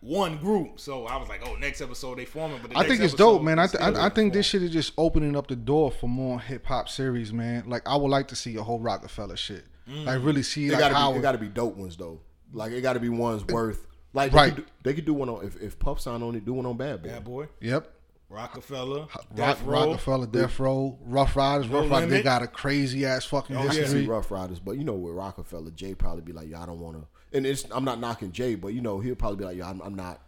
one 0.00 0.38
group. 0.38 0.78
So 0.80 1.06
I 1.06 1.16
was 1.16 1.28
like, 1.28 1.42
oh, 1.46 1.54
next 1.56 1.80
episode 1.80 2.18
they 2.18 2.24
forming. 2.24 2.58
But 2.62 2.70
the 2.70 2.78
I 2.78 2.86
think 2.86 3.00
it's 3.00 3.14
dope, 3.14 3.42
man. 3.42 3.58
I, 3.58 3.66
th- 3.66 3.82
I, 3.82 4.06
I 4.06 4.08
think 4.08 4.32
this 4.32 4.46
shit 4.46 4.62
is 4.62 4.70
just 4.70 4.92
opening 4.98 5.36
up 5.36 5.46
the 5.48 5.56
door 5.56 5.90
for 5.90 6.08
more 6.08 6.40
hip 6.40 6.66
hop 6.66 6.88
series, 6.88 7.32
man. 7.32 7.64
Like 7.68 7.82
I 7.86 7.96
would 7.96 8.10
like 8.10 8.28
to 8.28 8.36
see 8.36 8.56
a 8.56 8.62
whole 8.62 8.80
Rockefeller 8.80 9.36
shit. 9.36 9.64
Like 9.88 10.22
really 10.24 10.42
see 10.42 10.66
It 10.66 10.72
like 10.72 10.80
got 10.80 10.88
to 10.88 10.94
how 10.94 11.12
be. 11.12 11.18
It 11.18 11.22
got 11.22 11.32
to 11.32 11.38
be 11.38 11.48
dope 11.48 11.76
ones 11.76 11.96
though. 11.96 12.20
Like 12.52 12.72
it 12.72 12.80
got 12.82 12.94
to 12.94 13.00
be 13.00 13.08
ones 13.08 13.44
worth. 13.46 13.86
Like 14.12 14.32
Right. 14.32 14.50
They 14.50 14.54
could, 14.56 14.64
do, 14.66 14.70
they 14.84 14.94
could 14.94 15.04
do 15.04 15.14
one 15.14 15.28
on 15.28 15.44
if 15.44 15.60
if 15.62 15.78
Puff 15.78 16.00
signed 16.00 16.22
on 16.22 16.34
it, 16.34 16.44
do 16.44 16.54
one 16.54 16.66
on 16.66 16.76
Bad 16.76 17.02
Boy. 17.02 17.08
Bad 17.08 17.24
boy, 17.24 17.48
Yep. 17.60 17.92
Rockefeller, 18.28 19.00
Rock, 19.00 19.26
Death 19.34 19.62
Row. 19.62 19.86
Rockefeller, 19.90 20.26
Death 20.26 20.58
Row, 20.58 20.98
Ruff 21.04 21.36
Ryders, 21.36 21.68
Ruff 21.68 21.88
Ryders. 21.88 22.10
They 22.10 22.22
got 22.24 22.42
a 22.42 22.48
crazy 22.48 23.06
ass 23.06 23.24
fucking 23.26 23.56
Oh, 23.56 23.62
yeah. 23.62 23.70
History. 23.72 24.00
see 24.02 24.06
Ruff 24.06 24.30
Ryders, 24.32 24.58
but 24.58 24.72
you 24.72 24.82
know 24.84 24.94
with 24.94 25.14
Rockefeller, 25.14 25.70
Jay 25.70 25.94
probably 25.94 26.22
be 26.22 26.32
like, 26.32 26.48
"Yo, 26.48 26.58
I 26.60 26.66
don't 26.66 26.80
want 26.80 26.96
to." 27.00 27.06
And 27.32 27.44
it's 27.46 27.66
I'm 27.70 27.84
not 27.84 28.00
knocking 28.00 28.32
Jay, 28.32 28.54
but 28.54 28.68
you 28.68 28.80
know 28.80 29.00
he'll 29.00 29.14
probably 29.16 29.36
be 29.38 29.44
like, 29.44 29.56
"Yo, 29.56 29.64
I'm, 29.66 29.80
I'm 29.82 29.94
not." 29.94 30.20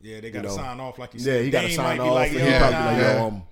Yeah, 0.00 0.20
they 0.20 0.30
got 0.30 0.42
to 0.42 0.48
know. 0.48 0.56
sign 0.56 0.80
off 0.80 0.98
like 0.98 1.14
you 1.14 1.20
Yeah, 1.20 1.40
he 1.40 1.50
got 1.50 1.62
to 1.62 1.70
sign 1.72 1.98
off. 2.00 2.14
like, 2.14 2.30
and 2.32 2.40
yo, 2.40 2.44
he 2.46 2.58
probably 2.58 2.70
be 2.76 2.78
nah. 2.78 2.86
like, 2.86 2.96
Yeah. 2.98 3.18
"Yo, 3.20 3.26
I'm 3.28 3.42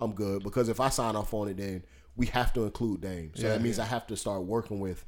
I'm 0.00 0.12
good." 0.12 0.42
Because 0.42 0.68
if 0.68 0.80
I 0.80 0.88
sign 0.88 1.16
off 1.16 1.32
on 1.34 1.48
it, 1.48 1.56
then 1.56 1.82
we 2.16 2.26
have 2.26 2.52
to 2.54 2.64
include 2.64 3.00
Dame. 3.00 3.32
So 3.34 3.42
Yeah. 3.44 3.48
that 3.50 3.62
means 3.62 3.78
I 3.78 3.84
have 3.86 4.06
to 4.08 4.16
start 4.16 4.42
working 4.42 4.78
with 4.80 5.04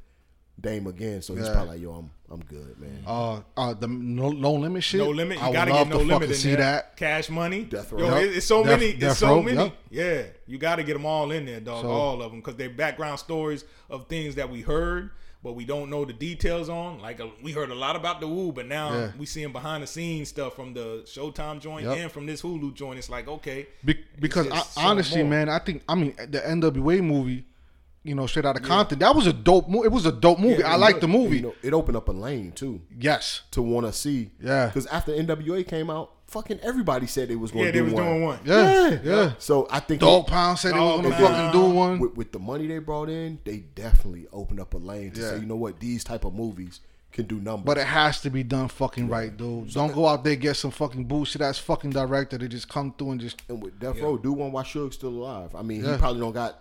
Dame 0.59 0.87
again. 0.87 1.21
So 1.21 1.35
he's 1.35 1.45
Yeah. 1.45 1.53
probably 1.53 1.73
like, 1.73 1.81
"Yo, 1.81 1.91
I'm 1.93 2.09
I'm 2.31 2.39
good, 2.45 2.79
man." 2.79 3.03
Uh, 3.05 3.41
uh, 3.55 3.73
the 3.75 3.87
no, 3.87 4.31
no 4.31 4.53
limit 4.53 4.83
shit. 4.83 4.99
No 4.99 5.09
limit. 5.09 5.37
You 5.37 5.43
I 5.43 5.51
gotta 5.53 5.71
love 5.73 5.87
get 5.87 5.93
no 5.93 5.99
to 5.99 6.03
limit 6.05 6.13
fucking 6.21 6.29
in 6.31 6.35
see 6.35 6.49
there. 6.49 6.57
that. 6.57 6.97
Cash 6.97 7.29
money. 7.29 7.63
Death 7.65 7.91
Yo, 7.91 7.97
Row. 8.09 8.17
it- 8.17 8.37
it's 8.37 8.45
so 8.47 8.63
Death- 8.63 8.79
many. 8.79 8.93
Death 8.93 9.11
it's 9.11 9.19
so 9.19 9.27
Row, 9.27 9.43
many. 9.43 9.57
yep. 9.57 9.73
Yeah, 9.91 10.23
you 10.47 10.57
got 10.57 10.77
to 10.77 10.83
get 10.83 10.93
them 10.93 11.05
all 11.05 11.31
in 11.31 11.45
there, 11.45 11.59
dog. 11.59 11.83
So- 11.83 11.91
all 11.91 12.21
of 12.23 12.31
them, 12.31 12.39
because 12.39 12.55
they're 12.55 12.69
background 12.71 13.19
stories 13.19 13.65
of 13.89 14.07
things 14.07 14.35
that 14.35 14.49
we 14.49 14.61
heard, 14.61 15.11
but 15.43 15.53
we 15.53 15.65
don't 15.65 15.89
know 15.89 16.05
the 16.05 16.13
details 16.13 16.69
on. 16.69 16.99
Like 17.01 17.19
uh, 17.19 17.27
we 17.43 17.51
heard 17.51 17.69
a 17.69 17.75
lot 17.75 17.95
about 17.97 18.21
the 18.21 18.27
Wu, 18.27 18.51
but 18.53 18.65
now 18.67 18.93
Yeah. 18.93 19.11
we 19.19 19.25
seeing 19.25 19.51
behind 19.51 19.83
the 19.83 19.87
scenes 19.87 20.29
stuff 20.29 20.55
from 20.55 20.73
the 20.73 21.03
Showtime 21.05 21.59
joint 21.59 21.85
Yep. 21.85 21.97
and 21.97 22.11
from 22.11 22.25
this 22.25 22.41
Hulu 22.41 22.73
joint. 22.73 22.97
It's 22.97 23.09
like 23.09 23.27
okay, 23.27 23.67
Be- 23.83 24.03
because 24.19 24.47
I, 24.49 24.63
honestly, 24.77 25.21
more. 25.23 25.31
man, 25.31 25.49
I 25.49 25.59
think 25.59 25.83
I 25.87 25.95
mean 25.95 26.15
the 26.17 26.39
NWA 26.39 27.03
movie, 27.03 27.45
you 28.03 28.15
know, 28.15 28.25
straight 28.25 28.45
out 28.45 28.55
of 28.55 28.63
Compton, 28.63 28.99
that 28.99 29.13
was 29.15 29.27
a 29.27 29.33
dope 29.33 29.67
movie. 29.69 29.85
It 29.87 29.91
was 29.91 30.05
a 30.05 30.11
dope 30.13 30.39
movie. 30.39 30.61
Yeah, 30.61 30.71
I 30.71 30.75
it 30.75 30.79
like 30.79 30.95
was. 30.95 31.01
the 31.01 31.07
movie. 31.09 31.35
You 31.37 31.41
know, 31.43 31.55
it 31.61 31.73
opened 31.73 31.97
up 31.97 32.07
a 32.07 32.11
lane 32.13 32.53
too 32.53 32.81
yes. 32.97 33.41
to 33.51 33.61
want 33.61 33.85
to 33.85 33.91
see. 33.93 34.31
Yeah. 34.41 34.67
Because 34.67 34.85
after 34.87 35.11
NWA 35.11 35.67
came 35.67 35.89
out, 35.89 36.11
fucking 36.33 36.59
everybody 36.61 37.07
said 37.07 37.29
they 37.29 37.35
was 37.35 37.51
going 37.51 37.65
yeah, 37.65 37.71
to 37.71 37.77
they 37.77 37.81
was 37.81 37.93
one. 37.93 38.03
doing 38.03 38.23
one. 38.23 38.39
Yeah. 38.43 38.99
Yeah. 39.03 39.33
So 39.37 39.67
I 39.69 39.79
think 39.79 40.01
Dogg 40.01 40.27
Pound 40.27 40.59
said 40.59 40.73
they 40.73 40.79
was 40.79 41.01
gonna 41.01 41.15
fucking 41.15 41.51
do 41.51 41.69
one. 41.69 41.99
with, 41.99 42.15
with 42.15 42.31
the 42.31 42.39
money 42.39 42.67
they 42.67 42.79
brought 42.79 43.09
in, 43.09 43.39
they 43.45 43.57
definitely 43.57 44.27
opened 44.33 44.59
up 44.59 44.73
a 44.73 44.77
lane 44.77 45.11
to 45.11 45.21
Yeah. 45.21 45.29
say, 45.29 45.39
you 45.39 45.45
know 45.45 45.55
what, 45.55 45.79
these 45.79 46.03
type 46.03 46.25
of 46.25 46.33
movies 46.33 46.81
can 47.11 47.25
do 47.27 47.39
numbers. 47.39 47.65
But 47.65 47.77
it 47.77 47.85
has 47.85 48.19
to 48.21 48.29
be 48.31 48.41
done 48.43 48.67
fucking 48.67 49.07
right, 49.07 49.35
dude. 49.35 49.71
Don't 49.71 49.93
go 49.93 50.07
out 50.07 50.23
there 50.23 50.35
get 50.35 50.55
some 50.55 50.71
fucking 50.71 51.05
bullshit 51.05 51.41
ass 51.41 51.59
fucking 51.59 51.91
director 51.91 52.37
to 52.39 52.47
just 52.47 52.67
come 52.67 52.91
through 52.97 53.11
and 53.11 53.21
just 53.21 53.41
and 53.47 53.61
with 53.61 53.79
Death 53.79 53.99
Row, 53.99 54.17
do 54.17 54.33
one 54.33 54.51
while 54.51 54.65
Suge's 54.65 54.95
still 54.95 55.09
alive. 55.09 55.53
I 55.55 55.61
mean, 55.61 55.83
Yeah. 55.85 55.93
he 55.93 55.97
probably 55.99 56.19
don't 56.19 56.33
got 56.33 56.59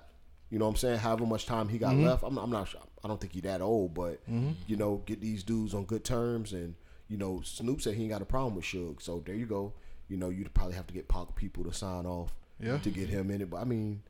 You 0.51 0.59
know 0.59 0.66
what 0.66 0.73
I'm 0.73 0.77
saying? 0.77 0.99
However 0.99 1.25
much 1.25 1.47
time 1.47 1.66
he 1.70 1.79
got 1.79 1.95
mm-hmm. 1.95 2.05
left, 2.05 2.23
I'm, 2.23 2.37
I'm 2.37 2.51
not 2.51 2.68
sure. 2.68 2.83
I 3.03 3.09
don't 3.09 3.18
think 3.18 3.33
he 3.33 3.41
that 3.41 3.62
old, 3.62 3.95
but 3.95 4.23
mm-hmm. 4.31 4.51
you 4.66 4.77
know, 4.77 5.03
get 5.07 5.18
these 5.18 5.43
dudes 5.43 5.73
on 5.73 5.85
good 5.87 6.05
terms, 6.05 6.53
and 6.53 6.75
you 7.13 7.19
know, 7.19 7.43
Snoop 7.45 7.83
said 7.83 7.95
he 7.95 8.03
ain't 8.05 8.11
got 8.11 8.23
a 8.23 8.25
problem 8.25 8.55
with 8.55 8.65
Suge, 8.65 9.03
so 9.03 9.23
there 9.27 9.35
you 9.35 9.45
go. 9.47 9.75
You 10.09 10.17
know, 10.17 10.31
you'd 10.31 10.53
probably 10.55 10.75
have 10.77 10.87
to 10.87 10.95
get 10.95 11.09
Pac 11.09 11.35
people 11.37 11.63
to 11.65 11.73
sign 11.73 12.07
off, 12.07 12.33
Yeah. 12.59 12.79
to 12.79 12.91
get 12.91 13.09
him 13.11 13.31
in 13.31 13.43
it. 13.43 13.51
But 13.51 13.59
I 13.59 13.65
mean, 13.65 14.03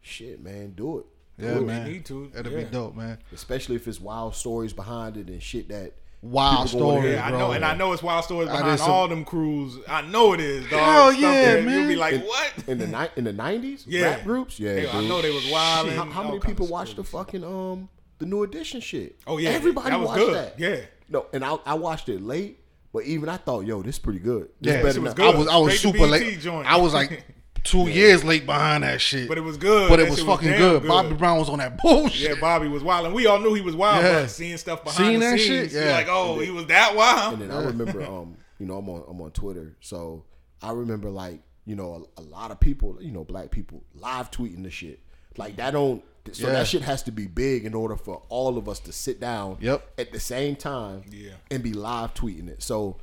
shit, 0.00 0.42
man, 0.42 0.72
do 0.76 0.98
it. 0.98 1.06
Yeah, 1.38 1.54
Do 1.54 1.60
it. 1.60 1.66
man. 1.66 1.88
need 1.92 2.04
to, 2.06 2.30
That'd 2.34 2.50
yeah. 2.52 2.58
be 2.58 2.64
dope, 2.64 2.96
man. 2.96 3.18
Especially 3.32 3.76
if 3.76 3.86
it's 3.86 4.00
wild 4.00 4.34
stories 4.34 4.72
behind 4.72 5.16
it 5.16 5.28
and 5.28 5.40
shit 5.42 5.68
that 5.68 5.92
Wild 6.20 6.66
people 6.66 6.80
gonna 6.80 6.98
story. 7.00 7.12
Yeah, 7.14 7.26
I 7.26 7.30
know, 7.30 7.52
and 7.52 7.64
I 7.64 7.76
know 7.76 7.92
it's 7.92 8.02
wild 8.02 8.24
stories 8.24 8.48
I 8.48 8.56
did 8.56 8.62
behind 8.62 8.80
some- 8.80 8.90
all 8.90 9.06
them 9.06 9.24
crews. 9.24 9.78
I 9.88 10.02
know 10.02 10.32
it 10.32 10.40
is, 10.40 10.64
dog. 10.68 10.80
Hell 10.80 11.12
yeah, 11.12 11.54
that 11.54 11.64
man. 11.64 11.78
You'll 11.78 11.88
be 11.88 11.94
like, 11.94 12.14
in, 12.14 12.20
what? 12.22 12.52
in 12.66 12.78
the 12.78 12.86
ni- 12.88 13.10
in 13.14 13.22
the 13.22 13.32
nineties, 13.32 13.84
Yeah. 13.86 14.02
rap 14.16 14.24
groups. 14.24 14.58
Yeah, 14.58 14.74
Hey, 14.80 14.88
I 14.90 15.06
know 15.06 15.22
they 15.22 15.30
was 15.30 15.48
wild. 15.48 15.86
Shit, 15.86 15.96
how, 15.96 16.06
how 16.06 16.22
many 16.24 16.40
people 16.40 16.66
watched 16.66 16.96
the 16.96 17.04
fucking 17.04 17.44
um 17.44 17.88
the 18.18 18.26
new 18.26 18.42
edition 18.42 18.80
shit? 18.80 19.14
Oh 19.28 19.38
yeah, 19.38 19.50
everybody 19.50 19.90
that 19.90 20.00
was 20.00 20.08
watched 20.08 20.18
good. 20.26 20.34
that. 20.34 20.58
Yeah, 20.58 20.80
No, 21.08 21.26
and 21.32 21.44
I, 21.44 21.56
I 21.66 21.74
watched 21.74 22.08
it 22.08 22.22
late, 22.22 22.60
but 22.92 23.04
even 23.04 23.28
I 23.28 23.36
thought, 23.38 23.64
yo, 23.66 23.82
this 23.82 23.96
is 23.96 23.98
pretty 23.98 24.18
good. 24.18 24.48
This 24.60 24.74
Yeah, 24.74 24.82
better 24.82 25.00
was 25.00 25.14
I 25.18 25.30
was 25.36 25.48
I 25.48 25.56
was 25.58 25.78
Straight 25.78 25.92
super 25.94 26.06
late. 26.06 26.40
joint. 26.40 26.66
I 26.70 26.76
was 26.76 26.92
like 26.94 27.24
two 27.64 27.88
years 27.88 28.24
late 28.24 28.46
behind 28.46 28.84
that 28.84 29.00
shit. 29.00 29.28
but 29.28 29.36
it 29.38 29.42
was 29.42 29.56
good. 29.56 29.88
But 29.88 30.00
it 30.00 30.08
was 30.08 30.20
fucking 30.22 30.48
damn 30.50 30.58
good. 30.58 30.86
Bobby 30.88 31.14
Brown 31.14 31.38
was 31.38 31.48
on 31.48 31.58
that 31.58 31.78
bullshit. 31.82 32.30
Yeah, 32.30 32.40
Bobby 32.40 32.68
was 32.68 32.82
wild, 32.82 33.06
and 33.06 33.14
we 33.14 33.26
all 33.26 33.38
knew 33.40 33.54
he 33.54 33.60
was 33.62 33.74
wild. 33.76 34.04
Yeah. 34.04 34.20
But 34.22 34.30
seeing 34.30 34.56
stuff 34.58 34.84
behind 34.84 34.96
Seeing 34.96 35.20
the 35.20 35.26
that 35.26 35.38
scenes, 35.38 35.72
shit? 35.72 35.82
Yeah. 35.84 35.92
like, 35.92 36.08
oh, 36.08 36.38
he 36.38 36.50
was 36.50 36.66
that 36.66 36.94
wild. 36.94 37.34
And 37.34 37.42
then 37.42 37.50
I 37.50 37.64
remember, 37.64 38.02
um, 38.06 38.36
you 38.58 38.66
know, 38.66 38.78
I'm 38.78 38.88
on 38.88 39.04
I'm 39.08 39.20
on 39.20 39.30
Twitter, 39.32 39.76
so 39.80 40.24
I 40.62 40.72
remember 40.72 41.10
like, 41.10 41.40
you 41.64 41.74
know, 41.76 42.06
a, 42.16 42.20
a 42.20 42.24
lot 42.24 42.50
of 42.50 42.60
people, 42.60 42.98
you 43.00 43.12
know, 43.12 43.24
black 43.24 43.50
people 43.50 43.82
live 43.94 44.30
tweeting 44.30 44.62
the 44.62 44.70
shit. 44.70 45.00
Like 45.36 45.56
that 45.56 45.70
don't. 45.72 46.02
So 46.36 46.46
Yeah. 46.46 46.54
that 46.54 46.66
shit 46.66 46.82
has 46.82 47.02
to 47.04 47.12
be 47.12 47.26
big 47.26 47.64
in 47.64 47.74
order 47.74 47.96
for 47.96 48.22
all 48.28 48.56
of 48.58 48.68
us 48.68 48.80
to 48.80 48.92
sit 48.92 49.20
down 49.20 49.58
Yep. 49.60 49.92
at 49.98 50.12
the 50.12 50.20
same 50.20 50.56
time 50.56 51.02
Yeah. 51.10 51.32
and 51.50 51.62
be 51.62 51.72
live 51.72 52.14
tweeting 52.14 52.48
it. 52.48 52.62
So, 52.62 52.96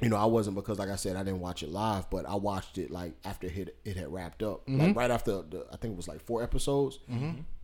you 0.00 0.08
know, 0.08 0.16
I 0.16 0.24
wasn't 0.24 0.56
because, 0.56 0.78
like 0.78 0.88
I 0.88 0.96
said, 0.96 1.16
I 1.16 1.22
didn't 1.22 1.40
watch 1.40 1.62
it 1.62 1.68
live, 1.70 2.08
but 2.08 2.26
I 2.26 2.34
watched 2.34 2.78
it 2.78 2.90
like 2.90 3.12
after 3.24 3.46
it 3.48 3.52
had, 3.52 3.72
it 3.84 3.96
had 3.96 4.10
wrapped 4.12 4.42
up, 4.42 4.66
Mm-hmm. 4.66 4.80
like 4.80 4.96
right 4.96 5.10
after 5.10 5.42
the 5.42 5.66
I 5.72 5.76
think 5.76 5.92
it 5.92 5.96
was 5.96 6.08
like 6.08 6.20
four 6.22 6.42
episodes, 6.42 6.98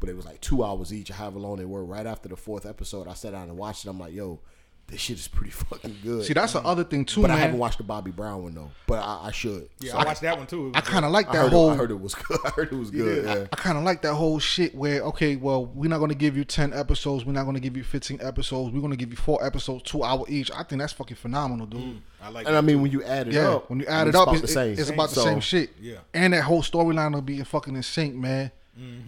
but 0.00 0.08
it 0.10 0.16
was 0.16 0.26
like 0.26 0.40
two 0.42 0.62
hours 0.62 0.92
each, 0.92 1.10
or 1.10 1.14
however 1.14 1.38
long 1.38 1.56
they 1.56 1.64
were. 1.64 1.84
Right 1.84 2.06
after 2.06 2.28
the 2.28 2.36
fourth 2.36 2.66
episode, 2.66 3.08
I 3.08 3.14
sat 3.14 3.32
down 3.32 3.48
and 3.48 3.56
watched 3.56 3.86
it. 3.86 3.88
I'm 3.88 3.98
like, 3.98 4.12
yo, 4.12 4.40
this 4.88 5.00
shit 5.00 5.18
is 5.18 5.26
pretty 5.26 5.50
fucking 5.50 5.96
good. 6.04 6.24
See, 6.24 6.32
that's 6.32 6.52
the 6.52 6.60
other 6.60 6.84
thing 6.84 7.04
too, 7.04 7.20
but 7.22 7.30
I 7.32 7.36
haven't 7.38 7.58
watched 7.58 7.78
the 7.78 7.84
Bobby 7.84 8.12
Brown 8.12 8.44
one 8.44 8.54
though, 8.54 8.70
but 8.86 9.00
I, 9.00 9.26
I 9.26 9.30
should. 9.32 9.68
yeah, 9.80 9.90
So 9.92 9.98
I 9.98 10.04
watched 10.04 10.20
that 10.20 10.38
one 10.38 10.46
too. 10.46 10.70
I 10.76 10.80
kind 10.80 11.04
of 11.04 11.10
like 11.10 11.26
that 11.32 11.38
heard, 11.42 11.52
whole. 11.52 11.70
it, 11.70 11.74
I 11.74 11.76
heard 11.76 11.90
it 11.90 12.00
was 12.00 12.14
good. 12.14 12.38
I 12.44 12.50
heard 12.50 12.72
it 12.72 12.76
was 12.76 12.90
good. 12.92 13.24
did? 13.24 13.24
Yeah. 13.24 13.46
I 13.52 13.56
kind 13.56 13.76
of 13.76 13.82
like 13.82 14.02
that 14.02 14.14
whole 14.14 14.38
shit 14.38 14.74
where 14.76 15.00
okay, 15.02 15.34
well, 15.34 15.66
we're 15.66 15.90
not 15.90 15.98
gonna 15.98 16.14
give 16.14 16.36
you 16.36 16.44
ten 16.44 16.72
episodes, 16.72 17.24
we're 17.24 17.32
not 17.32 17.44
gonna 17.46 17.58
give 17.58 17.76
you 17.76 17.82
fifteen 17.82 18.20
episodes, 18.22 18.72
we're 18.72 18.80
gonna 18.80 18.94
give 18.94 19.10
you 19.10 19.16
four 19.16 19.44
episodes, 19.44 19.82
two 19.82 20.04
hour 20.04 20.24
each. 20.28 20.52
I 20.52 20.62
think 20.62 20.80
that's 20.80 20.92
fucking 20.92 21.16
phenomenal, 21.16 21.66
dude. 21.66 21.80
good. 21.80 22.02
I 22.22 22.28
like. 22.30 22.46
And 22.46 22.54
that 22.54 22.58
I 22.58 22.60
mean, 22.62 22.76
too. 22.76 22.82
when 22.82 22.90
you 22.92 23.02
add 23.02 23.26
it 23.28 23.34
Yeah, 23.34 23.50
up, 23.54 23.68
when 23.70 23.80
you 23.80 23.86
add 23.86 24.06
it 24.06 24.10
it's 24.10 24.16
up, 24.18 24.22
about 24.28 24.34
it's, 24.34 24.42
the 24.42 24.48
same. 24.48 24.72
it's 24.78 24.90
about 24.90 25.08
the 25.08 25.16
So, 25.16 25.24
same 25.24 25.40
shit. 25.40 25.70
Yeah. 25.80 25.96
and 26.14 26.32
that 26.32 26.42
whole 26.42 26.62
storyline 26.62 27.12
will 27.12 27.22
be 27.22 27.42
fucking 27.42 27.74
in 27.74 27.82
sync, 27.82 28.14
man. 28.14 28.52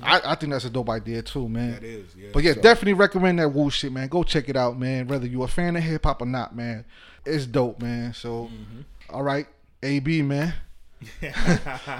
I, 0.02 0.20
I 0.24 0.34
think 0.34 0.52
that's 0.52 0.64
a 0.64 0.70
dope 0.70 0.88
idea 0.90 1.20
too, 1.22 1.48
man. 1.48 1.72
That 1.72 1.84
is, 1.84 2.14
yeah. 2.16 2.28
But 2.32 2.42
yeah, 2.42 2.54
definitely 2.54 2.94
recommend 2.94 3.38
that 3.38 3.48
Wu 3.50 3.68
shit, 3.70 3.92
man. 3.92 4.08
Go 4.08 4.22
check 4.22 4.48
it 4.48 4.56
out, 4.56 4.78
man. 4.78 5.06
Whether 5.08 5.26
you 5.26 5.42
a 5.42 5.48
fan 5.48 5.76
of 5.76 5.82
hip 5.82 6.04
hop 6.04 6.22
or 6.22 6.26
not, 6.26 6.56
man, 6.56 6.84
it's 7.26 7.44
dope, 7.46 7.80
man. 7.82 8.14
So, 8.14 8.44
Mm-hmm. 8.52 8.80
all 9.14 9.22
right, 9.22 9.46
AB, 9.82 10.22
man. 10.22 10.54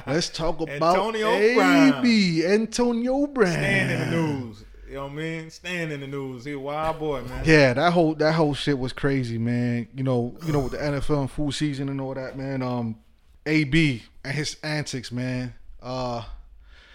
Let's 0.07 0.29
talk 0.29 0.61
about 0.61 0.73
Antonio 0.97 1.31
AB, 1.33 2.45
Antonio 2.47 3.27
Brown. 3.27 3.53
Stand 3.53 3.91
in 3.93 4.01
the 4.11 4.17
news. 4.17 4.65
You 4.89 4.95
know 4.95 5.05
what 5.05 5.13
I 5.13 5.17
mean? 5.17 5.51
Stand 5.51 5.93
in 5.93 6.01
the 6.01 6.07
news. 6.07 6.45
He 6.47 6.53
a 6.53 6.59
wild 6.59 6.99
boy, 6.99 7.21
man. 7.23 7.43
Yeah, 7.45 7.75
that 7.75 7.93
whole 7.93 8.15
that 8.15 8.33
whole 8.33 8.55
shit 8.55 8.79
was 8.79 8.93
crazy, 8.93 9.37
man. 9.39 9.87
You 9.95 10.03
know, 10.03 10.37
you 10.47 10.53
know, 10.53 10.61
with 10.61 10.73
the 10.73 10.79
NFL 10.79 11.21
and 11.21 11.31
full 11.31 11.53
season 11.53 11.89
and 11.91 12.01
all 12.01 12.15
that, 12.15 12.39
man. 12.39 12.63
Um, 12.63 12.97
AB 13.45 14.03
and 14.25 14.35
his 14.35 14.57
antics, 14.63 15.13
man. 15.13 15.55
Uh, 15.83 16.25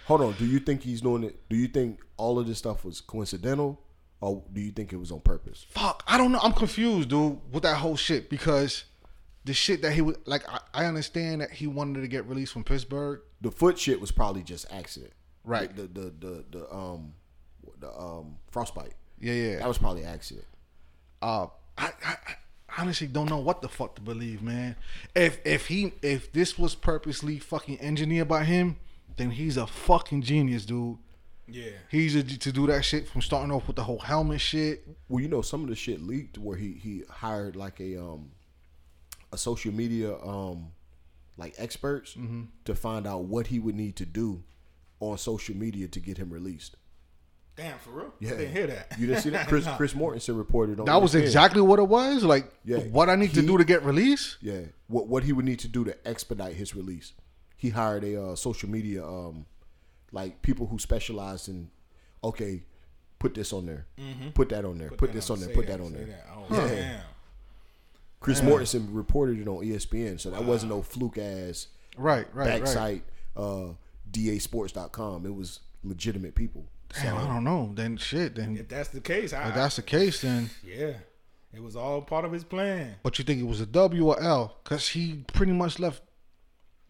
Hold 0.08 0.22
on. 0.22 0.34
Do 0.34 0.46
you 0.46 0.60
think 0.60 0.84
he's 0.84 1.02
doing 1.02 1.24
it? 1.24 1.48
Do 1.50 1.56
you 1.56 1.68
think 1.68 2.00
all 2.18 2.38
of 2.40 2.48
this 2.48 2.58
stuff 2.58 2.84
was 2.84 3.02
coincidental, 3.02 3.80
or 4.22 4.44
do 4.52 4.62
you 4.62 4.72
think 4.72 4.92
it 4.94 4.98
was 4.98 5.12
on 5.12 5.22
purpose? 5.22 5.66
fuck, 5.70 6.04
I 6.08 6.18
don't 6.18 6.32
know. 6.32 6.40
I'm 6.44 6.54
confused, 6.54 7.10
dude, 7.10 7.40
with 7.52 7.64
that 7.64 7.78
whole 7.78 7.96
shit 7.96 8.30
because 8.30 8.84
the 9.46 9.54
shit 9.54 9.82
that 9.82 9.94
he 9.94 10.02
was 10.02 10.18
like, 10.26 10.44
I, 10.50 10.60
I 10.74 10.86
understand 10.86 11.42
that 11.42 11.52
he 11.52 11.68
wanted 11.68 12.02
to 12.02 12.08
get 12.08 12.26
released 12.28 12.54
from 12.54 12.64
Pittsburgh. 12.64 13.22
The 13.42 13.52
foot 13.52 13.78
shit 13.80 14.00
was 14.00 14.12
probably 14.12 14.44
just 14.44 14.72
accident. 14.72 15.14
Right. 15.46 15.74
The 15.76 15.84
the 15.84 16.14
the, 16.20 16.46
the 16.52 16.74
um 16.74 17.14
the 17.80 17.92
um 17.98 18.38
frostbite. 18.52 18.94
Yeah, 19.20 19.34
yeah. 19.34 19.58
That 19.60 19.68
was 19.68 19.78
probably 19.78 20.04
accident. 20.06 20.46
uh, 21.22 21.48
I, 21.78 21.92
I, 22.06 22.16
I 22.28 22.36
honestly 22.82 23.08
don't 23.08 23.30
know 23.30 23.38
what 23.40 23.62
the 23.62 23.68
fuck 23.70 23.96
to 23.96 24.02
believe, 24.02 24.42
man. 24.42 24.76
If 25.16 25.40
if 25.46 25.68
he 25.68 25.94
if 26.02 26.32
this 26.32 26.58
was 26.58 26.76
purposely 26.76 27.40
fucking 27.40 27.80
engineered 27.82 28.28
by 28.28 28.44
him, 28.46 28.78
then 29.18 29.32
he's 29.32 29.58
a 29.58 29.68
fucking 29.68 30.22
genius, 30.22 30.66
dude. 30.66 30.98
Yeah. 31.48 31.72
He's 31.92 32.16
a, 32.16 32.24
to 32.24 32.52
do 32.52 32.68
that 32.68 32.84
shit 32.86 33.08
from 33.08 33.22
starting 33.22 33.52
off 33.52 33.68
with 33.68 33.76
the 33.76 33.84
whole 33.84 34.00
helmet 34.00 34.40
shit. 34.42 34.88
Well, 35.10 35.22
you 35.22 35.28
know, 35.28 35.42
some 35.42 35.64
of 35.64 35.70
the 35.70 35.76
shit 35.76 36.02
leaked 36.02 36.38
where 36.38 36.58
he 36.58 36.74
he 36.74 37.04
hired 37.10 37.56
like 37.56 37.80
a 37.80 37.98
um 37.98 38.32
a 39.32 39.38
social 39.38 39.74
media 39.74 40.16
um 40.24 40.68
like 41.38 41.54
experts 41.58 42.14
Mm-hmm. 42.14 42.44
to 42.66 42.76
find 42.76 43.06
out 43.08 43.26
what 43.26 43.48
he 43.48 43.60
would 43.60 43.76
need 43.76 43.96
to 43.98 44.06
do 44.06 44.44
on 45.00 45.18
social 45.18 45.56
media 45.56 45.88
to 45.90 46.00
get 46.00 46.18
him 46.18 46.30
released. 46.30 46.78
Damn, 47.56 47.78
for 47.80 47.92
real? 47.92 48.14
Yeah, 48.20 48.30
I 48.32 48.38
didn't 48.38 48.52
hear 48.54 48.68
that. 48.68 48.96
You 48.98 49.06
didn't 49.08 49.22
see 49.22 49.30
that? 49.32 49.48
Chris 49.48 49.66
Nah. 49.68 49.76
Chris 49.78 49.94
Mortensen 49.94 50.36
reported 50.38 50.80
on 50.80 50.86
That 50.86 51.02
was 51.02 51.14
ESPN. 51.14 51.22
exactly 51.22 51.62
what 51.62 51.78
it 51.80 51.88
was. 51.88 52.24
Like 52.24 52.52
Yeah. 52.66 52.78
what 52.78 53.10
I 53.10 53.16
need 53.16 53.34
to 53.36 53.42
do 53.44 53.58
to 53.58 53.64
get 53.66 53.84
released. 53.84 54.38
Yeah, 54.42 54.62
what 54.88 55.08
what 55.08 55.24
he 55.24 55.34
would 55.34 55.46
need 55.46 55.60
to 55.60 55.68
do 55.68 55.84
to 55.84 56.08
expedite 56.08 56.56
his 56.56 56.74
release. 56.76 57.12
He 57.64 57.70
hired 57.70 58.04
a 58.04 58.22
uh, 58.22 58.36
social 58.36 58.70
media 58.70 59.06
um 59.08 59.46
like 60.12 60.42
people 60.42 60.68
who 60.68 60.78
specialize 60.78 61.48
in 61.48 61.70
okay, 62.22 62.64
put 63.20 63.34
this 63.34 63.54
on 63.54 63.66
there, 63.66 63.86
put 64.34 64.50
that 64.50 64.66
on 64.66 64.78
there, 64.78 64.90
put, 64.90 65.00
that 65.00 65.14
this 65.14 65.30
on, 65.30 65.38
on 65.40 65.46
there, 65.46 65.56
put 65.56 65.68
that, 65.68 65.78
that 65.80 65.84
on 65.86 65.94
there. 65.94 66.06
that. 66.06 66.26
Oh, 66.30 66.46
Yeah. 66.52 66.68
damn. 66.68 67.02
Chris 68.20 68.42
Mortensen 68.42 68.88
reported 68.92 69.40
it 69.40 69.48
on 69.48 69.64
ESPN, 69.64 70.20
so 70.20 70.30
that 70.32 70.44
wasn't 70.44 70.72
no 70.72 70.82
fluke 70.82 71.18
ass 71.18 71.68
Right, 71.98 72.28
right, 72.34 72.50
right. 72.50 72.62
backsite 72.64 73.02
uh, 73.38 73.74
dasports.com. 74.12 75.26
It 75.26 75.34
was 75.36 75.60
legitimate 75.84 76.36
people. 76.36 76.66
Damn, 76.96 77.18
I 77.18 77.28
don't 77.28 77.44
know. 77.44 77.72
Then 77.74 77.98
shit. 77.98 78.36
Then 78.36 78.58
If 78.58 78.68
that's 78.68 78.90
the 78.90 79.02
case, 79.02 79.34
I, 79.34 79.50
if 79.50 79.56
that's 79.56 79.76
the 79.78 79.82
case, 79.82 80.22
then 80.22 80.50
yeah, 80.64 80.94
it 81.54 81.62
was 81.64 81.76
all 81.76 82.02
part 82.02 82.24
of 82.26 82.32
his 82.32 82.44
plan. 82.44 82.96
but 83.04 83.18
you 83.18 83.26
think 83.26 83.40
it 83.42 83.48
was 83.48 83.62
a 83.62 83.66
W 83.66 84.08
or 84.08 84.22
L? 84.22 84.58
Because 84.64 84.90
he 84.90 85.24
pretty 85.34 85.54
much 85.54 85.80
left 85.80 86.02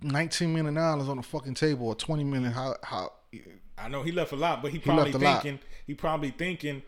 nineteen 0.04 0.54
million 0.54 0.74
dollars 0.76 1.08
on 1.10 1.18
the 1.18 1.24
fucking 1.24 1.54
table 1.56 1.88
or 1.88 1.96
twenty 1.96 2.24
million. 2.24 2.52
How 2.52 2.76
how? 2.84 3.14
I 3.78 3.88
know 3.90 4.04
he 4.04 4.12
left 4.12 4.32
a 4.32 4.36
lot, 4.36 4.62
but 4.62 4.72
he 4.72 4.80
probably 4.80 5.12
left 5.12 5.16
a 5.16 5.18
lot. 5.26 5.42
thinking 5.44 5.60
he 5.88 5.94
probably 5.94 6.30
thinking 6.32 6.84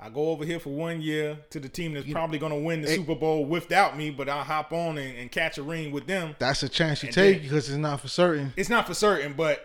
I 0.00 0.10
go 0.10 0.30
over 0.30 0.44
here 0.44 0.58
for 0.58 0.70
one 0.70 1.00
year 1.00 1.38
to 1.50 1.60
the 1.60 1.68
team 1.68 1.94
that's 1.94 2.10
probably 2.10 2.38
going 2.38 2.52
to 2.52 2.58
win 2.58 2.82
the 2.82 2.90
it- 2.92 2.96
Super 2.96 3.14
Bowl 3.14 3.46
without 3.46 3.96
me, 3.96 4.10
but 4.10 4.28
I'll 4.28 4.42
hop 4.42 4.72
on 4.72 4.98
and, 4.98 5.16
and 5.16 5.30
catch 5.30 5.56
a 5.56 5.62
ring 5.62 5.92
with 5.92 6.06
them. 6.06 6.34
That's 6.40 6.62
a 6.64 6.68
chance 6.68 7.02
you 7.02 7.08
And 7.08 7.14
take 7.14 7.42
because 7.42 7.68
it's 7.68 7.78
not 7.78 8.00
for 8.00 8.08
certain. 8.08 8.52
It's 8.56 8.68
not 8.68 8.86
for 8.88 8.94
certain, 8.94 9.34
but 9.34 9.64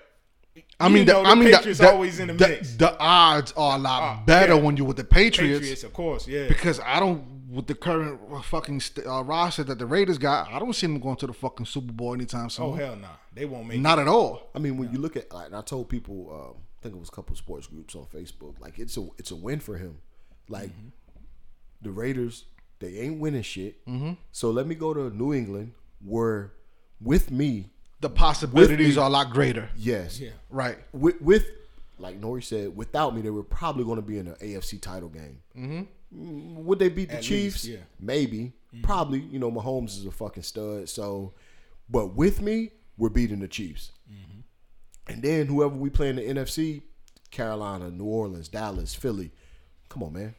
I 0.80 0.88
mean, 0.88 1.06
the, 1.06 1.18
I 1.18 1.36
mean, 1.36 1.52
Patriots 1.52 1.80
the, 1.80 1.90
always 1.92 2.20
in 2.20 2.28
the, 2.28 2.34
the- 2.36 2.48
mix. 2.48 2.76
The 2.76 2.96
odds 3.00 3.54
are 3.58 3.78
a 3.78 3.80
lot 3.82 4.02
Ah, 4.04 4.24
better 4.26 4.54
yeah. 4.54 4.60
when 4.62 4.78
you're 4.78 4.86
with 4.86 4.98
the 4.98 5.04
Patriots, 5.04 5.60
Patriots, 5.60 5.84
of 5.84 5.94
course, 5.94 6.28
yeah. 6.28 6.48
because 6.48 6.80
I 6.80 7.00
don't 7.00 7.39
with 7.52 7.68
the 7.68 7.76
current 7.76 8.20
fucking 8.46 8.80
st- 8.80 9.08
uh, 9.08 9.24
roster 9.24 9.64
that 9.64 9.80
the 9.80 9.86
Raiders 9.86 10.18
got. 10.18 10.52
I 10.52 10.60
don't 10.60 10.74
see 10.74 10.88
them 10.88 11.00
going 11.00 11.16
to 11.18 11.28
the 11.28 11.34
fucking 11.34 11.66
Super 11.66 11.92
Bowl 11.94 12.14
anytime 12.14 12.50
soon. 12.50 12.66
oh 12.66 12.74
hell 12.74 12.96
no, 12.96 13.08
they 13.34 13.46
won't 13.46 13.68
make 13.68 13.80
not 13.80 13.98
it. 14.00 14.04
at 14.04 14.08
all. 14.08 14.50
I 14.54 14.60
mean, 14.60 14.78
when 14.78 14.92
you 14.94 15.00
look 15.00 15.16
at, 15.16 15.34
like, 15.34 15.48
and 15.48 15.56
I 15.56 15.62
told 15.62 15.90
people, 15.90 16.30
um, 16.32 16.62
I 16.80 16.84
think 16.84 16.96
it 16.96 17.00
was 17.00 17.10
a 17.10 17.12
couple 17.12 17.34
of 17.34 17.38
sports 17.38 17.68
groups 17.68 17.96
on 17.96 18.06
Facebook, 18.06 18.60
like 18.60 18.78
it's 18.80 18.96
a 18.98 19.08
it's 19.18 19.32
a 19.32 19.36
win 19.36 19.60
for 19.60 19.78
him. 19.78 19.98
Like 20.48 20.72
the 21.82 21.92
Raiders, 21.92 22.46
they 22.80 22.98
ain't 23.00 23.20
winning 23.20 23.42
shit. 23.44 23.86
Mm-hmm. 23.88 24.14
So 24.32 24.52
let 24.52 24.68
me 24.68 24.76
go 24.76 24.94
to 24.94 25.10
New 25.16 25.34
England, 25.34 25.74
where 26.04 26.54
with 27.02 27.32
me, 27.32 27.70
The 28.02 28.10
possibilities 28.10 28.96
me- 28.96 29.02
are 29.02 29.08
a 29.08 29.12
lot 29.12 29.32
greater. 29.32 29.70
yes, 29.76 30.20
Yeah. 30.20 30.30
Right. 30.50 30.78
with, 30.92 31.22
with 31.22 31.46
like 31.98 32.20
Nori 32.20 32.44
said, 32.44 32.76
without 32.76 33.14
me, 33.16 33.22
they 33.22 33.30
were 33.30 33.44
probably 33.44 33.84
going 33.84 33.98
to 33.98 34.02
be 34.02 34.18
in 34.18 34.28
an 34.28 34.36
AFC 34.42 34.80
title 34.82 35.10
game. 35.10 35.42
Mm-hmm. 35.58 35.82
Would 36.12 36.80
they 36.80 36.90
beat 36.90 37.10
the 37.10 37.18
At 37.18 37.24
Chiefs? 37.24 37.66
least, 37.66 37.78
yeah. 37.78 37.86
Maybe, 38.00 38.54
mm-hmm. 38.74 38.82
probably. 38.82 39.20
You 39.20 39.40
know, 39.40 39.52
Mahomes 39.52 39.98
is 39.98 40.06
a 40.06 40.12
fucking 40.12 40.44
stud. 40.44 40.90
So, 40.90 41.34
but 41.90 42.16
with 42.16 42.42
me, 42.42 42.72
we're 42.98 43.10
beating 43.10 43.40
the 43.40 43.48
Chiefs. 43.48 43.92
Mm-hmm. 44.12 45.12
And 45.14 45.22
then 45.24 45.48
whoever 45.48 45.76
we 45.76 45.90
play 45.90 46.10
in 46.10 46.16
the 46.18 46.22
NFC, 46.24 46.82
Carolina, 47.32 47.90
New 47.90 48.06
Orleans, 48.06 48.48
Dallas, 48.48 48.96
Philly. 48.96 49.32
Come 49.88 50.04
on, 50.04 50.14
man. 50.14 50.36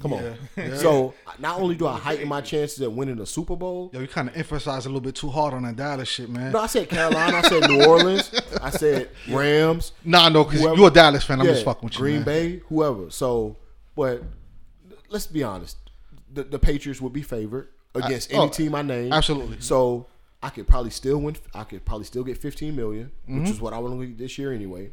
Come 0.00 0.14
on. 0.14 0.34
So 0.76 1.14
not 1.38 1.60
only 1.60 1.76
do 1.76 1.86
I 1.86 1.98
heighten 1.98 2.28
my 2.28 2.40
chances 2.40 2.80
at 2.80 2.90
winning 2.90 3.20
a 3.20 3.26
Super 3.26 3.56
Bowl, 3.56 3.90
Yo, 3.92 4.00
you 4.00 4.08
kind 4.08 4.28
of 4.28 4.36
emphasize 4.36 4.86
a 4.86 4.88
little 4.88 5.00
bit 5.00 5.14
too 5.14 5.28
hard 5.28 5.54
on 5.54 5.62
that 5.64 5.76
Dallas 5.76 6.08
shit, 6.08 6.28
man. 6.28 6.52
no, 6.52 6.60
I 6.60 6.66
said 6.66 6.88
Carolina, 6.88 7.36
I 7.36 7.42
said 7.42 7.68
New 7.68 7.84
Orleans, 7.84 8.32
I 8.60 8.70
said 8.70 9.10
Rams, 9.30 9.92
Nah, 10.04 10.28
no, 10.28 10.44
because 10.44 10.60
you're 10.60 10.88
a 10.88 10.90
Dallas 10.90 11.24
fan. 11.24 11.40
I'm 11.40 11.46
yeah, 11.46 11.52
just 11.52 11.64
fucking 11.64 11.84
with 11.84 11.94
you, 11.94 11.98
Green 11.98 12.16
man. 12.16 12.24
Bay, 12.24 12.62
whoever. 12.68 13.10
So, 13.10 13.56
but 13.94 14.22
let's 15.12 15.26
be 15.26 15.42
honest, 15.42 15.76
the, 16.32 16.42
the 16.44 16.58
Patriots 16.58 17.00
would 17.00 17.12
be 17.12 17.22
favored 17.22 17.68
against 17.94 18.32
I- 18.32 18.36
any 18.36 18.44
oh, 18.44 18.48
team 18.48 18.74
I 18.74 18.82
name. 18.82 19.12
absolutely. 19.12 19.60
So 19.60 20.06
I 20.42 20.48
could 20.48 20.66
probably 20.66 20.90
still 20.90 21.18
win. 21.18 21.36
I 21.54 21.64
could 21.64 21.84
probably 21.84 22.04
still 22.06 22.24
get 22.24 22.38
15 22.38 22.74
million, 22.74 23.12
which 23.26 23.36
Mm-hmm. 23.36 23.44
is 23.52 23.60
what 23.60 23.72
I 23.72 23.78
want 23.78 24.00
to 24.00 24.06
get 24.06 24.18
this 24.18 24.38
year 24.38 24.52
anyway. 24.52 24.92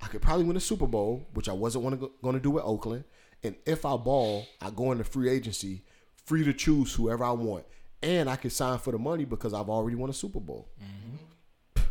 I 0.00 0.06
could 0.08 0.22
probably 0.22 0.44
win 0.44 0.56
a 0.56 0.60
Super 0.60 0.86
Bowl, 0.86 1.26
which 1.34 1.48
I 1.48 1.52
wasn't 1.52 2.00
going 2.22 2.34
to 2.34 2.40
do 2.40 2.50
with 2.50 2.64
Oakland. 2.64 3.04
And 3.42 3.54
if 3.66 3.84
I 3.84 3.96
ball, 3.96 4.46
I 4.60 4.70
go 4.70 4.92
into 4.92 5.04
free 5.04 5.28
agency, 5.30 5.82
free 6.24 6.44
to 6.44 6.52
choose 6.52 6.94
whoever 6.94 7.24
I 7.24 7.32
want, 7.32 7.64
and 8.02 8.28
I 8.28 8.36
can 8.36 8.50
sign 8.50 8.78
for 8.78 8.92
the 8.92 8.98
money 8.98 9.24
because 9.24 9.52
I've 9.54 9.68
already 9.68 9.96
won 9.96 10.10
a 10.10 10.12
Super 10.12 10.40
Bowl. 10.40 10.68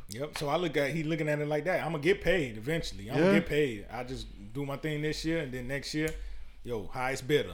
Yep. 0.09 0.37
So 0.37 0.49
I 0.49 0.55
look 0.57 0.77
at 0.77 0.91
he 0.91 1.03
looking 1.03 1.27
at 1.29 1.39
it 1.39 1.47
like 1.47 1.65
that. 1.65 1.83
I'm 1.83 1.91
gonna 1.91 2.03
get 2.03 2.21
paid 2.21 2.57
eventually. 2.57 3.09
I'm 3.09 3.17
Yeah. 3.17 3.23
gonna 3.25 3.39
get 3.39 3.47
paid. 3.49 3.85
I 3.91 4.03
just 4.03 4.27
do 4.53 4.65
my 4.65 4.77
thing 4.77 5.01
this 5.01 5.25
year, 5.25 5.39
and 5.39 5.51
then 5.51 5.67
next 5.67 5.93
year, 5.93 6.09
yo, 6.65 6.87
highest 6.87 7.25
bidder. 7.27 7.53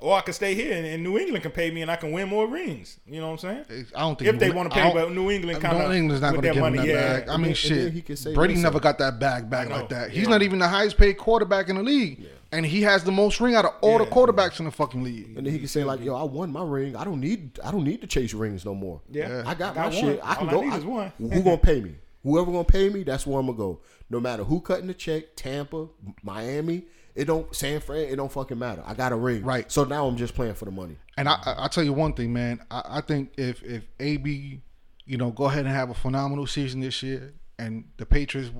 Or 0.00 0.16
I 0.16 0.20
can 0.20 0.32
stay 0.32 0.54
here, 0.54 0.72
and, 0.76 0.86
and 0.86 1.02
New 1.02 1.18
England 1.18 1.42
can 1.42 1.50
pay 1.50 1.72
me, 1.72 1.82
and 1.82 1.90
I 1.90 1.96
can 1.96 2.12
win 2.12 2.28
more 2.28 2.46
rings. 2.46 3.00
You 3.04 3.20
know 3.20 3.32
what 3.32 3.42
I'm 3.44 3.64
saying? 3.66 3.86
I 3.96 4.00
don't 4.02 4.16
think 4.16 4.32
If 4.32 4.38
they 4.38 4.50
want 4.52 4.70
to 4.70 4.74
pay, 4.76 4.82
don't- 4.84 4.94
but 4.94 5.10
New 5.10 5.28
England 5.28 5.60
kind 5.60 5.76
of 5.76 5.88
New 5.88 5.96
England's 5.96 6.22
not 6.22 6.30
going 6.34 6.42
to 6.42 6.46
their 6.46 6.54
give 6.54 6.62
him 6.64 6.76
money, 6.76 6.86
that 6.86 6.94
yeah. 6.94 7.18
bag. 7.20 7.22
I 7.22 7.24
mean, 7.24 7.26
then- 7.26 7.34
and 7.34 7.44
then 7.46 7.54
shit. 7.54 7.92
he 7.92 8.02
can 8.02 8.16
say 8.16 8.32
Brady 8.32 8.54
listen. 8.54 8.62
never 8.62 8.76
uh, 8.76 8.80
got 8.80 8.98
that 8.98 9.18
bag 9.18 9.50
back 9.50 9.68
like 9.70 9.88
that. 9.88 10.10
He's 10.12 10.22
Yeah. 10.24 10.28
not 10.28 10.42
even 10.42 10.60
the 10.60 10.68
highest 10.68 10.98
paid 10.98 11.14
quarterback 11.18 11.68
in 11.68 11.74
the 11.74 11.82
league, 11.82 12.26
and 12.52 12.64
he 12.64 12.82
has 12.82 13.02
the 13.02 13.10
most 13.10 13.40
ring 13.40 13.56
out 13.56 13.64
of 13.64 13.72
all 13.80 13.98
the 13.98 14.04
Yeah. 14.04 14.10
quarterbacks 14.10 14.60
in 14.60 14.66
the 14.66 14.70
fucking 14.70 15.02
league. 15.02 15.36
And 15.36 15.44
then 15.44 15.52
he 15.52 15.58
can 15.58 15.66
say 15.66 15.82
like, 15.82 16.00
"Yo, 16.00 16.14
I 16.14 16.22
won 16.22 16.52
my 16.52 16.62
ring. 16.62 16.94
I 16.94 17.02
don't 17.02 17.18
need. 17.20 17.58
I 17.64 17.72
don't 17.72 17.82
need 17.82 18.00
to 18.02 18.06
chase 18.06 18.32
rings 18.34 18.64
no 18.64 18.76
more. 18.76 19.00
Yeah. 19.10 19.42
I 19.46 19.54
got, 19.54 19.72
I 19.72 19.74
got 19.74 19.76
my 19.76 19.82
one. 19.86 19.92
shit. 20.12 20.20
I 20.22 20.34
can 20.36 20.48
All 20.48 20.50
I 20.50 20.52
go. 20.52 20.60
need 20.70 20.74
is 20.78 20.84
one. 20.84 21.12
who 21.18 21.42
gonna 21.42 21.58
pay 21.58 21.80
me? 21.80 21.96
Whoever 22.22 22.52
gonna 22.52 22.62
pay 22.62 22.88
me, 22.88 23.02
that's 23.02 23.26
where 23.26 23.40
I'm 23.40 23.46
gonna 23.46 23.58
go. 23.58 23.80
No 24.10 24.20
matter 24.20 24.44
who 24.44 24.60
cutting 24.60 24.86
the 24.86 24.94
check, 24.94 25.34
Tampa, 25.34 25.88
Miami, 26.22 26.84
it 27.18 27.24
don't 27.26 27.54
San 27.54 27.80
Fran, 27.80 28.02
it 28.08 28.16
don't 28.16 28.30
fucking 28.30 28.58
matter. 28.58 28.82
I 28.86 28.94
got 28.94 29.12
a 29.12 29.16
ring. 29.16 29.42
Right. 29.42 29.70
So 29.70 29.84
now 29.84 30.06
I'm 30.06 30.16
just 30.16 30.34
playing 30.34 30.54
for 30.54 30.64
the 30.66 30.70
money. 30.70 30.96
And 31.16 31.28
I, 31.28 31.32
I, 31.44 31.64
I 31.64 31.68
tell 31.68 31.82
you 31.82 31.92
one 31.92 32.12
thing, 32.12 32.32
man. 32.32 32.60
I, 32.70 32.82
I 32.86 33.00
think 33.00 33.32
if 33.36 33.62
if 33.62 33.84
AB, 33.98 34.60
you 35.04 35.16
know, 35.16 35.30
go 35.30 35.44
ahead 35.46 35.66
and 35.66 35.74
have 35.74 35.90
a 35.90 35.94
phenomenal 35.94 36.46
season 36.46 36.80
this 36.80 37.02
year, 37.02 37.32
and 37.58 37.84
the 37.96 38.06
Patriots 38.06 38.50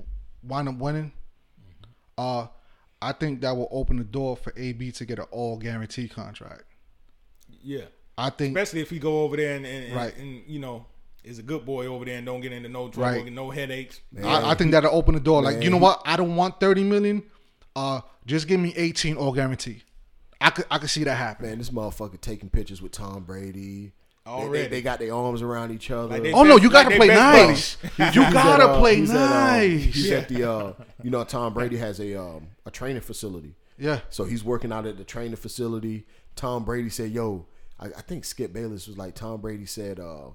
wind 0.43 0.69
up 0.69 0.77
winning, 0.79 1.13
uh, 2.17 2.47
I 3.01 3.13
think 3.13 3.41
that 3.43 3.57
will 3.57 3.69
open 3.71 3.97
the 3.97 4.05
door 4.05 4.37
for 4.37 4.53
AB 4.57 4.91
to 4.93 5.05
get 5.05 5.19
an 5.21 5.27
all 5.31 5.57
guarantee 5.57 6.09
contract. 6.09 6.65
Yeah. 7.63 7.85
I 8.17 8.31
think 8.31 8.57
Especially 8.57 8.81
if 8.81 8.91
he 8.91 8.99
go 8.99 9.23
over 9.23 9.37
there 9.37 9.55
and, 9.55 9.65
and, 9.65 9.85
and- 9.87 9.95
Right. 9.95 10.17
and, 10.17 10.43
you 10.47 10.59
know 10.59 10.87
is 11.25 11.39
a 11.39 11.43
good 11.43 11.67
boy 11.67 11.85
over 11.87 12.05
there 12.07 12.17
and 12.17 12.25
don't 12.25 12.41
get 12.41 12.53
into 12.53 12.69
no 12.71 12.89
trouble, 12.89 13.23
Right. 13.23 13.33
no 13.33 13.51
headaches. 13.51 14.01
I, 14.25 14.53
I 14.53 14.55
think 14.55 14.71
that'll 14.71 14.95
open 14.95 15.15
the 15.15 15.21
door. 15.21 15.43
Like, 15.43 15.63
you 15.63 15.69
know 15.69 15.77
what? 15.77 16.01
I 16.07 16.17
don't 16.17 16.37
want 16.37 16.59
thirty 16.59 16.83
million. 16.83 17.23
Uh, 17.79 18.01
just 18.27 18.49
give 18.49 18.61
me 18.61 18.73
eighteen 18.77 19.17
all 19.17 19.33
guarantee. 19.33 19.83
I 20.41 20.51
could 20.51 20.67
I 20.71 20.79
could 20.79 20.91
see 20.91 21.05
that 21.05 21.15
happen. 21.17 21.47
Man, 21.47 21.59
this 21.59 21.71
motherfucker 21.71 22.21
taking 22.21 22.49
pictures 22.51 22.81
with 22.83 22.93
Tom 22.93 23.25
Brady. 23.25 23.53
They- 23.87 23.93
They, 24.25 24.31
Already. 24.31 24.69
they 24.69 24.83
got 24.83 24.99
their 24.99 25.15
arms 25.15 25.41
around 25.41 25.71
each 25.73 25.91
other. 25.91 26.09
Like 26.09 26.23
they 26.23 26.33
Oh 26.35 26.43
no, 26.43 26.57
you 26.59 26.69
gotta 26.71 26.91
like 26.91 26.99
play 26.99 27.07
nice. 27.09 27.77
buddies. 27.77 28.15
You 28.17 28.23
gotta 28.31 28.65
at, 28.65 28.71
uh, 28.71 28.79
play 28.79 28.97
he's 28.97 29.11
at, 29.11 29.17
uh, 29.17 29.29
nice. 29.31 29.83
he's 29.95 30.11
at 30.13 30.29
the 30.29 30.51
uh, 30.51 30.73
you 31.03 31.11
know 31.11 31.25
Tom 31.25 31.55
Brady 31.55 31.79
has 31.79 31.99
a 31.99 32.21
um, 32.21 32.49
a 32.67 32.71
training 32.71 33.01
facility. 33.01 33.55
Yeah. 33.79 34.01
So 34.11 34.25
he's 34.25 34.45
working 34.45 34.71
out 34.71 34.85
at 34.87 34.99
the 34.99 35.05
training 35.05 35.37
facility. 35.37 36.05
Tom 36.37 36.65
Brady 36.65 36.91
said, 36.91 37.11
"Yo, 37.11 37.47
I, 37.81 37.87
I 37.87 38.03
think 38.03 38.25
Skip 38.27 38.53
Bayless 38.53 38.87
was 38.87 38.99
like 38.99 39.15
Tom 39.15 39.41
Brady 39.41 39.65
said, 39.67 39.99
uh, 39.99 40.31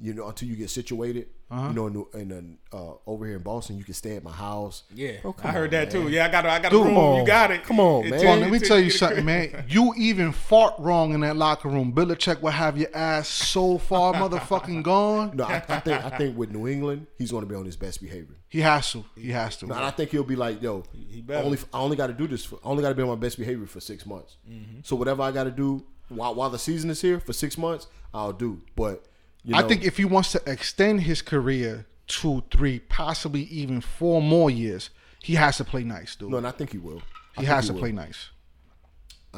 you 0.00 0.14
know, 0.14 0.28
until 0.28 0.48
you 0.48 0.54
get 0.56 0.70
situated, 0.70 1.26
Uh-huh. 1.50 1.68
you 1.68 1.74
know, 1.74 1.86
in, 1.88 1.92
the- 1.94 2.18
in 2.18 2.58
uh, 2.72 2.92
over 3.06 3.26
here 3.26 3.36
in 3.36 3.42
Boston, 3.42 3.78
you 3.78 3.84
can 3.84 3.94
stay 3.94 4.14
at 4.16 4.22
my 4.22 4.30
house." 4.30 4.84
Yeah, 4.94 5.20
Bro, 5.22 5.32
come 5.32 5.50
I 5.50 5.52
heard 5.54 5.64
on, 5.74 5.80
that 5.80 5.92
man. 5.92 6.02
too. 6.04 6.08
Yeah, 6.10 6.26
I 6.26 6.28
got 6.30 6.46
a, 6.46 6.50
I 6.50 6.58
got 6.60 6.70
Dude, 6.70 6.82
a 6.82 6.84
room. 6.84 6.96
on. 6.98 7.20
You 7.20 7.26
got 7.26 7.50
it. 7.50 7.64
Come 7.64 7.80
on, 7.80 8.04
It 8.06 8.10
man. 8.10 8.18
took- 8.20 8.28
Well, 8.28 8.36
let 8.38 8.50
me 8.50 8.58
took 8.60 8.68
tell 8.68 8.80
you 8.80 8.90
something, 8.90 9.24
man. 9.24 9.64
You 9.68 9.92
even 9.96 10.30
fart 10.32 10.74
wrong 10.78 11.14
in 11.14 11.20
that 11.22 11.36
locker 11.36 11.68
room. 11.68 11.92
Belichick 11.92 12.40
will 12.42 12.50
have 12.52 12.78
your 12.78 12.94
ass 12.94 13.28
so 13.28 13.78
far 13.78 14.12
motherfucking 14.14 14.82
gone. 14.84 15.36
No, 15.36 15.44
I, 15.44 15.56
I 15.68 15.80
think 15.80 16.04
I 16.04 16.10
think 16.16 16.36
with 16.38 16.50
New 16.50 16.68
England, 16.68 17.06
he's 17.18 17.30
going 17.32 17.42
to 17.42 17.48
be 17.48 17.54
on 17.56 17.64
his 17.64 17.76
best 17.76 18.00
behavior. 18.00 18.36
He 18.48 18.60
has 18.60 18.92
to. 18.92 19.04
He 19.16 19.30
has 19.32 19.56
to. 19.58 19.66
No, 19.66 19.74
and 19.74 19.84
I 19.84 19.90
think 19.90 20.10
he'll 20.10 20.22
be 20.22 20.36
like, 20.36 20.62
"Yo, 20.62 20.84
he 20.92 21.18
I 21.18 21.22
better. 21.22 21.44
only 21.46 21.58
I 21.72 21.78
only 21.80 21.96
got 21.96 22.06
to 22.06 22.12
do 22.14 22.26
this. 22.28 22.44
For, 22.44 22.56
I 22.64 22.68
only 22.68 22.82
got 22.82 22.90
to 22.90 22.94
be 22.94 23.02
on 23.02 23.08
my 23.08 23.14
best 23.16 23.36
behavior 23.36 23.66
for 23.66 23.80
six 23.80 24.06
months. 24.06 24.36
Mm-hmm. 24.48 24.80
So 24.84 24.94
whatever 24.96 25.22
I 25.22 25.32
got 25.32 25.44
to 25.44 25.50
do 25.50 25.84
while 26.08 26.34
while 26.34 26.50
the 26.50 26.58
season 26.58 26.88
is 26.88 27.00
here 27.02 27.18
for 27.20 27.32
six 27.32 27.58
months, 27.58 27.88
I'll 28.14 28.32
do. 28.32 28.62
But 28.76 29.04
you 29.48 29.54
know, 29.54 29.58
I 29.64 29.68
think 29.68 29.84
if 29.84 29.96
he 29.96 30.04
wants 30.04 30.32
to 30.32 30.42
extend 30.46 31.02
his 31.02 31.22
career 31.22 31.86
two, 32.06 32.42
three, 32.50 32.78
possibly 32.80 33.42
even 33.44 33.80
four 33.80 34.22
more 34.22 34.50
years, 34.50 34.90
he 35.22 35.34
has 35.34 35.56
to 35.58 35.64
play 35.64 35.84
nice, 35.84 36.16
dude. 36.16 36.30
no, 36.30 36.36
and 36.38 36.46
I 36.46 36.50
think 36.50 36.70
he 36.72 36.78
will. 36.78 36.98
I 37.36 37.40
he 37.40 37.46
think 37.46 37.48
has 37.48 37.66
to 37.66 37.72
will. 37.72 37.80
play 37.80 37.92
nice. 37.92 38.30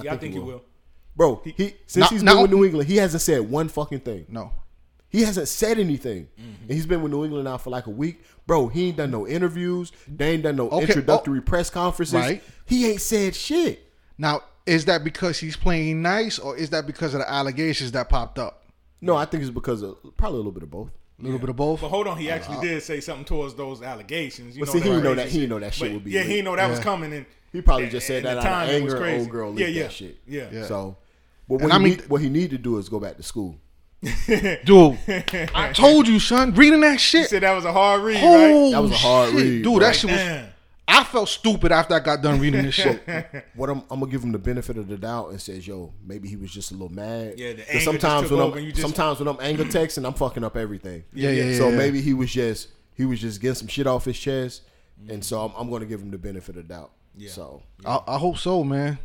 Yeah, 0.03 0.15
I 0.15 0.17
think 0.17 0.35
he 0.35 0.39
will. 0.41 0.63
Bro, 1.17 1.43
he, 1.45 1.75
since 1.87 1.97
Now- 1.97 2.07
he's 2.09 2.23
now- 2.23 2.33
been 2.35 2.43
with 2.43 2.51
New 2.53 2.65
England, 2.65 2.89
he 2.89 2.97
hasn't 2.97 3.23
said 3.23 3.49
one 3.51 3.69
fucking 3.69 4.01
thing. 4.01 4.27
No. 4.29 4.53
He 5.09 5.23
hasn't 5.23 5.49
said 5.49 5.79
anything. 5.81 6.29
Mm-hmm. 6.41 6.63
And 6.63 6.71
he's 6.71 6.87
been 6.87 7.03
with 7.03 7.11
New 7.11 7.25
England 7.25 7.45
now 7.45 7.59
for 7.59 7.71
like 7.71 7.87
a 7.87 7.91
week. 7.91 8.23
Bro, 8.47 8.69
he 8.69 8.89
ain't 8.89 8.97
done 8.97 9.11
no 9.11 9.27
interviews. 9.27 9.91
They 10.07 10.31
ain't 10.33 10.45
done 10.45 10.55
no 10.57 10.69
Okay, 10.71 10.87
introductory 10.87 11.41
press 11.43 11.69
conferences. 11.69 12.15
Right. 12.15 12.43
He 12.65 12.89
ain't 12.89 13.01
said 13.01 13.35
shit. 13.35 13.91
Now, 14.19 14.43
is 14.67 14.85
that 14.85 15.03
because 15.03 15.41
he's 15.41 15.57
playing 15.57 16.01
nice, 16.03 16.39
or 16.39 16.57
is 16.57 16.71
that 16.71 16.87
because 16.87 17.13
of 17.15 17.21
the 17.21 17.29
allegations 17.31 17.91
that 17.93 18.09
popped 18.09 18.39
up? 18.39 18.60
No, 19.01 19.17
I 19.17 19.25
think 19.25 19.43
it's 19.43 19.51
because 19.51 19.83
of 19.83 19.97
probably 20.17 20.37
a 20.37 20.39
little 20.39 20.53
bit 20.53 20.63
of 20.63 20.71
both. 20.71 20.91
A 21.19 21.23
little 21.23 21.39
bit 21.39 21.49
of 21.51 21.57
both. 21.57 21.81
But 21.83 21.89
hold 21.89 22.07
on, 22.07 22.17
he 22.19 22.31
uh, 22.31 22.35
actually 22.37 22.57
uh, 22.59 22.61
did 22.63 22.83
say 22.83 23.01
something 23.01 23.25
towards 23.27 23.55
those 23.55 23.83
allegations. 23.83 24.57
You 24.57 24.61
But 24.65 24.69
know, 24.69 24.73
see, 24.73 24.79
he 24.81 24.89
didn't 24.89 25.05
know 25.05 25.15
that- 25.15 25.29
he 25.29 25.39
didn't 25.41 25.51
know 25.51 25.59
that 25.61 25.75
shit 25.75 25.89
But 25.89 25.95
would 25.95 26.05
be 26.05 26.11
Yeah, 26.13 26.23
he 26.23 26.29
didn't 26.37 26.45
know 26.47 26.57
that 26.57 26.71
was 26.71 26.81
coming. 26.81 27.13
And 27.13 27.27
He 27.53 27.61
probably 27.61 27.85
and- 27.85 27.93
just 27.93 28.07
said 28.07 28.23
that 28.25 28.41
the 28.41 28.47
out 28.47 28.69
of 28.69 28.75
anger. 28.75 28.97
crazy. 28.97 29.21
Old 29.21 29.31
girl 29.31 29.59
Yeah, 29.61 29.67
yeah, 29.67 29.83
that 29.85 29.93
shit. 29.93 30.19
yeah. 30.27 30.49
Yeah. 30.51 30.65
So, 30.67 30.97
but 31.49 31.61
what, 31.61 31.71
he 31.71 31.71
I 31.73 31.79
mean- 31.79 31.93
need, 31.99 32.09
what 32.09 32.21
he 32.23 32.29
need 32.31 32.51
to 32.51 32.59
do 32.59 32.79
is 32.79 32.89
go 32.89 32.99
back 33.01 33.17
to 33.19 33.23
school. 33.23 33.57
Dude, 34.27 34.99
I 35.55 35.73
told 35.75 36.09
you, 36.09 36.19
son. 36.21 36.55
Reading 36.55 36.81
that 36.81 36.93
He 36.93 36.99
shit. 36.99 37.29
said 37.29 37.43
that 37.43 37.53
was 37.53 37.67
a 37.67 37.73
hard 37.73 38.01
read, 38.03 38.15
right? 38.15 38.71
That 38.73 38.81
was 38.81 38.93
a 38.93 38.97
hard 38.97 39.31
shit. 39.31 39.37
read, 39.39 39.63
dude. 39.63 39.65
bro. 39.65 39.79
That 39.81 39.95
shit 39.97 40.11
was. 40.11 40.19
Damn. 40.19 40.47
I 40.91 41.05
felt 41.05 41.29
stupid 41.29 41.73
after 41.73 41.95
I 41.95 42.01
got 42.01 42.23
done 42.23 42.41
reading 42.41 42.63
this 42.63 42.75
shit. 42.75 43.03
What 43.55 43.71
I'm, 43.71 43.83
I'm 43.91 44.01
gonna 44.01 44.11
give 44.11 44.23
him 44.23 44.33
the 44.33 44.39
benefit 44.39 44.77
of 44.79 44.89
the 44.89 44.97
doubt 44.97 45.31
and 45.31 45.41
says, 45.41 45.67
yo, 45.67 45.93
maybe 46.05 46.29
he 46.29 46.37
was 46.37 46.51
just 46.51 46.71
a 46.71 46.75
little 46.75 46.89
mad. 46.93 47.35
Yeah, 47.39 47.53
the 47.53 47.63
'Cause 47.63 47.67
anger 47.69 47.73
just 47.73 47.85
sometimes 47.85 48.29
took 48.29 48.39
when 48.39 48.41
over 48.47 48.59
I'm 48.59 48.65
and 48.65 48.75
just- 48.75 48.83
sometimes 48.83 49.19
when 49.19 49.29
I'm 49.29 49.39
anger 49.41 49.65
texting, 49.65 50.07
I'm 50.07 50.15
fucking 50.15 50.45
up 50.45 50.57
everything. 50.57 51.05
Yeah, 51.13 51.31
yeah, 51.31 51.45
yeah. 51.45 51.59
So 51.59 51.69
yeah. 51.69 51.77
maybe 51.77 52.01
he 52.01 52.15
was 52.15 52.33
just 52.33 52.69
he 52.95 53.05
was 53.05 53.21
just 53.21 53.41
getting 53.41 53.55
some 53.55 53.69
shit 53.69 53.87
off 53.87 54.05
his 54.05 54.19
chest, 54.19 54.63
and 55.09 55.25
so 55.25 55.41
I'm, 55.45 55.53
I'm 55.57 55.71
gonna 55.71 55.87
give 55.87 56.01
him 56.01 56.11
the 56.11 56.19
benefit 56.19 56.57
of 56.57 56.69
the 56.69 56.75
doubt. 56.75 56.91
Yeah. 57.17 57.31
So 57.31 57.63
I, 57.85 58.01
I 58.07 58.19
hope 58.19 58.39
so, 58.39 58.63
man. 58.65 58.99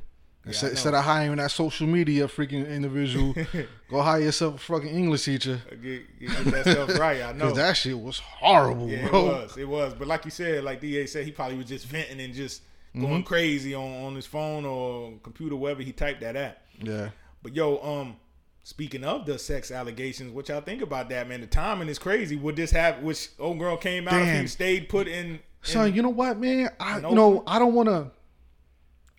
Instead, 0.48 0.68
I 0.68 0.72
instead 0.72 0.94
of 0.94 1.04
hiring 1.04 1.38
that 1.38 1.52
social 1.52 1.88
media 1.88 2.28
freaking 2.28 2.70
individual, 2.70 3.34
go 3.90 4.02
hire 4.02 4.22
yourself 4.22 4.56
a 4.56 4.58
fucking 4.60 4.90
English 4.90 5.26
teacher. 5.26 5.60
Get, 5.82 6.20
get 6.20 6.46
that 6.46 6.66
stuff 6.68 7.00
right. 7.00 7.22
I 7.24 7.32
know. 7.32 7.52
That 7.52 7.74
shit 7.76 8.00
was 8.00 8.20
horrible, 8.20 8.88
Yeah, 8.88 9.08
bro. 9.10 9.20
it 9.20 9.24
was. 9.26 9.58
It 9.58 9.68
was. 9.68 9.94
But 9.96 10.08
like 10.08 10.24
you 10.26 10.32
said, 10.32 10.64
like 10.64 10.82
DA 10.82 11.06
said, 11.08 11.26
he 11.26 11.32
probably 11.32 11.58
was 11.58 11.66
just 11.66 11.88
venting 11.88 12.20
and 12.20 12.34
just 12.34 12.62
going 12.94 13.08
Mm-hmm. 13.08 13.22
crazy 13.24 13.74
on, 13.74 14.06
on 14.06 14.16
his 14.16 14.26
phone 14.26 14.66
or 14.66 15.14
computer, 15.24 15.56
wherever 15.56 15.82
he 15.82 15.92
typed 15.92 16.22
that 16.22 16.36
at. 16.36 16.62
Yeah. 16.82 17.10
But 17.44 17.56
yo, 17.56 17.78
um, 17.84 18.16
speaking 18.64 19.04
of 19.04 19.26
the 19.26 19.38
sex 19.40 19.70
allegations, 19.72 20.32
what 20.32 20.48
y'all 20.50 20.62
think 20.62 20.82
about 20.82 21.10
that, 21.10 21.28
man? 21.28 21.42
The 21.42 21.48
timing 21.48 21.90
is 21.90 22.00
crazy. 22.00 22.36
Would 22.36 22.56
this 22.56 22.72
have? 22.72 23.00
Which 23.00 23.30
old 23.40 23.60
girl 23.60 23.78
came 23.78 24.08
out 24.08 24.14
if 24.22 24.26
Damn. 24.28 24.42
he 24.42 24.48
stayed 24.48 24.90
put 24.90 25.08
in? 25.08 25.26
in 25.26 25.40
Son, 25.62 25.94
you 25.94 26.02
know 26.04 26.10
what, 26.10 26.40
man? 26.40 26.70
I 26.80 26.98
you 27.00 27.16
know, 27.16 27.44
I 27.48 27.58
don't 27.60 27.74
wanna 27.74 28.12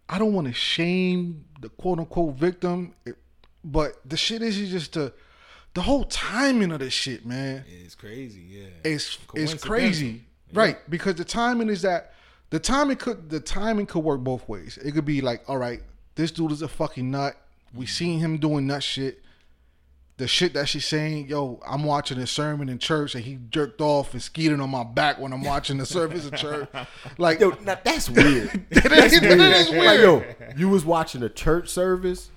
I 0.09 0.19
don't 0.19 0.33
wanna 0.33 0.53
shame 0.53 1.45
the 1.61 1.69
quote 1.69 1.99
unquote 1.99 2.35
victim. 2.35 2.95
Eh, 3.07 3.13
but 3.65 3.97
the 4.05 4.17
shit 4.17 4.43
is 4.43 4.57
just 4.71 4.93
the 4.93 5.13
the 5.75 5.83
whole 5.83 6.05
timing 6.05 6.73
of 6.73 6.79
this 6.79 6.95
shit, 6.95 7.27
man. 7.27 7.65
it's 7.85 7.95
crazy. 7.95 8.41
Yeah, 8.49 8.67
It's 8.83 9.19
it's 9.35 9.63
crazy. 9.63 10.25
Right. 10.53 10.79
Because 10.89 11.17
the 11.17 11.25
timing 11.25 11.69
is 11.69 11.83
that 11.83 12.15
the 12.51 12.59
timing 12.59 12.97
could 12.97 13.29
the 13.29 13.41
timing 13.41 13.87
could 13.87 14.01
work 14.01 14.21
both 14.21 14.49
ways. 14.49 14.79
It 14.83 14.93
could 14.93 15.05
be 15.05 15.21
like, 15.21 15.43
all 15.49 15.59
right, 15.59 15.83
this 16.15 16.31
dude 16.31 16.53
is 16.53 16.63
a 16.63 16.69
fucking 16.69 17.11
nut. 17.11 17.37
We 17.75 17.85
mm. 17.85 17.89
seen 17.89 18.19
him 18.21 18.39
doing 18.39 18.67
nut 18.67 18.83
shit. 18.83 19.23
The 20.19 20.27
shit 20.27 20.55
that 20.55 20.67
she's 20.67 20.87
saying, 20.87 21.27
yo, 21.29 21.61
I'm 21.67 21.85
watching 21.85 22.17
a 22.19 22.27
sermon 22.27 22.71
in 22.71 22.79
church 22.79 23.14
and 23.14 23.23
he 23.23 23.39
jerked 23.51 23.83
off 23.83 24.14
and 24.14 24.23
skeeted 24.23 24.59
on 24.61 24.71
my 24.71 24.83
back 24.83 25.19
when 25.19 25.31
I'm 25.33 25.45
watching 25.45 25.77
the 25.77 25.85
service 25.85 26.27
in 26.27 26.35
church. 26.37 26.69
Like, 27.19 27.39
yo, 27.41 27.51
now 27.62 27.77
that's 27.85 28.09
weird. 28.09 28.64
it 28.71 28.93
is, 28.93 29.12
it 29.14 29.23
is 29.25 29.69
like 29.69 29.79
weird. 29.79 30.01
yo, 30.01 30.25
you 30.57 30.69
was 30.71 30.85
watching 30.87 31.23
a 31.23 31.29
church 31.29 31.69
service, 31.69 32.31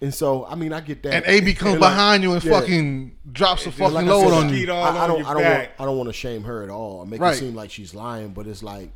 and 0.00 0.14
so 0.14 0.46
I 0.46 0.54
mean 0.54 0.72
I 0.72 0.80
get 0.80 1.02
that. 1.02 1.14
and 1.14 1.24
AB 1.26 1.54
comes 1.54 1.72
And, 1.72 1.80
like, 1.80 1.90
behind 1.90 2.22
you 2.22 2.32
and 2.32 2.44
yeah. 2.44 2.60
fucking 2.60 3.16
drops 3.32 3.62
a 3.62 3.64
just 3.66 3.78
fucking 3.78 3.94
like 3.94 4.06
I 4.06 4.08
load 4.08 4.32
on 4.32 4.48
you. 4.54 4.70
I, 4.72 5.04
I 5.04 5.06
don't 5.08 5.24
I 5.26 5.34
don't 5.34 5.42
want 5.44 5.68
I 5.80 5.84
don't 5.84 5.96
want 5.96 6.08
to 6.08 6.12
shame 6.12 6.44
her 6.44 6.62
at 6.62 6.70
all. 6.70 6.98
Or 6.98 7.06
make 7.06 7.20
Right. 7.20 7.34
it 7.34 7.38
seem 7.38 7.54
like 7.56 7.70
she's 7.72 7.92
lying, 7.94 8.28
but 8.28 8.46
it's 8.46 8.62
like, 8.62 8.90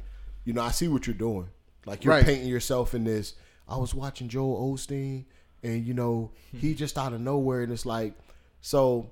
you 0.44 0.52
know, 0.52 0.62
I 0.62 0.70
see 0.70 0.86
what 0.88 1.06
you're 1.08 1.14
doing. 1.14 1.48
Like 1.84 2.04
you're 2.04 2.14
Right. 2.14 2.24
painting 2.24 2.48
yourself 2.48 2.94
in 2.94 3.02
this. 3.04 3.34
I 3.68 3.76
was 3.76 3.92
watching 3.94 4.28
Joel 4.28 4.72
Osteen, 4.74 5.24
and 5.62 5.84
you 5.86 5.94
know 5.94 6.30
he 6.52 6.72
hmm. 6.72 6.76
just 6.76 6.98
out 6.98 7.12
of 7.12 7.20
nowhere, 7.20 7.62
and 7.62 7.72
it's 7.72 7.86
like, 7.86 8.14
so 8.60 9.10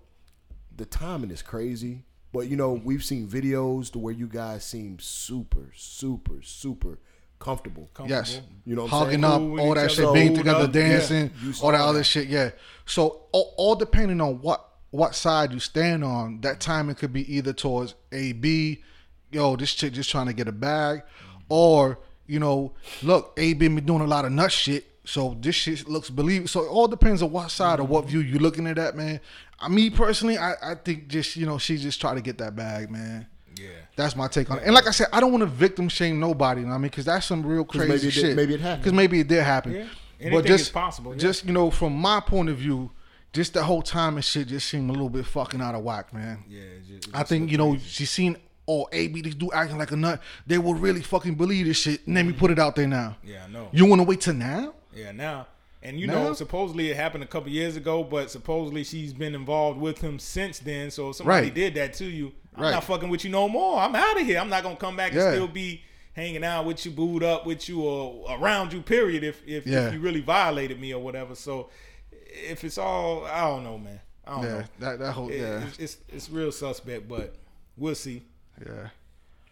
the 0.76 0.84
timing 0.84 1.30
is 1.30 1.42
crazy. 1.42 2.05
But 2.32 2.49
you 2.49 2.57
know 2.57 2.72
we've 2.72 3.05
seen 3.05 3.26
videos 3.26 3.90
to 3.92 3.99
where 3.99 4.12
you 4.12 4.26
guys 4.26 4.64
seem 4.64 4.99
super, 4.99 5.72
super, 5.74 6.42
super 6.42 6.99
comfortable. 7.38 7.88
Yes. 8.07 8.40
You 8.64 8.76
know 8.76 8.84
what 8.84 8.92
I'm 8.92 8.99
Hugging 8.99 9.24
up, 9.24 9.38
Cool 9.38 9.61
all 9.61 9.74
that 9.74 9.90
shit, 9.90 10.12
being 10.12 10.34
together, 10.34 10.64
up. 10.64 10.72
Dancing, 10.72 11.30
You 11.42 11.53
saw 11.53 11.66
all 11.66 11.72
that 11.72 11.78
that. 11.78 11.84
other 11.84 12.05
shit. 12.05 12.28
Yeah. 12.28 12.51
So 12.86 13.22
all, 13.32 13.55
all 13.57 13.74
depending 13.76 14.20
on 14.20 14.40
what 14.40 14.64
what 14.90 15.14
side 15.14 15.53
you 15.53 15.61
stand 15.61 16.05
on, 16.05 16.40
that 16.40 16.55
mm-hmm. 16.55 16.70
timing 16.70 16.94
could 16.96 17.12
be 17.12 17.34
either 17.34 17.53
towards 17.53 17.94
A 18.12 18.32
B, 18.32 18.82
yo, 19.30 19.57
this 19.57 19.74
chick 19.74 19.92
just 19.92 20.11
trying 20.11 20.26
to 20.26 20.32
get 20.32 20.49
a 20.49 20.53
bag, 20.53 21.03
or 21.49 21.99
you 22.26 22.38
know, 22.38 22.74
look, 23.03 23.32
A 23.36 23.55
B 23.55 23.68
been 23.68 23.84
doing 23.84 24.03
a 24.03 24.07
lot 24.07 24.24
of 24.24 24.32
nut 24.32 24.53
shit. 24.53 24.86
So 25.09 25.35
this 25.41 25.55
shit 25.55 25.89
looks 25.89 26.11
believable. 26.11 26.49
So 26.49 26.65
it 26.65 26.69
all 26.69 26.87
depends 26.87 27.23
on 27.23 27.31
what 27.31 27.51
side 27.51 27.81
or 27.81 27.85
what 27.85 28.05
view 28.05 28.21
you're 28.21 28.41
looking 28.41 28.67
at 28.67 28.77
that, 28.77 28.95
man. 28.95 29.21
I 29.59 29.69
me 29.69 29.89
personally, 29.89 30.37
I, 30.37 30.53
I 30.63 30.75
think 30.75 31.09
just, 31.09 31.35
you 31.35 31.47
know, 31.47 31.57
she 31.57 31.79
just 31.79 31.99
try 31.99 32.15
to 32.15 32.21
get 32.21 32.37
that 32.39 32.55
bag, 32.55 32.91
man. 32.91 33.27
Yeah. 33.59 33.69
That's 33.97 34.15
my 34.15 34.29
take 34.29 34.51
on 34.51 34.59
it. 34.59 34.65
And 34.65 34.75
like 34.75 34.87
I 34.87 34.91
said, 34.91 35.07
I 35.11 35.21
don't 35.21 35.33
want 35.33 35.41
to 35.41 35.47
victim 35.47 35.89
shame 35.89 36.21
nobody. 36.21 36.61
You 36.61 36.67
know 36.67 36.73
what 36.73 36.77
I 36.77 36.79
mean, 36.81 36.91
because 36.91 37.07
that's 37.07 37.25
some 37.25 37.43
real 37.43 37.65
crazy 37.65 37.89
maybe 37.89 37.95
it 37.95 38.01
did- 38.03 38.13
shit. 38.13 38.37
maybe 38.37 38.55
it 38.55 38.61
happened. 38.61 38.83
Because 38.83 38.93
maybe 38.93 39.21
it 39.21 39.29
did 39.29 39.43
happen. 39.45 39.89
Yeah. 40.21 40.31
But 40.31 40.45
just 40.45 40.75
possible, 40.75 41.13
yeah. 41.13 41.19
just 41.19 41.47
you 41.47 41.53
know, 41.55 41.71
from 41.71 41.95
my 41.95 42.21
point 42.21 42.51
of 42.51 42.59
view, 42.59 42.91
just 43.33 43.55
the 43.55 43.63
whole 43.63 43.83
time 43.83 44.17
and 44.17 44.25
shit 44.25 44.49
just 44.49 44.69
seemed 44.69 44.91
a 44.91 44.93
little 44.93 45.09
bit 45.09 45.25
fucking 45.25 45.63
out 45.63 45.75
of 45.75 45.83
whack, 45.85 46.13
man. 46.13 46.45
Yeah. 46.49 46.61
it 46.61 46.87
ju- 46.87 46.95
it 46.97 47.09
I 47.15 47.23
think 47.23 47.51
you 47.51 47.57
know 47.57 47.71
crazy. 47.71 47.89
she 47.89 48.05
seen 48.05 48.37
oh 48.67 48.87
AB 48.93 49.23
this 49.23 49.35
dude 49.35 49.55
acting 49.55 49.79
like 49.79 49.91
a 49.93 49.97
nut. 49.97 50.21
They 50.47 50.59
will 50.59 50.75
really 50.75 51.01
fucking 51.01 51.37
believe 51.37 51.65
this 51.65 51.79
shit. 51.79 52.07
And 52.07 52.15
then 52.15 52.27
we 52.27 52.35
put 52.35 52.51
it 52.51 52.59
out 52.59 52.77
there 52.77 52.87
now. 52.87 53.17
Yeah, 53.25 53.45
I 53.47 53.49
know. 53.49 53.69
You 53.73 53.87
want 53.87 54.01
to 54.01 54.05
wait 54.05 54.21
till 54.21 54.35
now? 54.35 54.75
Yeah, 54.99 55.12
now. 55.12 55.46
And 55.82 55.99
you 56.01 56.09
Now? 56.09 56.14
know, 56.24 56.32
supposedly 56.34 56.90
it 56.90 56.96
happened 56.96 57.22
a 57.22 57.26
couple 57.26 57.51
years 57.51 57.76
ago, 57.76 58.03
but 58.03 58.30
supposedly 58.32 58.82
she's 58.82 59.12
been 59.12 59.34
involved 59.34 59.80
with 59.80 60.01
him 60.01 60.18
since 60.18 60.59
then. 60.59 60.90
So 60.90 61.11
if 61.11 61.16
somebody 61.16 61.46
Right. 61.46 61.55
did 61.55 61.74
that 61.74 61.94
to 61.94 62.05
you, 62.05 62.32
I'm 62.57 62.64
Right. 62.64 62.70
not 62.72 62.82
fucking 62.84 63.09
with 63.09 63.22
you 63.24 63.30
no 63.30 63.49
more. 63.49 63.78
I'm 63.78 63.94
out 63.94 64.20
of 64.20 64.26
here. 64.26 64.38
I'm 64.40 64.49
not 64.49 64.64
gonna 64.64 64.74
come 64.76 64.96
back 64.96 65.12
Yeah. 65.12 65.26
and 65.28 65.34
still 65.36 65.46
be 65.46 65.82
hanging 66.14 66.42
out 66.42 66.66
with 66.66 66.84
you, 66.84 66.90
booed 66.90 67.22
up 67.22 67.46
with 67.46 67.68
you, 67.68 67.80
or 67.82 68.26
around 68.28 68.72
you. 68.72 68.82
Period. 68.82 69.22
If 69.22 69.46
if, 69.46 69.66
Yeah. 69.68 69.86
if 69.86 69.94
you 69.94 70.01
really 70.01 70.20
violated 70.20 70.80
me 70.80 70.92
or 70.92 71.01
whatever. 71.01 71.36
So 71.36 71.70
if 72.11 72.64
it's 72.64 72.76
all, 72.78 73.24
I 73.26 73.42
don't 73.42 73.62
know, 73.62 73.78
man. 73.78 74.01
I 74.26 74.30
don't 74.32 74.42
Yeah, 74.42 74.49
know. 74.59 74.64
that 74.80 74.99
that 74.99 75.12
whole 75.12 75.30
It- 75.30 75.38
yeah 75.40 75.64
it's, 75.64 75.78
it's 75.78 75.96
it's 76.09 76.28
real 76.30 76.51
suspect, 76.51 77.07
but 77.07 77.36
we'll 77.76 77.94
see. 77.94 78.22
yeah. 78.66 78.88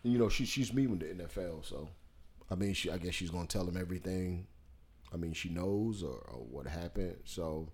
And, 0.03 0.13
you 0.13 0.19
know, 0.19 0.29
she 0.29 0.45
she's 0.45 0.73
meeting 0.73 0.99
the 0.99 1.07
NFL, 1.25 1.63
so 1.63 1.89
I 2.51 2.57
mean, 2.57 2.75
she 2.75 2.91
I 2.91 2.99
guess 2.99 3.15
she's 3.15 3.31
gonna 3.31 3.47
tell 3.47 3.67
him 3.69 3.77
everything. 3.77 4.49
I 5.17 5.19
mean, 5.19 5.33
she 5.33 5.49
knows 5.49 6.03
or, 6.03 6.19
or 6.33 6.41
what 6.51 6.67
happened. 6.67 7.17
So, 7.25 7.69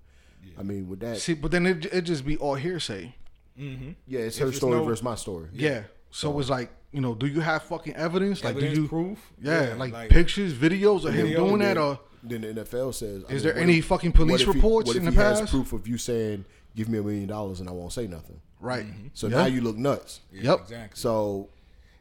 I 0.56 0.62
mean, 0.62 0.88
with 0.88 1.00
that, 1.00 1.18
See, 1.18 1.34
but 1.34 1.50
then 1.50 1.66
it 1.66 1.86
it 1.86 2.02
just 2.02 2.24
be 2.24 2.36
all 2.36 2.54
hearsay. 2.54 3.14
Mm-hmm. 3.58 3.90
yeah, 4.06 4.20
it's 4.20 4.36
if 4.36 4.42
her 4.42 4.48
it's 4.48 4.56
story 4.58 4.78
no- 4.78 4.84
versus 4.84 5.02
my 5.02 5.16
story. 5.16 5.48
Yeah. 5.52 5.82
So 6.10 6.38
it's 6.38 6.48
like 6.48 6.70
you 6.92 7.00
know, 7.00 7.14
do 7.14 7.26
you 7.26 7.40
have 7.40 7.62
fucking 7.64 7.96
evidence? 7.96 8.44
Like, 8.44 8.52
Evidence, 8.56 8.74
do 8.76 8.82
you 8.82 8.88
proof? 8.88 9.32
Yeah, 9.40 9.68
Yeah, 9.68 9.74
like, 9.74 9.92
like- 9.94 10.10
pictures, 10.10 10.52
videos 10.52 11.04
of 11.06 11.14
him 11.14 11.26
Video, 11.28 11.46
doing 11.46 11.58
that, 11.60 11.78
or 11.78 11.98
then 12.22 12.42
the 12.42 12.48
NFL 12.64 12.92
says, 12.94 13.24
I 13.28 13.32
Is 13.32 13.42
mean, 13.42 13.42
there 13.44 13.54
what 13.54 13.62
any 13.62 13.78
if- 13.78 13.86
fucking 13.86 14.12
police 14.12 14.32
what 14.32 14.40
if 14.42 14.46
he- 14.48 14.52
reports 14.60 14.86
what 14.88 14.96
in 14.96 15.02
if 15.08 15.14
the 15.14 15.20
he 15.20 15.26
has 15.26 15.40
past? 15.40 15.50
proof 15.52 15.72
of 15.72 15.88
you 15.88 15.96
saying, 15.98 16.44
"Give 16.76 16.88
me 16.90 16.98
a 16.98 17.02
million 17.02 17.28
dollars 17.28 17.60
and 17.60 17.68
I 17.68 17.72
won't 17.72 17.92
say 17.92 18.06
nothing"? 18.06 18.40
right? 18.60 18.86
So 19.14 19.26
Yeah. 19.26 19.38
now 19.38 19.46
you 19.46 19.60
look 19.60 19.76
nuts. 19.76 20.20
Yep. 20.32 20.60
Exactly. 20.60 21.00
So 21.00 21.48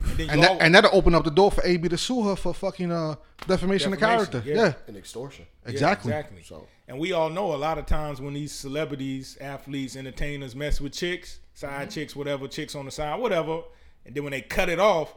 And, 0.03 0.17
then 0.17 0.29
and 0.29 0.43
that, 0.43 0.61
and 0.61 0.75
that'll 0.75 0.95
open 0.95 1.13
up 1.15 1.23
the 1.23 1.31
door 1.31 1.51
for 1.51 1.65
AB 1.65 1.89
to 1.89 1.97
sue 1.97 2.23
her 2.23 2.35
for 2.35 2.53
fucking 2.53 2.91
uh, 2.91 3.15
defamation, 3.47 3.93
of 3.93 3.99
character. 3.99 4.41
yeah. 4.45 4.55
Yeah, 4.55 4.73
an 4.87 4.95
extortion. 4.97 5.45
Yeah, 5.65 5.71
exactly. 5.71 6.11
exactly. 6.11 6.43
So 6.43 6.67
And 6.87 6.99
we 6.99 7.11
all 7.11 7.29
know 7.29 7.53
a 7.53 7.57
lot 7.57 7.77
of 7.77 7.85
times 7.85 8.19
when 8.19 8.33
these 8.33 8.51
celebrities, 8.51 9.37
athletes, 9.39 9.95
entertainers 9.95 10.55
mess 10.55 10.81
with 10.81 10.93
chicks, 10.93 11.39
side 11.53 11.89
chicks, 11.91 12.15
whatever, 12.15 12.47
chicks 12.47 12.75
on 12.75 12.85
the 12.85 12.91
side, 12.91 13.19
whatever, 13.19 13.61
and 14.05 14.15
then 14.15 14.23
when 14.23 14.31
they 14.31 14.41
cut 14.41 14.69
it 14.69 14.79
off, 14.79 15.13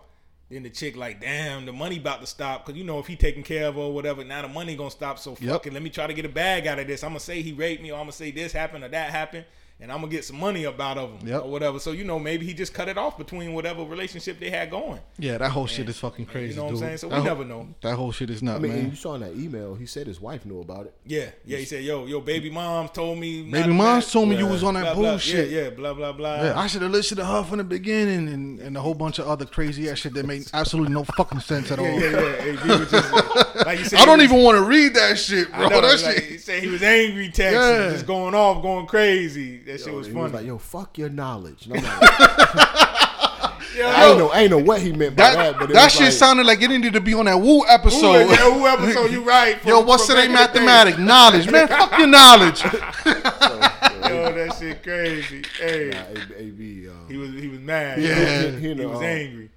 then 0.50 0.62
the 0.62 0.70
chick 0.70 0.94
like, 0.94 1.20
damn, 1.20 1.64
the 1.64 1.72
money 1.72 1.96
about 1.98 2.20
to 2.20 2.26
stop 2.26 2.66
because 2.66 2.78
you 2.78 2.84
know 2.84 2.98
if 2.98 3.06
he 3.06 3.16
taking 3.16 3.42
care 3.42 3.66
of 3.68 3.76
her 3.76 3.80
or 3.80 3.94
whatever, 3.94 4.22
now 4.22 4.42
the 4.42 4.48
money 4.48 4.76
gonna 4.76 4.90
stop. 4.90 5.18
So 5.18 5.34
fuck 5.34 5.64
Yep. 5.64 5.72
let 5.72 5.82
me 5.82 5.88
try 5.90 6.06
to 6.06 6.12
get 6.14 6.26
a 6.26 6.28
bag 6.28 6.66
out 6.66 6.78
of 6.78 6.86
this. 6.86 7.02
I'm 7.02 7.10
gonna 7.10 7.20
say 7.20 7.40
he 7.40 7.52
raped 7.54 7.82
me, 7.82 7.90
or 7.90 7.94
I'm 7.94 8.02
gonna 8.02 8.12
say 8.12 8.30
this 8.30 8.52
happened 8.52 8.84
or 8.84 8.88
that 8.88 9.10
happened. 9.10 9.46
And 9.80 9.90
I'm 9.90 9.98
gonna 10.00 10.10
get 10.12 10.24
some 10.24 10.38
money 10.38 10.64
up 10.64 10.80
out 10.80 10.96
of 10.98 11.10
him 11.20 11.28
Yep. 11.28 11.42
or 11.44 11.50
whatever. 11.50 11.78
So 11.80 11.90
you 11.90 12.04
know, 12.04 12.18
maybe 12.18 12.46
he 12.46 12.54
just 12.54 12.72
cut 12.72 12.88
it 12.88 12.96
off 12.96 13.18
between 13.18 13.52
whatever 13.54 13.82
relationship 13.84 14.38
they 14.38 14.48
had 14.48 14.70
going. 14.70 15.00
Yeah, 15.18 15.36
that 15.38 15.50
whole 15.50 15.66
shit 15.66 15.88
is 15.88 15.98
fucking 15.98 16.26
crazy, 16.26 16.50
You 16.50 16.56
know 16.56 16.64
what 16.66 16.70
I'm 16.74 16.78
saying? 16.78 16.96
So 16.98 17.08
That 17.08 17.16
we 17.16 17.20
whole- 17.28 17.36
never 17.36 17.44
know. 17.44 17.68
That 17.82 17.96
whole 17.96 18.12
shit 18.12 18.30
is 18.30 18.40
not. 18.42 18.56
I 18.56 18.58
mean, 18.60 18.72
man. 18.72 18.90
you 18.90 18.96
saw 18.96 19.14
in 19.16 19.22
that 19.22 19.34
email, 19.34 19.74
he 19.74 19.84
said 19.84 20.06
his 20.06 20.20
wife 20.20 20.46
knew 20.46 20.60
about 20.60 20.86
it. 20.86 20.94
Yeah, 21.04 21.26
yeah. 21.44 21.58
He 21.58 21.64
said, 21.64 21.82
"Yo, 21.84 22.06
your 22.06 22.22
baby 22.22 22.50
mom 22.50 22.88
told 22.88 23.18
me." 23.18 23.42
not 23.42 23.50
Baby 23.52 23.68
to 23.68 23.74
moms 23.74 24.10
told 24.12 24.28
me 24.28 24.38
you 24.38 24.46
was 24.46 24.62
on 24.62 24.74
that 24.74 24.84
blah, 24.84 24.94
blah. 24.94 25.10
bullshit. 25.10 25.50
Yeah, 25.50 25.62
yeah, 25.64 25.70
blah 25.70 25.92
blah 25.92 26.12
blah. 26.12 26.34
Yeah, 26.36 26.58
I 26.58 26.66
should 26.68 26.82
have 26.82 26.92
listened 26.92 27.18
to 27.18 27.26
her 27.26 27.42
from 27.42 27.58
the 27.58 27.64
beginning 27.64 28.28
and, 28.28 28.60
and 28.60 28.76
a 28.76 28.80
whole 28.80 28.94
bunch 28.94 29.18
of 29.18 29.26
other 29.26 29.44
crazy 29.44 29.90
ass 29.90 29.98
shit 29.98 30.14
that 30.14 30.24
made 30.24 30.48
absolutely 30.54 30.94
no 30.94 31.02
fucking 31.04 31.40
sense 31.40 31.70
at 31.72 31.80
all. 31.80 31.84
yeah, 31.84 31.98
yeah, 31.98 32.20
yeah. 32.20 32.36
Hey, 32.36 32.56
he 32.56 32.68
was 32.68 32.90
just, 32.90 33.12
like 33.66 33.78
you 33.78 33.84
said, 33.84 33.98
I 34.00 34.04
don't 34.04 34.18
was- 34.18 34.24
even 34.24 34.42
want 34.42 34.56
to 34.58 34.64
read 34.64 34.94
that 34.94 35.18
shit, 35.18 35.50
bro. 35.52 35.68
Know, 35.68 35.80
that 35.80 36.02
like, 36.02 36.14
shit. 36.16 36.24
He 36.24 36.38
said 36.38 36.62
he 36.62 36.68
was 36.68 36.82
angry, 36.82 37.28
texting, 37.28 37.52
Yeah. 37.52 37.90
just 37.92 38.06
going 38.06 38.34
off, 38.34 38.62
going 38.62 38.86
crazy. 38.86 39.58
That 39.58 39.80
shit 39.80 39.92
was 39.94 40.06
funny. 40.08 40.20
was 40.20 40.32
like, 40.32 40.46
"Yo, 40.46 40.58
fuck 40.58 40.96
your 40.98 41.08
knowledge." 41.10 41.66
And 41.66 41.76
I'm 41.78 41.82
like, 41.84 42.00
Yo, 43.76 43.88
I 43.88 44.04
ain't 44.06 44.18
know, 44.18 44.28
I 44.30 44.38
ain't 44.42 44.50
know 44.52 44.58
what 44.58 44.80
he 44.80 44.92
meant 44.92 45.16
by 45.16 45.34
that, 45.34 45.36
That, 45.36 45.58
but 45.58 45.68
that 45.70 45.90
shit 45.90 46.02
like, 46.02 46.12
sounded 46.12 46.46
like 46.46 46.62
it 46.62 46.68
needed 46.68 46.92
to 46.92 47.00
be 47.00 47.12
on 47.12 47.24
that 47.24 47.40
Woo 47.40 47.58
Who, 47.60 47.66
episode. 47.68 48.30
yeah, 48.30 48.36
who 48.52 48.66
episode 48.68 49.10
you 49.10 49.22
right? 49.22 49.64
Yo, 49.66 49.80
what's 49.80 50.06
from 50.06 50.14
today 50.14 50.28
back 50.32 50.54
in 50.54 50.54
the 50.54 50.60
day. 50.60 50.64
mathematic? 50.66 50.98
Knowledge, 51.00 51.50
man. 51.50 51.66
Fuck 51.66 51.98
your 51.98 52.06
knowledge. 52.06 52.62
Yo, 52.64 54.32
that 54.32 54.56
shit 54.60 54.80
crazy. 54.82 55.42
Hey, 55.58 55.90
Nah, 55.92 56.20
A- 56.36 56.42
AB, 56.42 56.88
uh, 56.88 56.92
he 57.08 57.16
was 57.16 57.30
he 57.30 57.48
was 57.48 57.58
mad. 57.58 58.00
Yeah. 58.00 58.42
he, 58.52 58.70
in 58.70 58.78
he 58.78 58.84
a, 58.84 58.88
was 58.88 59.00
uh, 59.00 59.04
angry. 59.04 59.50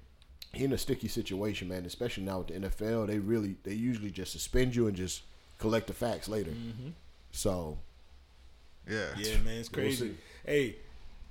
He 0.52 0.64
in 0.64 0.72
a 0.72 0.78
sticky 0.78 1.08
situation, 1.08 1.68
man. 1.68 1.84
Especially 1.84 2.24
now 2.24 2.38
with 2.38 2.48
the 2.48 2.54
NFL, 2.68 3.06
they 3.08 3.18
really 3.18 3.56
they 3.64 3.74
usually 3.74 4.10
just 4.10 4.32
suspend 4.32 4.74
you 4.74 4.86
and 4.86 4.96
just 4.96 5.22
collect 5.58 5.86
the 5.88 5.92
facts 5.94 6.28
later. 6.28 6.50
Mm-hmm. 6.52 6.90
So 7.32 7.78
Yeah. 8.88 9.06
Yeah, 9.18 9.38
man, 9.44 9.58
it's 9.58 9.68
crazy. 9.68 10.08
see. 10.08 10.14
hey, 10.46 10.76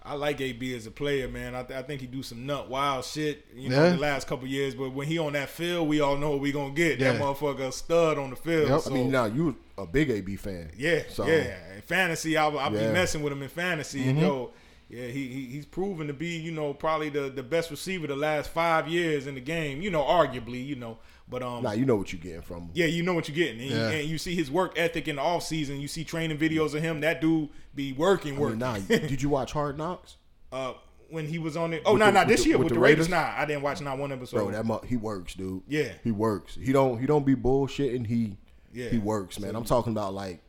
I 0.05 0.13
like 0.13 0.39
AB 0.39 0.73
as 0.73 0.85
a 0.85 0.91
player, 0.91 1.27
man. 1.27 1.53
I, 1.53 1.63
th- 1.63 1.77
I 1.77 1.83
think 1.83 1.99
he 1.99 2.07
do 2.07 2.23
some 2.23 2.45
nut 2.45 2.69
wild 2.69 3.03
shit, 3.03 3.45
you 3.53 3.67
know, 3.69 3.83
Yeah. 3.83 3.89
the 3.91 3.97
last 3.97 4.25
couple 4.27 4.47
years. 4.47 4.73
But 4.73 4.91
when 4.91 5.05
he 5.07 5.17
on 5.17 5.33
that 5.33 5.49
field, 5.49 5.87
we 5.89 5.99
all 5.99 6.15
know 6.15 6.29
what 6.31 6.39
we 6.39 6.51
gonna 6.53 6.73
get. 6.73 6.99
That 6.99 7.19
motherfucker 7.19 7.73
stud 7.73 8.17
on 8.17 8.29
the 8.29 8.35
field. 8.37 8.69
Yep. 8.69 8.81
So, 8.81 8.91
I 8.91 8.93
mean, 8.93 9.11
now 9.11 9.25
you 9.25 9.57
a 9.77 9.85
big 9.85 10.09
AB 10.09 10.35
fan. 10.37 10.71
yeah, 10.77 11.03
So 11.09 11.25
yeah. 11.27 11.57
In 11.75 11.81
fantasy, 11.81 12.37
I'll, 12.37 12.57
I'll 12.57 12.69
be 12.69 12.77
messing 12.77 13.21
with 13.21 13.33
him 13.33 13.41
in 13.43 13.49
fantasy. 13.49 14.01
Mm-hmm. 14.01 14.09
And 14.09 14.19
yo, 14.19 14.51
yeah, 14.89 15.07
he, 15.07 15.27
he 15.27 15.45
he's 15.47 15.65
proven 15.65 16.07
to 16.07 16.13
be, 16.13 16.37
you 16.37 16.51
know, 16.51 16.73
probably 16.73 17.09
the, 17.09 17.29
the 17.29 17.43
best 17.43 17.71
receiver 17.71 18.07
the 18.07 18.15
last 18.15 18.49
five 18.49 18.87
years 18.87 19.27
in 19.27 19.35
the 19.35 19.41
game. 19.41 19.81
You 19.81 19.91
know, 19.91 20.03
arguably, 20.03 20.65
you 20.65 20.75
know, 20.75 20.97
but 21.29 21.43
um, 21.43 21.63
now 21.63 21.71
you 21.73 21.85
know 21.85 21.95
what 21.97 22.13
you're 22.13 22.21
getting 22.21 22.41
from. 22.41 22.63
him. 22.63 22.69
yeah, 22.73 22.85
you 22.85 23.03
know 23.03 23.13
what 23.13 23.27
you're 23.27 23.35
getting, 23.35 23.59
and, 23.61 23.69
you- 23.69 23.75
Yeah. 23.75 23.89
and 23.89 24.09
you 24.09 24.17
see 24.17 24.33
his 24.35 24.49
work 24.49 24.73
ethic 24.77 25.07
in 25.07 25.17
the 25.17 25.21
off 25.21 25.43
season. 25.43 25.79
You 25.81 25.87
see 25.87 26.03
training 26.03 26.37
videos 26.37 26.73
of 26.73 26.81
him. 26.81 27.01
That 27.01 27.19
dude 27.21 27.49
be 27.75 27.91
working, 27.93 28.31
I 28.31 28.35
mean, 28.35 28.41
working. 28.41 28.59
now, 28.59 28.77
did 28.87 29.21
you 29.21 29.29
watch 29.29 29.51
Hard 29.53 29.77
Knocks? 29.77 30.15
uh, 30.51 30.73
when 31.09 31.25
he 31.25 31.39
was 31.39 31.55
on 31.55 31.73
it. 31.73 31.81
Oh, 31.85 31.95
no, 31.95 32.07
the- 32.07 32.11
no, 32.11 32.19
with 32.21 32.27
this 32.29 32.43
the- 32.43 32.49
year 32.49 32.57
with 32.57 32.65
with, 32.65 32.69
the 32.69 32.75
the 32.75 32.79
Raiders. 32.81 33.07
Raiders? 33.07 33.09
Nah, 33.09 33.33
I 33.41 33.45
didn't 33.45 33.61
watch 33.63 33.81
not 33.81 33.97
one 33.97 34.11
episode. 34.11 34.37
Bro, 34.37 34.51
that 34.51 34.65
mu- 34.65 34.79
he 34.85 34.95
works, 34.97 35.33
dude. 35.35 35.63
Yeah. 35.67 35.93
he 36.03 36.11
works. 36.11 36.55
He 36.61 36.71
don't 36.73 36.97
he 36.99 37.05
don't 37.05 37.25
be 37.25 37.35
bullshitting. 37.35 38.07
He 38.07 38.37
Yeah. 38.73 38.89
he 38.89 38.97
works, 38.97 39.39
man. 39.39 39.55
I'm 39.55 39.63
talking 39.65 39.91
about 39.93 40.13
like 40.13 40.41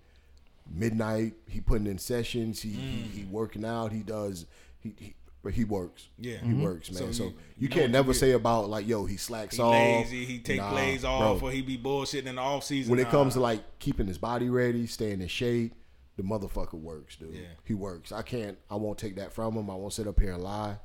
midnight. 0.70 1.35
He 1.49 1.61
putting 1.61 1.86
in 1.86 1.99
sessions. 1.99 2.61
He 2.62 2.70
Mm. 2.70 2.77
he, 2.81 3.20
he 3.20 3.24
working 3.24 3.65
out. 3.65 3.93
He 3.93 4.03
does 4.03 4.47
he. 4.81 4.95
he 4.99 5.15
but 5.40 5.53
he 5.55 5.62
works. 5.65 6.09
Yeah. 6.19 6.39
he 6.39 6.53
works, 6.53 6.90
man. 6.90 6.99
So 6.99 7.12
So, 7.12 7.23
you- 7.24 7.28
you, 7.31 7.35
you 7.59 7.69
can't 7.69 7.93
never 7.93 8.09
you 8.09 8.15
say 8.15 8.32
about 8.32 8.69
like, 8.69 8.89
yo, 8.89 9.05
he 9.05 9.16
slacks 9.16 9.55
he 9.57 9.62
off. 9.62 9.73
lazy. 9.73 10.24
He 10.24 10.40
take 10.40 10.59
Nah, 10.59 10.73
plays 10.73 11.05
off, 11.05 11.39
bro. 11.39 11.49
or 11.49 11.53
he 11.53 11.62
be 11.62 11.78
bullshitting 11.78 12.27
in 12.27 12.35
the 12.35 12.40
off 12.43 12.65
season. 12.65 12.90
when 12.90 12.99
it 12.99 13.05
Nah. 13.05 13.11
comes 13.11 13.35
to 13.35 13.40
like 13.40 13.78
keeping 13.78 14.09
his 14.09 14.19
body 14.19 14.51
ready, 14.51 14.86
staying 14.89 15.23
in 15.23 15.28
shape, 15.28 15.74
the 16.16 16.24
motherfucker 16.24 16.74
works, 16.74 17.15
dude. 17.15 17.35
Yeah. 17.35 17.43
He 17.65 17.73
works. 17.73 18.11
I 18.11 18.23
can't. 18.23 18.59
I 18.69 18.74
won't 18.74 18.99
take 18.99 19.15
that 19.15 19.32
from 19.32 19.55
him. 19.57 19.70
I 19.70 19.77
won't 19.77 19.93
sit 19.93 20.09
up 20.09 20.19
here 20.19 20.32
and 20.32 20.43
lie. 20.43 20.78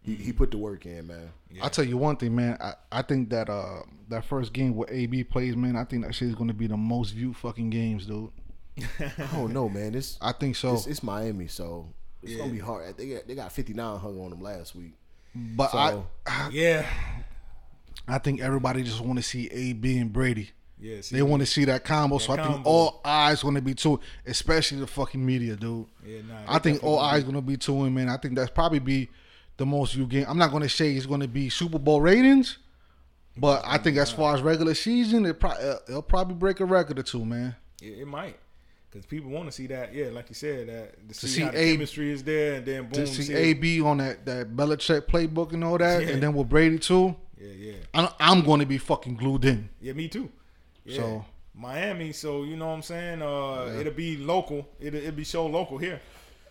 He, 0.00 0.14
Mm-hmm. 0.14 0.22
he 0.22 0.32
put 0.32 0.50
the 0.52 0.58
work 0.58 0.86
in, 0.86 1.06
man. 1.06 1.30
I'll 1.60 1.68
tell 1.68 1.84
you 1.84 1.98
one 1.98 2.16
thing, 2.16 2.34
man. 2.34 2.56
I, 2.62 2.74
I 2.90 3.02
think 3.02 3.28
that 3.28 3.50
uh 3.50 3.82
that 4.08 4.24
first 4.24 4.54
game 4.54 4.74
where 4.74 4.88
AB 4.90 5.22
plays, 5.24 5.54
man, 5.54 5.76
I 5.76 5.84
think 5.84 6.04
that 6.06 6.14
shit 6.14 6.28
is 6.28 6.34
gonna 6.34 6.54
be 6.54 6.66
the 6.66 6.78
most 6.78 7.10
viewed 7.10 7.36
fucking 7.36 7.68
games, 7.68 8.06
dude. 8.06 8.30
I 9.18 9.26
don't 9.32 9.52
know, 9.52 9.68
man. 9.68 9.92
This 9.92 10.18
I 10.20 10.32
think 10.32 10.56
so. 10.56 10.74
it's, 10.74 10.86
it's 10.86 11.02
Miami, 11.02 11.46
so 11.46 11.88
it's 12.22 12.32
Yeah. 12.32 12.38
gonna 12.38 12.52
be 12.52 12.58
hard. 12.58 12.96
They 12.96 13.06
got 13.08 13.26
they 13.28 13.34
got 13.34 13.52
59 13.52 13.98
hung 13.98 14.20
on 14.20 14.30
them 14.30 14.40
last 14.40 14.74
week. 14.74 14.92
But 15.34 15.70
So- 15.70 16.06
I 16.26 16.48
yeah, 16.52 16.86
I 18.06 18.18
think 18.18 18.40
everybody 18.40 18.82
just 18.82 19.00
want 19.00 19.18
to 19.18 19.22
see 19.22 19.48
AB 19.48 19.98
and 19.98 20.12
Brady. 20.12 20.50
yeah. 20.80 21.00
They 21.10 21.22
want 21.22 21.40
to 21.40 21.46
see 21.46 21.64
that 21.66 21.84
combo, 21.84 22.18
so 22.18 22.32
I 22.32 22.42
think 22.46 22.64
all 22.66 23.00
eyes 23.04 23.42
going 23.42 23.54
to 23.56 23.60
be 23.62 23.74
to, 23.74 23.94
it, 23.94 24.00
especially 24.26 24.78
the 24.78 24.86
fucking 24.86 25.24
media, 25.24 25.56
dude. 25.56 25.86
Yeah, 26.06 26.20
nah, 26.28 26.34
I 26.48 26.58
think 26.58 26.82
all 26.82 26.96
definitely 26.96 27.16
eyes 27.18 27.22
going 27.24 27.34
to 27.34 27.42
be 27.42 27.56
to 27.58 27.84
him, 27.84 27.94
man. 27.94 28.08
I 28.08 28.16
think 28.16 28.34
that's 28.36 28.50
probably 28.50 28.78
be 28.78 29.08
the 29.58 29.66
most 29.66 29.94
you 29.94 30.06
game. 30.06 30.24
I'm 30.28 30.38
not 30.38 30.50
going 30.50 30.62
to 30.62 30.68
say 30.68 30.94
it's 30.94 31.06
going 31.06 31.20
to 31.20 31.28
be 31.28 31.48
Super 31.50 31.78
Bowl 31.78 32.00
ratings, 32.00 32.58
But 33.36 33.62
I 33.66 33.76
think 33.78 33.96
as 33.98 34.10
far 34.10 34.34
as 34.34 34.40
regular 34.42 34.74
season, 34.74 35.26
it 35.26 35.38
pro- 35.38 35.50
uh, 35.50 35.78
it'll 35.88 36.02
probably 36.02 36.34
break 36.36 36.60
a 36.60 36.64
record 36.64 36.98
or 36.98 37.02
two, 37.02 37.24
man. 37.24 37.54
It, 37.82 37.98
it 38.00 38.06
might. 38.06 38.36
Because 38.90 39.04
people 39.06 39.30
want 39.30 39.46
to 39.46 39.52
see 39.52 39.66
that, 39.66 39.94
yeah, 39.94 40.06
like 40.06 40.28
you 40.30 40.34
said, 40.34 40.68
that 40.68 41.08
to 41.08 41.14
see, 41.14 41.26
see 41.26 41.40
how 41.42 41.50
the 41.50 41.58
A- 41.58 41.72
chemistry 41.72 42.10
is 42.10 42.22
there, 42.24 42.54
and 42.54 42.64
then 42.66 42.82
boom, 42.84 42.92
To 43.04 43.06
see 43.06 43.22
see 43.24 43.32
it. 43.34 43.36
AB 43.36 43.82
on 43.82 43.98
that 43.98 44.24
that 44.24 44.56
Belichick 44.56 45.02
playbook 45.02 45.52
and 45.52 45.62
all 45.62 45.76
that, 45.78 46.02
Yeah. 46.02 46.08
and 46.14 46.22
then 46.22 46.32
with 46.34 46.48
Brady 46.48 46.78
too, 46.78 47.14
Yeah, 47.38 47.52
yeah, 47.58 47.72
I'm, 47.92 48.08
I'm 48.18 48.42
going 48.44 48.60
to 48.60 48.66
be 48.66 48.78
fucking 48.78 49.16
glued 49.16 49.44
in. 49.44 49.68
yeah. 49.80 49.92
Me 49.92 50.08
too. 50.08 50.30
Yeah. 50.84 50.96
So- 50.96 51.24
Miami, 51.54 52.12
so 52.12 52.44
you 52.44 52.56
know 52.56 52.68
what 52.68 52.74
I'm 52.74 52.82
saying. 52.82 53.20
Uh, 53.20 53.76
It'll 53.80 53.92
be 53.92 54.16
local. 54.16 54.68
It'll, 54.78 55.00
it'll 55.00 55.10
be 55.12 55.24
show 55.24 55.44
local 55.46 55.76
here. 55.76 56.00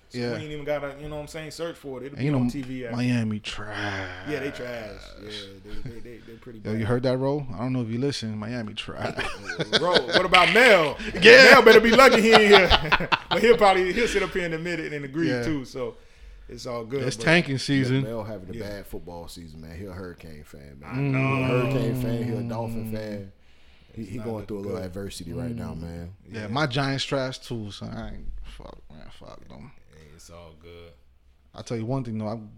So 0.10 0.18
Yeah. 0.20 0.32
we 0.34 0.44
ain't 0.44 0.52
even 0.52 0.64
gotta, 0.64 0.96
you 1.02 1.10
know 1.10 1.16
what 1.16 1.22
I'm 1.24 1.28
saying, 1.28 1.52
search 1.52 1.76
for 1.76 2.02
it. 2.02 2.06
It'll 2.06 2.16
And 2.16 2.18
be 2.20 2.26
you 2.26 2.32
know, 2.32 2.40
on 2.40 2.50
TV. 2.50 2.86
after. 2.86 2.96
Miami 2.96 3.40
trash. 3.40 4.10
Yeah, 4.30 4.40
they 4.40 4.52
trash. 4.52 5.02
Yeah, 5.22 5.30
they 5.66 5.90
they 5.90 6.00
they 6.00 6.18
they 6.26 6.34
pretty 6.34 6.60
Yo, 6.64 6.74
you 6.74 6.86
heard 6.86 7.04
that, 7.04 7.18
Roll? 7.18 7.46
I 7.54 7.58
don't 7.60 7.74
know 7.74 7.82
if 7.82 7.90
you 7.90 7.98
listen. 8.00 8.38
Miami 8.38 8.74
trash. 8.74 9.16
Bro, 9.78 9.92
what 10.08 10.26
about 10.26 10.54
Mel? 10.54 10.98
Yeah, 11.22 11.52
Mel 11.52 11.62
better 11.64 11.82
be 11.82 11.92
lucky 11.92 12.22
he 12.22 12.32
ain't 12.32 12.42
here. 12.48 13.10
but 13.30 13.42
he'll 13.42 13.58
probably 13.58 13.92
he'll 13.92 14.08
sit 14.08 14.24
up 14.24 14.32
here 14.32 14.46
and 14.46 14.54
admit 14.54 14.80
it 14.80 14.94
and 14.94 15.04
agree 15.04 15.30
Yeah. 15.30 15.44
too. 15.44 15.66
So 15.66 15.98
it's 16.48 16.66
all 16.66 16.86
good. 16.86 17.04
it's 17.04 17.18
tanking 17.18 17.58
season. 17.58 18.04
Mel 18.04 18.24
having 18.24 18.50
a 18.50 18.54
Yeah. 18.58 18.70
bad 18.70 18.88
football 18.88 19.28
season, 19.28 19.60
man. 19.60 19.78
He 19.78 19.86
a 19.86 19.92
Hurricane 19.92 20.44
fan, 20.46 20.78
man. 20.80 20.90
I 20.90 20.96
know. 20.96 21.36
He 21.36 21.44
a 21.44 21.48
Hurricane 21.48 22.02
fan. 22.02 22.24
He 22.24 22.32
a 22.32 22.42
Dolphin 22.44 22.92
mm. 22.92 22.94
fan. 22.94 23.32
He, 23.94 24.06
he 24.06 24.18
going 24.20 24.46
through 24.46 24.60
a 24.60 24.62
little 24.62 24.78
good. 24.78 24.86
adversity 24.86 25.34
right 25.34 25.54
now, 25.54 25.72
mm. 25.74 25.82
man. 25.82 26.14
Yeah, 26.32 26.48
my 26.48 26.66
Giants 26.68 27.04
trash 27.04 27.40
too. 27.40 27.72
So 27.72 27.88
I 27.88 28.12
ain't 28.12 28.28
fuck 28.44 28.78
man, 28.90 29.08
fuck 29.20 29.46
them. 29.50 29.72
It's 30.18 30.32
all 30.32 30.56
good. 30.60 30.94
I'll 31.54 31.62
tell 31.64 31.78
you 31.78 31.86
one 31.86 32.04
thing 32.04 32.18
though. 32.18 32.28
I'm 32.28 32.50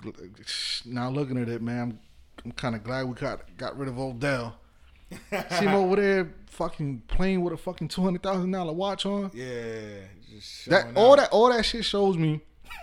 now 0.86 1.10
looking 1.10 1.38
at 1.38 1.50
it, 1.50 1.62
man. 1.62 1.80
I'm, 1.82 2.00
I'm 2.46 2.52
kind 2.54 2.74
of 2.74 2.86
glad 2.86 3.06
we 3.06 3.14
got 3.16 3.42
got 3.58 3.78
rid 3.78 3.90
of 3.90 4.00
Odell. 4.00 4.56
See 5.12 5.66
him 5.66 5.68
over 5.76 5.98
there, 5.98 6.34
fucking 6.48 7.04
playing 7.10 7.42
with 7.42 7.54
a 7.54 7.58
fucking 7.58 7.90
two 7.90 8.02
hundred 8.02 8.24
thousand 8.24 8.52
dollar 8.52 8.72
watch 8.72 9.06
on. 9.06 9.30
Yeah, 9.34 9.50
That 10.68 10.84
showing 10.84 10.96
all 10.96 11.12
out. 11.12 11.18
that 11.18 11.30
all 11.32 11.50
that 11.52 11.66
shit 11.66 11.84
shows 11.84 12.18
me 12.18 12.40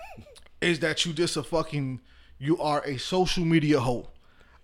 is 0.61 0.79
that 0.81 1.07
you 1.07 1.15
just 1.15 1.39
a 1.39 1.43
fucking 1.43 2.01
you 2.39 2.59
are 2.59 2.83
a 2.85 2.99
social 2.99 3.47
media 3.47 3.81
hoe. 3.81 4.11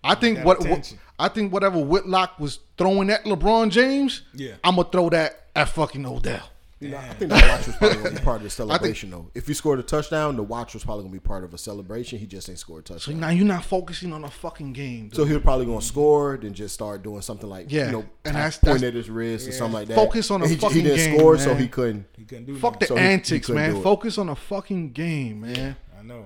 I 0.03 0.13
think 0.13 0.45
what, 0.45 0.59
what. 0.67 0.93
I 1.17 1.27
think 1.27 1.51
whatever 1.51 1.79
Whitlock 1.79 2.39
was 2.39 2.59
throwing 2.77 3.09
at 3.09 3.23
LeBron 3.23 3.71
James, 3.71 4.21
Yeah. 4.35 4.55
I'm 4.63 4.75
gonna 4.75 4.89
throw 4.91 5.09
that 5.09 5.47
at 5.55 5.69
fucking 5.69 6.05
Odell. 6.05 6.49
You 6.83 6.89
know, 6.89 6.97
I 6.97 7.13
think 7.13 7.31
the 7.31 7.35
watch 7.49 7.67
was 7.67 7.75
probably 7.77 7.97
gonna 7.97 8.11
be 8.11 8.19
part 8.23 8.37
of 8.37 8.43
the 8.43 8.49
celebration 8.61 9.09
though. 9.11 9.29
If 9.33 9.47
he 9.47 9.53
scored 9.53 9.79
a 9.79 9.83
touchdown, 9.83 10.35
the 10.35 10.43
watch 10.43 10.73
was 10.73 10.83
probably 10.83 11.03
gonna 11.03 11.13
be 11.13 11.19
part 11.19 11.43
of 11.43 11.53
a 11.53 11.57
celebration. 11.57 12.19
He 12.19 12.25
just 12.25 12.49
ain't 12.49 12.59
scored 12.59 12.83
a 12.85 12.87
So 12.87 12.93
touchdown. 12.95 13.19
now 13.19 13.29
you're 13.29 13.45
not 13.45 13.63
focusing 13.65 14.11
on 14.13 14.23
a 14.23 14.29
fucking 14.29 14.73
game. 14.73 15.03
dude. 15.09 15.15
So 15.15 15.25
he 15.25 15.33
was 15.33 15.41
probably 15.41 15.65
gonna 15.65 15.81
score, 15.81 16.37
then 16.41 16.53
just 16.53 16.73
start 16.73 17.03
doing 17.03 17.21
something 17.21 17.49
like 17.49 17.71
Yeah, 17.71 17.85
you 17.87 17.91
know, 17.93 17.99
and 17.99 18.07
tap- 18.25 18.33
that's- 18.33 18.57
point 18.57 18.73
that's- 18.81 18.83
at 18.89 18.93
his 18.95 19.09
wrist 19.09 19.47
or 19.47 19.51
something 19.53 19.73
like 19.73 19.87
that. 19.87 19.95
Focus 19.95 20.29
on 20.31 20.41
the 20.41 20.45
And 20.47 20.53
he, 20.55 20.59
fucking 20.59 20.75
he 20.77 20.81
didn't 20.83 20.97
game, 20.97 21.17
score, 21.19 21.37
so 21.37 21.55
he 21.55 21.67
couldn't. 21.67 22.05
he 22.17 22.25
couldn't 22.25 22.45
do 22.45 22.57
Fuck 22.57 22.79
the 22.79 22.85
So 22.87 22.95
he- 22.95 23.01
he 23.01 23.07
antics, 23.07 23.49
man. 23.49 23.81
Focus 23.81 24.17
on 24.17 24.27
the 24.27 24.35
fucking 24.35 24.91
game, 24.91 25.41
man. 25.41 25.75
I 25.97 26.03
know, 26.03 26.25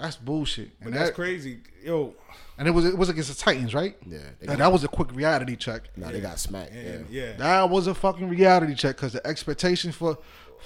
That's 0.00 0.16
bullshit. 0.16 0.70
but 0.78 0.88
And 0.88 0.96
that's 0.96 1.08
that, 1.10 1.14
crazy. 1.14 1.58
Yo, 1.84 2.14
and 2.56 2.68
it 2.68 2.70
was 2.72 2.84
it 2.84 2.96
was 2.96 3.08
against 3.08 3.28
the 3.30 3.34
Titans, 3.36 3.74
right? 3.74 3.96
Yeah, 4.06 4.18
they 4.40 4.46
That, 4.46 4.52
got, 4.52 4.58
that 4.58 4.72
was 4.72 4.84
a 4.84 4.88
quick 4.88 5.14
reality 5.14 5.56
check. 5.56 5.90
nah, 5.96 6.10
they 6.10 6.20
got 6.20 6.38
smacked. 6.38 6.72
and 6.72 7.06
yeah. 7.10 7.24
yeah, 7.30 7.32
That 7.36 7.70
was 7.70 7.86
a 7.86 7.94
fucking 7.94 8.28
reality 8.28 8.74
check 8.74 8.96
because 8.96 9.12
the 9.12 9.26
expectation 9.26 9.92
for 9.92 10.18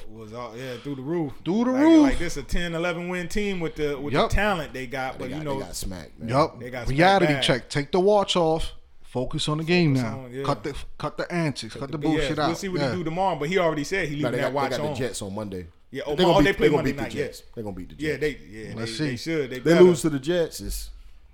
was 0.09 0.33
all 0.33 0.57
yeah 0.57 0.77
through 0.79 0.97
the 0.97 1.03
roof. 1.03 1.33
Through 1.45 1.65
the 1.65 1.71
like, 1.73 1.83
roof. 1.83 2.03
Like 2.03 2.19
this 2.19 2.37
a 2.39 2.43
10, 2.43 2.75
11 2.75 3.09
win 3.09 3.29
team 3.29 3.61
with 3.61 3.77
the 3.77 3.99
with 3.99 4.15
Yup. 4.15 4.31
the 4.31 4.35
talent 4.37 4.73
they 4.73 4.87
got, 4.87 5.15
They 5.19 5.25
but 5.25 5.31
got, 5.31 5.39
you 5.39 5.45
know, 5.45 5.55
they 5.61 5.67
got 5.67 5.77
smacked. 5.77 6.19
Man. 6.19 6.29
yup 6.31 6.61
They 6.61 6.71
got 6.71 6.89
reality 6.89 7.27
smacked 7.27 7.47
bad. 7.49 7.61
check. 7.61 7.69
Take 7.71 7.93
the 7.93 8.01
watch 8.01 8.37
off. 8.37 8.73
Focus 9.03 9.47
on 9.51 9.59
the 9.59 9.65
game 9.65 9.95
Focus 9.95 10.11
now. 10.11 10.19
on- 10.21 10.33
yeah. 10.33 10.43
Cut 10.45 10.63
the 10.65 10.75
cut 10.97 11.19
the 11.19 11.31
antics. 11.31 11.75
Cut 11.75 11.91
the 11.93 11.99
but 11.99 12.09
yeah, 12.09 12.17
bullshit 12.17 12.39
out. 12.39 12.47
We'll 12.47 12.57
see 12.57 12.69
what 12.71 12.81
Yeah. 12.81 12.91
he 12.93 12.97
do 12.97 13.05
tomorrow, 13.05 13.37
but 13.39 13.49
he 13.51 13.59
already 13.59 13.85
said 13.85 14.09
he 14.09 14.17
Nah, 14.17 14.29
leaving 14.29 14.33
they 14.33 14.37
that 14.39 14.43
got, 14.45 14.49
they 14.49 14.55
watch 14.55 14.71
got 14.83 14.95
the. 14.95 14.95
Jets 15.07 15.21
on 15.21 15.35
Monday. 15.35 15.67
Yeah, 15.93 16.03
oh, 16.07 16.17
They 16.17 16.25
gonna 16.25 16.35
oh, 16.35 16.39
beat- 16.39 16.45
they 16.47 16.53
play 16.55 16.67
gonna 16.69 16.77
Monday 16.79 16.93
beat 16.93 16.97
the 16.97 17.03
night, 17.03 17.15
yeah. 17.15 17.25
Jets. 17.27 17.43
They 17.55 17.63
gonna 17.63 17.77
beat 17.77 17.89
the 17.91 17.95
Jets. 17.95 18.03
Yeah, 18.03 18.17
they 18.17 18.31
yeah 18.51 18.69
they, 18.71 18.75
Let's 18.75 18.99
they 18.99 19.17
see. 19.17 19.31
should. 19.31 19.51
They, 19.51 19.59
They 19.61 19.79
lose 19.79 20.01
to 20.03 20.11
the 20.11 20.19
Jets. 20.19 20.61
It's, 20.61 20.89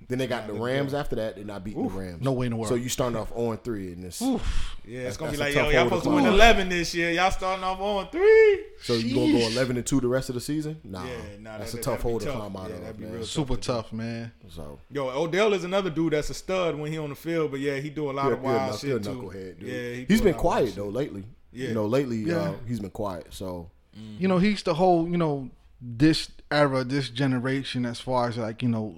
then 0.09 0.19
they 0.19 0.27
got 0.27 0.47
the 0.47 0.55
Rams 0.55 0.95
after 0.95 1.17
that. 1.17 1.37
They're 1.37 1.45
not 1.45 1.63
beating 1.65 1.87
the 1.87 1.93
Rams. 1.93 2.25
no 2.25 2.33
way 2.33 2.47
in 2.47 2.53
the 2.53 2.57
world. 2.57 2.69
So 2.71 2.77
you 2.77 2.89
starting 2.89 3.17
off 3.19 3.29
0 3.35 3.57
3 3.57 3.93
in 3.93 4.01
this. 4.01 4.21
Yeah, 4.23 5.01
it's 5.01 5.17
gonna 5.19 5.33
be 5.33 5.37
like, 5.37 5.55
yo, 5.55 5.69
y'all 5.69 5.85
supposed 5.85 6.05
to 6.05 6.11
win 6.11 6.25
eleven 6.25 6.69
this 6.71 6.95
year. 6.95 7.11
Y'all 7.11 7.31
starting 7.31 7.63
off 7.63 7.79
on 7.79 8.09
three. 8.09 8.65
So 8.83 8.95
you 8.95 9.15
gonna 9.15 9.33
go 9.33 9.47
11 9.53 9.77
and 9.77 9.85
2 9.87 10.01
the 10.01 10.09
rest 10.09 10.29
of 10.31 10.35
the 10.35 10.41
season? 10.41 10.81
Nah, 10.83 11.05
Yeah, 11.05 11.11
nah, 11.41 11.59
that's 11.59 11.73
that- 11.73 11.79
a 11.79 11.83
tough 11.83 11.93
that'd 11.99 12.03
hole 12.11 12.19
to 12.21 12.25
tough. 12.25 12.37
climb 12.37 12.57
out 12.57 12.71
Yeah, 12.71 12.77
of. 12.77 12.81
that'd 12.83 12.97
be 12.97 13.05
man. 13.05 13.13
real 13.15 13.25
Super 13.25 13.57
tough, 13.57 13.93
man. 13.93 14.33
So 14.49 14.79
Yo, 14.91 15.09
Odell 15.11 15.53
is 15.53 15.65
another 15.65 15.91
dude 15.91 16.15
that's 16.15 16.31
a 16.31 16.35
stud 16.35 16.77
when 16.77 16.91
he 16.91 16.97
on 16.99 17.11
the 17.11 17.15
field, 17.17 17.51
but 17.51 17.61
yeah, 17.61 17.77
he 17.77 17.91
do 17.91 18.11
a 18.11 18.13
lot 18.13 18.25
He 18.27 18.31
a- 18.31 18.35
of 18.35 18.43
wild 18.43 18.73
knuck- 18.73 18.81
he 18.83 18.91
a 18.91 18.95
shit 18.95 19.03
too. 19.05 19.11
knucklehead, 19.11 19.61
dude. 19.61 19.69
Yeah, 19.69 19.75
he 19.95 20.05
he's 20.09 20.19
do 20.21 20.25
been 20.25 20.33
lot 20.33 20.39
of 20.41 20.45
wild 20.45 20.63
quiet 20.65 20.75
though 20.77 20.89
lately. 20.89 21.25
Yeah. 21.53 21.69
You 21.69 21.75
know, 21.75 21.87
lately 21.87 22.17
Yeah. 22.19 22.37
uh, 22.37 22.55
he's 22.67 22.81
been 22.81 22.91
quiet. 22.91 23.27
So 23.31 23.71
Mm-hmm. 23.99 24.23
You 24.23 24.29
know, 24.29 24.39
he's 24.39 24.63
the 24.63 24.75
whole, 24.75 25.09
you 25.09 25.17
know, 25.17 25.51
this 25.81 26.31
era, 26.51 26.85
this 26.85 27.09
generation, 27.11 27.85
as 27.87 28.01
far 28.01 28.29
as 28.29 28.37
like, 28.37 28.63
you 28.63 28.69
know, 28.69 28.97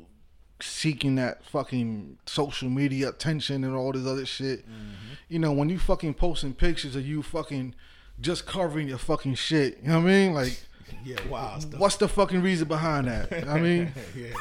seeking 0.60 1.14
that 1.16 1.44
fucking 1.44 2.18
social 2.26 2.68
media 2.68 3.08
attention 3.08 3.64
and 3.64 3.74
all 3.74 3.92
this 3.92 4.06
other 4.06 4.26
shit. 4.26 4.60
Mm-hmm. 4.68 5.14
You 5.28 5.38
know, 5.38 5.52
when 5.52 5.68
you 5.68 5.78
fucking 5.78 6.14
posting 6.14 6.54
pictures 6.54 6.96
of 6.96 7.06
you 7.06 7.22
fucking 7.22 7.74
just 8.20 8.46
covering 8.46 8.88
your 8.88 8.98
fucking 8.98 9.34
shit, 9.36 9.78
you 9.82 9.88
know 9.88 9.98
what 10.00 10.04
I 10.08 10.12
mean? 10.12 10.34
Like, 10.34 10.60
Yeah, 11.04 11.16
wild 11.28 11.62
stuff. 11.62 11.80
what's 11.80 11.96
the 11.96 12.08
fucking 12.08 12.42
reason 12.42 12.66
behind 12.66 13.06
that? 13.06 13.48
I 13.48 13.60
mean, 13.60 13.92
yeah, 14.16 14.32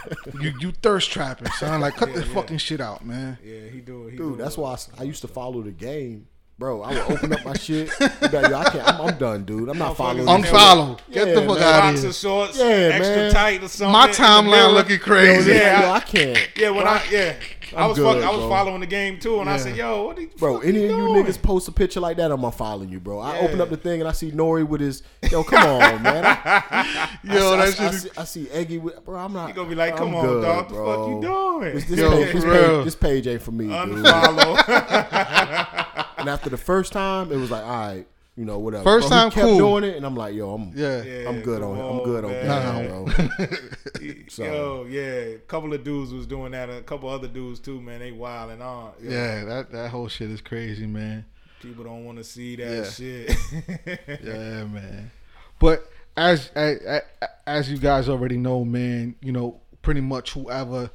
you 0.41 0.51
you 0.59 0.71
thirst 0.71 1.11
trapping, 1.11 1.47
son. 1.51 1.79
Like, 1.79 1.95
cut 1.95 2.13
the 2.13 2.25
fucking 2.25 2.57
shit 2.57 2.81
out, 2.81 3.05
man. 3.05 3.37
yeah, 3.43 3.67
he 3.71 3.81
do 3.81 4.07
it. 4.07 4.11
He 4.11 4.17
do 4.17 4.31
dude, 4.31 4.39
that's 4.39 4.57
it. 4.57 4.61
why 4.61 4.73
I, 4.73 5.01
I 5.01 5.03
used 5.03 5.21
to 5.21 5.27
follow 5.27 5.61
the 5.61 5.71
game. 5.71 6.27
Bro, 6.59 6.81
I 6.81 6.89
would 6.89 7.11
open 7.17 7.31
up 7.31 7.45
my 7.45 7.53
shit. 7.53 7.89
I'd 8.01 8.19
be 8.31 8.37
like, 8.37 8.49
Yo, 8.51 8.57
I 8.57 8.63
can't. 8.69 8.85
I'm, 8.87 9.01
I'm 9.01 9.17
done, 9.17 9.45
dude. 9.45 9.69
I'm 9.69 9.77
not 9.77 9.95
following. 9.95 10.25
Motherfuckers 10.25 10.41
this. 10.41 10.51
Unfollow. 10.51 10.99
Get 11.09 11.27
Yeah, 11.29 11.33
the 11.35 11.41
fuck 11.47 11.57
man. 11.59 11.63
out 11.63 11.75
of 11.79 11.81
boxer 11.93 12.01
here. 12.01 12.11
shorts, 12.13 12.57
Yeah, 12.59 12.65
extra 12.65 13.15
man. 13.15 13.31
tight 13.31 13.63
or 13.63 13.67
something. 13.69 13.93
My 13.93 14.09
timeline 14.09 14.73
looking 14.73 14.99
crazy. 14.99 15.51
Yeah, 15.53 15.81
Yo, 15.83 15.87
I- 15.87 15.95
I 15.95 15.99
can't. 16.01 16.49
Yeah, 16.57 16.69
when 16.71 16.85
I 16.85 17.01
yeah, 17.09 17.35
I 17.77 17.83
I'm 17.83 17.89
was 17.89 17.97
good, 17.97 18.13
fuck, 18.21 18.25
I 18.25 18.29
was 18.31 18.39
bro. 18.41 18.49
following 18.49 18.81
the 18.81 18.87
game 18.87 19.19
too, 19.21 19.39
and 19.39 19.49
I 19.49 19.53
Yeah. 19.53 19.57
said, 19.59 19.75
"Yo, 19.77 20.03
what 20.07 20.15
the 20.17 20.25
Bro, 20.37 20.55
fuck 20.57 20.65
any 20.67 20.83
of 20.83 20.89
you 20.91 20.97
doing? 20.97 21.23
niggas 21.25 21.41
post 21.41 21.67
a 21.69 21.71
picture 21.71 22.01
like 22.01 22.17
that, 22.17 22.29
I'm 22.29 22.41
unfollowing 22.41 22.91
you, 22.91 22.99
bro. 22.99 23.19
I 23.19 23.35
Yeah. 23.37 23.45
open 23.45 23.61
up 23.61 23.69
the 23.69 23.77
thing 23.77 24.01
and 24.01 24.09
I 24.09 24.11
see 24.11 24.31
Nori 24.31 24.67
with 24.67 24.81
his. 24.81 25.01
Yo, 25.31 25.45
come 25.45 25.63
on, 25.63 26.03
man. 26.03 26.25
I, 26.25 27.19
Yo, 27.23 27.53
I, 27.53 27.55
that 27.55 27.67
I, 27.67 27.71
shit 27.71 27.79
I, 27.79 27.87
is- 27.89 28.01
see, 28.01 28.09
I 28.17 28.23
see 28.25 28.49
Eggy 28.51 28.79
with, 28.79 29.05
bro. 29.05 29.17
I'm 29.17 29.31
not. 29.31 29.47
You 29.47 29.53
gonna 29.55 29.69
be 29.69 29.75
like, 29.75 29.93
I'm 29.93 29.97
come 29.99 30.15
on, 30.15 30.25
good, 30.25 30.41
dog, 30.41 30.55
what 30.57 30.67
the 30.69 30.75
fuck 30.75 31.07
you 31.07 31.21
doing? 31.21 31.75
This, 31.75 31.85
this, 31.85 31.99
Yo, 31.99 32.11
page, 32.11 32.33
this, 32.33 32.43
for 32.43 32.49
real. 32.51 32.75
page, 32.79 32.85
this 32.85 32.95
page 32.95 33.27
ain't 33.27 33.41
for 33.43 33.51
me, 33.51 33.67
dude. 33.67 33.73
Unfollow. 34.03 35.85
And 36.19 36.29
after 36.29 36.49
the 36.49 36.57
first 36.57 36.91
time, 36.93 37.31
it 37.31 37.37
was 37.37 37.49
like, 37.51 37.63
all 37.63 37.69
right, 37.69 38.07
you 38.35 38.45
know, 38.45 38.59
whatever. 38.59 38.83
First 38.83 39.09
Bro, 39.09 39.17
he 39.17 39.21
time, 39.23 39.31
kept 39.31 39.45
cool. 39.47 39.57
doing 39.57 39.83
it, 39.83 39.97
and 39.97 40.05
I'm 40.05 40.15
like, 40.15 40.33
yo, 40.33 40.53
I'm, 40.53 40.71
Yeah. 40.75 41.03
Yeah, 41.03 41.29
I'm 41.29 41.41
good 41.41 41.61
come 41.61 41.77
on, 41.79 41.97
I'm 41.99 42.03
good 42.05 42.23
on, 42.25 42.31
man. 42.31 42.47
that, 42.47 43.47
bro. 43.99 44.17
So- 44.29 44.43
Yo, 44.43 44.85
yeah, 44.89 45.01
a 45.01 45.37
couple 45.39 45.73
of 45.73 45.83
dudes 45.83 46.13
was 46.13 46.25
doing 46.27 46.51
that. 46.51 46.69
A 46.69 46.81
couple 46.81 47.09
other 47.09 47.27
dudes 47.27 47.59
too, 47.59 47.81
man. 47.81 47.99
They 47.99 48.11
wilding 48.11 48.61
on. 48.61 48.91
Yo, 49.01 49.11
Yeah, 49.11 49.43
that, 49.45 49.71
that 49.71 49.89
whole 49.89 50.07
shit 50.07 50.29
is 50.31 50.41
crazy, 50.41 50.85
man. 50.87 51.25
people 51.61 51.83
don't 51.83 52.05
want 52.05 52.17
to 52.17 52.23
see 52.23 52.55
that 52.57 52.69
Yeah. 52.69 52.83
shit. 52.89 54.19
Yeah, 54.23 54.63
man. 54.65 55.11
But 55.59 55.89
as, 56.15 56.49
as 56.55 57.01
as 57.45 57.69
you 57.71 57.77
guys 57.77 58.07
already 58.07 58.37
know, 58.37 58.63
man, 58.63 59.15
you 59.21 59.31
know, 59.33 59.59
pretty 59.81 60.01
much 60.01 60.31
whoever 60.33 60.89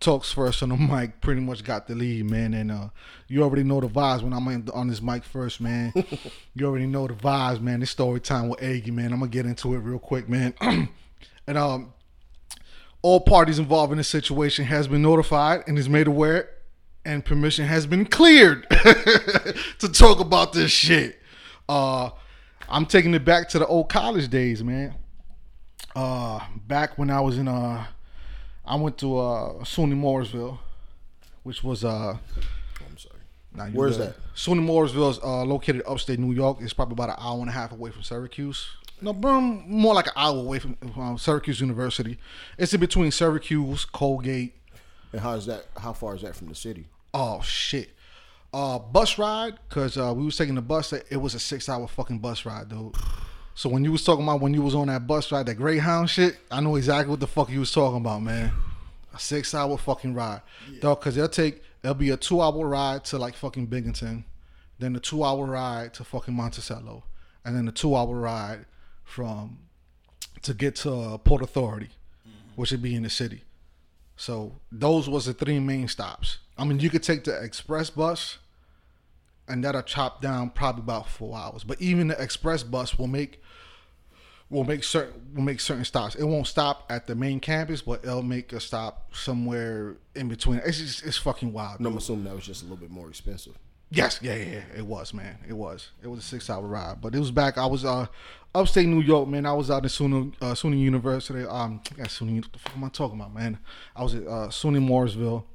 talks 0.00 0.32
first 0.32 0.62
on 0.62 0.68
the 0.70 0.76
mic 0.76 1.20
pretty 1.20 1.40
much 1.40 1.64
got 1.64 1.86
the 1.86 1.94
lead, 1.94 2.30
man. 2.30 2.54
And 2.54 2.70
uh, 2.70 2.88
you 3.26 3.42
already 3.42 3.64
know 3.64 3.80
the 3.80 3.88
vibes 3.88 4.22
when 4.22 4.32
I'm 4.32 4.46
on- 4.72 4.88
this 4.88 5.02
mic 5.02 5.24
first, 5.24 5.60
man. 5.60 5.92
you 6.54 6.66
already 6.66 6.86
know 6.86 7.06
the 7.06 7.14
vibes, 7.14 7.60
man. 7.60 7.80
This 7.80 7.90
story 7.90 8.20
time 8.20 8.48
with 8.48 8.62
Aggie, 8.62 8.90
man. 8.90 9.12
I'm 9.12 9.20
gonna 9.20 9.30
get 9.30 9.46
into 9.46 9.74
it 9.74 9.78
real 9.78 9.98
quick, 9.98 10.28
man. 10.28 10.54
and 11.46 11.58
um, 11.58 11.92
all 13.02 13.20
parties 13.20 13.58
involved 13.58 13.92
in 13.92 13.98
this 13.98 14.08
situation 14.08 14.64
has 14.64 14.88
been 14.88 15.02
notified 15.02 15.62
and 15.66 15.78
is 15.78 15.88
made 15.88 16.06
aware, 16.06 16.50
and 17.04 17.24
permission 17.24 17.66
has 17.66 17.86
been 17.86 18.04
cleared 18.04 18.68
to 19.78 19.88
talk 19.92 20.20
about 20.20 20.52
this 20.52 20.70
shit. 20.70 21.18
Uh, 21.68 22.10
I'm 22.68 22.86
taking 22.86 23.14
it 23.14 23.24
back 23.24 23.48
to 23.50 23.58
the 23.58 23.66
old 23.66 23.88
college 23.88 24.28
days, 24.28 24.62
man. 24.62 24.94
Uh, 25.94 26.40
back 26.66 26.98
when 26.98 27.10
I 27.10 27.20
was 27.20 27.38
in 27.38 27.48
uh, 27.48 27.86
I 28.68 28.74
went 28.76 28.98
to 28.98 29.18
uh 29.18 29.64
SUNY 29.64 29.96
Morrisville, 29.96 30.60
which 31.42 31.64
was 31.64 31.84
uh, 31.84 32.16
I'm 32.86 32.98
sorry. 32.98 33.70
Where's 33.72 33.96
good. 33.96 34.10
that? 34.10 34.34
SUNY 34.34 34.62
Morrisville 34.62 35.10
is 35.10 35.18
uh, 35.20 35.44
located 35.44 35.82
upstate 35.86 36.18
New 36.18 36.32
York. 36.32 36.58
It's 36.60 36.72
probably 36.72 36.92
about 36.92 37.10
an 37.10 37.16
hour 37.18 37.40
and 37.40 37.48
a 37.48 37.52
half 37.52 37.72
away 37.72 37.90
from 37.90 38.02
Syracuse. 38.02 38.68
No, 39.00 39.12
bro, 39.12 39.40
more 39.40 39.94
like 39.94 40.06
an 40.06 40.12
hour 40.16 40.38
away 40.38 40.58
from 40.58 40.76
um, 40.96 41.18
Syracuse 41.18 41.60
University. 41.60 42.18
It's 42.58 42.74
in 42.74 42.80
between 42.80 43.10
Syracuse, 43.10 43.84
Colgate. 43.84 44.54
And 45.12 45.20
how 45.20 45.34
is 45.34 45.46
that? 45.46 45.66
How 45.76 45.92
far 45.92 46.14
is 46.14 46.22
that 46.22 46.36
from 46.36 46.48
the 46.48 46.54
city? 46.54 46.86
Oh 47.14 47.40
shit. 47.42 47.90
Uh, 48.52 48.78
bus 48.78 49.18
ride, 49.18 49.58
cause 49.68 49.98
uh, 49.98 50.12
we 50.16 50.24
was 50.24 50.36
taking 50.36 50.54
the 50.54 50.62
bus. 50.62 50.92
It 50.92 51.16
was 51.16 51.34
a 51.34 51.38
six 51.38 51.68
hour 51.68 51.86
fucking 51.86 52.18
bus 52.18 52.44
ride, 52.44 52.68
dude. 52.68 52.94
So 53.58 53.68
when 53.68 53.82
you 53.82 53.90
was 53.90 54.04
talking 54.04 54.22
about 54.22 54.40
when 54.40 54.54
you 54.54 54.62
was 54.62 54.76
on 54.76 54.86
that 54.86 55.08
bus 55.08 55.32
ride, 55.32 55.46
that 55.46 55.56
Greyhound 55.56 56.08
shit, 56.08 56.38
I 56.48 56.60
know 56.60 56.76
exactly 56.76 57.10
what 57.10 57.18
the 57.18 57.26
fuck 57.26 57.50
you 57.50 57.58
was 57.58 57.72
talking 57.72 57.96
about, 57.96 58.22
man. 58.22 58.52
A 59.12 59.18
six 59.18 59.52
hour 59.52 59.76
fucking 59.76 60.14
ride, 60.14 60.42
dog. 60.78 61.00
Cause 61.00 61.16
they'll 61.16 61.28
take 61.28 61.60
It'll 61.82 61.94
be 61.94 62.10
a 62.10 62.16
two 62.16 62.40
hour 62.40 62.64
ride 62.68 63.04
to 63.06 63.18
like 63.18 63.34
fucking 63.34 63.66
Binghamton, 63.66 64.24
then 64.78 64.94
a 64.94 65.00
two 65.00 65.24
hour 65.24 65.44
ride 65.44 65.92
to 65.94 66.04
fucking 66.04 66.34
Monticello, 66.34 67.02
and 67.44 67.56
then 67.56 67.66
a 67.66 67.72
two 67.72 67.96
hour 67.96 68.14
ride 68.14 68.66
from 69.02 69.58
to 70.42 70.54
get 70.54 70.76
to 70.76 71.18
Port 71.24 71.42
Authority, 71.42 71.90
mm-hmm. 72.28 72.52
which 72.54 72.70
would 72.70 72.80
be 72.82 72.94
in 72.94 73.02
the 73.02 73.10
city. 73.10 73.42
So 74.14 74.60
those 74.70 75.08
was 75.08 75.26
the 75.26 75.34
three 75.34 75.58
main 75.58 75.88
stops. 75.88 76.38
I 76.56 76.64
mean, 76.64 76.78
you 76.78 76.90
could 76.90 77.02
take 77.02 77.24
the 77.24 77.42
express 77.42 77.90
bus, 77.90 78.38
and 79.48 79.64
that'll 79.64 79.82
chop 79.82 80.22
down 80.22 80.50
probably 80.50 80.82
about 80.82 81.08
four 81.08 81.36
hours. 81.36 81.64
But 81.64 81.80
even 81.82 82.06
the 82.06 82.22
express 82.22 82.62
bus 82.62 82.96
will 82.96 83.08
make 83.08 83.42
will 84.50 84.64
make 84.64 84.82
certain 84.82 85.34
will 85.34 85.42
make 85.42 85.60
certain 85.60 85.84
stops. 85.84 86.14
It 86.14 86.24
won't 86.24 86.46
stop 86.46 86.86
at 86.90 87.06
the 87.06 87.14
main 87.14 87.40
campus, 87.40 87.82
but 87.82 88.04
it'll 88.04 88.22
make 88.22 88.52
a 88.52 88.60
stop 88.60 89.14
somewhere 89.14 89.96
in 90.14 90.28
between. 90.28 90.60
It's 90.64 90.78
just, 90.78 91.04
it's 91.04 91.18
fucking 91.18 91.52
wild. 91.52 91.78
And 91.78 91.86
I'm 91.86 91.96
assuming 91.96 92.24
that 92.24 92.34
was 92.34 92.46
just 92.46 92.62
a 92.62 92.64
little 92.64 92.78
bit 92.78 92.90
more 92.90 93.08
expensive. 93.08 93.58
Yes, 93.90 94.18
yeah, 94.20 94.34
yeah, 94.34 94.62
it 94.76 94.84
was, 94.84 95.14
man. 95.14 95.38
It 95.48 95.54
was. 95.54 95.90
It 96.02 96.08
was 96.08 96.20
a 96.20 96.22
six 96.22 96.50
hour 96.50 96.66
ride, 96.66 97.00
but 97.00 97.14
it 97.14 97.18
was 97.18 97.30
back. 97.30 97.56
I 97.56 97.66
was 97.66 97.84
uh 97.84 98.06
upstate 98.54 98.86
New 98.86 99.00
York, 99.00 99.28
man. 99.28 99.46
I 99.46 99.52
was 99.52 99.70
out 99.70 99.82
in 99.82 99.88
SUNY, 99.88 100.34
uh, 100.42 100.52
SUNY 100.52 100.78
University. 100.78 101.44
Um, 101.44 101.80
SUNY. 101.96 102.42
What 102.42 102.52
the 102.52 102.58
fuck 102.58 102.76
am 102.76 102.84
I 102.84 102.88
talking 102.88 103.18
about, 103.18 103.34
man? 103.34 103.58
I 103.96 104.02
was 104.02 104.14
at 104.14 104.26
uh, 104.26 104.48
SUNY 104.48 104.80
Morrisville, 104.80 105.46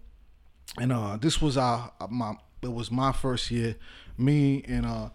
and 0.79 0.91
uh, 0.91 1.17
this 1.17 1.41
was 1.41 1.57
uh 1.57 1.89
my 2.09 2.33
it 2.63 2.73
was 2.73 2.89
my 2.91 3.11
first 3.11 3.51
year. 3.51 3.75
Me 4.17 4.63
and 4.67 4.85
uh 4.85 5.09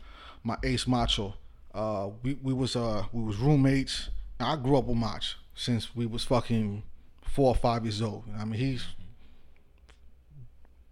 my 0.45 0.57
ace 0.63 0.87
Macho. 0.87 1.35
Uh, 1.79 2.11
we 2.25 2.35
we 2.43 2.53
was 2.53 2.75
uh 2.75 3.05
we 3.13 3.23
was 3.23 3.37
roommates. 3.37 4.11
I 4.41 4.57
grew 4.57 4.77
up 4.77 4.87
with 4.87 4.97
Mach 4.97 5.23
since 5.55 5.95
we 5.95 6.07
was 6.07 6.25
fucking 6.25 6.83
four 7.23 7.51
or 7.51 7.55
five 7.55 7.85
years 7.85 8.03
old. 8.03 8.25
I 8.37 8.45
mean, 8.45 8.59
he's 8.59 8.85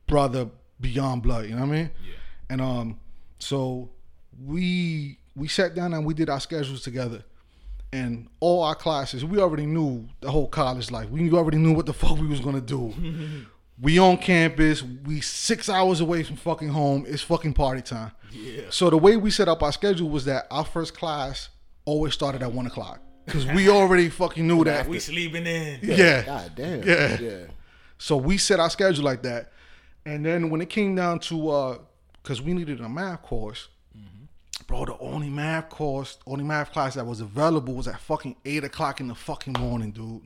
brother 0.06 0.48
beyond 0.80 1.24
blood. 1.24 1.46
You 1.46 1.56
know 1.56 1.62
what 1.62 1.70
I 1.70 1.72
mean? 1.72 1.90
Yeah. 2.06 2.14
And 2.50 2.60
um, 2.60 3.00
so 3.40 3.90
we 4.44 5.18
we 5.34 5.48
sat 5.48 5.74
down 5.74 5.92
and 5.92 6.06
we 6.06 6.14
did 6.14 6.30
our 6.30 6.38
schedules 6.38 6.82
together, 6.82 7.24
and 7.92 8.28
all 8.38 8.62
our 8.62 8.76
classes 8.76 9.24
we 9.24 9.40
already 9.40 9.66
knew 9.66 10.06
the 10.20 10.30
whole 10.30 10.46
college 10.46 10.92
life. 10.92 11.10
We 11.10 11.32
already 11.32 11.58
knew 11.58 11.72
what 11.72 11.86
the 11.86 11.94
fuck 11.94 12.16
we 12.16 12.28
was 12.28 12.38
gonna 12.38 12.60
do. 12.60 12.94
we 13.80 13.98
on 13.98 14.16
campus. 14.18 14.82
We 14.82 15.20
six 15.20 15.68
hours 15.68 16.00
away 16.00 16.22
from 16.22 16.36
fucking 16.36 16.68
home. 16.68 17.04
It's 17.06 17.22
fucking 17.22 17.52
party 17.54 17.82
time. 17.82 18.12
Yeah. 18.32 18.62
So 18.70 18.90
the 18.90 18.98
way 18.98 19.16
we 19.16 19.30
set 19.30 19.48
up 19.48 19.62
our 19.62 19.72
schedule 19.72 20.08
was 20.08 20.24
that 20.26 20.46
our 20.50 20.64
first 20.64 20.94
class 20.94 21.48
always 21.84 22.14
started 22.14 22.42
at 22.42 22.52
one 22.52 22.66
o'clock 22.66 23.00
because 23.24 23.46
we 23.46 23.68
already 23.70 24.08
fucking 24.08 24.46
knew 24.46 24.64
that. 24.64 24.88
We 24.88 24.98
sleeping 24.98 25.46
in. 25.46 25.80
yeah. 25.82 26.22
God 26.22 26.52
damn. 26.54 26.82
Yeah. 26.82 27.20
Yeah. 27.20 27.44
So 27.98 28.16
we 28.16 28.36
set 28.38 28.60
our 28.60 28.70
schedule 28.70 29.04
like 29.04 29.22
that, 29.22 29.52
and 30.04 30.24
then 30.24 30.50
when 30.50 30.60
it 30.60 30.68
came 30.68 30.94
down 30.94 31.18
to, 31.20 31.48
uh, 31.48 31.78
because 32.22 32.42
we 32.42 32.52
needed 32.52 32.80
a 32.80 32.88
math 32.90 33.22
course, 33.22 33.68
bro, 34.66 34.84
the 34.84 34.98
only 34.98 35.30
math 35.30 35.70
course, 35.70 36.18
only 36.26 36.44
math 36.44 36.72
class 36.72 36.94
that 36.94 37.06
was 37.06 37.20
available 37.20 37.72
was 37.74 37.88
at 37.88 37.98
fucking 38.00 38.36
eight 38.44 38.64
o'clock 38.64 39.00
in 39.00 39.08
the 39.08 39.14
fucking 39.14 39.54
morning, 39.58 39.92
dude. 39.92 40.22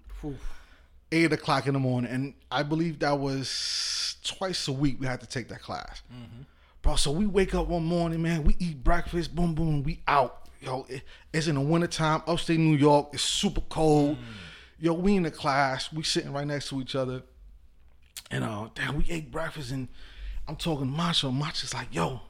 Eight 1.12 1.32
o'clock 1.32 1.66
in 1.66 1.72
the 1.74 1.80
morning, 1.80 2.10
and 2.10 2.34
I 2.52 2.62
believe 2.62 3.00
that 3.00 3.18
was 3.18 4.16
twice 4.24 4.68
a 4.68 4.72
week 4.72 5.00
we 5.00 5.06
had 5.06 5.20
to 5.20 5.26
take 5.26 5.48
that 5.48 5.60
class, 5.60 6.02
bro. 6.82 6.94
So 6.96 7.10
we 7.10 7.26
wake 7.26 7.52
up 7.54 7.66
one 7.66 7.84
morning, 7.84 8.22
man. 8.22 8.44
We 8.44 8.54
eat 8.60 8.84
breakfast, 8.84 9.34
boom, 9.34 9.54
boom, 9.54 9.82
we 9.82 10.00
out. 10.06 10.48
Yo, 10.60 10.86
it- 10.88 11.02
it's 11.32 11.46
in 11.48 11.54
the 11.56 11.60
wintertime, 11.60 12.22
upstate 12.28 12.60
New 12.60 12.76
York. 12.76 13.08
It's 13.12 13.22
super 13.24 13.60
cold. 13.62 14.18
Yo, 14.78 14.92
we 14.92 15.16
in 15.16 15.24
the 15.24 15.30
class. 15.30 15.92
We 15.92 16.02
sitting 16.04 16.32
right 16.32 16.46
next 16.46 16.68
to 16.68 16.80
each 16.80 16.94
other. 16.94 17.22
And 18.30 18.44
uh, 18.44 18.68
damn, 18.74 18.96
we 18.96 19.04
ate 19.08 19.30
breakfast 19.32 19.72
and 19.72 19.88
I'm 20.46 20.56
talking 20.56 20.86
to 20.86 20.96
Macho. 20.96 21.30
Macho's 21.32 21.74
like, 21.74 21.92
yo, 21.94 22.20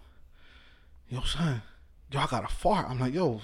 yo, 1.09 1.21
son, 1.23 1.61
yo, 2.11 2.21
I 2.21 2.27
got 2.27 2.45
a 2.45 2.49
fart. 2.49 2.89
I'm 2.89 2.99
like, 2.99 3.13
yo, 3.15 3.41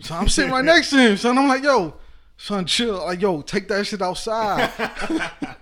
so 0.00 0.14
I'm 0.16 0.28
sitting 0.28 0.50
right 0.50 0.64
next 0.74 0.90
to 0.90 0.96
him, 0.98 1.16
son. 1.16 1.38
I'm 1.38 1.46
like, 1.48 1.62
yo, 1.62 1.94
son, 2.36 2.66
chill. 2.66 2.98
Like, 2.98 3.20
yo, 3.20 3.42
take 3.42 3.68
that 3.68 3.86
shit 3.86 4.02
outside. 4.02 4.70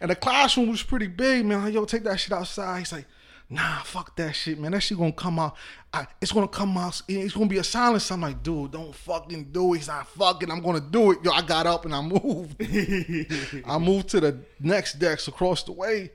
and 0.00 0.10
the 0.10 0.16
classroom 0.16 0.70
was 0.70 0.82
pretty 0.82 1.08
big, 1.08 1.44
man. 1.44 1.64
Like, 1.64 1.74
yo, 1.74 1.84
take 1.84 2.04
that 2.04 2.20
shit 2.20 2.32
outside. 2.32 2.78
He's 2.80 2.92
like, 2.92 3.06
nah, 3.48 3.82
fuck 3.82 4.16
that 4.16 4.34
shit, 4.34 4.58
man. 4.58 4.72
That 4.72 4.80
shit 4.80 4.98
gonna 4.98 5.12
come 5.12 5.38
out. 5.38 5.56
I, 5.92 6.06
it's 6.20 6.32
gonna 6.32 6.48
come 6.48 6.76
out. 6.76 7.00
It's 7.08 7.34
gonna 7.34 7.46
be 7.46 7.58
a 7.58 7.64
silence. 7.64 8.10
I'm 8.10 8.20
like, 8.20 8.42
dude, 8.42 8.72
don't 8.72 8.94
fucking 8.94 9.44
do 9.52 9.74
it. 9.74 9.78
He's 9.78 9.88
not 9.88 10.08
fucking. 10.08 10.50
I'm 10.50 10.60
gonna 10.60 10.80
do 10.80 11.12
it. 11.12 11.18
Yo, 11.22 11.30
I 11.30 11.42
got 11.42 11.66
up 11.66 11.84
and 11.84 11.94
I 11.94 12.02
moved. 12.02 12.56
I 13.66 13.78
moved 13.78 14.08
to 14.10 14.20
the 14.20 14.38
next 14.60 14.98
desk 14.98 15.28
across 15.28 15.62
the 15.62 15.72
way. 15.72 16.10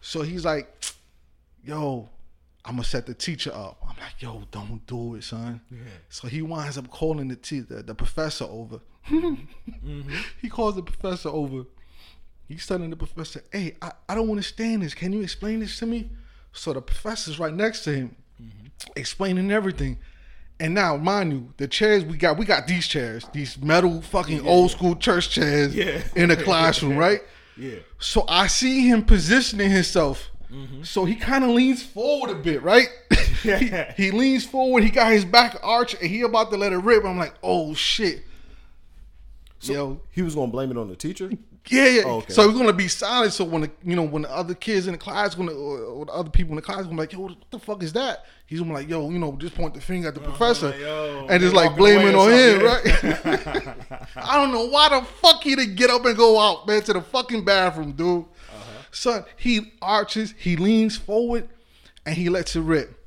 So 0.00 0.22
he's 0.22 0.44
like, 0.44 0.68
yo, 1.64 2.08
I'm 2.64 2.74
gonna 2.74 2.84
set 2.84 3.06
the 3.06 3.14
teacher 3.14 3.52
up. 3.52 3.78
I'm 3.82 3.96
like, 3.96 4.20
yo, 4.20 4.42
don't 4.50 4.84
do 4.86 5.14
it, 5.14 5.24
son. 5.24 5.60
So 6.08 6.28
he 6.28 6.42
winds 6.42 6.76
up 6.76 6.90
calling 6.90 7.28
the, 7.28 7.36
te- 7.36 7.60
the 7.60 7.82
the 7.82 7.94
professor 7.94 8.44
over. 8.44 8.80
Mm-hmm. 9.10 10.12
He 10.40 10.48
calls 10.48 10.76
the 10.76 10.82
professor 10.82 11.28
over. 11.28 11.64
He's 12.48 12.66
telling 12.66 12.90
the 12.90 12.96
professor, 12.96 13.42
hey, 13.52 13.76
I, 13.80 13.92
I 14.08 14.14
don't 14.14 14.28
understand 14.28 14.82
this. 14.82 14.94
Can 14.94 15.12
you 15.12 15.22
explain 15.22 15.60
this 15.60 15.78
to 15.78 15.86
me? 15.86 16.10
So 16.52 16.72
the 16.72 16.82
professor's 16.82 17.38
right 17.38 17.54
next 17.54 17.84
to 17.84 17.94
him, 17.94 18.16
mm-hmm. 18.40 18.66
explaining 18.96 19.50
everything. 19.50 19.98
And 20.60 20.74
now, 20.74 20.96
mind 20.96 21.32
you, 21.32 21.52
the 21.56 21.66
chairs 21.66 22.04
we 22.04 22.16
got, 22.16 22.36
we 22.38 22.44
got 22.44 22.66
these 22.66 22.86
chairs, 22.86 23.26
these 23.32 23.60
metal 23.60 24.02
fucking 24.02 24.46
old 24.46 24.70
school 24.70 24.94
church 24.94 25.30
chairs 25.30 25.74
Yeah. 25.74 26.02
in 26.14 26.28
the 26.28 26.36
classroom, 26.36 26.96
right? 26.98 27.20
Yeah. 27.56 27.78
So 27.98 28.24
I 28.28 28.46
see 28.46 28.86
him 28.88 29.04
positioning 29.04 29.70
himself. 29.70 30.30
Mm-hmm. 30.52 30.82
So 30.82 31.04
he 31.04 31.16
kind 31.16 31.44
of 31.44 31.50
leans 31.50 31.82
forward 31.82 32.30
a 32.30 32.34
bit, 32.34 32.62
right? 32.62 32.88
he, 33.42 33.72
he 33.96 34.10
leans 34.10 34.44
forward. 34.44 34.84
He 34.84 34.90
got 34.90 35.10
his 35.10 35.24
back 35.24 35.56
arch, 35.62 35.94
and 35.94 36.10
he 36.10 36.20
about 36.20 36.50
to 36.50 36.56
let 36.56 36.72
it 36.72 36.78
rip. 36.78 37.04
I'm 37.04 37.18
like, 37.18 37.34
oh 37.42 37.74
shit, 37.74 38.22
yo, 39.62 40.00
He 40.10 40.22
was 40.22 40.34
gonna 40.34 40.50
blame 40.50 40.70
it 40.70 40.76
on 40.76 40.88
the 40.88 40.96
teacher. 40.96 41.30
yeah, 41.68 41.88
yeah. 41.88 42.02
Oh, 42.04 42.16
okay. 42.18 42.32
So 42.32 42.46
we're 42.46 42.54
gonna 42.54 42.72
be 42.72 42.88
silent. 42.88 43.32
So 43.32 43.44
when 43.44 43.62
the 43.62 43.70
you 43.84 43.96
know 43.96 44.02
when 44.02 44.22
the 44.22 44.30
other 44.30 44.54
kids 44.54 44.86
in 44.86 44.92
the 44.92 44.98
class, 44.98 45.36
when 45.36 45.46
the, 45.46 45.54
or, 45.54 45.78
or 45.78 46.06
the 46.06 46.12
other 46.12 46.30
people 46.30 46.52
in 46.52 46.56
the 46.56 46.62
class, 46.62 46.78
gonna 46.78 46.90
be 46.90 46.96
like, 46.96 47.12
yo, 47.12 47.20
what 47.20 47.36
the 47.50 47.58
fuck 47.58 47.82
is 47.82 47.92
that? 47.92 48.24
He's 48.46 48.58
gonna 48.60 48.70
be 48.70 48.74
like, 48.74 48.88
yo, 48.88 49.08
you 49.10 49.18
know, 49.18 49.32
just 49.32 49.54
point 49.54 49.74
the 49.74 49.80
finger 49.80 50.08
at 50.08 50.14
the 50.14 50.20
oh, 50.20 50.24
professor, 50.24 50.68
like, 50.68 51.30
and 51.30 51.40
just 51.40 51.54
like 51.54 51.76
blaming 51.76 52.14
on 52.14 52.30
him, 52.30 52.62
right? 52.62 52.82
I 54.16 54.36
don't 54.36 54.52
know 54.52 54.66
why 54.66 54.88
the 54.88 55.06
fuck 55.06 55.42
he 55.42 55.54
didn't 55.56 55.76
get 55.76 55.90
up 55.90 56.04
and 56.04 56.16
go 56.16 56.38
out, 56.38 56.66
man, 56.66 56.82
to 56.82 56.92
the 56.92 57.00
fucking 57.00 57.44
bathroom, 57.44 57.92
dude. 57.92 58.24
Uh-huh. 58.24 58.82
Son, 58.90 59.24
he 59.36 59.72
arches, 59.80 60.34
he 60.36 60.56
leans 60.56 60.96
forward, 60.96 61.48
and 62.04 62.14
he 62.14 62.28
lets 62.28 62.56
it 62.56 62.60
rip. 62.60 62.98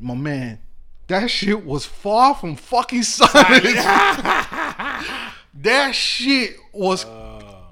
My 0.00 0.14
man, 0.14 0.60
that 1.08 1.30
shit 1.30 1.64
was 1.64 1.84
far 1.84 2.34
from 2.34 2.56
fucking 2.56 3.02
silent. 3.04 3.64
that 5.62 5.94
shit 5.94 6.56
was 6.72 7.04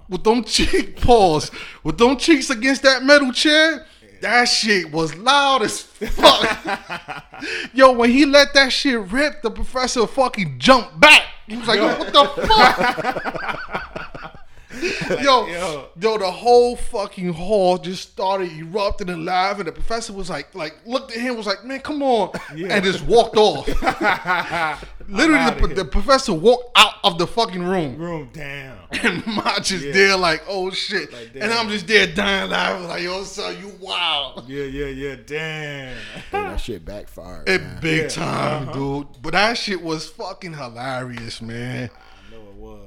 with 0.08 0.24
them 0.24 0.44
cheek 0.44 1.00
paws, 1.00 1.50
with 1.82 1.98
them 1.98 2.16
cheeks 2.16 2.50
against 2.50 2.82
that 2.82 3.02
metal 3.02 3.32
chair. 3.32 3.86
That 4.22 4.46
shit 4.46 4.90
was 4.90 5.14
loud 5.14 5.62
as 5.62 5.82
fuck. 5.82 7.24
Yo, 7.74 7.92
when 7.92 8.10
he 8.10 8.24
let 8.24 8.54
that 8.54 8.72
shit 8.72 8.98
rip, 8.98 9.42
the 9.42 9.50
professor 9.50 10.06
fucking 10.06 10.58
jumped 10.58 10.98
back. 10.98 11.22
He 11.46 11.56
was 11.56 11.68
like, 11.68 11.78
"Yo, 11.78 11.86
what 11.98 12.12
the 12.12 12.46
fuck? 12.46 14.32
yo, 15.22 15.46
yo. 15.46 15.88
yo, 15.98 16.18
the 16.18 16.30
whole 16.30 16.76
fucking 16.76 17.32
hall 17.32 17.78
just 17.78 18.10
started 18.12 18.50
erupting 18.52 19.08
and 19.08 19.24
laughing. 19.24 19.64
The 19.64 19.72
professor 19.72 20.12
was 20.12 20.28
like, 20.30 20.54
like 20.54 20.74
looked 20.86 21.12
at 21.12 21.18
him, 21.18 21.36
was 21.36 21.46
like, 21.46 21.64
man, 21.64 21.80
come 21.80 22.02
on, 22.02 22.30
and 22.50 22.84
just 22.84 23.02
walked 23.04 23.36
off. 23.36 23.66
Literally, 25.08 25.68
the, 25.68 25.74
the 25.76 25.84
professor 25.84 26.32
walked 26.32 26.76
out 26.76 26.94
of 27.04 27.16
the 27.18 27.26
fucking 27.26 27.62
room, 27.62 27.96
Room 27.96 28.28
down. 28.32 28.78
and 28.90 29.24
Mach 29.26 29.62
just 29.62 29.84
Yeah. 29.84 29.92
there 29.92 30.16
like, 30.16 30.42
oh 30.48 30.70
shit, 30.70 31.12
Like, 31.12 31.30
and 31.40 31.52
I'm 31.52 31.68
just 31.68 31.86
there 31.86 32.06
dying 32.08 32.50
laughing 32.50 32.88
like, 32.88 33.02
yo, 33.02 33.22
son, 33.22 33.56
you 33.60 33.72
wild. 33.80 34.48
Yeah, 34.48 34.64
yeah, 34.64 34.86
yeah. 34.86 35.16
Damn. 35.24 35.96
Hey, 35.96 36.22
that 36.32 36.60
shit 36.60 36.84
backfired. 36.84 37.48
It 37.48 37.62
man. 37.62 37.78
big 37.80 38.02
Yeah. 38.02 38.08
time, 38.08 38.62
Uh-huh. 38.68 38.72
dude. 38.72 39.06
But 39.22 39.32
that 39.32 39.56
shit 39.58 39.80
was 39.82 40.08
fucking 40.08 40.54
hilarious, 40.54 41.40
man. 41.40 41.90
I 42.28 42.34
know 42.34 42.40
it 42.42 42.54
was. 42.56 42.85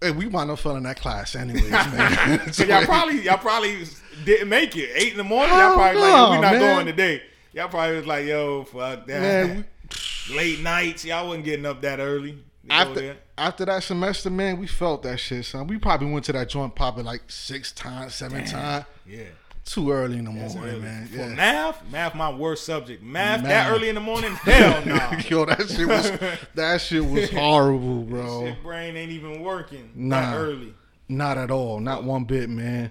Hey, 0.00 0.12
we 0.12 0.26
wound 0.26 0.50
up 0.50 0.60
failing 0.60 0.84
that 0.84 1.00
class 1.00 1.34
anyways, 1.34 1.70
man. 1.70 2.52
So 2.52 2.64
y'all 2.66 2.84
probably 2.84 3.22
y'all 3.22 3.38
probably 3.38 3.84
didn't 4.24 4.48
make 4.48 4.76
it. 4.76 4.90
Eight 4.94 5.12
in 5.12 5.18
the 5.18 5.24
morning, 5.24 5.56
y'all 5.56 5.74
probably 5.74 6.00
like, 6.00 6.12
no, 6.12 6.26
yo, 6.26 6.30
we 6.30 6.40
not 6.40 6.52
man. 6.52 6.60
going 6.60 6.86
today. 6.86 7.22
Y'all 7.52 7.68
probably 7.68 7.96
was 7.96 8.06
like, 8.06 8.26
yo, 8.26 8.64
fuck 8.64 9.06
that. 9.06 9.20
Man, 9.20 9.66
Late 10.30 10.60
nights, 10.60 11.04
y'all 11.04 11.26
wasn't 11.26 11.46
getting 11.46 11.66
up 11.66 11.80
that 11.82 11.98
early. 11.98 12.38
after 12.68 13.16
after 13.36 13.64
that 13.64 13.82
semester, 13.82 14.30
man, 14.30 14.58
we 14.58 14.66
felt 14.66 15.02
that 15.02 15.18
shit, 15.18 15.44
son. 15.44 15.66
We 15.66 15.78
probably 15.78 16.10
went 16.12 16.26
to 16.26 16.32
that 16.32 16.48
joint 16.48 16.76
probably 16.76 17.02
like 17.02 17.22
six 17.28 17.72
times, 17.72 18.14
seven 18.14 18.44
times. 18.44 18.84
Yeah. 19.06 19.22
Too 19.68 19.90
early 19.92 20.16
in 20.18 20.24
the 20.24 20.30
morning, 20.30 20.58
early. 20.64 20.80
man. 20.80 21.06
For 21.08 21.16
Yeah. 21.18 21.28
math, 21.34 21.82
math 21.90 22.14
my 22.14 22.32
worst 22.32 22.64
subject. 22.64 23.02
Math, 23.02 23.42
Math. 23.42 23.48
that 23.50 23.70
early 23.70 23.90
in 23.90 23.94
the 23.96 24.00
morning, 24.00 24.32
hell 24.42 24.82
no. 24.86 24.94
Yo, 25.28 25.44
that 25.44 25.68
shit 25.68 25.86
was 25.86 26.10
that 26.54 26.80
shit 26.80 27.04
was 27.04 27.28
horrible, 27.32 28.02
bro. 28.04 28.46
Shit 28.46 28.62
brain 28.62 28.96
ain't 28.96 29.12
even 29.12 29.42
working 29.42 29.90
Nah. 29.94 30.20
that 30.32 30.36
early. 30.38 30.74
Not 31.08 31.36
at 31.36 31.50
all. 31.50 31.80
Not 31.80 32.04
one 32.04 32.24
bit, 32.24 32.48
man. 32.48 32.90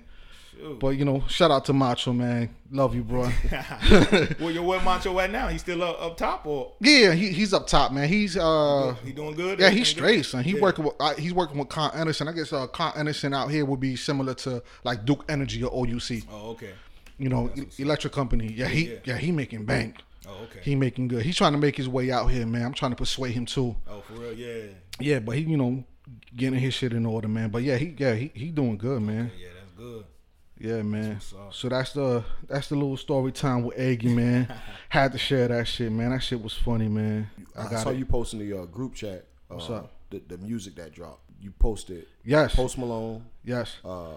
Shoot. 0.57 0.79
But 0.79 0.89
you 0.89 1.05
know, 1.05 1.23
shout 1.27 1.51
out 1.51 1.65
to 1.65 1.73
Macho 1.73 2.13
man, 2.13 2.49
love 2.71 2.95
you, 2.95 3.03
bro. 3.03 3.29
well, 4.39 4.51
your 4.51 4.63
where 4.63 4.81
Macho 4.81 5.19
at 5.19 5.31
now? 5.31 5.47
He's 5.47 5.61
still 5.61 5.83
up, 5.83 6.01
up 6.01 6.17
top 6.17 6.45
or 6.45 6.73
yeah, 6.79 7.13
he, 7.13 7.29
he's 7.31 7.53
up 7.53 7.67
top, 7.67 7.91
man. 7.91 8.07
He's 8.09 8.35
uh, 8.37 8.95
he 9.03 9.11
doing 9.11 9.35
good? 9.35 9.59
yeah, 9.59 9.69
he's 9.69 9.87
straight, 9.87 10.17
good? 10.17 10.25
son. 10.25 10.43
He 10.43 10.53
Yeah. 10.55 10.61
working 10.61 10.85
with 10.85 10.95
uh, 10.99 11.13
he's 11.15 11.33
working 11.33 11.57
with 11.57 11.69
Con 11.69 11.91
Edison. 11.93 12.27
I 12.27 12.31
guess 12.31 12.51
uh, 12.53 12.67
Con 12.67 12.93
Edison 12.95 13.33
out 13.33 13.51
here 13.51 13.65
would 13.65 13.79
be 13.79 13.95
similar 13.95 14.33
to 14.35 14.63
like 14.83 15.05
Duke 15.05 15.25
Energy 15.29 15.63
or 15.63 15.69
OUC. 15.85 16.23
Oh, 16.31 16.51
okay. 16.51 16.71
You 17.19 17.29
know, 17.29 17.51
e- 17.55 17.65
electric 17.81 18.13
company. 18.13 18.51
Yeah, 18.53 18.67
he 18.67 18.89
Yeah. 18.93 18.99
yeah 19.05 19.17
he 19.17 19.31
making 19.31 19.65
bank. 19.65 19.97
Oh, 20.27 20.43
okay. 20.43 20.59
He 20.61 20.75
making 20.75 21.07
good. 21.07 21.23
He's 21.23 21.37
trying 21.37 21.53
to 21.53 21.57
make 21.57 21.77
his 21.77 21.87
way 21.87 22.11
out 22.11 22.27
here, 22.31 22.45
man. 22.45 22.63
I'm 22.65 22.73
trying 22.73 22.91
to 22.91 22.97
persuade 22.97 23.33
him 23.33 23.45
too. 23.45 23.75
oh, 23.89 24.01
for 24.01 24.13
real? 24.13 24.33
Yeah. 24.33 24.63
Yeah, 24.99 25.19
but 25.19 25.35
he, 25.37 25.43
you 25.43 25.55
know, 25.57 25.83
getting 26.35 26.59
his 26.59 26.73
shit 26.73 26.91
in 26.93 27.05
order, 27.05 27.27
man. 27.27 27.49
But 27.49 27.63
yeah, 27.63 27.77
he 27.77 27.95
yeah 27.97 28.13
he 28.15 28.31
he 28.33 28.49
doing 28.51 28.77
good, 28.77 29.01
man. 29.01 29.31
Yeah, 29.39 29.47
that's 29.59 29.71
good. 29.77 30.05
Yeah, 30.59 30.81
man. 30.81 31.19
So 31.51 31.69
that's 31.69 31.93
the 31.93 32.23
that's 32.47 32.69
the 32.69 32.75
little 32.75 32.97
story 32.97 33.31
time 33.31 33.63
with 33.63 33.77
Aggie, 33.79 34.13
man. 34.13 34.51
Had 34.89 35.11
to 35.11 35.17
share 35.17 35.47
that 35.49 35.67
shit, 35.67 35.91
man. 35.91 36.11
That 36.11 36.23
shit 36.23 36.41
was 36.41 36.53
funny, 36.53 36.87
man. 36.87 37.29
I 37.55 37.75
I, 37.75 37.83
saw 37.83 37.89
it. 37.89 37.97
you 37.97 38.05
posting 38.05 38.39
the 38.39 38.59
uh, 38.61 38.65
group 38.65 38.95
chat. 38.95 39.25
Uh, 39.49 39.55
What's 39.55 39.69
up? 39.69 39.91
The, 40.09 40.21
the 40.27 40.37
music 40.37 40.75
that 40.75 40.93
dropped. 40.93 41.21
You 41.39 41.51
posted 41.51 42.07
Yes. 42.25 42.55
Post 42.55 42.77
Malone, 42.79 43.23
Yes. 43.43 43.75
uh, 43.85 44.13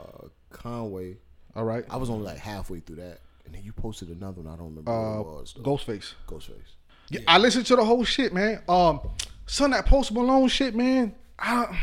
Conway. 0.51 1.19
All 1.55 1.65
right. 1.65 1.85
I 1.91 1.97
was 1.99 2.09
only 2.09 2.25
like 2.25 2.39
halfway 2.39 2.81
through 2.81 2.97
that, 2.97 3.21
and 3.45 3.55
then 3.55 3.63
you 3.63 3.73
posted 3.73 4.09
another 4.09 4.41
one. 4.41 4.53
I 4.53 4.57
don't 4.57 4.69
remember 4.71 4.91
Uh, 4.91 5.17
what 5.19 5.21
it 5.21 5.41
was. 5.41 5.55
Though. 5.57 5.63
Ghostface. 5.63 6.15
Ghostface. 6.27 6.77
Yeah, 7.11 7.21
I 7.29 7.39
listened 7.39 7.67
to 7.67 7.77
the 7.77 7.85
whole 7.85 8.05
shit, 8.05 8.33
man. 8.33 8.63
Um, 8.69 9.01
son, 9.47 9.73
that 9.73 9.85
Post 9.85 10.13
Malone 10.13 10.49
shit, 10.49 10.75
man. 10.75 11.15
I, 11.39 11.77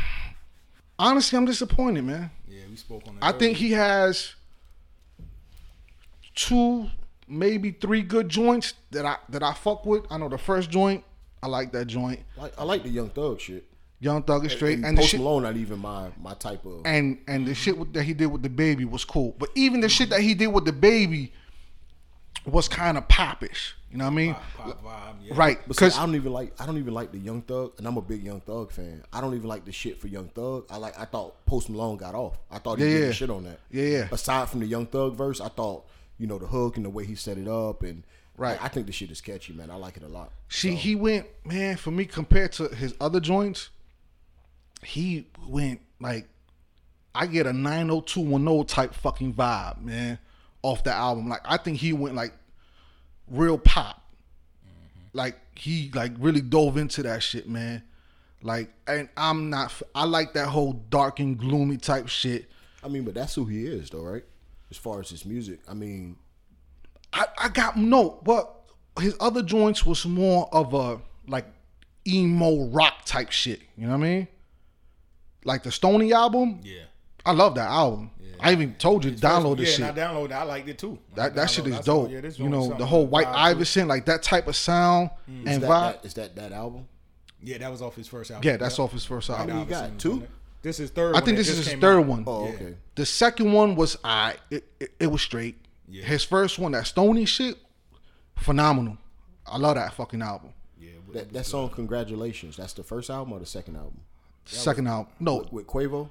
honestly, 0.98 1.36
I'm 1.36 1.44
disappointed, 1.44 2.02
man. 2.04 2.30
Yeah, 2.48 2.62
we 2.68 2.76
spoke 2.76 3.02
on 3.06 3.16
that. 3.16 3.24
I 3.24 3.38
think 3.38 3.56
he 3.58 3.72
has 3.72 4.34
two, 6.38 6.88
maybe 7.26 7.72
three 7.72 8.02
good 8.02 8.28
joints 8.28 8.74
that 8.92 9.04
I 9.04 9.16
that 9.28 9.42
I 9.42 9.52
fuck 9.54 9.84
with. 9.84 10.04
I 10.10 10.16
know 10.18 10.28
the 10.28 10.38
first 10.38 10.70
joint, 10.70 11.04
I 11.42 11.48
like 11.48 11.72
that 11.72 11.86
joint. 11.86 12.20
Like 12.36 12.54
I 12.58 12.62
like 12.64 12.82
the 12.84 12.88
Young 12.88 13.10
Thug 13.10 13.40
shit. 13.40 13.64
Young 14.00 14.22
Thug 14.22 14.46
is 14.46 14.52
straight, 14.52 14.74
And, 14.74 14.86
and 14.86 14.96
the 14.96 15.00
Post 15.00 15.10
shit, 15.10 15.20
Malone 15.20 15.42
not 15.42 15.56
even 15.56 15.80
my 15.80 16.10
my 16.22 16.34
type 16.34 16.64
of. 16.64 16.82
and 16.84 17.18
and 17.26 17.46
the 17.46 17.54
shit 17.54 17.76
with, 17.76 17.92
that 17.94 18.04
he 18.04 18.14
did 18.14 18.26
with 18.26 18.42
the 18.42 18.48
baby 18.48 18.84
was 18.84 19.04
cool. 19.04 19.34
But 19.38 19.50
even 19.56 19.80
the 19.80 19.88
shit 19.88 20.10
that 20.10 20.20
he 20.20 20.34
did 20.34 20.46
with 20.48 20.64
the 20.64 20.72
baby 20.72 21.32
was 22.46 22.68
kind 22.68 22.96
of 22.96 23.08
popish. 23.08 23.74
You 23.90 23.96
know 23.98 24.04
what 24.04 24.10
I 24.12 24.14
mean? 24.14 24.36
Pop 24.56 24.84
vibe, 24.84 25.14
yeah. 25.22 25.32
Right? 25.34 25.66
Because 25.66 25.96
I 25.98 26.04
don't 26.06 26.14
even 26.14 26.32
like 26.32 26.52
I 26.60 26.66
don't 26.66 26.78
even 26.78 26.94
like 26.94 27.10
the 27.10 27.18
Young 27.18 27.42
Thug, 27.42 27.72
and 27.78 27.86
I'm 27.88 27.96
a 27.96 28.02
big 28.02 28.22
Young 28.22 28.40
Thug 28.40 28.70
fan. 28.70 29.02
I 29.12 29.20
don't 29.20 29.34
even 29.34 29.48
like 29.48 29.64
the 29.64 29.72
shit 29.72 29.98
for 30.00 30.06
Young 30.08 30.28
Thug. 30.28 30.66
I 30.70 30.76
like 30.76 30.96
I 30.98 31.04
thought 31.06 31.44
Post 31.46 31.68
Malone 31.70 31.96
got 31.96 32.14
off. 32.14 32.38
I 32.50 32.58
thought 32.58 32.78
he 32.78 32.84
Yeah, 32.84 32.98
did 32.98 33.06
yeah. 33.06 33.12
shit 33.12 33.30
on 33.30 33.44
that. 33.44 33.58
Yeah, 33.70 33.84
yeah. 33.84 34.08
Aside 34.12 34.48
from 34.50 34.60
the 34.60 34.66
Young 34.66 34.86
Thug 34.86 35.16
verse, 35.16 35.40
I 35.40 35.48
thought 35.48 35.86
you 36.18 36.26
know 36.26 36.38
the 36.38 36.46
hook 36.46 36.76
and 36.76 36.84
the 36.84 36.90
way 36.90 37.04
he 37.04 37.14
set 37.14 37.38
it 37.38 37.48
up, 37.48 37.82
and 37.82 38.04
Right. 38.38 38.60
I, 38.62 38.66
I 38.66 38.68
think 38.68 38.86
the 38.86 38.92
shit 38.92 39.10
is 39.10 39.20
catchy, 39.20 39.52
man. 39.52 39.70
I 39.70 39.74
like 39.74 39.96
it 39.96 40.04
a 40.04 40.08
lot. 40.08 40.30
See, 40.48 40.74
he 40.74 40.94
went, 40.94 41.26
man, 41.44 41.76
for 41.76 41.90
me 41.90 42.04
compared 42.04 42.52
to 42.52 42.68
his 42.68 42.94
other 43.00 43.18
joints, 43.18 43.70
he 44.82 45.26
went 45.46 45.80
like 46.00 46.28
I 47.14 47.26
get 47.26 47.46
a 47.46 47.52
90210 47.52 48.64
type 48.66 48.94
fucking 48.94 49.34
vibe, 49.34 49.82
man, 49.82 50.20
off 50.62 50.84
the 50.84 50.92
album. 50.92 51.28
Like 51.28 51.40
I 51.44 51.56
think 51.56 51.78
he 51.78 51.92
went 51.92 52.14
like 52.14 52.32
real 53.28 53.58
pop. 53.58 54.04
Like 55.12 55.36
he 55.56 55.90
like 55.92 56.12
really 56.18 56.40
dove 56.40 56.76
into 56.76 57.02
that 57.02 57.24
shit, 57.24 57.48
man. 57.48 57.82
Like 58.40 58.72
and 58.86 59.08
I'm 59.16 59.50
not 59.50 59.72
I 59.96 60.04
like 60.04 60.34
that 60.34 60.46
whole 60.46 60.74
dark 60.74 61.18
and 61.18 61.36
gloomy 61.36 61.76
type 61.76 62.06
shit. 62.06 62.48
I 62.84 62.88
mean, 62.88 63.02
but 63.02 63.14
that's 63.14 63.34
who 63.34 63.46
he 63.46 63.66
is, 63.66 63.90
though, 63.90 64.02
right? 64.02 64.22
As 64.70 64.76
far 64.76 65.00
as 65.00 65.08
his 65.08 65.24
music, 65.24 65.60
I 65.66 65.74
mean, 65.74 66.16
I, 67.12 67.26
I 67.38 67.48
got 67.48 67.76
no, 67.76 68.20
but 68.22 68.54
his 69.00 69.16
other 69.20 69.42
joints 69.42 69.86
was 69.86 70.04
more 70.04 70.48
of 70.52 70.74
a 70.74 71.00
like 71.26 71.46
emo 72.06 72.66
rock 72.66 73.04
type 73.04 73.30
shit. 73.30 73.60
You 73.76 73.86
know 73.86 73.96
what 73.96 74.04
I 74.04 74.08
mean? 74.08 74.28
Like 75.44 75.62
the 75.62 75.72
Stoney 75.72 76.12
album. 76.12 76.60
Yeah. 76.62 76.82
I 77.24 77.32
love 77.32 77.54
that 77.54 77.70
album. 77.70 78.10
I 78.40 78.52
even 78.52 78.74
told 78.74 79.04
you 79.04 79.10
to 79.10 79.16
download 79.16 79.56
yeah, 79.58 79.64
this 79.64 79.76
shit. 79.76 79.86
and 79.86 79.98
I 79.98 80.04
downloaded. 80.06 80.26
it. 80.26 80.32
I 80.32 80.42
liked 80.44 80.68
it 80.68 80.78
too. 80.78 80.98
That 81.14 81.34
that 81.34 81.50
shit 81.50 81.64
downloaded 81.64 81.66
it, 81.66 81.70
is 81.70 81.74
I 81.74 81.76
said, 81.78 81.84
dope. 81.86 82.10
yeah, 82.10 82.20
this 82.20 82.38
you 82.38 82.48
know 82.48 82.74
the 82.74 82.86
whole 82.86 83.06
White 83.06 83.26
vibe 83.26 83.32
to 83.32 83.38
it. 83.38 83.42
Iverson, 83.42 83.88
like 83.88 84.06
that 84.06 84.22
type 84.22 84.46
of 84.46 84.56
sound 84.56 85.10
mm. 85.28 85.46
is 85.46 85.54
and 85.54 85.62
that, 85.62 85.68
vibe. 85.68 85.92
that 85.92 86.04
is 86.04 86.14
that 86.14 86.36
that 86.36 86.52
album? 86.52 86.86
Yeah, 87.42 87.58
that 87.58 87.70
was 87.70 87.82
off 87.82 87.94
his 87.94 88.08
first 88.08 88.30
album. 88.30 88.48
yeah, 88.48 88.56
that's 88.56 88.78
off 88.78 88.92
his 88.92 89.04
first 89.04 89.28
How 89.28 89.34
album. 89.34 89.56
many 89.56 89.70
you 89.70 89.76
Iverson 89.76 89.90
got? 89.92 90.00
Two? 90.00 90.26
On 90.68 90.74
it. 90.74 90.76
This 90.76 90.80
is 90.80 90.90
third. 90.90 91.10
I 91.14 91.18
one 91.18 91.24
think 91.24 91.36
this 91.38 91.48
is 91.48 91.66
his 91.66 91.80
third 91.80 92.00
out. 92.00 92.06
one. 92.06 92.24
Oh, 92.26 92.46
Yeah. 92.46 92.54
okay. 92.54 92.74
The 92.94 93.06
second 93.06 93.52
one 93.52 93.74
was 93.76 93.96
I. 94.04 94.36
It, 94.50 94.64
it, 94.80 94.90
it 95.00 95.06
was 95.06 95.22
straight. 95.22 95.56
Yeah. 95.88 96.04
His 96.04 96.22
first 96.24 96.58
one, 96.58 96.72
that 96.72 96.86
Stoney 96.86 97.24
shit, 97.24 97.56
phenomenal. 98.36 98.98
I 99.46 99.56
love 99.58 99.76
that 99.76 99.94
fucking 99.94 100.20
album. 100.22 100.52
Yeah, 100.78 100.90
That 101.14 101.32
that 101.32 101.46
song, 101.46 101.70
congratulations. 101.70 102.56
That's 102.56 102.74
the 102.74 102.82
first 102.82 103.08
album 103.10 103.32
or 103.32 103.38
the 103.38 103.46
second 103.46 103.76
album 103.76 104.00
Second 104.44 104.86
album, 104.88 105.12
no, 105.20 105.46
with 105.50 105.66
Quavo. 105.66 106.08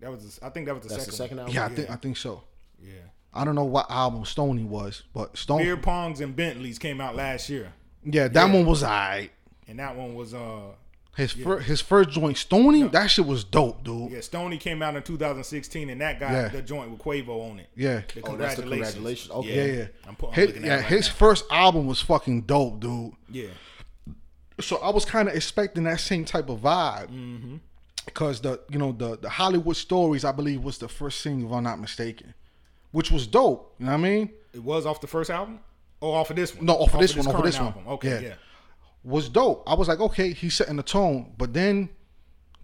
that 0.00 0.10
was. 0.10 0.36
The, 0.38 0.46
I 0.46 0.50
think 0.50 0.66
that 0.66 0.74
was 0.74 0.84
the 0.84 0.88
That's 0.90 1.02
second. 1.04 1.12
the 1.12 1.16
second 1.16 1.38
album. 1.40 1.54
yeah, 1.54 1.64
I 1.66 1.68
think 1.68 1.90
I 1.90 1.96
think 1.96 2.16
so. 2.16 2.42
Yeah. 2.82 2.92
I 3.34 3.44
don't 3.44 3.54
know 3.54 3.64
what 3.64 3.90
album 3.90 4.24
Stoney 4.24 4.64
was, 4.64 5.02
but 5.12 5.36
Stone. 5.36 5.58
Beer 5.62 5.76
pongs 5.76 6.20
and 6.20 6.34
Bentleys 6.34 6.78
came 6.78 6.98
out 7.00 7.14
last 7.14 7.48
year, 7.50 7.72
Yeah, 8.04 8.28
that 8.28 8.50
one 8.50 8.64
was 8.64 8.82
I. 8.82 9.30
and 9.66 9.78
that 9.80 9.94
one 9.96 10.14
was 10.14 10.32
uh 10.34 10.72
His 11.18 11.32
fir- 11.32 11.58
his 11.58 11.80
first 11.80 12.10
joint, 12.10 12.36
Stoney, 12.38 12.84
that 12.84 13.08
shit 13.08 13.26
was 13.26 13.42
dope, 13.44 13.82
dude. 13.84 14.12
yeah 14.12 14.20
Stoney 14.20 14.56
came 14.56 14.82
out 14.82 14.94
in 14.96 15.02
2016, 15.02 15.90
and 15.90 16.00
that 16.00 16.18
got 16.20 16.30
Yeah. 16.32 16.48
the 16.48 16.62
joint 16.62 16.90
with 16.90 17.00
Quavo 17.00 17.50
on 17.50 17.58
it. 17.58 17.68
Yeah, 17.74 18.02
The 18.14 18.22
Oh, 18.24 18.36
that's 18.36 18.54
the 18.54 18.62
congratulations. 18.62 18.94
congratulations. 18.94 19.30
Okay. 19.32 19.72
yeah, 19.72 19.78
yeah. 19.82 19.86
I'm, 20.06 20.14
pu- 20.16 20.26
I'm 20.28 20.32
His, 20.32 20.46
looking 20.46 20.62
at 20.62 20.66
yeah, 20.68 20.74
it 20.74 20.76
right 20.82 20.86
his 20.86 21.08
now. 21.08 21.14
first 21.14 21.44
album 21.50 21.86
was 21.86 22.00
fucking 22.00 22.42
dope, 22.42 22.78
dude. 22.80 23.12
Yeah. 23.30 23.48
So 24.60 24.76
I 24.78 24.90
was 24.90 25.04
kind 25.04 25.28
of 25.28 25.34
expecting 25.34 25.84
that 25.84 26.00
same 26.00 26.24
type 26.24 26.48
of 26.48 26.60
vibe, 26.60 27.08
Mm-hmm. 27.10 27.56
because 28.06 28.40
the 28.40 28.60
you 28.70 28.78
know 28.78 28.92
the 28.92 29.16
the 29.18 29.28
Hollywood 29.28 29.76
Stories, 29.76 30.24
I 30.24 30.32
believe, 30.32 30.62
was 30.62 30.78
the 30.78 30.88
first 30.88 31.20
single, 31.20 31.50
if 31.50 31.56
I'm 31.56 31.64
not 31.64 31.78
mistaken, 31.80 32.34
which 32.92 33.10
was 33.10 33.26
dope. 33.26 33.74
You 33.78 33.86
know 33.86 33.92
what 33.92 33.98
I 33.98 34.02
mean? 34.02 34.30
It 34.52 34.62
was 34.62 34.86
off 34.86 35.00
the 35.00 35.06
first 35.06 35.30
album? 35.30 35.60
Oh, 36.00 36.12
off 36.12 36.30
of 36.30 36.36
this 36.36 36.54
one? 36.54 36.64
No, 36.64 36.74
off 36.74 36.94
of 36.94 37.00
this 37.00 37.16
one, 37.16 37.26
off 37.26 37.34
of 37.34 37.40
current 37.40 37.44
this 37.46 37.58
one. 37.58 37.66
album. 37.68 37.88
Okay, 37.88 38.08
Yeah. 38.22 38.28
yeah. 38.28 38.34
Was 39.04 39.28
dope. 39.28 39.64
I 39.66 39.74
was 39.74 39.88
like, 39.88 40.00
okay, 40.00 40.32
he's 40.32 40.54
setting 40.54 40.76
the 40.76 40.82
tone. 40.82 41.32
But 41.38 41.52
then 41.54 41.88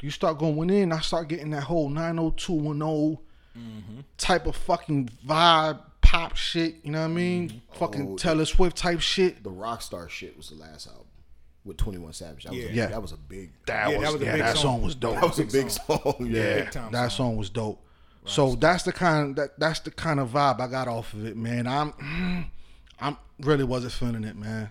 you 0.00 0.10
start 0.10 0.38
going 0.38 0.68
in, 0.70 0.92
I 0.92 1.00
start 1.00 1.28
getting 1.28 1.50
that 1.50 1.62
whole 1.64 1.88
90210 1.88 3.18
Mm-hmm. 3.56 4.00
type 4.18 4.46
of 4.48 4.56
fucking 4.56 5.10
vibe, 5.24 5.80
pop 6.00 6.34
shit. 6.34 6.74
You 6.82 6.90
know 6.90 7.02
what 7.02 7.04
I 7.04 7.08
mean? 7.14 7.48
Mm-hmm. 7.50 7.78
Fucking 7.78 8.08
Oh, 8.14 8.16
Taylor 8.16 8.44
Swift 8.46 8.76
type 8.76 8.98
shit. 8.98 9.44
The 9.44 9.50
Rockstar 9.50 10.10
shit 10.10 10.36
was 10.36 10.48
the 10.50 10.56
last 10.56 10.88
album 10.88 11.06
with 11.64 11.76
Twenty 11.76 11.98
One 11.98 12.12
Savage. 12.12 12.42
That 12.42 12.50
was 12.52 12.58
Yeah. 12.64 12.68
a, 12.68 12.72
Yeah. 12.74 12.86
that 12.86 13.00
was 13.00 13.12
a 13.12 13.16
big. 13.16 13.52
That 13.66 13.90
Yeah, 13.90 13.98
was, 13.98 14.04
that 14.08 14.12
was 14.14 14.22
a 14.22 14.24
yeah, 14.24 14.32
big 14.32 14.42
that 14.42 14.54
song. 14.56 14.62
song 14.62 14.82
was 14.82 14.94
dope. 14.96 15.14
That 15.14 15.22
was 15.22 15.38
a 15.38 15.42
big 15.42 15.52
big 15.52 15.70
song. 15.70 16.00
song. 16.02 16.14
yeah. 16.26 16.42
yeah, 16.42 16.54
Big 16.64 16.70
time 16.72 16.90
that 16.90 17.12
song. 17.12 17.28
song 17.30 17.36
was 17.36 17.48
dope. 17.50 17.80
So 18.26 18.56
that's 18.56 18.82
the 18.82 18.92
kind 18.92 19.36
that 19.36 19.50
that's 19.56 19.78
the 19.78 19.92
kind 19.92 20.18
of 20.18 20.30
vibe 20.30 20.58
I 20.58 20.66
got 20.66 20.88
off 20.88 21.12
of 21.14 21.24
it, 21.24 21.36
man. 21.36 21.68
I'm 21.68 22.50
I'm 23.00 23.16
really 23.38 23.62
wasn't 23.62 23.92
feeling 23.92 24.24
it, 24.24 24.34
man, 24.34 24.70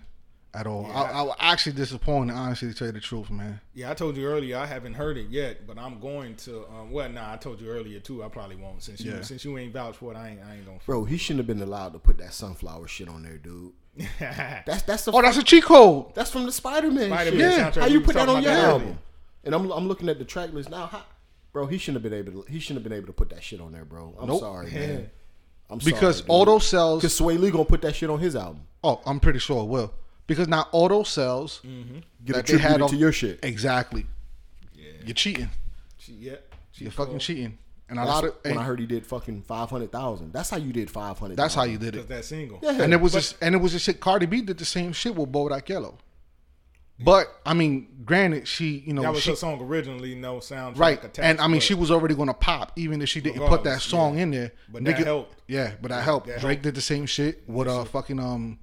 at 0.54 0.68
all. 0.68 0.86
I, 0.94 1.04
I 1.12 1.22
was 1.24 1.36
actually 1.40 1.74
disappointed, 1.74 2.34
honestly, 2.34 2.68
to 2.70 2.74
tell 2.74 2.88
you 2.88 2.94
the 2.94 3.00
truth, 3.00 3.30
man. 3.32 3.60
Yeah, 3.74 3.90
I 3.92 3.94
told 3.94 4.16
you 4.18 4.26
earlier 4.26 4.58
I 4.58 4.66
haven't 4.66 4.94
heard 4.94 5.18
it 5.18 5.28
yet, 5.30 5.66
but 5.66 5.78
I'm 5.80 6.00
going 6.00 6.36
to. 6.38 6.66
Um, 6.68 6.92
well, 6.92 7.10
nah, 7.10 7.34
I 7.34 7.38
told 7.38 7.60
you 7.60 7.70
earlier 7.70 8.00
too. 8.00 8.24
I 8.24 8.28
probably 8.30 8.56
won't 8.56 8.84
since 8.84 9.02
you 9.02 9.12
Yeah. 9.14 9.22
since 9.22 9.44
you 9.46 9.58
ain't 9.58 9.74
vouched 9.74 9.98
for 9.98 10.12
it. 10.14 10.18
I 10.18 10.30
ain't 10.30 10.42
I 10.42 10.56
ain't 10.56 10.66
gonna. 10.66 10.80
Bro, 10.86 11.06
he 11.06 11.18
shouldn't 11.18 11.40
have 11.40 11.48
been 11.48 11.62
allowed 11.68 11.94
to 11.94 12.00
put 12.00 12.18
that 12.20 12.34
sunflower 12.34 12.88
shit 12.88 13.08
on 13.10 13.24
there, 13.24 13.38
dude. 13.38 13.74
That's 14.20 14.82
that's 14.84 15.06
the 15.06 15.12
Oh, 15.12 15.22
that's 15.22 15.38
a 15.38 15.44
cheat 15.44 15.64
code. 15.64 16.16
that's 16.16 16.32
from 16.32 16.46
the 16.46 16.52
Spider 16.52 16.90
Man. 16.92 17.10
Yeah. 17.10 17.70
soundtrack. 17.72 17.82
How 17.82 17.86
you 17.88 18.00
was 18.00 18.06
put 18.08 18.16
that 18.16 18.28
on 18.30 18.42
your 18.44 18.52
that 18.54 18.64
album? 18.64 18.82
earlier. 18.88 18.98
And 19.46 19.56
I'm 19.56 19.72
I'm 19.72 19.88
looking 19.88 20.10
at 20.10 20.18
the 20.20 20.26
track 20.26 20.52
list 20.54 20.70
now. 20.70 20.88
How, 20.88 21.04
bro, 21.52 21.68
he 21.68 21.78
shouldn't 21.78 22.04
have 22.04 22.12
been 22.12 22.18
able. 22.20 22.44
To, 22.44 22.52
he 22.52 22.60
shouldn't 22.60 22.84
have 22.84 22.90
been 22.90 22.98
able 22.98 23.08
to 23.08 23.14
put 23.14 23.30
that 23.30 23.44
shit 23.44 23.60
on 23.62 23.72
there, 23.72 23.86
bro. 23.86 24.16
I'm 24.20 24.28
Nope. 24.28 24.40
sorry, 24.40 24.72
man. 24.72 25.10
I'm 25.70 25.78
Because 25.80 26.24
sorry, 26.26 26.46
those 26.46 26.68
sells. 26.68 27.02
because 27.02 27.20
Swae 27.20 27.38
Lee 27.40 27.52
gonna 27.52 27.66
put 27.66 27.82
that 27.82 27.96
shit 27.96 28.10
on 28.10 28.20
his 28.20 28.36
album. 28.36 28.62
Oh, 28.84 29.02
I'm 29.06 29.20
pretty 29.20 29.40
sure 29.40 29.64
it 29.64 29.68
will. 29.68 29.94
Because 30.28 30.48
now 30.48 30.68
auto 30.72 31.04
sells 31.04 31.62
Get 32.24 32.36
that 32.36 32.45
they 32.48 32.58
had 32.58 32.72
attributed 32.80 32.82
on 32.82 32.90
to 32.90 32.95
your 32.95 33.12
shit. 33.12 33.40
Exactly. 33.44 34.06
Yeah, 34.74 34.91
You're 35.06 35.14
cheating. 35.16 35.50
she, 35.98 36.14
yeah, 36.14 36.36
she 36.72 36.86
You're 36.86 36.91
fucking 36.91 37.14
cold. 37.14 37.22
cheating. 37.22 37.58
And 37.90 38.00
a 38.00 38.06
lot 38.06 38.24
of 38.24 38.36
when 38.41 38.52
and 38.54 38.60
I 38.60 38.64
heard 38.64 38.80
he 38.80 38.86
did 38.86 39.06
fucking 39.06 39.44
five 39.44 39.70
hundred 39.70 39.91
thousand. 39.91 40.34
That's 40.34 40.50
how 40.50 40.58
you 40.58 40.72
did 40.74 40.90
five 40.90 41.20
hundred. 41.20 41.38
that's 41.38 41.54
how 41.54 41.64
you 41.64 41.78
did 41.78 41.95
it. 41.95 42.08
that 42.08 42.26
single. 42.26 42.60
Yeah. 42.64 42.82
And 42.82 42.94
it 42.94 43.02
was 43.02 43.12
But- 43.12 43.20
just 43.20 43.36
and 43.41 43.54
it 43.54 43.58
was 43.60 43.74
just 43.74 43.86
shit. 43.86 44.00
Cardi 44.00 44.26
B 44.26 44.41
did 44.41 44.58
the 44.58 44.66
same 44.66 44.94
shit 44.94 45.16
with 45.16 45.32
Bodak 45.32 45.68
Yellow. 45.70 45.98
But 47.00 47.28
I 47.45 47.54
mean, 47.54 47.88
granted, 48.06 48.48
she 48.48 48.84
you 48.86 48.94
know 48.94 49.02
That 49.02 49.14
was 49.14 49.24
she, 49.24 49.32
her 49.32 49.36
song 49.36 49.60
originally. 49.62 50.16
No 50.16 50.38
soundtrack 50.38 50.78
right, 50.78 50.98
attached. 51.00 51.20
and 51.20 51.41
I 51.41 51.48
mean 51.48 51.60
she 51.60 51.74
was 51.74 51.91
already 51.91 52.16
gonna 52.16 52.34
pop 52.34 52.72
even 52.78 53.02
if 53.02 53.10
she 53.10 53.20
didn't 53.20 53.45
put 53.48 53.64
that 53.66 53.82
song 53.82 54.16
yeah. 54.16 54.24
in 54.24 54.32
there. 54.32 54.52
But 54.70 54.84
that 54.86 54.98
helped. 55.00 55.36
Yeah, 55.48 55.74
but 55.82 55.90
that 55.90 56.04
helped. 56.04 56.28
that 56.28 56.40
Drake 56.40 56.58
helped. 56.58 56.64
did 56.64 56.76
the 56.76 56.82
same 56.82 57.06
shit 57.06 57.44
with 57.48 57.68
uh 57.68 57.84
fucking 57.86 58.20
um 58.20 58.60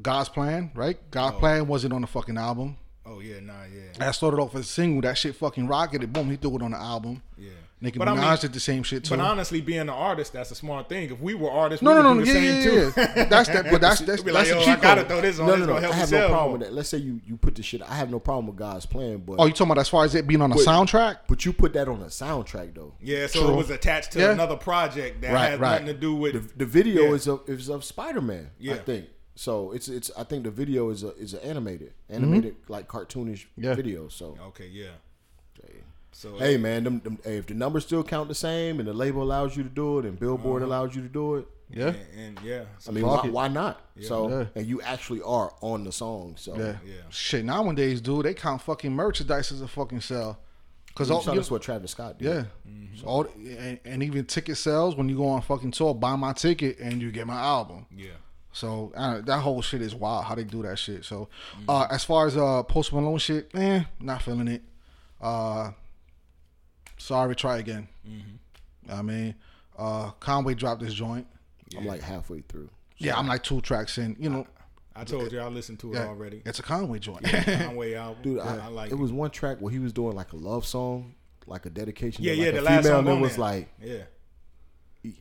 God's 0.00 0.28
Plan, 0.28 0.70
right? 0.74 0.96
Oh. 1.00 1.04
God's 1.10 1.38
Plan 1.38 1.66
wasn't 1.66 1.92
on 1.92 2.00
the 2.00 2.06
fucking 2.06 2.38
album. 2.38 2.76
Oh 3.04 3.18
yeah, 3.20 3.40
nah, 3.40 3.64
yeah, 3.64 3.82
That 3.98 4.12
started 4.14 4.38
off 4.38 4.54
as 4.54 4.60
a 4.62 4.68
single. 4.68 5.02
That 5.02 5.18
shit 5.18 5.34
fucking 5.34 5.66
rocketed. 5.66 6.12
Boom, 6.12 6.30
he 6.30 6.36
threw 6.36 6.54
it 6.56 6.62
on 6.62 6.70
the 6.70 6.78
album. 6.78 7.22
yeah. 7.36 7.50
Nicki 7.80 7.98
But 7.98 8.06
I 8.06 8.12
Minaj 8.14 8.28
mean- 8.30 8.38
did 8.42 8.52
the 8.52 8.60
same 8.60 8.84
shit 8.84 9.02
too. 9.02 9.10
But 9.16 9.18
honestly, 9.18 9.60
being 9.60 9.80
an 9.80 9.88
artist, 9.90 10.32
that's 10.34 10.52
a 10.52 10.54
smart 10.54 10.88
thing. 10.88 11.10
If 11.10 11.18
we 11.20 11.34
were 11.34 11.50
artists, 11.50 11.82
no, 11.82 11.96
we 11.96 12.00
no, 12.04 12.14
would 12.14 12.18
no, 12.18 12.24
do 12.24 12.32
the 12.32 12.38
yeah, 12.40 12.52
same 12.52 12.54
yeah, 12.54 12.90
too. 12.90 12.92
yeah. 13.20 13.24
That's 13.24 13.48
that, 13.48 13.64
but 13.72 13.80
that's 13.80 14.00
that's, 14.02 14.22
Be 14.22 14.30
that's 14.30 14.50
like, 14.50 14.56
a 14.56 14.60
yo, 14.60 14.64
cheat 14.64 14.78
I 14.78 14.80
gotta 14.80 15.04
throw 15.04 15.20
this 15.20 15.40
on. 15.40 15.46
No, 15.48 15.56
this 15.56 15.66
no, 15.66 15.74
no. 15.74 15.80
help 15.80 15.92
I 15.92 15.96
have 15.96 16.12
no 16.12 16.18
problem 16.28 16.42
more. 16.44 16.52
with 16.58 16.60
that. 16.68 16.72
Let's 16.74 16.88
say 16.90 16.98
you 16.98 17.20
you 17.26 17.36
put 17.36 17.56
the 17.56 17.62
shit. 17.64 17.82
I 17.82 17.94
have 17.96 18.08
no 18.08 18.20
problem 18.20 18.46
with 18.46 18.54
God's 18.54 18.86
plan, 18.86 19.16
but 19.26 19.34
Oh, 19.40 19.46
you 19.46 19.52
talking 19.52 19.72
about 19.72 19.80
as 19.80 19.88
far 19.88 20.04
as 20.04 20.14
it 20.14 20.28
being 20.28 20.40
on 20.42 20.52
a 20.52 20.54
But- 20.54 20.64
soundtrack? 20.64 21.16
but 21.26 21.44
you 21.44 21.52
put 21.52 21.72
that 21.72 21.88
on 21.88 22.00
a 22.02 22.06
soundtrack 22.06 22.72
though. 22.76 22.94
Yeah, 23.02 23.26
so 23.26 23.40
True. 23.42 23.52
it 23.54 23.56
was 23.56 23.70
attached 23.70 24.12
to 24.12 24.20
Yeah. 24.20 24.30
another 24.30 24.54
project 24.56 25.20
that 25.22 25.32
Right, 25.32 25.50
has 25.50 25.58
right. 25.58 25.70
nothing 25.82 25.86
to 25.88 25.94
do 25.94 26.14
with. 26.14 26.34
The, 26.52 26.58
the 26.58 26.66
video 26.66 27.02
Yeah. 27.06 27.14
is 27.14 27.26
of 27.26 27.40
is 27.48 27.68
of 27.68 27.82
Spider 27.82 28.20
Man. 28.20 28.50
Yeah. 28.60 28.74
I 28.74 28.78
think 28.78 29.06
so. 29.34 29.72
It's 29.72 29.88
it's. 29.88 30.10
I 30.16 30.24
think 30.24 30.44
the 30.44 30.50
video 30.50 30.90
is 30.90 31.02
a 31.02 31.14
is 31.16 31.34
an 31.34 31.40
animated 31.40 31.92
animated 32.10 32.56
like 32.68 32.88
cartoonish 32.88 33.46
Mm-hmm. 33.46 33.64
Yeah. 33.64 33.74
video. 33.74 34.08
So 34.08 34.36
okay, 34.48 34.66
yeah. 34.66 34.90
So 36.14 36.36
hey 36.38 36.58
man, 36.58 36.84
them, 36.84 37.00
them, 37.00 37.18
hey, 37.24 37.38
if 37.38 37.46
the 37.46 37.54
numbers 37.54 37.86
still 37.86 38.04
count 38.04 38.28
the 38.28 38.34
same 38.34 38.78
and 38.80 38.86
the 38.88 38.92
label 38.92 39.22
allows 39.22 39.56
you 39.56 39.62
to 39.62 39.68
do 39.68 39.98
it 39.98 40.04
and 40.04 40.18
Billboard 40.20 40.62
allows 40.62 40.94
you 40.94 41.00
to 41.00 41.08
do 41.08 41.36
it, 41.36 41.46
Yeah, 41.70 41.86
and, 42.16 42.36
and 42.36 42.40
yeah, 42.44 42.64
I 42.86 42.90
mean 42.90 43.06
why, 43.06 43.26
why 43.28 43.48
not? 43.48 43.80
So 44.02 44.28
Yeah. 44.28 44.44
and 44.54 44.66
you 44.66 44.82
actually 44.82 45.22
are 45.22 45.54
on 45.62 45.84
the 45.84 45.92
song. 45.92 46.34
So 46.36 46.54
yeah, 46.54 46.76
Yeah. 46.84 46.92
Shit, 47.08 47.46
nowadays, 47.46 48.02
dude, 48.02 48.26
they 48.26 48.34
count 48.34 48.60
fucking 48.60 48.92
merchandise 48.92 49.50
as 49.52 49.62
a 49.62 49.68
fucking 49.68 50.02
sell. 50.02 50.38
Cause 50.94 51.08
you 51.08 51.14
all, 51.14 51.22
saw 51.22 51.32
you- 51.32 51.38
that's 51.38 51.50
what 51.50 51.62
Travis 51.62 51.92
Scott 51.92 52.18
did. 52.18 52.26
yeah, 52.28 52.44
So 53.00 53.06
all 53.06 53.26
and, 53.58 53.78
and 53.86 54.02
even 54.02 54.26
ticket 54.26 54.58
sales 54.58 54.94
when 54.94 55.08
you 55.08 55.16
go 55.16 55.28
on 55.28 55.40
fucking 55.40 55.70
tour, 55.70 55.94
buy 55.94 56.14
my 56.16 56.34
ticket 56.34 56.78
and 56.78 57.00
you 57.00 57.10
get 57.10 57.26
my 57.26 57.40
album. 57.40 57.86
yeah. 57.96 58.10
So 58.52 58.92
uh, 58.94 59.20
that 59.22 59.38
whole 59.40 59.62
shit 59.62 59.80
is 59.82 59.94
wild. 59.94 60.24
How 60.26 60.34
they 60.34 60.44
do 60.44 60.62
that 60.62 60.78
shit. 60.78 61.04
So 61.04 61.28
uh, 61.68 61.86
as 61.90 62.04
far 62.04 62.26
as 62.26 62.36
uh, 62.36 62.62
Post 62.64 62.92
Malone 62.92 63.18
shit, 63.18 63.50
eh, 63.54 63.84
not 64.00 64.22
feeling 64.22 64.48
it. 64.48 64.62
Uh, 65.20 65.70
sorry, 66.98 67.34
try 67.34 67.58
again. 67.58 67.88
I 68.90 69.02
mean, 69.02 69.34
uh, 69.78 70.10
Conway 70.20 70.54
dropped 70.54 70.82
this 70.82 70.94
joint. 70.94 71.26
I'm 71.76 71.86
like 71.86 72.02
halfway 72.02 72.40
through. 72.42 72.68
Yeah, 72.98 73.16
I'm 73.18 73.26
like 73.26 73.42
two 73.42 73.60
tracks 73.62 73.96
in. 73.98 74.16
You 74.18 74.28
know, 74.30 74.46
I 74.94 75.04
told 75.04 75.32
you 75.32 75.40
I 75.40 75.46
listened 75.48 75.78
to 75.80 75.92
it 75.92 75.96
yeah, 75.96 76.06
already. 76.08 76.42
it's 76.44 76.58
a 76.58 76.62
Conway 76.62 76.98
joint. 76.98 77.24
Conway 77.24 77.94
album, 77.94 78.22
Dude, 78.22 78.40
I, 78.40 78.58
I, 78.58 78.66
like 78.68 78.90
it 78.92 78.96
was 78.96 79.10
one 79.12 79.30
track 79.30 79.58
where 79.60 79.72
he 79.72 79.78
was 79.78 79.92
doing 79.92 80.14
like 80.14 80.32
a 80.32 80.36
love 80.36 80.66
song, 80.66 81.14
like 81.46 81.64
a 81.64 81.70
dedication. 81.70 82.22
Yeah, 82.22 82.34
to 82.34 82.38
yeah. 82.38 82.44
like 82.46 82.54
The 82.54 82.60
a 82.60 82.62
last 82.62 82.84
female, 82.84 82.92
song 82.92 82.98
and 83.00 83.08
it 83.08 83.12
on 83.12 83.20
was 83.22 83.30
there. 83.32 83.40
like, 83.40 83.68
yeah, 83.82 84.02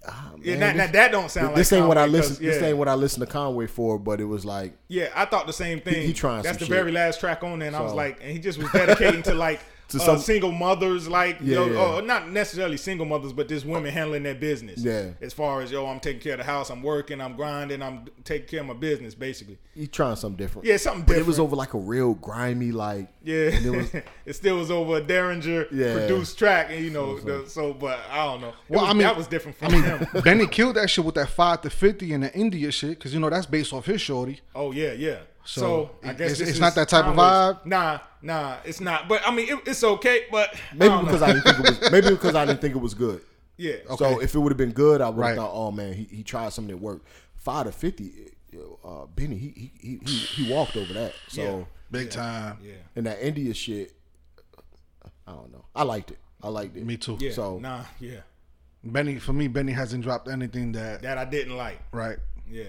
ah, 0.07 0.31
yeah. 0.41 0.57
man, 0.57 0.77
now 0.77 0.83
this- 0.83 0.91
that 0.93 1.11
don't 1.11 1.29
sound 1.31 1.55
this 1.55 1.71
like 1.71 1.79
ain't 1.79 1.87
what 1.87 1.97
I 1.97 2.03
Conway, 2.05 2.17
listen. 2.19 2.35
'cause, 2.35 2.39
This 2.45 2.61
ain't 2.63 2.77
what 2.77 2.87
I 2.87 2.93
listen 2.95 3.19
to 3.21 3.25
Conway 3.25 3.67
for. 3.67 3.97
But 3.99 4.21
it 4.21 4.25
was 4.25 4.45
like, 4.45 4.73
Yeah, 4.87 5.09
I 5.15 5.25
thought 5.25 5.47
the 5.47 5.53
same 5.53 5.79
thing. 5.81 6.05
he 6.05 6.13
trying 6.13 6.43
That's 6.43 6.57
the 6.57 6.65
shit. 6.65 6.73
very 6.73 6.91
last 6.91 7.19
track 7.19 7.43
on 7.43 7.59
there, 7.59 7.67
and 7.67 7.75
I 7.75 7.81
was 7.81 7.93
like, 7.93 8.19
and 8.21 8.31
he 8.31 8.39
just 8.39 8.57
was 8.59 8.71
dedicating 8.71 9.23
to 9.23 9.33
like 9.33 9.59
To 9.91 9.97
uh, 9.97 10.05
some- 10.05 10.17
single 10.19 10.51
mothers, 10.51 11.07
like 11.07 11.37
Yeah, 11.41 11.55
yo, 11.55 11.65
yeah. 11.67 11.79
oh, 11.79 11.99
not 12.01 12.29
necessarily 12.31 12.77
single 12.77 13.05
mothers, 13.05 13.33
but 13.33 13.47
just 13.47 13.65
women 13.65 13.91
handling 13.91 14.23
their 14.23 14.35
business. 14.35 14.83
Yeah. 14.83 15.11
As 15.21 15.33
far 15.33 15.61
as 15.61 15.71
yo, 15.71 15.85
I'm 15.87 15.99
taking 15.99 16.21
care 16.21 16.33
of 16.33 16.39
the 16.39 16.43
house, 16.45 16.69
I'm 16.69 16.81
working, 16.83 17.19
I'm 17.21 17.35
grinding, 17.35 17.81
I'm 17.81 18.05
taking 18.23 18.47
care 18.47 18.59
of 18.61 18.67
my 18.67 18.73
business, 18.73 19.13
basically. 19.15 19.57
he 19.75 19.87
trying 19.87 20.15
something 20.15 20.37
different. 20.37 20.67
Yeah, 20.67 20.77
something 20.77 21.01
but 21.01 21.07
different. 21.07 21.25
it 21.25 21.27
was 21.27 21.39
over 21.39 21.55
like 21.55 21.73
a 21.73 21.77
real 21.77 22.13
grimy, 22.15 22.71
like 22.71 23.07
Yeah, 23.23 23.49
and 23.49 23.65
it 23.65 23.69
was 23.69 23.93
it 24.25 24.33
still 24.35 24.57
was 24.57 24.71
over 24.71 24.97
a 24.97 25.01
Daringer 25.01 25.67
Yeah. 25.71 25.93
produced 25.93 26.37
track, 26.37 26.67
and 26.71 26.83
you 26.83 26.89
know, 26.91 27.19
the, 27.19 27.47
so 27.49 27.73
but 27.73 27.99
I 28.09 28.25
don't 28.25 28.41
know. 28.41 28.49
It 28.49 28.55
Well, 28.69 28.81
was- 28.81 28.89
I 28.89 28.93
mean- 28.93 29.01
that 29.03 29.17
was 29.17 29.27
different 29.27 29.57
I 29.61 29.65
from 29.69 29.73
mean, 29.73 29.83
him. 29.83 30.07
Benny 30.23 30.47
killed 30.47 30.75
that 30.75 30.89
shit 30.89 31.03
with 31.05 31.15
that 31.15 31.29
five 31.29 31.61
to 31.61 31.69
fifty 31.69 32.13
and 32.13 32.23
the 32.23 32.33
India 32.33 32.71
shit 32.71 32.91
because 32.91 33.13
you 33.13 33.19
know 33.19 33.29
that's 33.29 33.45
based 33.45 33.73
off 33.73 33.85
his 33.85 33.99
shorty. 34.01 34.39
Oh 34.55 34.71
yeah, 34.71 34.93
yeah. 34.93 35.17
So, 35.43 35.61
So, 35.61 35.91
I 36.03 36.11
it- 36.11 36.17
guess 36.17 36.31
it's- 36.33 36.49
it's 36.49 36.59
not 36.59 36.75
that 36.75 36.87
type 36.89 37.05
of 37.05 37.15
vibe? 37.15 37.65
Nah, 37.65 37.99
nah, 38.21 38.57
it's 38.63 38.79
not. 38.79 39.07
But 39.09 39.27
I 39.27 39.31
mean, 39.33 39.49
it, 39.49 39.59
it's 39.65 39.83
okay. 39.83 40.25
But 40.31 40.53
maybe 40.73 40.85
I 40.91 40.95
don't 40.95 41.05
because 41.05 41.21
know. 41.21 41.27
I 41.27 41.33
didn't 41.33 41.43
think 41.45 41.59
it 41.59 41.81
was 41.81 41.91
maybe 41.91 42.09
because 42.09 42.35
I 42.35 42.45
didn't 42.45 42.61
think 42.61 42.75
it 42.75 42.79
was 42.81 42.93
good. 42.93 43.21
yeah. 43.57 43.73
Okay. 43.89 43.95
So 43.97 44.19
if 44.21 44.35
it 44.35 44.39
would 44.39 44.51
have 44.51 44.57
been 44.57 44.71
good, 44.71 45.01
I 45.01 45.09
would 45.09 45.13
have 45.25 45.29
Right. 45.31 45.35
thought, 45.35 45.51
oh 45.53 45.71
man, 45.71 45.93
he, 45.93 46.03
he 46.05 46.23
tried 46.23 46.53
something 46.53 46.73
that 46.75 46.81
worked. 46.81 47.05
Five 47.35 47.65
to 47.65 47.71
fifty, 47.71 48.11
uh, 48.85 49.05
Benny, 49.15 49.35
he 49.37 49.49
he, 49.55 49.71
he 49.81 49.99
he 50.05 50.17
he 50.43 50.53
walked 50.53 50.75
over 50.77 50.93
that. 50.93 51.13
So 51.27 51.41
Yeah. 51.41 51.63
Big 51.89 52.09
time. 52.11 52.57
Yeah. 52.63 52.73
and 52.95 53.05
that 53.07 53.21
India 53.25 53.53
shit, 53.53 53.93
I 55.27 55.31
don't 55.31 55.51
know. 55.51 55.65
I 55.75 55.83
liked 55.83 56.11
it. 56.11 56.19
I 56.43 56.49
liked 56.49 56.77
it. 56.77 56.85
Me 56.85 56.97
too. 56.97 57.17
Yeah. 57.19 57.31
So 57.31 57.57
nah, 57.59 57.83
yeah. 57.99 58.19
Benny 58.83 59.19
for 59.19 59.33
me, 59.33 59.47
Benny 59.47 59.71
hasn't 59.73 60.03
dropped 60.03 60.27
anything 60.27 60.71
that 60.73 61.01
That 61.01 61.17
I 61.17 61.25
didn't 61.25 61.55
like. 61.57 61.79
right. 61.91 62.17
Yeah. 62.49 62.63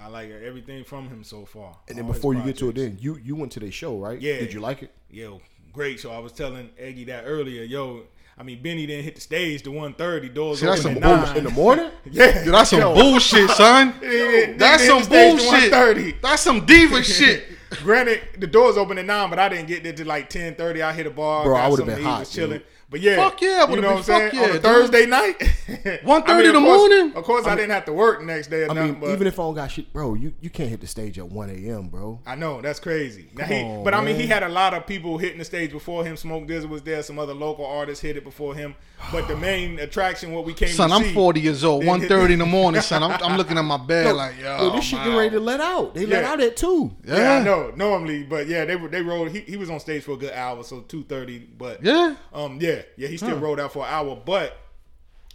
I 0.00 0.08
like 0.08 0.30
everything 0.30 0.84
from 0.84 1.08
him 1.08 1.24
so 1.24 1.44
far. 1.44 1.76
and 1.88 1.98
then 1.98 2.06
before 2.06 2.34
you 2.34 2.42
get 2.42 2.56
to 2.58 2.68
it, 2.70 2.76
then 2.76 2.98
you 3.00 3.16
you 3.24 3.34
went 3.36 3.52
to 3.52 3.60
their 3.60 3.72
show, 3.72 3.98
right? 3.98 4.20
Yeah. 4.20 4.38
Did 4.38 4.52
you 4.52 4.60
like 4.60 4.82
it? 4.82 4.92
Yo, 5.10 5.40
great 5.72 5.98
So 6.00 6.10
I 6.12 6.18
was 6.18 6.32
telling 6.32 6.70
Eggy 6.78 7.04
that 7.04 7.24
earlier. 7.26 7.62
Yo, 7.64 8.04
I 8.38 8.44
mean, 8.44 8.62
Benny 8.62 8.86
didn't 8.86 9.04
hit 9.04 9.16
the 9.16 9.20
stage 9.20 9.62
to 9.64 9.70
1.30. 9.70 10.32
Doors 10.32 10.60
See, 10.60 10.66
that's 10.66 10.84
open 10.84 11.02
some 11.02 11.10
at 11.12 11.26
9. 11.34 11.36
In 11.38 11.44
the 11.44 11.50
morning? 11.50 11.90
Yeah. 12.10 12.44
Dude, 12.44 12.54
that's 12.54 12.70
some 12.70 12.80
Yo, 12.80 12.94
bullshit, 12.94 13.50
son. 13.50 13.94
Yeah, 14.02 14.54
That's 14.56 14.86
some 14.86 14.98
hit 15.02 15.08
the 15.10 15.38
stage 15.38 15.40
to 15.40 15.50
bullshit. 15.50 15.72
1:30. 15.72 16.20
That's 16.22 16.42
some 16.42 16.64
diva 16.64 17.02
shit. 17.02 17.44
Granted, 17.82 18.20
the 18.38 18.46
doors 18.46 18.76
open 18.78 18.96
at 18.98 19.04
nine, 19.04 19.28
but 19.30 19.38
I 19.38 19.48
didn't 19.48 19.66
get 19.66 19.82
there 19.82 19.92
till 19.92 20.06
like 20.06 20.30
ten 20.30 20.54
thirty. 20.54 20.80
I 20.80 20.92
hit 20.92 21.06
a 21.06 21.10
bar, 21.10 21.44
Bro, 21.44 21.56
I 21.56 21.68
would've 21.68 21.84
been 21.86 22.02
hot, 22.02 22.20
was 22.20 22.30
chilling. 22.30 22.58
dude. 22.58 22.66
But 22.90 23.00
yeah, 23.00 23.16
Fuck 23.16 23.42
yeah, 23.42 23.68
you 23.68 23.80
know 23.82 23.88
what 23.90 23.96
I'm 23.98 24.02
saying? 24.02 24.30
yeah, 24.34 24.42
On 24.44 24.48
a 24.48 24.52
dude. 24.54 24.62
Thursday 24.62 25.04
night, 25.04 25.38
1:30 25.68 26.46
in 26.46 26.52
the 26.54 26.60
course- 26.60 26.62
morning? 26.62 27.12
Of 27.14 27.24
course, 27.24 27.46
I, 27.46 27.54
didn't 27.54 27.70
have 27.72 27.84
to 27.84 27.92
work 27.92 28.20
the 28.20 28.24
next 28.24 28.48
day. 28.48 28.62
Or 28.62 28.70
I 28.70 28.74
nothing, 28.74 28.92
mean, 28.92 29.00
but 29.00 29.10
even 29.10 29.26
if 29.26 29.38
I 29.38 29.42
don't 29.42 29.54
got 29.54 29.70
shit, 29.70 29.92
bro, 29.92 30.14
you, 30.14 30.32
you 30.40 30.48
can't 30.48 30.70
hit 30.70 30.80
the 30.80 30.86
stage 30.86 31.18
at 31.18 31.28
one 31.30 31.50
a.m., 31.50 31.88
bro. 31.88 32.20
I 32.26 32.34
know 32.34 32.62
that's 32.62 32.80
crazy. 32.80 33.28
Now 33.34 33.44
he, 33.44 33.60
on, 33.62 33.84
but 33.84 33.92
I 33.92 34.02
mean, 34.02 34.16
he 34.16 34.26
had 34.26 34.42
a 34.42 34.48
lot 34.48 34.72
of 34.72 34.86
people 34.86 35.18
hitting 35.18 35.38
the 35.38 35.44
stage 35.44 35.70
before 35.70 36.02
him. 36.02 36.16
Smoke 36.16 36.46
Dizzle 36.48 36.70
was 36.70 36.80
there. 36.82 37.02
Some 37.02 37.18
other 37.18 37.34
local 37.34 37.66
artists 37.66 38.00
hit 38.02 38.16
it 38.16 38.24
before 38.24 38.54
him. 38.54 38.74
But 39.12 39.28
the 39.28 39.36
main 39.48 39.78
attraction, 39.80 40.32
what 40.32 40.46
we 40.46 40.54
came 40.54 40.68
to 40.68 40.74
Son, 40.74 40.88
to 40.88 40.94
I'm 40.94 41.02
see, 41.02 41.12
40 41.14 41.40
years 41.40 41.64
old. 41.64 41.82
Then 41.82 42.00
1.30 42.00 42.30
in 42.30 42.38
the 42.38 42.46
morning, 42.58 42.80
son. 42.80 43.02
I'm, 43.02 43.22
I'm 43.22 43.36
looking 43.36 43.58
at 43.58 43.62
my 43.62 43.76
bed 43.76 44.16
like, 44.16 44.38
yo, 44.40 44.56
Yo, 44.64 44.70
this 44.76 44.84
shit 44.86 44.98
I'm 44.98 45.04
getting 45.04 45.18
ready 45.18 45.30
to 45.32 45.40
let 45.40 45.60
out. 45.60 45.94
They 45.94 46.06
let 46.06 46.24
out 46.24 46.40
at 46.40 46.56
two. 46.56 46.90
Yeah, 47.04 47.34
I 47.34 47.42
know. 47.44 47.70
Normally, 47.76 48.22
but 48.22 48.46
yeah, 48.46 48.64
they 48.64 48.76
were 48.76 48.88
they 48.88 49.02
rolled. 49.02 49.28
He, 49.30 49.40
he 49.40 49.58
was 49.58 49.68
on 49.68 49.78
stage 49.78 50.04
for 50.04 50.12
a 50.12 50.16
good 50.16 50.32
hour, 50.32 50.64
so 50.64 50.80
two 50.80 51.02
thirty. 51.04 51.38
But 51.38 51.84
Yeah. 51.84 52.16
um, 52.32 52.58
yeah, 52.60 52.77
yeah, 52.96 53.08
he 53.08 53.16
still 53.16 53.30
Huh. 53.30 53.36
rolled 53.36 53.60
out 53.60 53.72
for 53.72 53.84
an 53.86 53.92
hour. 53.92 54.16
But 54.16 54.56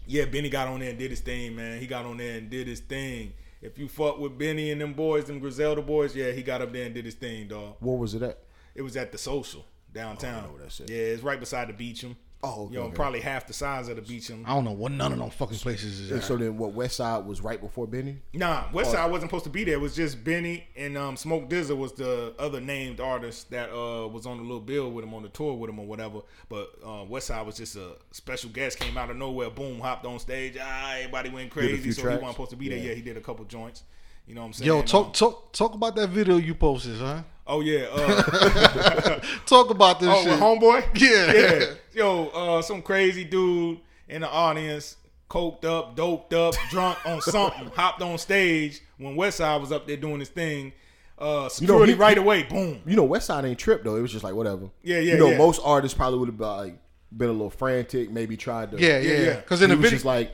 yeah, 0.06 0.26
Benny 0.26 0.50
got 0.50 0.68
on 0.68 0.80
there 0.80 0.90
and 0.90 1.00
did 1.00 1.12
his 1.12 1.22
thing, 1.22 1.56
man. 1.56 1.80
He 1.80 1.88
got 1.88 2.06
on 2.06 2.18
there 2.18 2.38
and 2.38 2.50
did 2.50 2.68
his 2.68 2.80
thing. 2.80 3.34
If 3.62 3.78
you 3.80 3.88
fuck 3.88 4.20
with 4.20 4.38
Benny 4.38 4.72
and 4.72 4.82
them 4.82 4.94
boys, 4.94 5.26
them 5.26 5.40
Griselda 5.40 5.82
boys, 5.82 6.16
yeah, 6.16 6.32
he 6.32 6.44
got 6.44 6.62
up 6.62 6.74
there 6.74 6.86
and 6.86 6.94
did 6.94 7.06
his 7.06 7.16
thing, 7.16 7.48
dog. 7.48 7.76
What 7.80 7.98
was 7.98 8.14
it 8.14 8.22
at? 8.22 8.40
It 8.76 8.82
was 8.82 8.98
at 8.98 9.12
the 9.12 9.18
social 9.18 9.66
downtown. 9.94 10.36
Oh, 10.36 10.38
I 10.38 10.42
know 10.48 10.54
where 10.54 10.62
that's 10.64 10.82
at. 10.82 10.90
Yeah, 10.90 10.98
it's 10.98 11.24
right 11.24 11.40
beside 11.40 11.70
the 11.70 11.74
Beacham. 11.74 12.16
Oh, 12.46 12.66
okay, 12.66 12.74
you 12.74 12.80
know, 12.80 12.86
okay. 12.88 12.96
probably 12.96 13.22
half 13.22 13.48
the 13.48 13.54
size 13.54 13.88
of 13.88 13.96
the 13.96 14.02
Beacham. 14.02 14.44
I 14.46 14.54
don't 14.54 14.66
know 14.66 14.72
what 14.74 14.92
none 14.92 15.14
of 15.14 15.18
them 15.18 15.30
fucking 15.30 15.58
places 15.60 16.00
is 16.02 16.12
And 16.12 16.20
at. 16.20 16.26
so 16.26 16.36
then, 16.36 16.58
what 16.58 16.74
West 16.74 16.98
Side 16.98 17.26
was 17.26 17.40
right 17.40 17.60
before 17.62 17.88
Benny? 17.88 18.18
Nah, 18.34 18.66
Westside 18.74 19.10
wasn't 19.10 19.30
supposed 19.30 19.46
to 19.46 19.50
be 19.50 19.64
there. 19.64 19.76
It 19.76 19.80
was 19.82 19.96
just 19.96 20.24
Benny 20.26 20.68
and 20.76 20.98
um, 20.98 21.16
Smoke 21.16 21.50
Dizzle 21.50 21.78
was 21.78 21.94
the 21.94 22.34
other 22.38 22.60
named 22.60 23.00
artist 23.00 23.50
that 23.52 23.70
uh, 23.72 24.08
was 24.10 24.26
on 24.26 24.38
the 24.38 24.44
little 24.44 24.60
bill 24.60 24.92
with 24.92 25.06
him 25.06 25.14
on 25.14 25.24
the 25.24 25.30
tour 25.30 25.54
with 25.54 25.70
him 25.70 25.80
or 25.80 25.86
whatever. 25.86 26.20
But 26.50 26.74
uh, 26.84 27.06
Westside 27.06 27.46
was 27.46 27.56
just 27.56 27.78
a 27.78 27.96
special 28.12 28.50
guest. 28.50 28.78
Came 28.78 28.98
out 28.98 29.10
of 29.10 29.16
nowhere, 29.16 29.50
boom, 29.50 29.80
hopped 29.80 30.06
on 30.06 30.20
stage. 30.20 30.58
Ah, 30.62 30.96
everybody 30.98 31.30
went 31.30 31.50
crazy. 31.50 31.92
So 31.94 32.02
tracks? 32.02 32.18
he 32.18 32.22
wasn't 32.24 32.34
supposed 32.34 32.52
to 32.52 32.58
be 32.58 32.68
there. 32.68 32.78
Yeah. 32.78 32.90
Yeah, 32.90 32.96
he 32.96 33.02
did 33.02 33.16
a 33.16 33.22
couple 33.22 33.46
joints. 33.46 33.84
You 34.28 34.36
know 34.36 34.42
what 34.42 34.48
I'm 34.48 34.54
saying? 34.54 34.68
Yo, 34.68 34.80
Um, 34.80 34.86
talk 34.86 35.14
talk 35.14 35.52
talk 35.54 35.74
about 35.76 35.96
that 35.96 36.10
video 36.10 36.38
you 36.38 36.56
posted, 36.56 36.98
huh? 36.98 37.24
Oh 37.48 37.62
yeah. 37.62 37.88
Uh, 37.92 39.20
Talk 39.46 39.70
about 39.70 40.00
this 40.00 40.10
oh, 40.12 40.24
shit. 40.24 40.40
homeboy. 40.40 40.84
Yeah. 40.96 41.34
yeah. 41.34 41.66
Yo, 41.94 42.28
uh, 42.30 42.62
some 42.62 42.82
crazy 42.82 43.24
dude 43.24 43.80
in 44.10 44.22
the 44.22 44.30
audience, 44.30 44.98
coked 45.30 45.66
up, 45.66 45.96
doped 45.96 46.34
up, 46.34 46.56
drunk 46.70 46.98
on 47.06 47.22
something, 47.22 47.68
hopped 47.76 48.02
on 48.02 48.18
stage 48.18 48.82
when 48.98 49.16
Westside 49.16 49.62
was 49.62 49.72
up 49.72 49.86
there 49.88 49.98
doing 49.98 50.20
his 50.20 50.30
thing. 50.30 50.74
Uh, 51.18 51.48
security 51.50 51.94
he- 51.94 51.98
right 52.00 52.18
away, 52.18 52.44
boom. 52.44 52.82
You 52.86 52.96
know, 52.96 53.04
West 53.04 53.28
Side 53.28 53.46
ain't 53.46 53.60
tripped 53.60 53.84
though. 53.86 53.96
It 53.96 54.02
was 54.02 54.12
just 54.12 54.24
like 54.24 54.34
whatever. 54.34 54.70
Yeah, 54.82 54.98
yeah, 55.00 55.14
You 55.14 55.20
know, 55.20 55.30
yeah. 55.30 55.38
most 55.38 55.62
artists 55.64 55.96
probably 55.96 56.20
would 56.20 56.30
have 56.30 56.38
been 56.38 56.48
like 56.48 56.78
been 57.16 57.30
a 57.30 57.34
little 57.34 57.52
frantic, 57.52 58.10
maybe 58.12 58.36
tried 58.36 58.72
to. 58.72 58.80
yeah, 58.80 58.98
yeah, 58.98 59.00
Yeah, 59.00 59.14
yeah. 59.18 59.26
yeah. 59.28 59.36
Because 59.36 59.62
in 59.62 59.70
he 59.70 59.76
the 59.76 59.82
was 59.82 59.84
video, 59.92 59.96
just 59.98 60.06
like, 60.06 60.32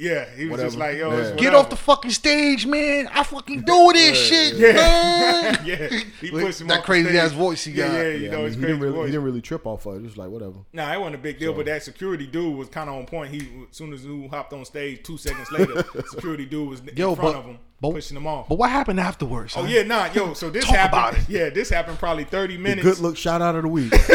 Yeah, 0.00 0.26
he 0.36 0.46
was 0.46 0.60
just 0.60 0.78
like, 0.78 0.96
yo, 0.96 1.10
Yeah. 1.10 1.16
it's 1.18 1.40
get 1.40 1.54
off 1.56 1.70
the 1.70 1.76
fucking 1.76 2.12
stage, 2.12 2.64
man. 2.66 3.08
I 3.12 3.24
fucking 3.24 3.62
do 3.62 3.90
this 3.92 4.16
shit, 4.16 4.54
Yeah. 4.54 4.72
man. 4.74 5.58
yeah, 5.64 5.88
he 6.20 6.30
With 6.30 6.44
pushed 6.44 6.60
him 6.60 6.68
that 6.68 6.74
off 6.78 6.80
the 6.82 6.86
crazy 6.86 7.08
stage. 7.08 7.18
ass 7.20 7.32
voice 7.32 7.64
he 7.64 7.72
got. 7.72 7.92
Yeah, 7.92 8.02
you 8.02 8.10
yeah, 8.18 8.28
I 8.28 8.30
know 8.30 8.36
mean, 8.38 8.46
his 8.46 8.54
he 8.54 8.60
crazy 8.60 8.72
didn't 8.74 8.80
really, 8.82 8.94
voice. 8.94 9.06
he 9.06 9.10
didn't 9.10 9.24
really 9.24 9.40
trip 9.42 9.66
off 9.66 9.86
of 9.86 9.94
it. 9.94 9.98
It 9.98 10.02
was 10.04 10.16
like 10.16 10.28
whatever. 10.30 10.54
Nah, 10.72 10.94
it 10.94 10.98
wasn't 11.00 11.16
a 11.16 11.18
big 11.18 11.40
deal, 11.40 11.52
but 11.52 11.66
that 11.66 11.82
security 11.82 12.26
dude 12.28 12.56
was 12.56 12.68
kind 12.68 12.88
of 12.88 12.94
on 12.94 13.06
point. 13.06 13.34
He, 13.34 13.40
as 13.40 13.76
soon 13.76 13.92
as 13.92 14.04
he 14.04 14.28
hopped 14.28 14.52
on 14.52 14.64
stage, 14.64 15.02
two 15.02 15.16
seconds 15.18 15.50
later, 15.50 15.84
security 16.10 16.46
dude 16.46 16.68
was 16.68 16.78
in 16.78 16.94
front 16.94 17.16
but- 17.20 17.34
of 17.34 17.44
him, 17.46 17.58
but- 17.80 17.90
pushing 17.90 18.16
him 18.16 18.26
off. 18.28 18.48
But 18.48 18.56
what 18.58 18.70
happened 18.70 19.00
afterwards? 19.00 19.54
Oh 19.56 19.62
huh? 19.62 19.68
yeah, 19.68 19.82
nah, 19.82 20.12
yo. 20.12 20.32
So 20.34 20.48
this 20.48 20.64
Talk 20.64 20.76
happened. 20.76 20.98
about 21.16 21.18
it. 21.18 21.28
Yeah, 21.28 21.50
this 21.50 21.70
happened 21.70 21.98
probably 21.98 22.22
thirty 22.22 22.54
The 22.56 22.62
minutes. 22.62 22.84
good 22.86 22.98
look 23.00 23.16
shout 23.16 23.42
out 23.42 23.56
of 23.56 23.62
the 23.62 23.68
week. 23.68 23.90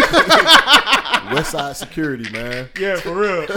West 1.33 1.51
Side 1.51 1.75
Security, 1.75 2.29
man. 2.31 2.69
Yeah, 2.79 2.95
for 2.95 3.15
real. 3.15 3.47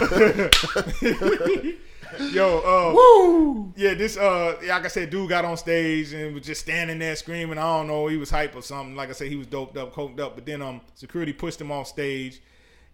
Yo, 2.20 2.59
uh, 2.59 2.94
Woo! 2.94 3.72
yeah, 3.76 3.94
this 3.94 4.16
uh, 4.16 4.56
like 4.66 4.84
I 4.84 4.88
said, 4.88 5.10
dude 5.10 5.28
got 5.28 5.44
on 5.44 5.56
stage 5.56 6.12
and 6.12 6.34
was 6.34 6.47
just 6.47 6.60
standing 6.60 6.98
there 6.98 7.16
screaming. 7.16 7.59
I 7.59 7.62
don't 7.62 7.86
know, 7.86 8.06
he 8.06 8.16
was 8.16 8.30
hype 8.30 8.55
or 8.56 8.62
something. 8.62 8.97
Like 8.97 9.09
I 9.09 9.12
said, 9.12 9.28
he 9.28 9.36
was 9.36 9.47
doped 9.47 9.76
up, 9.76 9.94
coked 9.94 10.20
up. 10.20 10.34
But 10.34 10.47
then 10.47 10.62
um, 10.62 10.80
security 10.94 11.32
pushed 11.32 11.60
him 11.60 11.70
off 11.70 11.86
stage, 11.86 12.40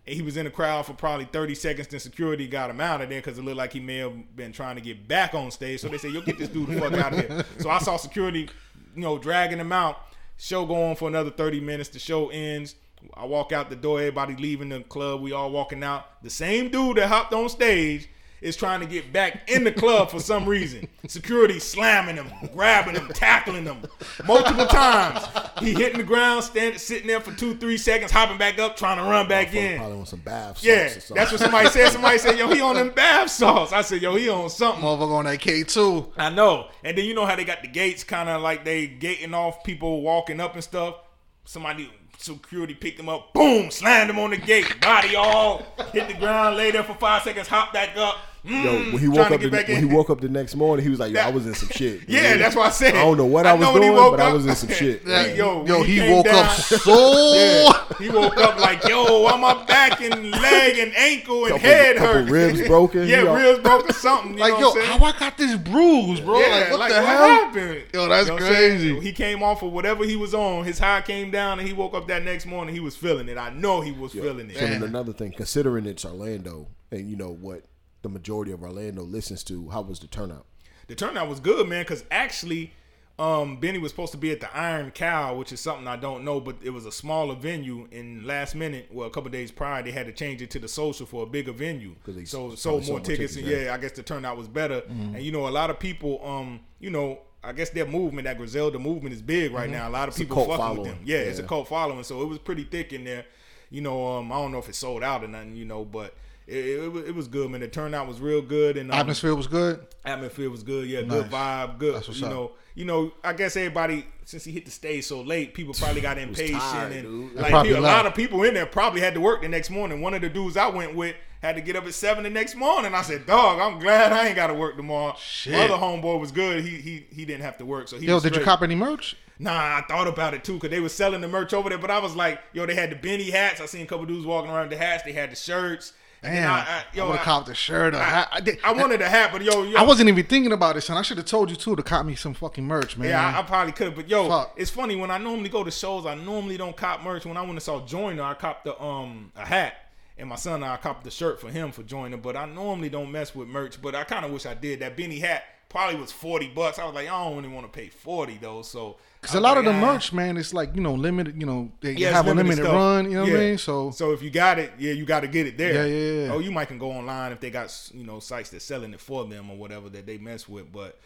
And 0.06 0.16
he 0.16 0.22
was 0.22 0.36
in 0.36 0.44
the 0.44 0.50
crowd 0.50 0.86
for 0.86 0.94
probably 0.94 1.26
30 1.26 1.54
seconds. 1.54 1.88
Then 1.88 2.00
security 2.00 2.46
got 2.48 2.70
him 2.70 2.80
out 2.80 3.00
of 3.00 3.08
there 3.08 3.20
because 3.20 3.38
it 3.38 3.44
looked 3.44 3.56
like 3.56 3.72
he 3.72 3.80
may 3.80 3.98
have 3.98 4.36
been 4.36 4.52
trying 4.52 4.76
to 4.76 4.82
get 4.82 5.06
back 5.06 5.34
on 5.34 5.50
stage. 5.50 5.80
So 5.80 5.88
they 5.88 5.98
said, 5.98 6.12
"Yo, 6.12 6.20
get 6.20 6.38
this 6.38 6.48
dude 6.48 6.68
the 6.68 6.80
fuck 6.80 6.92
out 6.94 7.12
of 7.12 7.18
here." 7.18 7.44
So 7.58 7.70
I 7.70 7.78
saw 7.78 7.96
security, 7.96 8.48
you 8.94 9.02
know, 9.02 9.18
dragging 9.18 9.58
him 9.58 9.72
out. 9.72 9.98
Show 10.38 10.66
go 10.66 10.90
on 10.90 10.96
for 10.96 11.08
another 11.08 11.30
30 11.30 11.60
minutes. 11.60 11.88
The 11.90 11.98
show 11.98 12.30
ends. 12.30 12.74
I 13.14 13.24
walk 13.24 13.52
out 13.52 13.68
the 13.68 13.76
door. 13.76 13.98
Everybody 13.98 14.36
leaving 14.36 14.68
the 14.68 14.80
club. 14.80 15.20
We 15.20 15.32
all 15.32 15.50
walking 15.50 15.82
out. 15.82 16.22
The 16.22 16.30
same 16.30 16.68
dude 16.70 16.96
that 16.96 17.08
hopped 17.08 17.32
on 17.32 17.48
stage 17.48 18.08
is 18.43 18.56
trying 18.56 18.81
to 18.81 18.86
get 18.86 19.12
back 19.12 19.48
in 19.48 19.64
the 19.64 19.73
club 19.73 20.10
for 20.10 20.19
some 20.20 20.47
reason. 20.47 20.86
Security 21.06 21.59
slamming 21.59 22.16
him, 22.16 22.27
grabbing 22.52 22.94
him, 22.97 23.09
tackling 23.14 23.64
him 23.64 23.78
multiple 24.27 24.66
times. 24.66 25.24
He 25.60 25.73
hitting 25.73 25.98
the 25.98 26.05
ground, 26.05 26.44
standing, 26.44 26.78
sitting 26.78 27.06
there 27.06 27.20
for 27.20 27.32
two, 27.32 27.55
three 27.56 27.78
seconds, 27.78 28.10
hopping 28.10 28.39
back 28.39 28.59
up, 28.59 28.77
trying 28.77 28.98
to 28.98 29.05
run 29.05 29.28
back 29.28 29.55
in. 29.55 29.78
Probably 29.78 29.98
on 29.98 30.06
some 30.06 30.20
bath 30.20 30.59
salts 30.59 30.64
Yeah, 30.64 30.86
or 30.86 30.89
something. 30.90 31.14
that's 31.16 31.31
what 31.31 31.40
somebody 31.40 31.69
said. 31.69 31.93
Somebody 31.93 32.19
said, 32.19 32.36
"Yo, 32.39 32.48
he 32.52 32.60
on 32.60 32.74
them 32.74 32.90
bath 32.90 33.31
salts." 33.31 33.73
I 33.73 33.82
said, 33.82 34.02
"Yo, 34.02 34.14
he 34.16 34.28
on 34.28 34.51
something." 34.51 34.82
Motherfucker 34.82 35.14
on 35.19 35.24
that 35.27 35.40
K 35.40 35.62
two. 35.62 36.12
I 36.16 36.28
know. 36.31 36.69
And 36.85 36.98
then 36.98 37.05
you 37.05 37.14
know 37.14 37.24
how 37.27 37.36
they 37.36 37.44
got 37.44 37.62
the 37.62 37.69
gates 37.69 38.02
kind 38.05 38.28
of 38.28 38.43
like 38.43 38.64
they 38.64 38.89
gating 38.89 39.35
off 39.35 39.62
people 39.64 40.02
walking 40.02 40.40
up 40.40 40.55
and 40.55 40.64
stuff. 40.64 40.97
Somebody 41.44 41.90
security 42.19 42.74
picked 42.74 43.01
him 43.01 43.09
up, 43.09 43.32
boom, 43.32 43.70
slammed 43.70 44.09
him 44.10 44.19
on 44.19 44.31
the 44.31 44.36
gate, 44.36 44.81
body 44.81 45.16
all 45.16 45.64
hit 45.93 46.06
the 46.06 46.14
ground, 46.14 46.56
lay 46.56 46.70
there 46.70 46.85
for 46.85 46.94
five 46.94 47.23
seconds, 47.23 47.48
hop 47.48 47.73
back 47.73 47.97
up. 47.97 48.16
Mm, 48.44 48.64
Yo, 48.64 48.73
when 48.93 48.98
he 48.98 49.06
woke 49.06 49.31
up, 49.31 49.40
the, 49.40 49.48
when 49.51 49.78
he 49.78 49.85
woke 49.85 50.10
up 50.10 50.20
the 50.20 50.28
next 50.28 50.56
morning, 50.56 50.82
he 50.82 50.90
was 50.90 50.98
like, 50.98 51.12
"Yo, 51.14 51.20
I 51.20 51.31
was 51.31 51.47
in 51.47 51.55
some 51.55 51.69
shit." 51.69 52.01
Yeah, 52.09 52.36
that's 52.39 52.56
what 52.56 52.66
I 52.66 52.70
said. 52.70 52.97
I 52.97 53.02
don't 53.05 53.16
know 53.16 53.24
what 53.27 53.47
I, 53.47 53.52
was 53.52 53.60
know 53.62 53.73
when 53.73 53.82
he 53.82 53.89
doing, 53.89 54.01
woke 54.01 54.16
but 54.16 54.20
I 54.27 54.32
was 54.32 54.47
in 54.47 54.56
some 54.56 54.70
shit. 54.70 55.02
Yeah, 55.06 55.27
yo, 55.27 55.64
Yo, 55.64 55.78
when 55.78 55.89
he, 55.89 55.97
came 55.98 56.12
woke 56.12 56.27
up 56.27 56.32
down- 56.32 56.56
so. 56.56 57.35
Yeah, 57.36 57.98
he 58.01 58.09
woke 58.10 58.36
up 58.39 58.59
like, 58.59 58.82
yo, 58.89 59.23
why 59.23 59.36
my 59.36 59.64
back 59.66 60.01
and 60.01 60.28
leg 60.32 60.77
and 60.77 60.93
ankle 60.97 61.44
and 61.44 61.52
Couple- 61.55 61.60
head 61.69 61.97
couple 61.98 62.14
hurt. 62.23 62.31
ribs 62.31 62.66
broken, 62.66 63.06
yeah, 63.06 63.19
you 63.20 63.24
know. 63.27 63.35
ribs 63.36 63.60
broken 63.60 63.90
or 63.90 63.93
something. 63.93 64.32
You 64.35 64.40
Like 64.40 64.52
know 64.55 64.59
yo, 64.59 64.69
what 64.70 64.77
I'm 64.78 64.82
saying? 64.89 64.98
how 65.01 65.06
I 65.06 65.19
got 65.20 65.39
this 65.39 65.56
bruise, 65.56 66.20
bro? 66.20 66.40
Yeah, 66.40 66.47
like 66.48 66.70
what 66.73 66.81
like, 66.81 66.89
the 66.93 66.97
what 66.97 67.06
hell? 67.06 67.28
happened? 67.28 67.82
Yo, 67.94 68.09
that's 68.09 68.27
You 68.27 68.32
know 68.32 68.35
what 68.35 68.43
I'm 68.43 68.48
crazy. 68.55 69.01
He 69.01 69.12
came 69.12 69.43
off 69.44 69.62
of 69.62 69.73
whatever 69.73 70.05
he 70.05 70.16
was 70.16 70.35
on. 70.35 70.64
His 70.64 70.81
high 70.81 71.01
came 71.02 71.31
down, 71.31 71.60
and 71.60 71.69
he 71.69 71.73
woke 71.74 71.94
up 71.94 72.09
that 72.09 72.24
next 72.24 72.47
morning. 72.47 72.74
He 72.74 72.81
was 72.81 72.97
feeling 72.97 73.28
it. 73.28 73.39
I 73.39 73.51
know 73.51 73.82
he 73.82 73.93
was 73.93 74.10
feeling 74.12 74.51
it. 74.51 74.56
And 74.56 74.82
another 74.82 75.12
thing, 75.12 75.31
considering 75.31 75.86
it's 75.86 76.05
Orlando, 76.05 76.66
and 76.90 77.09
you 77.09 77.14
know 77.16 77.31
what 77.40 77.62
the 78.02 78.08
majority 78.08 78.52
of 78.52 78.62
Orlando 78.62 79.02
listens 79.02 79.42
to, 79.44 79.70
how 79.70 79.82
was 79.82 80.00
the 80.00 80.06
turnout? 80.06 80.46
The 80.88 80.94
turnout 80.94 81.28
was 81.28 81.40
good, 81.40 81.68
man, 81.68 81.82
because 81.82 82.04
actually, 82.10 82.72
um, 83.18 83.58
Benny 83.60 83.78
was 83.78 83.92
supposed 83.92 84.12
to 84.12 84.18
be 84.18 84.32
at 84.32 84.40
the 84.40 84.54
Iron 84.56 84.90
Cow, 84.90 85.36
which 85.36 85.52
is 85.52 85.60
something 85.60 85.86
I 85.86 85.96
don't 85.96 86.24
know, 86.24 86.40
but 86.40 86.56
it 86.62 86.70
was 86.70 86.86
a 86.86 86.92
smaller 86.92 87.34
venue. 87.34 87.86
And 87.92 88.26
last 88.26 88.54
minute, 88.54 88.88
well, 88.92 89.06
a 89.06 89.10
couple 89.10 89.30
days 89.30 89.52
prior, 89.52 89.82
they 89.82 89.92
had 89.92 90.06
to 90.06 90.12
change 90.12 90.42
it 90.42 90.50
to 90.50 90.58
the 90.58 90.68
social 90.68 91.06
for 91.06 91.22
a 91.22 91.26
bigger 91.26 91.52
venue. 91.52 91.94
they 92.06 92.24
So 92.24 92.54
sold 92.54 92.82
more 92.86 92.98
more 92.98 93.00
tickets, 93.00 93.36
and 93.36 93.46
yeah. 93.46 93.64
yeah, 93.64 93.74
I 93.74 93.78
guess 93.78 93.92
the 93.92 94.02
turnout 94.02 94.36
was 94.36 94.48
better. 94.48 94.82
And 94.88 95.22
you 95.22 95.30
know, 95.30 95.46
a 95.46 95.50
lot 95.50 95.70
of 95.70 95.78
people, 95.78 96.20
um, 96.24 96.60
you 96.80 96.90
know. 96.90 97.20
I 97.44 97.50
guess 97.50 97.70
their 97.70 97.86
movement, 97.86 98.26
that 98.26 98.38
Griselda 98.38 98.78
movement, 98.78 99.12
is 99.16 99.20
big 99.20 99.52
right 99.52 99.68
now. 99.68 99.88
A 99.88 99.90
lot 99.90 100.08
of 100.08 100.14
a 100.14 100.18
people 100.18 100.36
fucking 100.36 100.50
with 100.50 100.58
following. 100.60 100.84
them. 100.84 101.00
Yeah, 101.04 101.16
it's 101.16 101.40
a 101.40 101.42
cult 101.42 101.66
following, 101.66 102.04
so 102.04 102.22
it 102.22 102.26
was 102.26 102.38
pretty 102.38 102.62
thick 102.62 102.92
in 102.92 103.02
there. 103.02 103.24
You 103.68 103.80
know, 103.80 104.06
um, 104.06 104.30
I 104.30 104.36
don't 104.36 104.52
know 104.52 104.58
if 104.58 104.68
it 104.68 104.76
sold 104.76 105.02
out 105.02 105.24
or 105.24 105.26
nothing, 105.26 105.56
you 105.56 105.64
know, 105.64 105.84
but 105.84 106.14
it, 106.52 106.84
it, 106.84 106.92
was- 106.92 107.04
it 107.08 107.14
was 107.14 107.28
good, 107.28 107.50
man. 107.50 107.60
The 107.60 107.68
turnout 107.68 108.06
was 108.06 108.20
real 108.20 108.42
good, 108.42 108.76
and 108.76 108.90
um, 108.92 108.98
Atmosphere 108.98 109.34
was 109.34 109.46
good. 109.46 109.86
atmosphere 110.04 110.50
was 110.50 110.62
good. 110.62 110.88
Yeah, 110.88 111.00
Nice. 111.00 111.10
good 111.10 111.30
vibe. 111.30 111.78
Good. 111.78 112.06
You 112.08 112.26
up. 112.26 112.30
know, 112.32 112.52
you 112.74 112.84
know. 112.84 113.12
I 113.24 113.32
guess 113.32 113.56
everybody 113.56 114.06
since 114.24 114.44
he 114.44 114.52
hit 114.52 114.64
the 114.64 114.70
stage 114.70 115.04
so 115.04 115.20
late, 115.22 115.54
people 115.54 115.74
probably 115.74 116.00
got 116.00 116.18
impatient 116.18 116.60
tired, 116.60 116.92
and. 116.92 117.34
Like 117.34 117.50
probably 117.50 117.72
a 117.72 117.80
lot 117.80 118.06
of 118.06 118.14
people 118.14 118.42
in 118.44 118.54
there 118.54 118.66
probably 118.66 119.00
had 119.00 119.14
to 119.14 119.20
work 119.20 119.42
the 119.42 119.48
next 119.48 119.70
morning. 119.70 120.00
One 120.00 120.14
of 120.14 120.20
the 120.20 120.28
dudes 120.28 120.56
I 120.56 120.68
went 120.68 120.94
with 120.94 121.16
had 121.42 121.56
to 121.56 121.60
get 121.60 121.74
up 121.74 121.84
at 121.86 121.94
seven 121.94 122.22
the 122.22 122.30
next 122.30 122.54
morning. 122.54 122.94
I 122.94 123.02
said, 123.02 123.26
"Dog, 123.26 123.58
I'm 123.60 123.80
glad 123.80 124.12
I 124.12 124.26
ain't 124.28 124.36
got 124.36 124.46
to 124.48 124.54
work 124.54 124.76
tomorrow." 124.76 125.14
Shit. 125.18 125.52
My 125.54 125.64
other 125.64 125.74
homeboy 125.74 126.20
was 126.20 126.30
good. 126.32 126.62
He 126.64 126.76
he 126.80 127.06
he 127.10 127.24
didn't 127.24 127.42
have 127.42 127.58
to 127.58 127.64
work, 127.66 127.88
so 127.88 127.98
he 127.98 128.06
Yo, 128.06 128.14
was 128.14 128.22
did 128.22 128.36
you 128.36 128.42
cop 128.42 128.62
any 128.62 128.74
merch? 128.76 129.16
Nah, 129.38 129.78
I 129.78 129.84
thought 129.88 130.06
about 130.06 130.34
it 130.34 130.44
too 130.44 130.54
because 130.54 130.70
they 130.70 130.78
were 130.78 130.88
selling 130.88 131.20
the 131.20 131.26
merch 131.26 131.52
over 131.52 131.68
there. 131.68 131.78
But 131.78 131.90
I 131.90 131.98
was 131.98 132.14
like, 132.14 132.40
yo, 132.52 132.64
they 132.64 132.76
had 132.76 132.90
the 132.90 132.94
Benny 132.96 133.28
hats. 133.30 133.60
I 133.60 133.66
seen 133.66 133.82
a 133.82 133.86
couple 133.86 134.06
dudes 134.06 134.24
walking 134.24 134.50
around 134.52 134.68
with 134.68 134.78
the 134.78 134.84
hats. 134.84 135.02
They 135.02 135.10
had 135.12 135.32
the 135.32 135.36
shirts. 135.36 135.94
And 136.24 136.34
Damn, 136.36 136.52
I, 136.52 136.56
I, 136.56 137.00
I, 137.00 137.04
would 137.04 137.16
have 137.16 137.24
copped 137.24 137.48
a 137.48 137.54
shirt. 137.54 137.94
Or 137.94 137.98
I. 137.98 138.26
I, 138.30 138.40
did, 138.40 138.58
I 138.62 138.72
wanted 138.72 139.02
a 139.02 139.08
hat, 139.08 139.30
but 139.32 139.42
yo, 139.42 139.64
yo 139.64 139.76
I 139.76 139.82
wasn't 139.82 140.08
even 140.08 140.24
thinking 140.24 140.52
about 140.52 140.76
it, 140.76 140.82
son. 140.82 140.96
I 140.96 141.02
should 141.02 141.16
have 141.16 141.26
told 141.26 141.50
you 141.50 141.56
too 141.56 141.74
to 141.74 141.82
cop 141.82 142.06
me 142.06 142.14
some 142.14 142.32
fucking 142.32 142.64
merch, 142.64 142.96
man. 142.96 143.08
Yeah, 143.08 143.38
I, 143.38 143.42
probably 143.42 143.72
could 143.72 143.88
have, 143.88 143.96
but 143.96 144.08
yo, 144.08 144.28
Fuck. 144.28 144.54
it's 144.56 144.70
funny 144.70 144.94
when 144.94 145.10
I 145.10 145.18
normally 145.18 145.48
go 145.48 145.64
to 145.64 145.70
shows. 145.72 146.06
I 146.06 146.14
normally 146.14 146.56
don't 146.56 146.76
cop 146.76 147.02
merch. 147.02 147.26
When 147.26 147.36
I 147.36 147.40
went 147.40 147.54
and 147.54 147.62
saw 147.62 147.84
Joyner, 147.84 148.22
I 148.22 148.34
copped 148.34 148.64
the 148.64 148.80
um 148.80 149.32
a 149.34 149.44
hat, 149.44 149.74
and 150.16 150.28
my 150.28 150.36
son 150.36 150.62
I 150.62 150.76
copped 150.76 151.02
the 151.02 151.10
shirt 151.10 151.40
for 151.40 151.50
him 151.50 151.72
for 151.72 151.82
Joyner. 151.82 152.18
But 152.18 152.36
I 152.36 152.46
normally 152.46 152.88
don't 152.88 153.10
mess 153.10 153.34
with 153.34 153.48
merch. 153.48 153.82
But 153.82 153.96
I 153.96 154.04
kind 154.04 154.24
of 154.24 154.30
wish 154.30 154.46
I 154.46 154.54
did. 154.54 154.78
That 154.78 154.96
Benny 154.96 155.18
hat 155.18 155.42
probably 155.68 156.00
was 156.00 156.12
forty 156.12 156.46
bucks. 156.48 156.78
I 156.78 156.84
was 156.84 156.94
like, 156.94 157.08
I 157.08 157.24
don't 157.24 157.36
really 157.36 157.52
want 157.52 157.66
to 157.66 157.76
pay 157.76 157.88
forty 157.88 158.38
though. 158.40 158.62
So 158.62 158.96
Because 159.22 159.36
a 159.36 159.40
lot 159.40 159.56
of 159.56 159.64
the 159.64 159.72
merch, 159.72 160.12
man, 160.12 160.36
it's 160.36 160.52
like 160.52 160.74
you 160.74 160.80
know 160.82 160.94
limited. 160.94 161.40
You 161.40 161.46
know 161.46 161.72
they 161.80 161.92
Yeah, 161.92 162.10
have 162.10 162.26
a 162.26 162.34
limited 162.34 162.64
stuff. 162.64 162.74
run. 162.74 163.04
You 163.10 163.18
know 163.18 163.22
what 163.22 163.30
I 163.30 163.38
mean? 163.38 163.58
So, 163.58 163.90
So 163.92 164.12
if 164.12 164.20
you 164.20 164.30
got 164.30 164.58
it, 164.58 164.72
yeah, 164.78 164.92
you 164.92 165.04
got 165.04 165.20
to 165.20 165.28
get 165.28 165.46
it 165.46 165.56
there. 165.56 165.74
Yeah, 165.74 165.84
yeah, 165.84 166.24
yeah. 166.26 166.32
Oh, 166.32 166.40
you 166.40 166.50
might 166.50 166.66
can 166.66 166.78
go 166.78 166.90
online 166.90 167.30
if 167.32 167.38
they 167.40 167.50
got 167.50 167.90
you 167.94 168.04
know 168.04 168.18
sites 168.18 168.50
that's 168.50 168.64
selling 168.64 168.92
it 168.92 169.00
for 169.00 169.24
them 169.24 169.48
or 169.50 169.56
whatever 169.56 169.88
that 169.90 170.06
they 170.06 170.18
mess 170.18 170.48
with. 170.48 170.72
But 170.72 170.98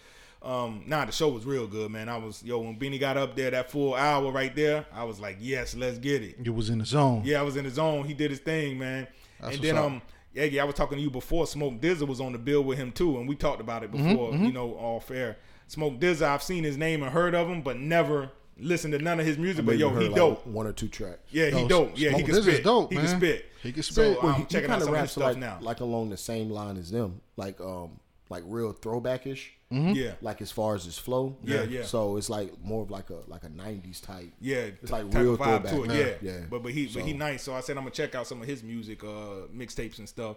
um, 0.42 0.84
nah, 0.86 1.04
the 1.04 1.12
show 1.12 1.28
was 1.28 1.44
real 1.44 1.66
good, 1.66 1.90
man. 1.90 2.08
I 2.08 2.16
was 2.16 2.42
yo 2.42 2.58
when 2.58 2.78
Benny 2.78 2.98
got 2.98 3.18
up 3.18 3.36
there 3.36 3.50
that 3.50 3.70
full 3.70 3.94
hour 3.94 4.32
right 4.32 4.54
there, 4.56 4.86
I 4.94 5.04
was 5.04 5.20
like, 5.20 5.36
yes, 5.40 5.74
let's 5.76 5.98
get 5.98 6.22
it. 6.22 6.36
you 6.42 6.54
was 6.54 6.70
in 6.70 6.78
the 6.78 6.86
zone. 6.86 7.20
Yeah, 7.24 7.40
I 7.40 7.42
was 7.42 7.56
in 7.56 7.64
the 7.64 7.70
zone. 7.70 8.04
He 8.06 8.14
did 8.14 8.30
his 8.30 8.40
thing, 8.40 8.78
man. 8.78 9.08
That's 9.40 9.56
and 9.56 9.62
then 9.64 9.76
um, 9.76 10.00
yeah, 10.32 10.44
yeah, 10.44 10.62
I 10.62 10.64
was 10.64 10.74
talking 10.74 10.96
to 10.96 11.02
you 11.04 11.10
before. 11.10 11.46
Smoke 11.46 11.82
Dizza 11.82 12.06
was 12.06 12.20
on 12.22 12.32
the 12.32 12.38
bill 12.38 12.64
with 12.64 12.78
him 12.78 12.92
too, 12.92 13.18
and 13.18 13.28
we 13.28 13.34
talked 13.36 13.60
about 13.60 13.82
it 13.84 13.92
Mm-hmm, 13.92 14.08
before. 14.08 14.34
You 14.34 14.52
know, 14.52 14.72
all 14.74 15.00
fair. 15.00 15.36
Smoke 15.68 15.98
Dizza, 16.00 16.26
I've 16.26 16.42
seen 16.42 16.64
his 16.64 16.76
name 16.76 17.02
and 17.02 17.12
heard 17.12 17.34
of 17.34 17.48
him, 17.48 17.62
but 17.62 17.78
never 17.78 18.30
listened 18.58 18.92
to 18.92 18.98
none 18.98 19.18
of 19.20 19.26
his 19.26 19.36
music. 19.36 19.64
But 19.66 19.78
yo, 19.78 19.90
he 19.90 20.06
like 20.08 20.14
dope. 20.16 20.46
one 20.46 20.66
or 20.66 20.72
two 20.72 20.88
tracks. 20.88 21.18
Yeah, 21.30 21.50
he 21.50 21.60
Yo, 21.62 21.68
dope. 21.68 21.92
Yeah, 21.96 22.10
he 22.12 22.22
can 22.22 22.40
spit. 22.42 22.64
dope, 22.64 22.90
he 22.90 22.96
man. 22.98 23.06
can 23.06 23.16
spit. 23.18 23.46
He 23.62 23.72
can 23.72 23.82
So 23.82 23.92
spit. 23.92 24.22
Well, 24.22 24.32
I'm 24.32 24.46
he, 24.46 24.46
he 24.48 24.56
out 24.58 24.62
kind 24.64 24.64
of 24.82 24.88
of 24.88 24.88
his 24.88 24.88
raps 24.88 25.12
stuff 25.12 25.24
like 25.24 25.36
now. 25.38 25.58
like 25.60 25.80
along 25.80 26.10
the 26.10 26.16
same 26.16 26.50
line 26.50 26.76
as 26.76 26.90
them, 26.90 27.20
like 27.36 27.60
um 27.60 27.98
like 28.30 28.42
real 28.46 28.72
throwbackish. 28.72 29.48
Yeah, 29.68 30.12
Like 30.22 30.40
as 30.42 30.52
far 30.52 30.76
as 30.76 30.84
his 30.84 30.96
flow, 30.96 31.36
Yeah, 31.42 31.64
yeah. 31.64 31.82
So 31.82 32.16
it's 32.16 32.30
like 32.30 32.52
more 32.62 32.82
of 32.82 32.90
like 32.92 33.10
a 33.10 33.18
like 33.26 33.42
a 33.42 33.48
'90s 33.48 34.00
type. 34.00 34.30
yeah. 34.40 34.66
It's 34.80 34.92
like 34.92 35.10
type 35.10 35.20
real 35.20 35.36
vibe 35.36 35.68
throwback. 35.68 35.72
to 35.72 35.84
it. 35.84 36.22
Yeah, 36.22 36.30
Yeah. 36.32 36.40
But 36.48 36.62
but 36.62 36.70
he 36.70 36.86
but 36.86 37.02
he 37.02 37.12
nice. 37.12 37.42
So 37.42 37.52
I 37.52 37.58
said 37.60 37.76
I'm 37.76 37.82
gonna 37.82 37.90
check 37.90 38.14
out 38.14 38.28
some 38.28 38.40
of 38.40 38.46
his 38.46 38.62
music, 38.62 39.02
uh, 39.02 39.48
mixtapes 39.52 39.98
and 39.98 40.08
stuff. 40.08 40.36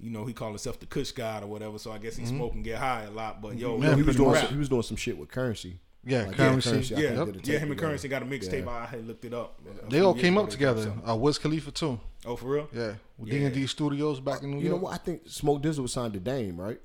You 0.00 0.10
know, 0.10 0.24
he 0.26 0.32
called 0.32 0.50
himself 0.52 0.78
the 0.80 0.86
Kush 0.86 1.12
God 1.12 1.42
or 1.44 1.46
whatever. 1.46 1.78
So 1.78 1.92
I 1.92 1.98
guess 1.98 2.16
he 2.16 2.26
smoke 2.26 2.52
and 2.54 2.64
get 2.64 2.78
high 2.78 3.04
a 3.04 3.10
lot. 3.10 3.40
But 3.40 3.56
yo, 3.58 3.80
Yeah, 3.80 3.94
he 3.96 4.02
was 4.02 4.16
doing 4.16 4.34
some, 4.34 4.48
he 4.48 4.56
was 4.58 4.68
doing 4.68 4.82
some 4.82 4.96
shit 4.96 5.16
with 5.16 5.30
currency. 5.30 5.78
Yeah, 6.06 6.24
Like, 6.24 6.36
Currency. 6.36 6.68
Yeah, 6.70 6.76
think, 6.76 6.90
yeah, 6.90 6.98
did 6.98 7.18
a 7.18 7.22
him 7.22 7.24
tape 7.24 7.36
and 7.38 7.44
together. 7.46 7.74
Currency 7.76 8.08
got 8.08 8.22
a 8.22 8.26
mixtape. 8.26 8.64
Yeah. 8.66 8.70
I 8.70 8.84
had 8.84 9.06
looked 9.06 9.24
it 9.24 9.32
up. 9.32 9.58
a 9.86 9.88
They 9.90 10.00
all 10.00 10.12
came 10.12 10.36
up 10.36 10.50
together. 10.50 10.82
something. 10.82 11.08
Uh, 11.08 11.16
Wiz 11.16 11.38
Khalifa 11.38 11.70
too. 11.70 11.98
Oh, 12.26 12.36
for 12.36 12.46
real? 12.46 12.68
Yeah, 12.74 12.94
with 13.16 13.28
Yeah. 13.32 13.38
D 13.38 13.44
and 13.46 13.54
D 13.54 13.66
Studios 13.66 14.20
back 14.20 14.42
in 14.42 14.50
New 14.50 14.60
You 14.60 14.68
know 14.68 14.76
what? 14.76 14.92
I 14.92 14.98
think 14.98 15.22
Smoke 15.26 15.62
Dizzle 15.62 15.78
was 15.80 15.94
signed 15.94 16.12
to 16.12 16.20
Dame, 16.20 16.60
right? 16.60 16.78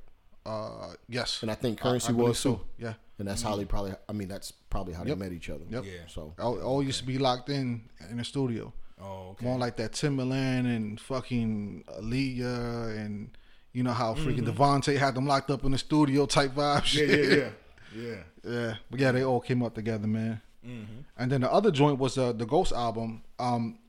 Uh, 0.46 0.94
yes, 1.10 1.42
And 1.42 1.52
I 1.52 1.56
think 1.56 1.80
Currency 1.82 2.10
I 2.10 2.12
believe 2.14 2.30
was 2.30 2.40
so. 2.40 2.56
too. 2.56 2.62
Yeah. 2.78 2.94
And 3.18 3.28
that's 3.28 3.42
how 3.42 3.58
they 3.58 3.66
probably. 3.66 3.92
I 4.08 4.14
mean, 4.14 4.30
that's 4.30 4.52
probably 4.70 4.94
how 4.94 5.04
Yep. 5.04 5.18
they 5.18 5.26
met 5.26 5.34
each 5.34 5.50
other. 5.50 5.66
Yep. 5.70 5.84
Yeah. 5.84 5.92
So 6.08 6.34
All, 6.40 6.58
all 6.62 6.82
used 6.82 7.00
to 7.02 7.06
be 7.06 7.18
locked 7.18 7.50
in 7.50 7.82
in 8.10 8.18
the 8.18 8.24
studio. 8.24 8.72
Oh, 9.02 9.30
okay. 9.32 9.46
More 9.46 9.58
like 9.58 9.78
that 9.78 9.94
Timbaland 9.94 10.66
and 10.76 11.00
fucking 11.00 11.86
Aaliyah 12.00 12.98
and 13.06 13.30
you 13.72 13.84
know 13.84 13.94
how 13.94 14.14
freaking 14.16 14.46
DeVante 14.46 14.98
had 14.98 15.16
them 15.16 15.26
locked 15.28 15.50
up 15.52 15.64
in 15.64 15.72
the 15.72 15.78
studio 15.78 16.26
type 16.26 16.52
vibe 16.52 16.82
Mm-hmm. 16.84 17.10
Yeah, 17.10 17.38
yeah, 17.38 17.50
yeah, 17.96 18.12
yeah. 18.14 18.24
Yeah, 18.44 18.76
but 18.90 19.00
yeah, 19.00 19.12
they 19.12 19.24
all 19.24 19.40
came 19.42 19.64
up 19.64 19.76
together, 19.76 20.08
man. 20.08 20.42
Mm-hmm. 20.66 21.02
And 21.18 21.32
then 21.32 21.42
the 21.42 21.52
other 21.52 21.72
joint 21.72 21.98
was 22.00 22.18
uh, 22.18 22.32
the 22.34 22.46
Ghost 22.46 22.72
album. 22.74 23.22
Um, 23.38 23.80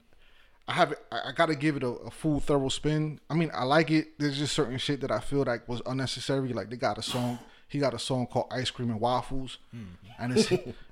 I 0.68 0.72
have 0.74 0.94
I, 1.10 1.20
I 1.28 1.32
got 1.32 1.46
to 1.46 1.54
give 1.56 1.76
it 1.76 1.82
a, 1.82 1.88
a 1.88 2.10
full 2.10 2.38
thorough 2.40 2.68
spin. 2.68 3.20
I 3.28 3.34
mean, 3.34 3.50
I 3.54 3.64
like 3.64 3.90
it. 3.90 4.18
There's 4.18 4.38
just 4.38 4.54
certain 4.54 4.78
shit 4.78 5.00
that 5.00 5.10
I 5.10 5.18
feel 5.20 5.42
like 5.44 5.68
was 5.68 5.82
unnecessary. 5.86 6.52
Like 6.52 6.70
they 6.70 6.76
got 6.76 6.98
a 6.98 7.02
song. 7.02 7.38
He 7.68 7.78
got 7.78 7.94
a 7.94 7.98
song 7.98 8.26
called 8.26 8.46
"Ice 8.52 8.70
Cream 8.70 8.90
and 8.90 9.00
Waffles," 9.00 9.58
Mm-hmm. 9.74 10.22
and 10.22 10.36
it's 10.38 10.50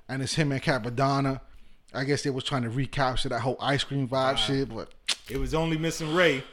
and 0.09 0.21
it's 0.21 0.33
him 0.35 0.51
and 0.51 0.61
Cappadonna. 0.61 1.41
I 1.93 2.03
guess 2.03 2.23
they 2.23 2.29
was 2.29 2.43
trying 2.43 2.63
to 2.63 2.69
recapture 2.69 3.29
that 3.29 3.39
whole 3.39 3.57
ice 3.59 3.83
cream 3.83 4.07
vibe 4.07 4.37
shit, 4.37 4.69
but 4.69 4.91
It 5.29 5.37
was 5.37 5.53
only 5.53 5.77
missing 5.77 6.13
Ray. 6.13 6.43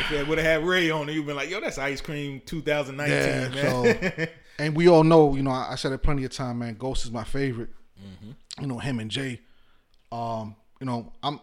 If 0.00 0.10
they 0.10 0.22
would 0.22 0.38
have 0.38 0.46
had 0.46 0.64
Ray 0.68 0.90
on 0.90 1.08
it, 1.08 1.12
you'd 1.12 1.26
been 1.26 1.36
like, 1.36 1.50
"Yo, 1.50 1.60
that's 1.60 1.78
Ice 1.78 2.00
Cream 2.00 2.40
2019, 2.46 3.16
Yeah, 3.16 3.48
man." 3.48 4.12
so 4.16 4.26
and 4.58 4.76
we 4.76 4.88
all 4.88 5.04
know, 5.04 5.34
you 5.34 5.42
know, 5.42 5.50
I, 5.50 5.72
I 5.72 5.74
said 5.74 5.92
it 5.92 6.02
plenty 6.02 6.24
of 6.24 6.30
time, 6.30 6.60
man. 6.60 6.74
Ghost 6.74 7.04
is 7.04 7.10
my 7.10 7.24
favorite. 7.24 7.70
Mm-hmm. 8.00 8.62
You 8.62 8.68
know 8.68 8.78
him 8.78 9.00
and 9.00 9.10
Jay. 9.10 9.40
Um, 10.12 10.56
you 10.80 10.86
know, 10.86 11.12
I'm, 11.22 11.40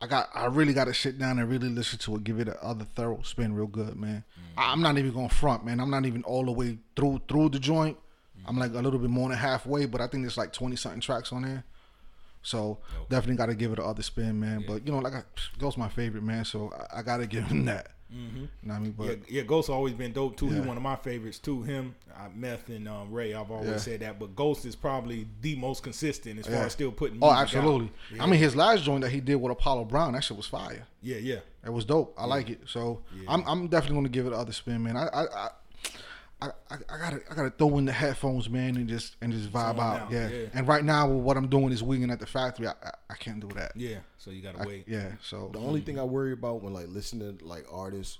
I 0.00 0.06
got, 0.06 0.28
I 0.34 0.46
really 0.46 0.72
got 0.72 0.84
to 0.84 0.94
sit 0.94 1.18
down 1.18 1.38
and 1.38 1.48
really 1.48 1.68
listen 1.68 1.98
to 2.00 2.16
it, 2.16 2.24
give 2.24 2.40
it 2.40 2.48
a 2.48 2.62
other 2.64 2.84
thorough 2.84 3.22
spin, 3.22 3.54
real 3.54 3.66
good, 3.66 3.96
man. 3.96 4.24
Mm. 4.38 4.60
I, 4.60 4.72
I'm 4.72 4.82
not 4.82 4.98
even 4.98 5.12
going 5.12 5.28
front, 5.28 5.64
man. 5.64 5.80
I'm 5.80 5.90
not 5.90 6.04
even 6.04 6.24
all 6.24 6.44
the 6.44 6.52
way 6.52 6.78
through 6.96 7.22
through 7.28 7.50
the 7.50 7.58
joint. 7.58 7.96
I'm 8.46 8.56
mm. 8.56 8.60
like 8.60 8.74
a 8.74 8.80
little 8.80 8.98
bit 8.98 9.10
more 9.10 9.28
than 9.28 9.38
halfway, 9.38 9.86
but 9.86 10.00
I 10.00 10.08
think 10.08 10.24
there's 10.24 10.36
like 10.36 10.52
twenty 10.52 10.76
something 10.76 11.00
tracks 11.00 11.32
on 11.32 11.42
there. 11.42 11.64
So 12.42 12.78
definitely 13.08 13.36
got 13.36 13.46
to 13.46 13.54
give 13.54 13.72
it 13.72 13.78
a 13.78 13.84
other 13.84 14.02
spin, 14.02 14.38
man. 14.40 14.64
But 14.66 14.86
you 14.86 14.92
know, 14.92 14.98
like 14.98 15.14
I, 15.14 15.22
Ghost 15.58 15.76
my 15.78 15.88
favorite 15.88 16.22
man, 16.22 16.44
so 16.44 16.72
I, 16.92 16.98
I 17.00 17.02
got 17.02 17.18
to 17.18 17.26
give 17.26 17.44
him 17.44 17.64
that. 17.66 17.88
Mm-hmm. 18.14 18.36
You 18.38 18.48
know 18.62 18.72
what 18.72 18.74
I 18.74 18.78
mean? 18.78 18.92
But 18.96 19.06
Yeah, 19.06 19.14
yeah, 19.28 19.42
Ghost 19.42 19.68
always 19.68 19.92
been 19.92 20.12
dope 20.14 20.36
too. 20.38 20.46
He's 20.46 20.54
Yeah. 20.56 20.64
one 20.64 20.78
of 20.78 20.82
my 20.82 20.96
favorites 20.96 21.38
too. 21.38 21.62
Him, 21.62 21.94
uh, 22.16 22.28
Meth, 22.34 22.70
and 22.70 22.88
um, 22.88 23.12
Ray. 23.12 23.34
I've 23.34 23.50
always 23.50 23.68
Yeah. 23.68 23.76
said 23.76 24.00
that, 24.00 24.18
but 24.18 24.34
Ghost 24.34 24.64
is 24.64 24.74
probably 24.74 25.26
the 25.42 25.56
most 25.56 25.82
consistent 25.82 26.38
as 26.38 26.46
far 26.46 26.54
Yeah. 26.54 26.64
as 26.64 26.72
still 26.72 26.90
putting. 26.90 27.18
oh, 27.20 27.30
absolutely. 27.30 27.92
Yeah. 28.14 28.22
I 28.22 28.26
mean, 28.26 28.40
his 28.40 28.56
last 28.56 28.82
joint 28.84 29.02
that 29.02 29.10
he 29.10 29.20
did 29.20 29.34
with 29.36 29.52
Apollo 29.52 29.84
Brown, 29.86 30.14
that 30.14 30.24
shit 30.24 30.38
was 30.38 30.46
fire. 30.46 30.86
yeah, 31.02 31.18
yeah, 31.18 31.40
It 31.66 31.70
was 31.70 31.84
dope. 31.84 32.14
I 32.16 32.24
like 32.24 32.48
it. 32.48 32.62
So 32.66 33.02
I'm 33.28 33.44
I'm 33.46 33.68
definitely 33.68 33.96
gonna 33.98 34.08
give 34.08 34.24
it 34.26 34.32
another 34.32 34.52
spin, 34.52 34.82
man. 34.84 34.96
I 34.96 35.06
I. 35.08 35.22
I 35.24 35.48
I, 36.40 36.46
I, 36.70 36.76
I 36.88 36.98
gotta 36.98 37.20
I 37.30 37.34
gotta 37.34 37.50
throw 37.50 37.78
in 37.78 37.84
the 37.84 37.92
headphones, 37.92 38.48
man, 38.48 38.76
and 38.76 38.88
just 38.88 39.16
and 39.20 39.32
just 39.32 39.52
vibe 39.52 39.78
out, 39.78 40.02
out, 40.02 40.12
yeah. 40.12 40.28
yeah. 40.28 40.46
And 40.54 40.68
right 40.68 40.84
now, 40.84 41.08
what 41.08 41.36
I'm 41.36 41.48
doing 41.48 41.72
is 41.72 41.82
winging 41.82 42.10
at 42.10 42.20
the 42.20 42.26
factory. 42.26 42.68
I, 42.68 42.74
I, 42.82 42.90
I 43.10 43.14
can't 43.14 43.40
do 43.40 43.48
that. 43.56 43.72
yeah. 43.74 43.98
So 44.18 44.30
you 44.30 44.42
gotta 44.42 44.60
I- 44.60 44.66
wait. 44.66 44.84
yeah. 44.86 45.12
So 45.20 45.50
The 45.52 45.58
only 45.58 45.80
thing 45.80 45.98
I 45.98 46.04
worry 46.04 46.32
about 46.32 46.62
when 46.62 46.72
like 46.72 46.88
listening 46.88 47.38
to 47.38 47.44
like 47.44 47.66
artists 47.72 48.18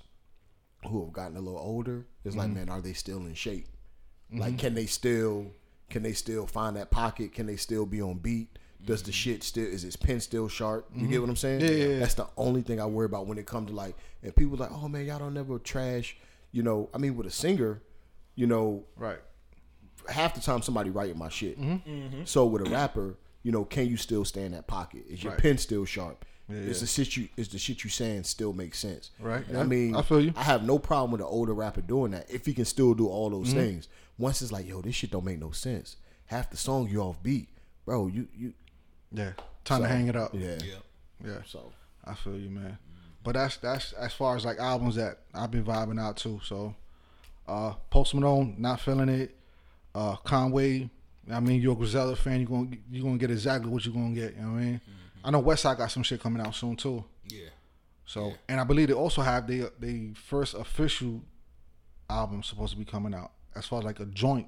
who 0.87 1.03
have 1.03 1.13
gotten 1.13 1.37
a 1.37 1.41
little 1.41 1.59
older 1.59 2.05
is 2.23 2.35
like, 2.35 2.47
mm-hmm. 2.47 2.55
man, 2.55 2.69
are 2.69 2.81
they 2.81 2.93
still 2.93 3.19
in 3.19 3.33
shape? 3.33 3.67
Like, 4.31 4.49
mm-hmm. 4.49 4.57
can 4.57 4.73
they 4.75 4.85
still 4.85 5.51
can 5.89 6.03
they 6.03 6.13
still 6.13 6.45
find 6.45 6.75
that 6.75 6.91
pocket? 6.91 7.33
Can 7.33 7.47
they 7.47 7.55
still 7.55 7.85
be 7.85 8.01
on 8.01 8.17
beat? 8.17 8.59
Does 8.85 9.03
the 9.03 9.11
mm-hmm. 9.11 9.15
shit 9.15 9.43
still 9.43 9.65
is 9.65 9.81
his 9.81 9.95
pen 9.95 10.19
still 10.19 10.47
sharp? 10.47 10.89
You 10.95 11.07
get 11.07 11.21
what 11.21 11.29
I'm 11.29 11.35
saying? 11.35 11.61
Yeah, 11.61 11.69
yeah, 11.69 11.85
yeah. 11.85 11.99
That's 11.99 12.13
the 12.13 12.27
only 12.37 12.61
thing 12.61 12.79
I 12.79 12.85
worry 12.85 13.05
about 13.05 13.27
when 13.27 13.37
it 13.37 13.45
comes 13.45 13.69
to 13.69 13.75
like 13.75 13.95
and 14.23 14.35
people 14.35 14.57
like, 14.57 14.71
oh 14.71 14.87
man, 14.87 15.05
y'all 15.05 15.19
don't 15.19 15.33
never 15.33 15.57
trash. 15.59 16.17
You 16.51 16.63
know, 16.63 16.89
I 16.93 16.97
mean, 16.97 17.15
with 17.15 17.27
a 17.27 17.31
singer, 17.31 17.81
you 18.39 18.47
know, 18.47 18.85
right. 18.95 19.19
half 20.07 20.33
the 20.33 20.39
time 20.39 20.61
somebody 20.61 20.89
writing 20.89 21.17
my 21.17 21.29
shit. 21.29 21.59
Mm-hmm. 21.59 22.21
So 22.23 22.45
with 22.45 22.65
a 22.65 22.69
rapper, 22.69 23.15
you 23.43 23.51
know, 23.51 23.65
can 23.65 23.87
you 23.87 23.97
still 23.97 24.23
stay 24.23 24.43
in 24.45 24.53
that 24.53 24.65
pocket? 24.67 25.03
Is 25.09 25.21
your 25.23 25.33
Right. 25.33 25.41
pen 25.41 25.57
still 25.57 25.83
sharp? 25.85 26.23
Yeah, 26.47 26.55
is 26.55 26.77
yeah. 26.77 26.81
the 26.81 26.87
shit 26.87 27.17
you 27.17 27.27
is 27.37 27.49
the 27.49 27.59
shit 27.59 27.83
you 27.83 27.89
saying 27.89 28.23
still 28.23 28.53
makes 28.53 28.79
sense? 28.79 29.11
Right, 29.19 29.45
And 29.47 29.55
yeah. 29.57 29.59
I 29.59 29.63
mean, 29.65 29.95
I 29.95 30.01
feel 30.01 30.21
you. 30.21 30.33
I 30.35 30.43
have 30.43 30.63
no 30.65 30.79
problem 30.79 31.11
with 31.11 31.21
an 31.21 31.27
older 31.27 31.53
rapper 31.53 31.81
doing 31.81 32.11
that 32.11 32.31
if 32.31 32.45
he 32.45 32.53
can 32.53 32.65
still 32.65 32.93
do 32.93 33.07
all 33.07 33.29
those 33.29 33.49
Mm-hmm. 33.49 33.59
things. 33.59 33.87
Once 34.17 34.41
it's 34.41 34.51
like, 34.51 34.67
yo, 34.67 34.81
this 34.81 34.95
shit 34.95 35.11
don't 35.11 35.25
make 35.25 35.39
no 35.39 35.51
sense. 35.51 35.97
Half 36.27 36.49
the 36.49 36.57
song 36.57 36.87
you 36.89 37.01
off 37.01 37.21
beat, 37.21 37.49
bro. 37.85 38.07
You 38.07 38.27
you 38.35 38.53
Yeah. 39.11 39.33
Time 39.65 39.81
to 39.81 39.87
hang 39.87 40.07
it 40.07 40.15
up. 40.15 40.31
Yeah. 40.33 40.57
Yeah. 40.63 40.81
Yeah. 41.25 41.41
So 41.45 41.71
I 42.05 42.13
feel 42.15 42.37
you, 42.37 42.49
man. 42.49 42.77
But 43.23 43.33
that's 43.33 43.57
that's 43.57 43.91
as 43.93 44.13
far 44.13 44.35
as 44.37 44.45
like 44.45 44.57
albums 44.59 44.95
that 44.95 45.19
I've 45.33 45.51
been 45.51 45.65
vibing 45.65 45.99
out 46.01 46.15
to. 46.17 46.39
So, 46.43 46.73
uh, 47.49 47.73
Post 47.89 48.13
Malone, 48.13 48.55
not 48.57 48.79
feeling 48.79 49.09
it. 49.09 49.35
Uh, 49.93 50.15
Conway, 50.17 50.89
I 51.31 51.39
mean, 51.39 51.61
you're 51.61 51.73
a 51.73 51.75
Griselda 51.75 52.15
fan. 52.15 52.39
You're 52.39 52.49
gonna 52.49 52.77
you 52.91 53.03
gonna 53.03 53.17
get 53.17 53.31
exactly 53.31 53.69
what 53.69 53.85
you're 53.85 53.93
gonna 53.93 54.13
get. 54.13 54.35
You 54.35 54.41
know 54.43 54.51
what 54.53 54.59
I 54.59 54.63
mean? 54.63 54.81
I 55.23 55.31
know 55.31 55.41
Westside 55.41 55.77
got 55.77 55.91
some 55.91 56.03
shit 56.03 56.21
coming 56.21 56.41
out 56.41 56.55
soon 56.55 56.75
too. 56.75 57.03
Yeah. 57.27 57.49
So, 58.05 58.33
and 58.47 58.59
I 58.59 58.63
believe 58.63 58.87
they 58.87 58.93
also 58.93 59.21
have 59.21 59.47
the 59.47 59.71
the 59.79 60.13
first 60.13 60.53
official 60.53 61.21
album 62.09 62.43
supposed 62.43 62.73
to 62.73 62.79
be 62.79 62.85
coming 62.85 63.13
out. 63.13 63.31
As 63.55 63.65
far 63.65 63.79
as 63.79 63.85
like 63.85 63.99
a 63.99 64.05
joint, 64.05 64.47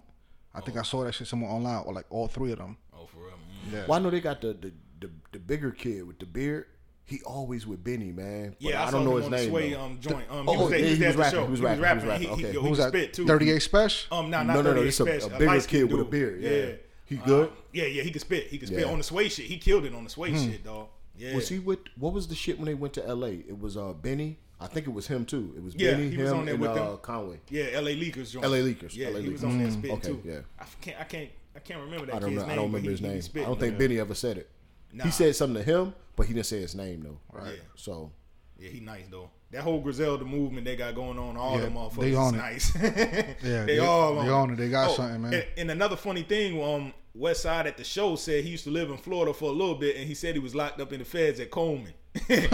I 0.53 0.61
think 0.61 0.77
I 0.77 0.83
saw 0.83 1.03
that 1.03 1.13
shit 1.13 1.27
somewhere 1.27 1.51
online, 1.51 1.83
or 1.85 1.93
like 1.93 2.05
all 2.09 2.27
three 2.27 2.51
of 2.51 2.59
them. 2.59 2.77
Oh, 2.93 3.05
for 3.05 3.19
real. 3.19 3.31
Mm. 3.31 3.73
Yeah. 3.73 3.85
well, 3.87 3.99
I 3.99 4.01
know 4.01 4.09
they 4.09 4.21
got 4.21 4.41
the 4.41 4.53
the, 4.53 4.73
the 4.99 5.09
the 5.33 5.39
bigger 5.39 5.71
kid 5.71 6.07
with 6.07 6.19
the 6.19 6.25
beard. 6.25 6.67
He 7.11 7.21
always 7.23 7.67
with 7.67 7.83
Benny, 7.83 8.11
man. 8.13 8.55
But 8.61 8.69
Yeah, 8.69 8.83
I, 8.83 8.87
I 8.87 8.91
don't 8.91 9.03
know 9.03 9.17
his 9.17 9.29
name. 9.29 9.49
Sway 9.49 9.75
um, 9.75 9.97
joint. 9.99 10.25
Um, 10.29 10.47
Oh, 10.47 10.53
he 10.53 10.57
was, 10.63 10.71
yeah, 10.71 10.77
he 10.77 10.95
he 10.95 11.05
was 11.07 11.15
rapping, 11.17 11.43
he 11.45 11.51
was 11.51 11.61
rapping, 11.61 11.77
he 11.77 11.81
was 11.81 11.81
rapping. 11.81 12.01
He, 12.03 12.07
rapping, 12.09 12.21
he, 12.39 12.57
okay. 12.57 12.67
he 12.69 12.75
that? 12.75 12.87
spit 12.87 13.13
too. 13.13 13.27
38 13.27 13.59
Special. 13.61 14.17
Um, 14.17 14.29
nah, 14.29 14.43
not 14.43 14.53
No, 14.55 14.61
no, 14.61 14.69
no, 14.73 14.75
38 14.81 14.87
it's 14.87 14.99
a- 14.99 15.03
Special. 15.03 15.33
a 15.35 15.39
bigger 15.39 15.61
kid 15.61 15.91
with 15.91 16.01
a 16.01 16.05
beard, 16.05 16.41
yeah. 16.41 16.49
Yeah. 16.49 16.71
He 17.05 17.17
good? 17.17 17.49
Uh, 17.49 17.51
yeah, 17.73 17.85
yeah, 17.87 18.03
he 18.03 18.11
can 18.11 18.21
spit. 18.21 18.47
He 18.47 18.57
can 18.57 18.67
spit 18.67 18.79
Yeah. 18.85 18.91
on 18.91 18.97
the 18.97 19.03
sway 19.03 19.27
shit. 19.27 19.45
He 19.45 19.57
killed 19.57 19.83
it 19.83 19.93
on 19.93 20.05
the 20.05 20.09
sway 20.09 20.31
Hmm. 20.31 20.37
shit, 20.51 20.63
dog. 20.63 20.87
Yeah. 21.17 21.35
Was 21.35 21.49
he 21.49 21.59
with 21.59 21.79
what 21.97 22.13
was 22.13 22.27
the 22.29 22.35
shit 22.35 22.57
when 22.57 22.67
they 22.67 22.73
went 22.73 22.93
to 22.93 23.05
L.A.? 23.05 23.33
It 23.33 23.59
was 23.59 23.75
uh 23.75 23.91
Benny. 23.91 24.37
I 24.61 24.67
think 24.67 24.87
it 24.87 24.93
was 24.93 25.07
him 25.07 25.25
too. 25.25 25.53
It 25.57 25.61
was 25.63 25.75
Yeah, 25.75 25.91
Benny, 25.91 26.09
he 26.11 26.17
was 26.17 26.31
him, 26.31 26.37
on 26.39 26.45
there 26.45 26.53
and 26.53 26.61
with 26.61 26.71
uh. 26.71 26.95
Conway. 27.01 27.39
Yeah, 27.49 27.65
L.A. 27.73 27.95
Leakers 27.99 28.31
joint. 28.31 28.45
LA 28.45 28.57
Leakers, 28.59 28.95
Yeah, 28.95 29.09
LA 29.09 29.19
he 29.19 29.29
was 29.29 29.41
Leakers. 29.41 29.47
on 29.47 29.57
there 29.57 29.71
spitting 29.71 29.91
Okay, 29.97 30.07
too. 30.07 30.21
yeah. 30.23 30.39
I 30.59 30.65
can't, 30.79 30.97
I 30.99 31.03
can't, 31.03 31.29
I 31.55 31.59
can't 31.59 31.79
remember 31.81 32.05
that 32.05 32.15
I 32.15 32.19
don't 32.19 32.29
kid's 32.29 32.41
know. 32.43 32.47
name. 32.47 32.51
I 32.51 32.55
don't 32.55 32.65
remember 32.71 32.89
his 32.91 33.01
name. 33.01 33.21
I 33.35 33.39
don't 33.47 33.59
think. 33.59 33.77
Benny 33.77 33.99
ever 33.99 34.15
said 34.15 34.37
it. 34.37 34.49
Nah. 34.93 35.05
He 35.05 35.11
said 35.11 35.35
something 35.35 35.63
to 35.63 35.69
him, 35.69 35.93
but 36.15 36.25
he 36.27 36.33
didn't 36.33 36.45
say 36.47 36.59
his 36.59 36.75
name 36.75 37.01
though. 37.03 37.19
Right. 37.31 37.59
So 37.75 38.11
Yeah, 38.59 38.69
he 38.69 38.79
nice 38.79 39.05
though. 39.09 39.29
That 39.51 39.63
whole 39.63 39.81
Griselda 39.81 40.23
movement 40.23 40.65
they 40.65 40.75
got 40.77 40.95
going 40.95 41.17
on, 41.19 41.35
all 41.37 41.55
Yeah, 41.57 41.61
them 41.65 41.73
motherfuckers 41.73 41.99
they 42.01 42.15
on 42.15 42.35
is 42.35 42.35
it. 42.35 42.37
nice. 42.43 42.75
Yeah, 43.43 43.65
they, 43.65 43.65
they- 43.65 43.79
all 43.79 44.17
on 44.17 44.25
they 44.25 44.31
it. 44.31 44.35
on 44.35 44.49
it. 44.51 44.55
They 44.57 44.69
got 44.69 44.89
Oh, 44.91 44.93
something, 44.93 45.21
man. 45.21 45.33
And, 45.33 45.45
and 45.57 45.71
another 45.71 45.95
funny 45.97 46.23
thing, 46.23 46.61
um, 46.63 46.93
West 47.13 47.41
Side 47.41 47.67
at 47.67 47.75
the 47.77 47.83
show 47.83 48.15
said 48.15 48.43
he 48.45 48.51
used 48.51 48.63
to 48.63 48.69
live 48.69 48.89
in 48.89 48.97
Florida 48.97 49.33
for 49.33 49.49
a 49.49 49.53
little 49.53 49.75
bit, 49.75 49.97
and 49.97 50.07
he 50.07 50.13
said 50.13 50.33
he 50.35 50.39
was 50.39 50.55
locked 50.55 50.79
up 50.79 50.93
in 50.93 50.99
the 50.99 51.05
feds 51.05 51.39
at 51.41 51.51
Coleman. 51.51 51.93
he 52.27 52.35
like, 52.47 52.49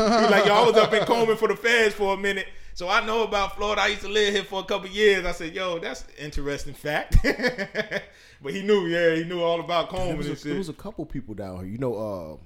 yo, 0.45 0.53
I 0.55 0.63
was 0.65 0.75
up 0.75 0.91
in 0.93 1.03
Coleman 1.05 1.37
for 1.37 1.47
the 1.47 1.55
feds 1.55 1.93
for 1.93 2.13
a 2.15 2.17
minute, 2.17 2.47
so 2.73 2.89
I 2.89 3.05
know 3.05 3.21
about 3.23 3.55
Florida. 3.55 3.81
I 3.81 3.87
used 3.87 4.01
to 4.01 4.09
live 4.09 4.33
here 4.33 4.43
for 4.43 4.59
a 4.61 4.63
couple 4.63 4.87
years. 4.89 5.25
I 5.25 5.31
said, 5.33 5.53
yo, 5.53 5.77
that's 5.79 6.01
an 6.03 6.09
interesting 6.25 6.73
fact. 6.73 7.17
but 8.47 8.55
he 8.55 8.61
knew, 8.61 8.87
yeah, 8.87 9.13
he 9.13 9.25
knew 9.25 9.41
all 9.41 9.59
about 9.59 9.91
there 9.91 9.99
Coleman 9.99 10.17
was, 10.19 10.27
and 10.27 10.37
a, 10.37 10.41
there 10.41 10.57
was 10.57 10.69
a 10.69 10.73
couple 10.73 11.05
people 11.05 11.35
down 11.35 11.57
here. 11.57 11.65
You 11.65 11.77
know, 11.79 12.39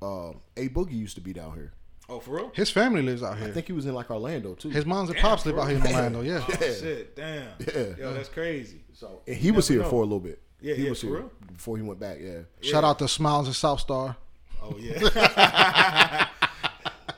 uh, 0.00 0.04
uh, 0.04 0.32
A 0.56 0.68
Boogie 0.68 0.92
used 0.92 1.16
to 1.16 1.20
be 1.20 1.32
down 1.32 1.54
here. 1.54 1.72
oh, 2.08 2.20
for 2.20 2.36
real? 2.36 2.52
His 2.54 2.70
family 2.70 3.02
lives 3.02 3.24
out 3.24 3.36
here. 3.36 3.48
I 3.48 3.50
think 3.50 3.66
he 3.66 3.72
was 3.72 3.84
in 3.84 3.92
like 3.92 4.12
Orlando 4.12 4.54
too. 4.54 4.68
His 4.68 4.86
moms 4.86 5.08
and 5.08 5.16
Damn, 5.16 5.22
pops 5.24 5.44
live 5.44 5.56
for 5.56 5.62
out 5.62 5.70
here 5.70 5.78
in? 5.78 5.86
Orlando. 5.88 6.20
Yeah. 6.20 6.44
Oh, 6.48 6.52
shit, 6.60 7.16
damn. 7.16 7.48
Yeah. 7.58 7.82
Yo, 7.98 8.14
that's 8.14 8.28
crazy. 8.28 8.82
so 8.92 9.22
and 9.26 9.36
he 9.36 9.50
was 9.50 9.66
here 9.66 9.82
know. 9.82 9.90
for 9.90 9.96
a 9.96 10.04
little 10.04 10.20
bit. 10.20 10.40
Yeah, 10.60 10.74
he 10.74 10.84
yeah, 10.84 10.90
was 10.90 11.00
for 11.00 11.06
here 11.08 11.16
real? 11.16 11.32
before 11.52 11.76
he 11.78 11.82
went 11.82 11.98
back. 11.98 12.18
Yeah. 12.20 12.42
Shout 12.60 12.84
out 12.84 13.00
to 13.00 13.06
Smilez 13.06 13.46
and 13.46 13.54
Southstar. 13.54 14.14
Oh 14.62 14.76
yeah. 14.78 16.28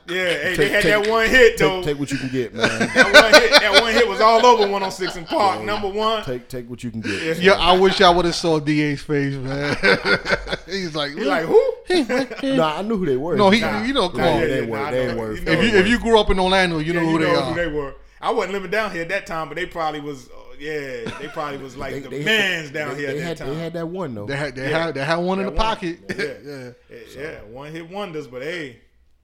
yeah, 0.07 0.15
hey, 0.15 0.55
they 0.55 0.69
had 0.69 0.83
take- 0.83 1.03
that 1.03 1.09
one 1.11 1.27
hit 1.29 1.57
though. 1.57 1.77
Take, 1.77 1.85
take 1.85 1.99
what 1.99 2.11
you 2.11 2.17
can 2.17 2.29
get, 2.29 2.53
man. 2.53 2.67
that 2.79 3.21
one 3.31 3.41
hit, 3.41 3.51
that 3.61 3.81
one 3.81 3.93
hit 3.93 4.07
was 4.07 4.19
all 4.21 4.45
over 4.45 4.63
106 4.63 5.15
in 5.15 5.25
Park. 5.25 5.61
Number 5.63 5.87
one. 5.89 6.23
take 6.23 6.47
take 6.47 6.69
what 6.69 6.83
you 6.83 6.91
can 6.91 7.01
get. 7.01 7.37
Yeah, 7.39 7.53
I 7.53 7.77
wish 7.77 8.01
I 8.01 8.09
would 8.09 8.25
have 8.25 8.35
saw 8.35 8.59
Da's 8.59 9.01
face, 9.01 9.35
man. 9.35 9.75
He's 10.65 10.95
like, 10.95 11.11
He 11.11 11.23
like 11.23 11.45
who? 11.45 12.55
nah, 12.55 12.77
I 12.77 12.81
knew 12.81 12.97
who 12.97 13.05
they 13.05 13.17
were. 13.17 13.35
no, 13.35 13.49
he, 13.49 13.59
Nah. 13.61 13.83
you 13.83 13.93
know, 13.93 14.09
come 14.09 14.21
Nah, 14.21 14.27
on. 14.27 14.39
yeah, 14.41 14.45
they 14.47 14.55
yeah, 14.55 14.61
ain't 14.61 14.69
nah, 14.69 14.75
worth- 14.81 14.91
they 14.91 15.05
know. 15.15 15.27
ain't 15.27 15.39
You 15.39 15.45
know 15.45 15.51
if 15.51 15.63
you 15.63 15.71
who 15.71 15.77
if 15.77 15.87
you 15.87 15.99
grew 15.99 16.19
up 16.19 16.29
in 16.29 16.39
Orlando, 16.39 16.79
you 16.79 16.93
know 16.93 16.99
who 17.01 17.11
you 17.13 17.19
they 17.19 17.31
know 17.31 17.39
are. 17.39 17.53
who 17.53 17.55
they 17.55 17.67
were. 17.67 17.95
I 18.21 18.31
wasn't 18.31 18.53
living 18.53 18.71
down 18.71 18.91
here 18.91 19.01
at 19.03 19.09
that 19.09 19.25
time, 19.27 19.49
but 19.49 19.55
they 19.55 19.65
probably 19.65 19.99
was. 19.99 20.29
Uh, 20.29 20.31
yeah, 20.59 21.09
they 21.19 21.27
probably 21.33 21.57
was 21.57 21.75
like 21.75 21.91
They- 21.93 21.99
the 21.99 22.09
they- 22.09 22.23
man's 22.23 22.71
down 22.71 22.93
they- 22.95 23.01
here 23.01 23.11
they 23.13 23.17
at 23.19 23.23
had, 23.27 23.37
that 23.37 23.43
time. 23.45 23.53
They 23.55 23.59
had 23.61 23.73
that 23.73 23.87
one 23.87 24.15
though. 24.15 24.25
They 24.25 24.37
had 24.37 24.55
they 24.55 24.69
Yeah. 24.69 24.85
had 24.85 24.95
they 24.95 25.03
had 25.03 25.17
one 25.17 25.39
in 25.39 25.45
That 25.45 25.51
the 25.51 25.57
one. 25.57 25.65
pocket. 25.67 25.99
Yeah. 26.09 26.23
yeah. 26.45 26.69
yeah, 26.89 26.97
yeah, 27.21 27.41
one 27.51 27.71
hit 27.71 27.89
wonders, 27.89 28.27
but 28.27 28.41
hey, 28.43 28.77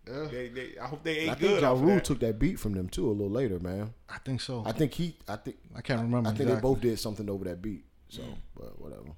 Yeah. 0.09 0.27
they, 0.31 0.47
they, 0.49 0.77
I 0.81 0.87
hope 0.87 1.03
they 1.03 1.17
ate 1.19 1.29
I 1.29 1.35
think 1.35 1.51
good. 1.53 1.61
Ja 1.61 1.71
off 1.71 1.77
of 1.77 1.83
Rule 1.83 1.99
took 1.99 2.19
that 2.21 2.39
beat 2.39 2.59
from 2.59 2.73
them 2.73 2.89
too 2.89 3.07
a 3.07 3.11
little 3.11 3.29
later, 3.29 3.59
man. 3.59 3.93
I 4.09 4.17
think 4.19 4.41
so. 4.41 4.63
I 4.65 4.71
think 4.71 4.93
he, 4.93 5.15
I 5.27 5.35
think, 5.35 5.57
I 5.75 5.81
can't 5.81 6.01
remember. 6.01 6.29
I 6.29 6.31
think 6.31 6.41
exactly. 6.41 6.55
they 6.55 6.61
both 6.61 6.81
did 6.81 6.99
something 6.99 7.29
over 7.29 7.45
that 7.45 7.61
beat. 7.61 7.85
So, 8.09 8.21
Mm. 8.23 8.35
but 8.55 8.81
whatever. 8.81 9.09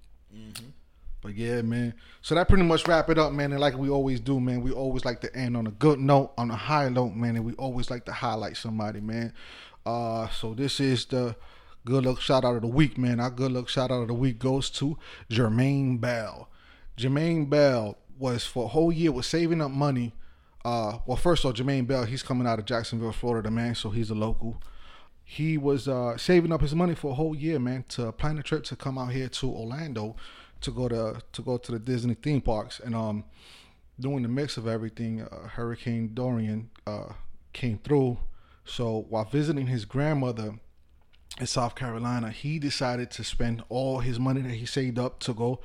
But 1.21 1.35
yeah, 1.35 1.61
man. 1.61 1.93
So 2.21 2.33
that 2.35 2.47
pretty 2.47 2.63
much 2.63 2.87
wrap 2.87 3.09
it 3.09 3.19
up, 3.19 3.31
man. 3.31 3.51
And 3.51 3.61
like 3.61 3.77
we 3.77 3.89
always 3.89 4.19
do, 4.19 4.39
man, 4.39 4.61
we 4.61 4.71
always 4.71 5.05
like 5.05 5.21
to 5.21 5.35
end 5.35 5.55
on 5.55 5.67
a 5.67 5.71
good 5.71 5.99
note, 5.99 6.33
on 6.37 6.49
a 6.49 6.55
high 6.55 6.89
note, 6.89 7.13
man. 7.13 7.35
And 7.35 7.45
we 7.45 7.53
always 7.53 7.91
like 7.91 8.05
to 8.05 8.11
highlight 8.11 8.57
somebody, 8.57 9.01
man. 9.01 9.33
Uh, 9.85 10.27
so 10.29 10.53
this 10.55 10.79
is 10.79 11.05
the 11.05 11.35
good 11.85 12.05
luck 12.05 12.19
shout 12.21 12.43
out 12.43 12.55
of 12.55 12.61
the 12.61 12.67
week, 12.67 12.97
man. 12.97 13.19
Our 13.19 13.29
good 13.29 13.51
luck 13.51 13.69
shout 13.69 13.91
out 13.91 14.01
of 14.01 14.07
the 14.07 14.13
week 14.15 14.39
goes 14.39 14.69
to 14.71 14.97
Jermaine 15.29 16.01
Bell. 16.01 16.49
Jermaine 16.97 17.49
Bell 17.49 17.97
was 18.17 18.45
for 18.45 18.65
a 18.65 18.67
whole 18.67 18.91
year 18.91 19.11
was 19.11 19.27
saving 19.27 19.61
up 19.61 19.71
money. 19.71 20.13
Uh, 20.63 20.99
well, 21.05 21.17
first 21.17 21.43
of 21.43 21.49
all, 21.49 21.53
Jermaine 21.53 21.87
Bell, 21.87 22.05
he's 22.05 22.23
coming 22.23 22.45
out 22.45 22.59
of 22.59 22.65
Jacksonville, 22.65 23.11
Florida, 23.11 23.49
man. 23.49 23.75
So 23.75 23.89
he's 23.89 24.09
a 24.09 24.15
local 24.15 24.61
he 25.31 25.57
was 25.57 25.87
uh, 25.87 26.17
saving 26.17 26.51
up 26.51 26.59
his 26.59 26.75
money 26.75 26.93
for 26.93 27.11
a 27.11 27.13
whole 27.13 27.33
year, 27.33 27.57
man, 27.57 27.85
to 27.87 28.11
plan 28.11 28.37
a 28.37 28.43
trip 28.43 28.65
to 28.65 28.75
come 28.75 28.97
out 28.97 29.13
here 29.13 29.29
to 29.29 29.49
Orlando 29.49 30.17
to 30.59 30.71
go 30.71 30.89
to 30.89 31.21
to 31.31 31.41
go 31.41 31.57
to 31.57 31.71
the 31.71 31.79
Disney 31.79 32.15
theme 32.15 32.41
parks. 32.41 32.81
And 32.81 32.93
um, 32.93 33.23
doing 33.97 34.23
the 34.23 34.27
mix 34.27 34.57
of 34.57 34.67
everything, 34.67 35.21
uh, 35.21 35.47
Hurricane 35.47 36.11
Dorian 36.13 36.69
uh, 36.85 37.13
came 37.53 37.77
through. 37.77 38.17
So 38.65 39.05
while 39.07 39.23
visiting 39.23 39.67
his 39.67 39.85
grandmother 39.85 40.55
in 41.39 41.47
South 41.47 41.75
Carolina, 41.75 42.29
he 42.29 42.59
decided 42.59 43.09
to 43.11 43.23
spend 43.23 43.63
all 43.69 43.99
his 43.99 44.19
money 44.19 44.41
that 44.41 44.55
he 44.55 44.65
saved 44.65 44.99
up 44.99 45.19
to 45.21 45.33
go 45.33 45.61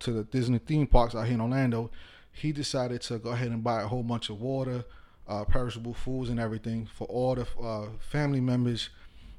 to 0.00 0.10
the 0.10 0.24
Disney 0.24 0.58
theme 0.58 0.88
parks 0.88 1.14
out 1.14 1.26
here 1.26 1.34
in 1.34 1.40
Orlando. 1.40 1.92
He 2.36 2.52
decided 2.52 3.00
to 3.02 3.18
go 3.18 3.30
ahead 3.30 3.48
and 3.48 3.64
buy 3.64 3.82
a 3.82 3.86
whole 3.86 4.02
bunch 4.02 4.28
of 4.28 4.40
water, 4.40 4.84
uh, 5.26 5.44
perishable 5.44 5.94
foods, 5.94 6.28
and 6.28 6.38
everything 6.38 6.86
for 6.86 7.06
all 7.06 7.34
the 7.34 7.46
uh, 7.60 7.88
family 7.98 8.40
members 8.40 8.90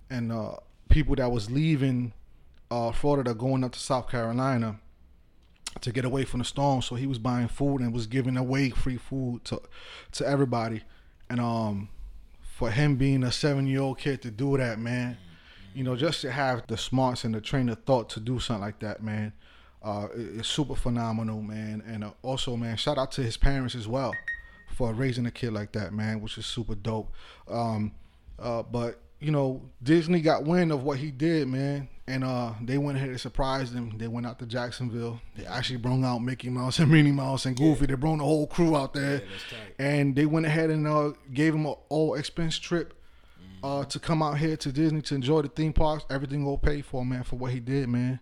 and 0.10 0.32
uh, 0.32 0.56
people 0.90 1.16
that 1.16 1.32
was 1.32 1.52
leaving 1.52 2.14
uh, 2.72 2.92
Florida 2.92 3.34
going 3.34 3.64
up 3.64 3.72
to 3.74 3.80
South 3.80 4.10
Carolina 4.10 4.80
to 5.82 5.92
get 5.92 6.06
away 6.06 6.26
from 6.26 6.40
the 6.40 6.46
storm. 6.46 6.82
So 6.82 6.96
he 6.96 7.08
was 7.08 7.20
buying 7.20 7.48
food 7.48 7.82
and 7.82 7.94
was 7.94 8.08
giving 8.08 8.38
away 8.38 8.72
free 8.72 8.98
food 8.98 9.46
to 9.46 9.62
to 10.14 10.28
everybody. 10.28 10.82
And 11.30 11.40
um, 11.40 11.90
for 12.42 12.72
him 12.72 12.96
being 12.96 13.24
a 13.24 13.32
seven 13.32 13.68
year 13.68 13.82
old 13.82 14.00
kid 14.00 14.22
to 14.24 14.32
do 14.32 14.58
that, 14.58 14.80
man, 14.80 15.18
you 15.76 15.84
know, 15.84 15.96
just 15.96 16.22
to 16.22 16.32
have 16.32 16.66
the 16.68 16.78
smarts 16.78 17.24
and 17.24 17.36
the 17.36 17.42
train 17.42 17.70
of 17.70 17.84
thought 17.84 18.10
to 18.12 18.20
do 18.20 18.40
something 18.40 18.62
like 18.62 18.80
that, 18.80 19.04
man. 19.04 19.34
Uh, 19.84 20.08
it's 20.16 20.48
super 20.48 20.76
phenomenal, 20.76 21.42
man. 21.42 21.84
And 21.86 22.04
uh, 22.04 22.12
also, 22.22 22.56
man, 22.56 22.78
shout 22.78 22.98
out 22.98 23.12
to 23.14 23.24
his 23.24 23.38
parents 23.38 23.76
as 23.76 23.88
well 23.88 24.14
for 24.74 24.94
raising 24.94 25.26
a 25.26 25.32
kid 25.32 25.54
like 25.54 25.72
that, 25.74 25.94
man, 25.94 26.22
which 26.22 26.38
is 26.38 26.46
super 26.46 26.76
dope. 26.76 27.12
Um, 27.48 27.94
uh, 28.40 28.64
but 28.64 29.00
you 29.20 29.32
know, 29.32 29.62
Disney 29.82 30.22
got 30.22 30.44
wind 30.44 30.72
of 30.72 30.84
what 30.84 31.00
he 31.00 31.10
did, 31.10 31.48
man, 31.48 31.88
and 32.08 32.24
uh, 32.24 32.54
they 32.62 32.78
went 32.78 32.98
ahead 32.98 33.10
and 33.10 33.20
surprised 33.20 33.74
him. 33.74 33.98
They 33.98 34.08
went 34.08 34.28
out 34.28 34.38
to 34.40 34.46
Jacksonville. 34.46 35.20
They 35.36 35.46
actually 35.46 35.78
brought 35.78 36.04
out 36.04 36.20
Mickey 36.20 36.50
Mouse 36.50 36.78
and 36.80 36.92
Minnie 36.92 37.12
Mouse 37.12 37.46
and 37.46 37.58
Goofy. 37.58 37.88
They 37.88 37.96
brought 37.96 38.18
the 38.18 38.24
whole 38.24 38.46
crew 38.46 38.76
out 38.76 38.94
there, 38.94 39.24
and 39.80 40.16
they 40.16 40.26
went 40.26 40.46
ahead 40.46 40.70
and 40.70 40.88
uh, 40.88 41.14
gave 41.34 41.56
him 41.56 41.66
an 41.66 41.76
all 41.90 42.16
expense 42.16 42.58
trip. 42.58 42.94
Uh, 43.64 43.84
to 43.84 43.98
come 43.98 44.22
out 44.22 44.38
here 44.38 44.56
to 44.56 44.72
Disney 44.72 45.02
to 45.02 45.16
enjoy 45.16 45.42
the 45.42 45.48
theme 45.48 45.74
parks, 45.74 46.06
everything 46.12 46.46
all 46.46 46.60
paid 46.60 46.86
for, 46.86 47.04
man, 47.04 47.24
for 47.24 47.38
what 47.38 47.52
he 47.52 47.60
did, 47.60 47.90
man. 47.90 48.20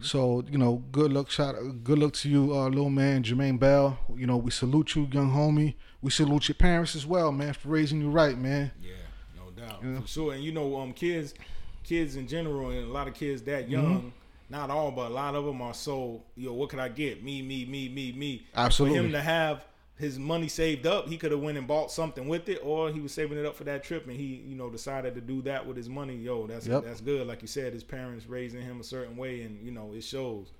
So 0.00 0.44
you 0.50 0.58
know, 0.58 0.82
good 0.92 1.12
luck, 1.12 1.30
shout, 1.30 1.56
good 1.82 1.98
luck 1.98 2.12
to 2.14 2.28
you, 2.28 2.54
uh, 2.54 2.68
little 2.68 2.90
man, 2.90 3.22
Jermaine 3.22 3.58
Bell. 3.58 3.98
You 4.16 4.26
know, 4.26 4.36
we 4.36 4.50
salute 4.50 4.94
you, 4.94 5.08
young 5.10 5.30
homie. 5.30 5.74
We 6.00 6.10
salute 6.10 6.48
your 6.48 6.54
parents 6.54 6.94
as 6.94 7.04
well, 7.06 7.32
man, 7.32 7.52
for 7.54 7.68
raising 7.68 8.00
you 8.00 8.08
right, 8.10 8.38
man. 8.38 8.70
Yeah, 8.80 8.92
no 9.36 9.50
doubt, 9.50 9.82
for 10.02 10.06
sure. 10.06 10.32
And 10.34 10.44
you 10.44 10.52
know, 10.52 10.76
um, 10.80 10.92
kids, 10.92 11.34
kids 11.82 12.14
in 12.16 12.28
general, 12.28 12.70
and 12.70 12.84
a 12.84 12.92
lot 12.92 13.08
of 13.08 13.14
kids 13.14 13.42
that 13.42 13.68
young, 13.68 13.98
Mm-hmm. 13.98 14.08
not 14.50 14.70
all, 14.70 14.90
but 14.92 15.10
a 15.10 15.14
lot 15.14 15.34
of 15.34 15.44
them 15.44 15.60
are 15.60 15.74
so, 15.74 16.22
yo, 16.36 16.52
what 16.52 16.68
could 16.70 16.78
I 16.78 16.88
get? 16.88 17.24
Me, 17.24 17.42
me, 17.42 17.64
me, 17.64 17.88
me, 17.88 18.12
me. 18.12 18.46
Absolutely. 18.54 18.98
For 18.98 19.04
him 19.04 19.12
to 19.12 19.20
have 19.20 19.64
his 19.98 20.18
money 20.18 20.46
saved 20.48 20.86
up, 20.86 21.08
he 21.08 21.16
could 21.16 21.32
have 21.32 21.40
went 21.40 21.58
and 21.58 21.66
bought 21.66 21.90
something 21.90 22.28
with 22.28 22.48
it, 22.48 22.60
or 22.62 22.90
he 22.90 23.00
was 23.00 23.12
saving 23.12 23.36
it 23.36 23.44
up 23.44 23.56
for 23.56 23.64
that 23.64 23.82
trip, 23.82 24.06
and 24.06 24.16
he, 24.16 24.42
you 24.46 24.54
know, 24.54 24.70
decided 24.70 25.14
to 25.16 25.20
do 25.20 25.42
that 25.42 25.66
with 25.66 25.76
his 25.76 25.88
money. 25.88 26.14
Yo, 26.16 26.46
that's 26.46 26.66
Yep. 26.66 26.84
that's 26.84 27.00
good. 27.00 27.26
Like 27.26 27.42
you 27.42 27.48
said, 27.48 27.72
his 27.72 27.82
parents 27.82 28.26
raising 28.26 28.62
him 28.62 28.80
a 28.80 28.84
certain 28.84 29.16
way, 29.16 29.42
and 29.42 29.60
you 29.64 29.72
know, 29.72 29.92
it 29.94 30.04
shows. 30.04 30.52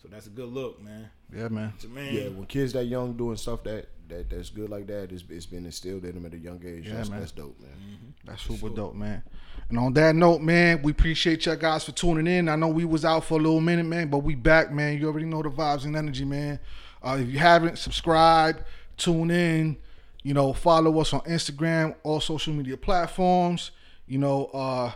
So 0.00 0.08
that's 0.10 0.26
a 0.26 0.30
good 0.30 0.50
look, 0.52 0.82
man. 0.82 1.08
Yeah, 1.34 1.48
man. 1.48 1.72
Jermaine, 1.80 2.12
Yeah, 2.12 2.28
when 2.28 2.44
kids 2.46 2.72
that 2.74 2.84
young 2.84 3.14
doing 3.14 3.36
stuff 3.36 3.64
that 3.64 3.88
that 4.08 4.28
that's 4.28 4.50
good 4.50 4.68
like 4.68 4.86
that, 4.88 5.10
it's, 5.10 5.24
it's 5.30 5.46
been 5.46 5.64
instilled 5.64 6.04
in 6.04 6.14
them 6.14 6.26
at 6.26 6.34
a 6.34 6.38
young 6.38 6.60
age. 6.64 6.86
Yeah, 6.86 6.96
that's, 6.96 7.08
man. 7.08 7.20
that's 7.20 7.32
dope, 7.32 7.58
man. 7.58 8.14
That's 8.24 8.42
super 8.42 8.68
dope, 8.68 8.94
man. 8.94 9.22
And 9.70 9.78
on 9.78 9.94
that 9.94 10.14
note, 10.14 10.42
man, 10.42 10.82
we 10.82 10.92
appreciate 10.92 11.46
y'all 11.46 11.56
guys 11.56 11.84
for 11.84 11.92
tuning 11.92 12.26
in. 12.26 12.50
I 12.50 12.56
know 12.56 12.68
we 12.68 12.84
was 12.84 13.04
out 13.04 13.24
for 13.24 13.38
a 13.38 13.42
little 13.42 13.62
minute, 13.62 13.86
man, 13.86 14.08
but 14.08 14.18
we 14.18 14.34
back, 14.34 14.70
man. 14.70 14.98
You 14.98 15.06
already 15.08 15.24
know 15.26 15.42
the 15.42 15.48
vibes 15.48 15.84
and 15.86 15.96
energy, 15.96 16.26
man. 16.26 16.60
Uh, 17.02 17.18
if 17.20 17.28
you 17.28 17.38
haven't, 17.38 17.78
subscribe, 17.78 18.62
tune 18.96 19.30
in, 19.30 19.76
you 20.22 20.34
know, 20.34 20.52
follow 20.52 21.00
us 21.00 21.12
on 21.12 21.20
Instagram, 21.20 21.94
all 22.02 22.20
social 22.20 22.52
media 22.52 22.76
platforms. 22.76 23.70
You 24.06 24.18
know, 24.18 24.46
uh, 24.46 24.92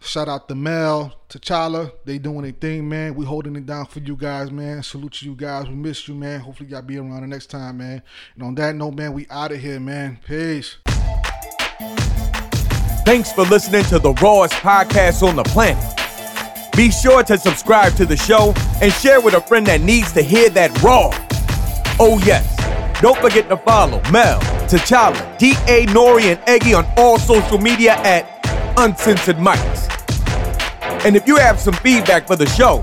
shout 0.00 0.28
out 0.28 0.48
the 0.48 0.54
Mel, 0.54 1.12
T'Challa. 1.28 1.92
They 2.04 2.18
doing 2.18 2.42
their 2.42 2.52
thing, 2.52 2.88
man. 2.88 3.14
We 3.14 3.24
holding 3.24 3.56
it 3.56 3.66
down 3.66 3.86
for 3.86 4.00
you 4.00 4.16
guys, 4.16 4.50
man. 4.50 4.82
Salute 4.82 5.12
to 5.14 5.26
you 5.26 5.34
guys. 5.34 5.68
We 5.68 5.74
miss 5.74 6.06
you, 6.08 6.14
man. 6.14 6.40
Hopefully 6.40 6.70
y'all 6.70 6.82
be 6.82 6.98
around 6.98 7.22
the 7.22 7.26
next 7.26 7.46
time, 7.46 7.78
man. 7.78 8.02
And 8.34 8.42
on 8.42 8.54
that 8.56 8.74
note, 8.74 8.94
man, 8.94 9.12
we 9.12 9.26
out 9.30 9.52
of 9.52 9.60
here, 9.60 9.80
man. 9.80 10.18
Peace. 10.26 10.76
Thanks 13.04 13.32
for 13.32 13.42
listening 13.42 13.84
to 13.84 13.98
the 13.98 14.12
rawest 14.22 14.54
podcast 14.54 15.26
on 15.26 15.34
the 15.34 15.42
planet. 15.44 15.82
Be 16.76 16.90
sure 16.90 17.22
to 17.24 17.36
subscribe 17.36 17.94
to 17.96 18.06
the 18.06 18.16
show 18.16 18.54
and 18.80 18.92
share 18.92 19.20
with 19.20 19.34
a 19.34 19.40
friend 19.40 19.66
that 19.66 19.80
needs 19.80 20.12
to 20.12 20.22
hear 20.22 20.48
that 20.50 20.70
raw. 20.82 21.10
Oh, 21.98 22.18
yes. 22.24 22.61
Don't 23.02 23.18
forget 23.18 23.48
to 23.48 23.56
follow 23.56 24.00
Mel, 24.12 24.38
T'Challa, 24.68 25.36
D.A. 25.36 25.86
Nori, 25.86 26.22
and 26.22 26.40
Eggy 26.46 26.72
on 26.72 26.86
all 26.96 27.18
social 27.18 27.58
media 27.58 27.94
at 27.94 28.24
Uncensored 28.76 29.38
Mics. 29.38 29.90
And 31.04 31.16
if 31.16 31.26
you 31.26 31.34
have 31.34 31.58
some 31.58 31.74
feedback 31.74 32.28
for 32.28 32.36
the 32.36 32.46
show, 32.46 32.80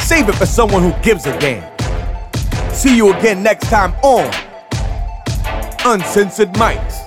save 0.00 0.28
it 0.28 0.36
for 0.36 0.46
someone 0.46 0.80
who 0.84 0.92
gives 1.02 1.26
a 1.26 1.36
damn. 1.40 1.68
See 2.72 2.96
you 2.96 3.12
again 3.14 3.42
next 3.42 3.68
time 3.68 3.94
on 4.04 4.32
Uncensored 5.84 6.52
Mics. 6.52 7.01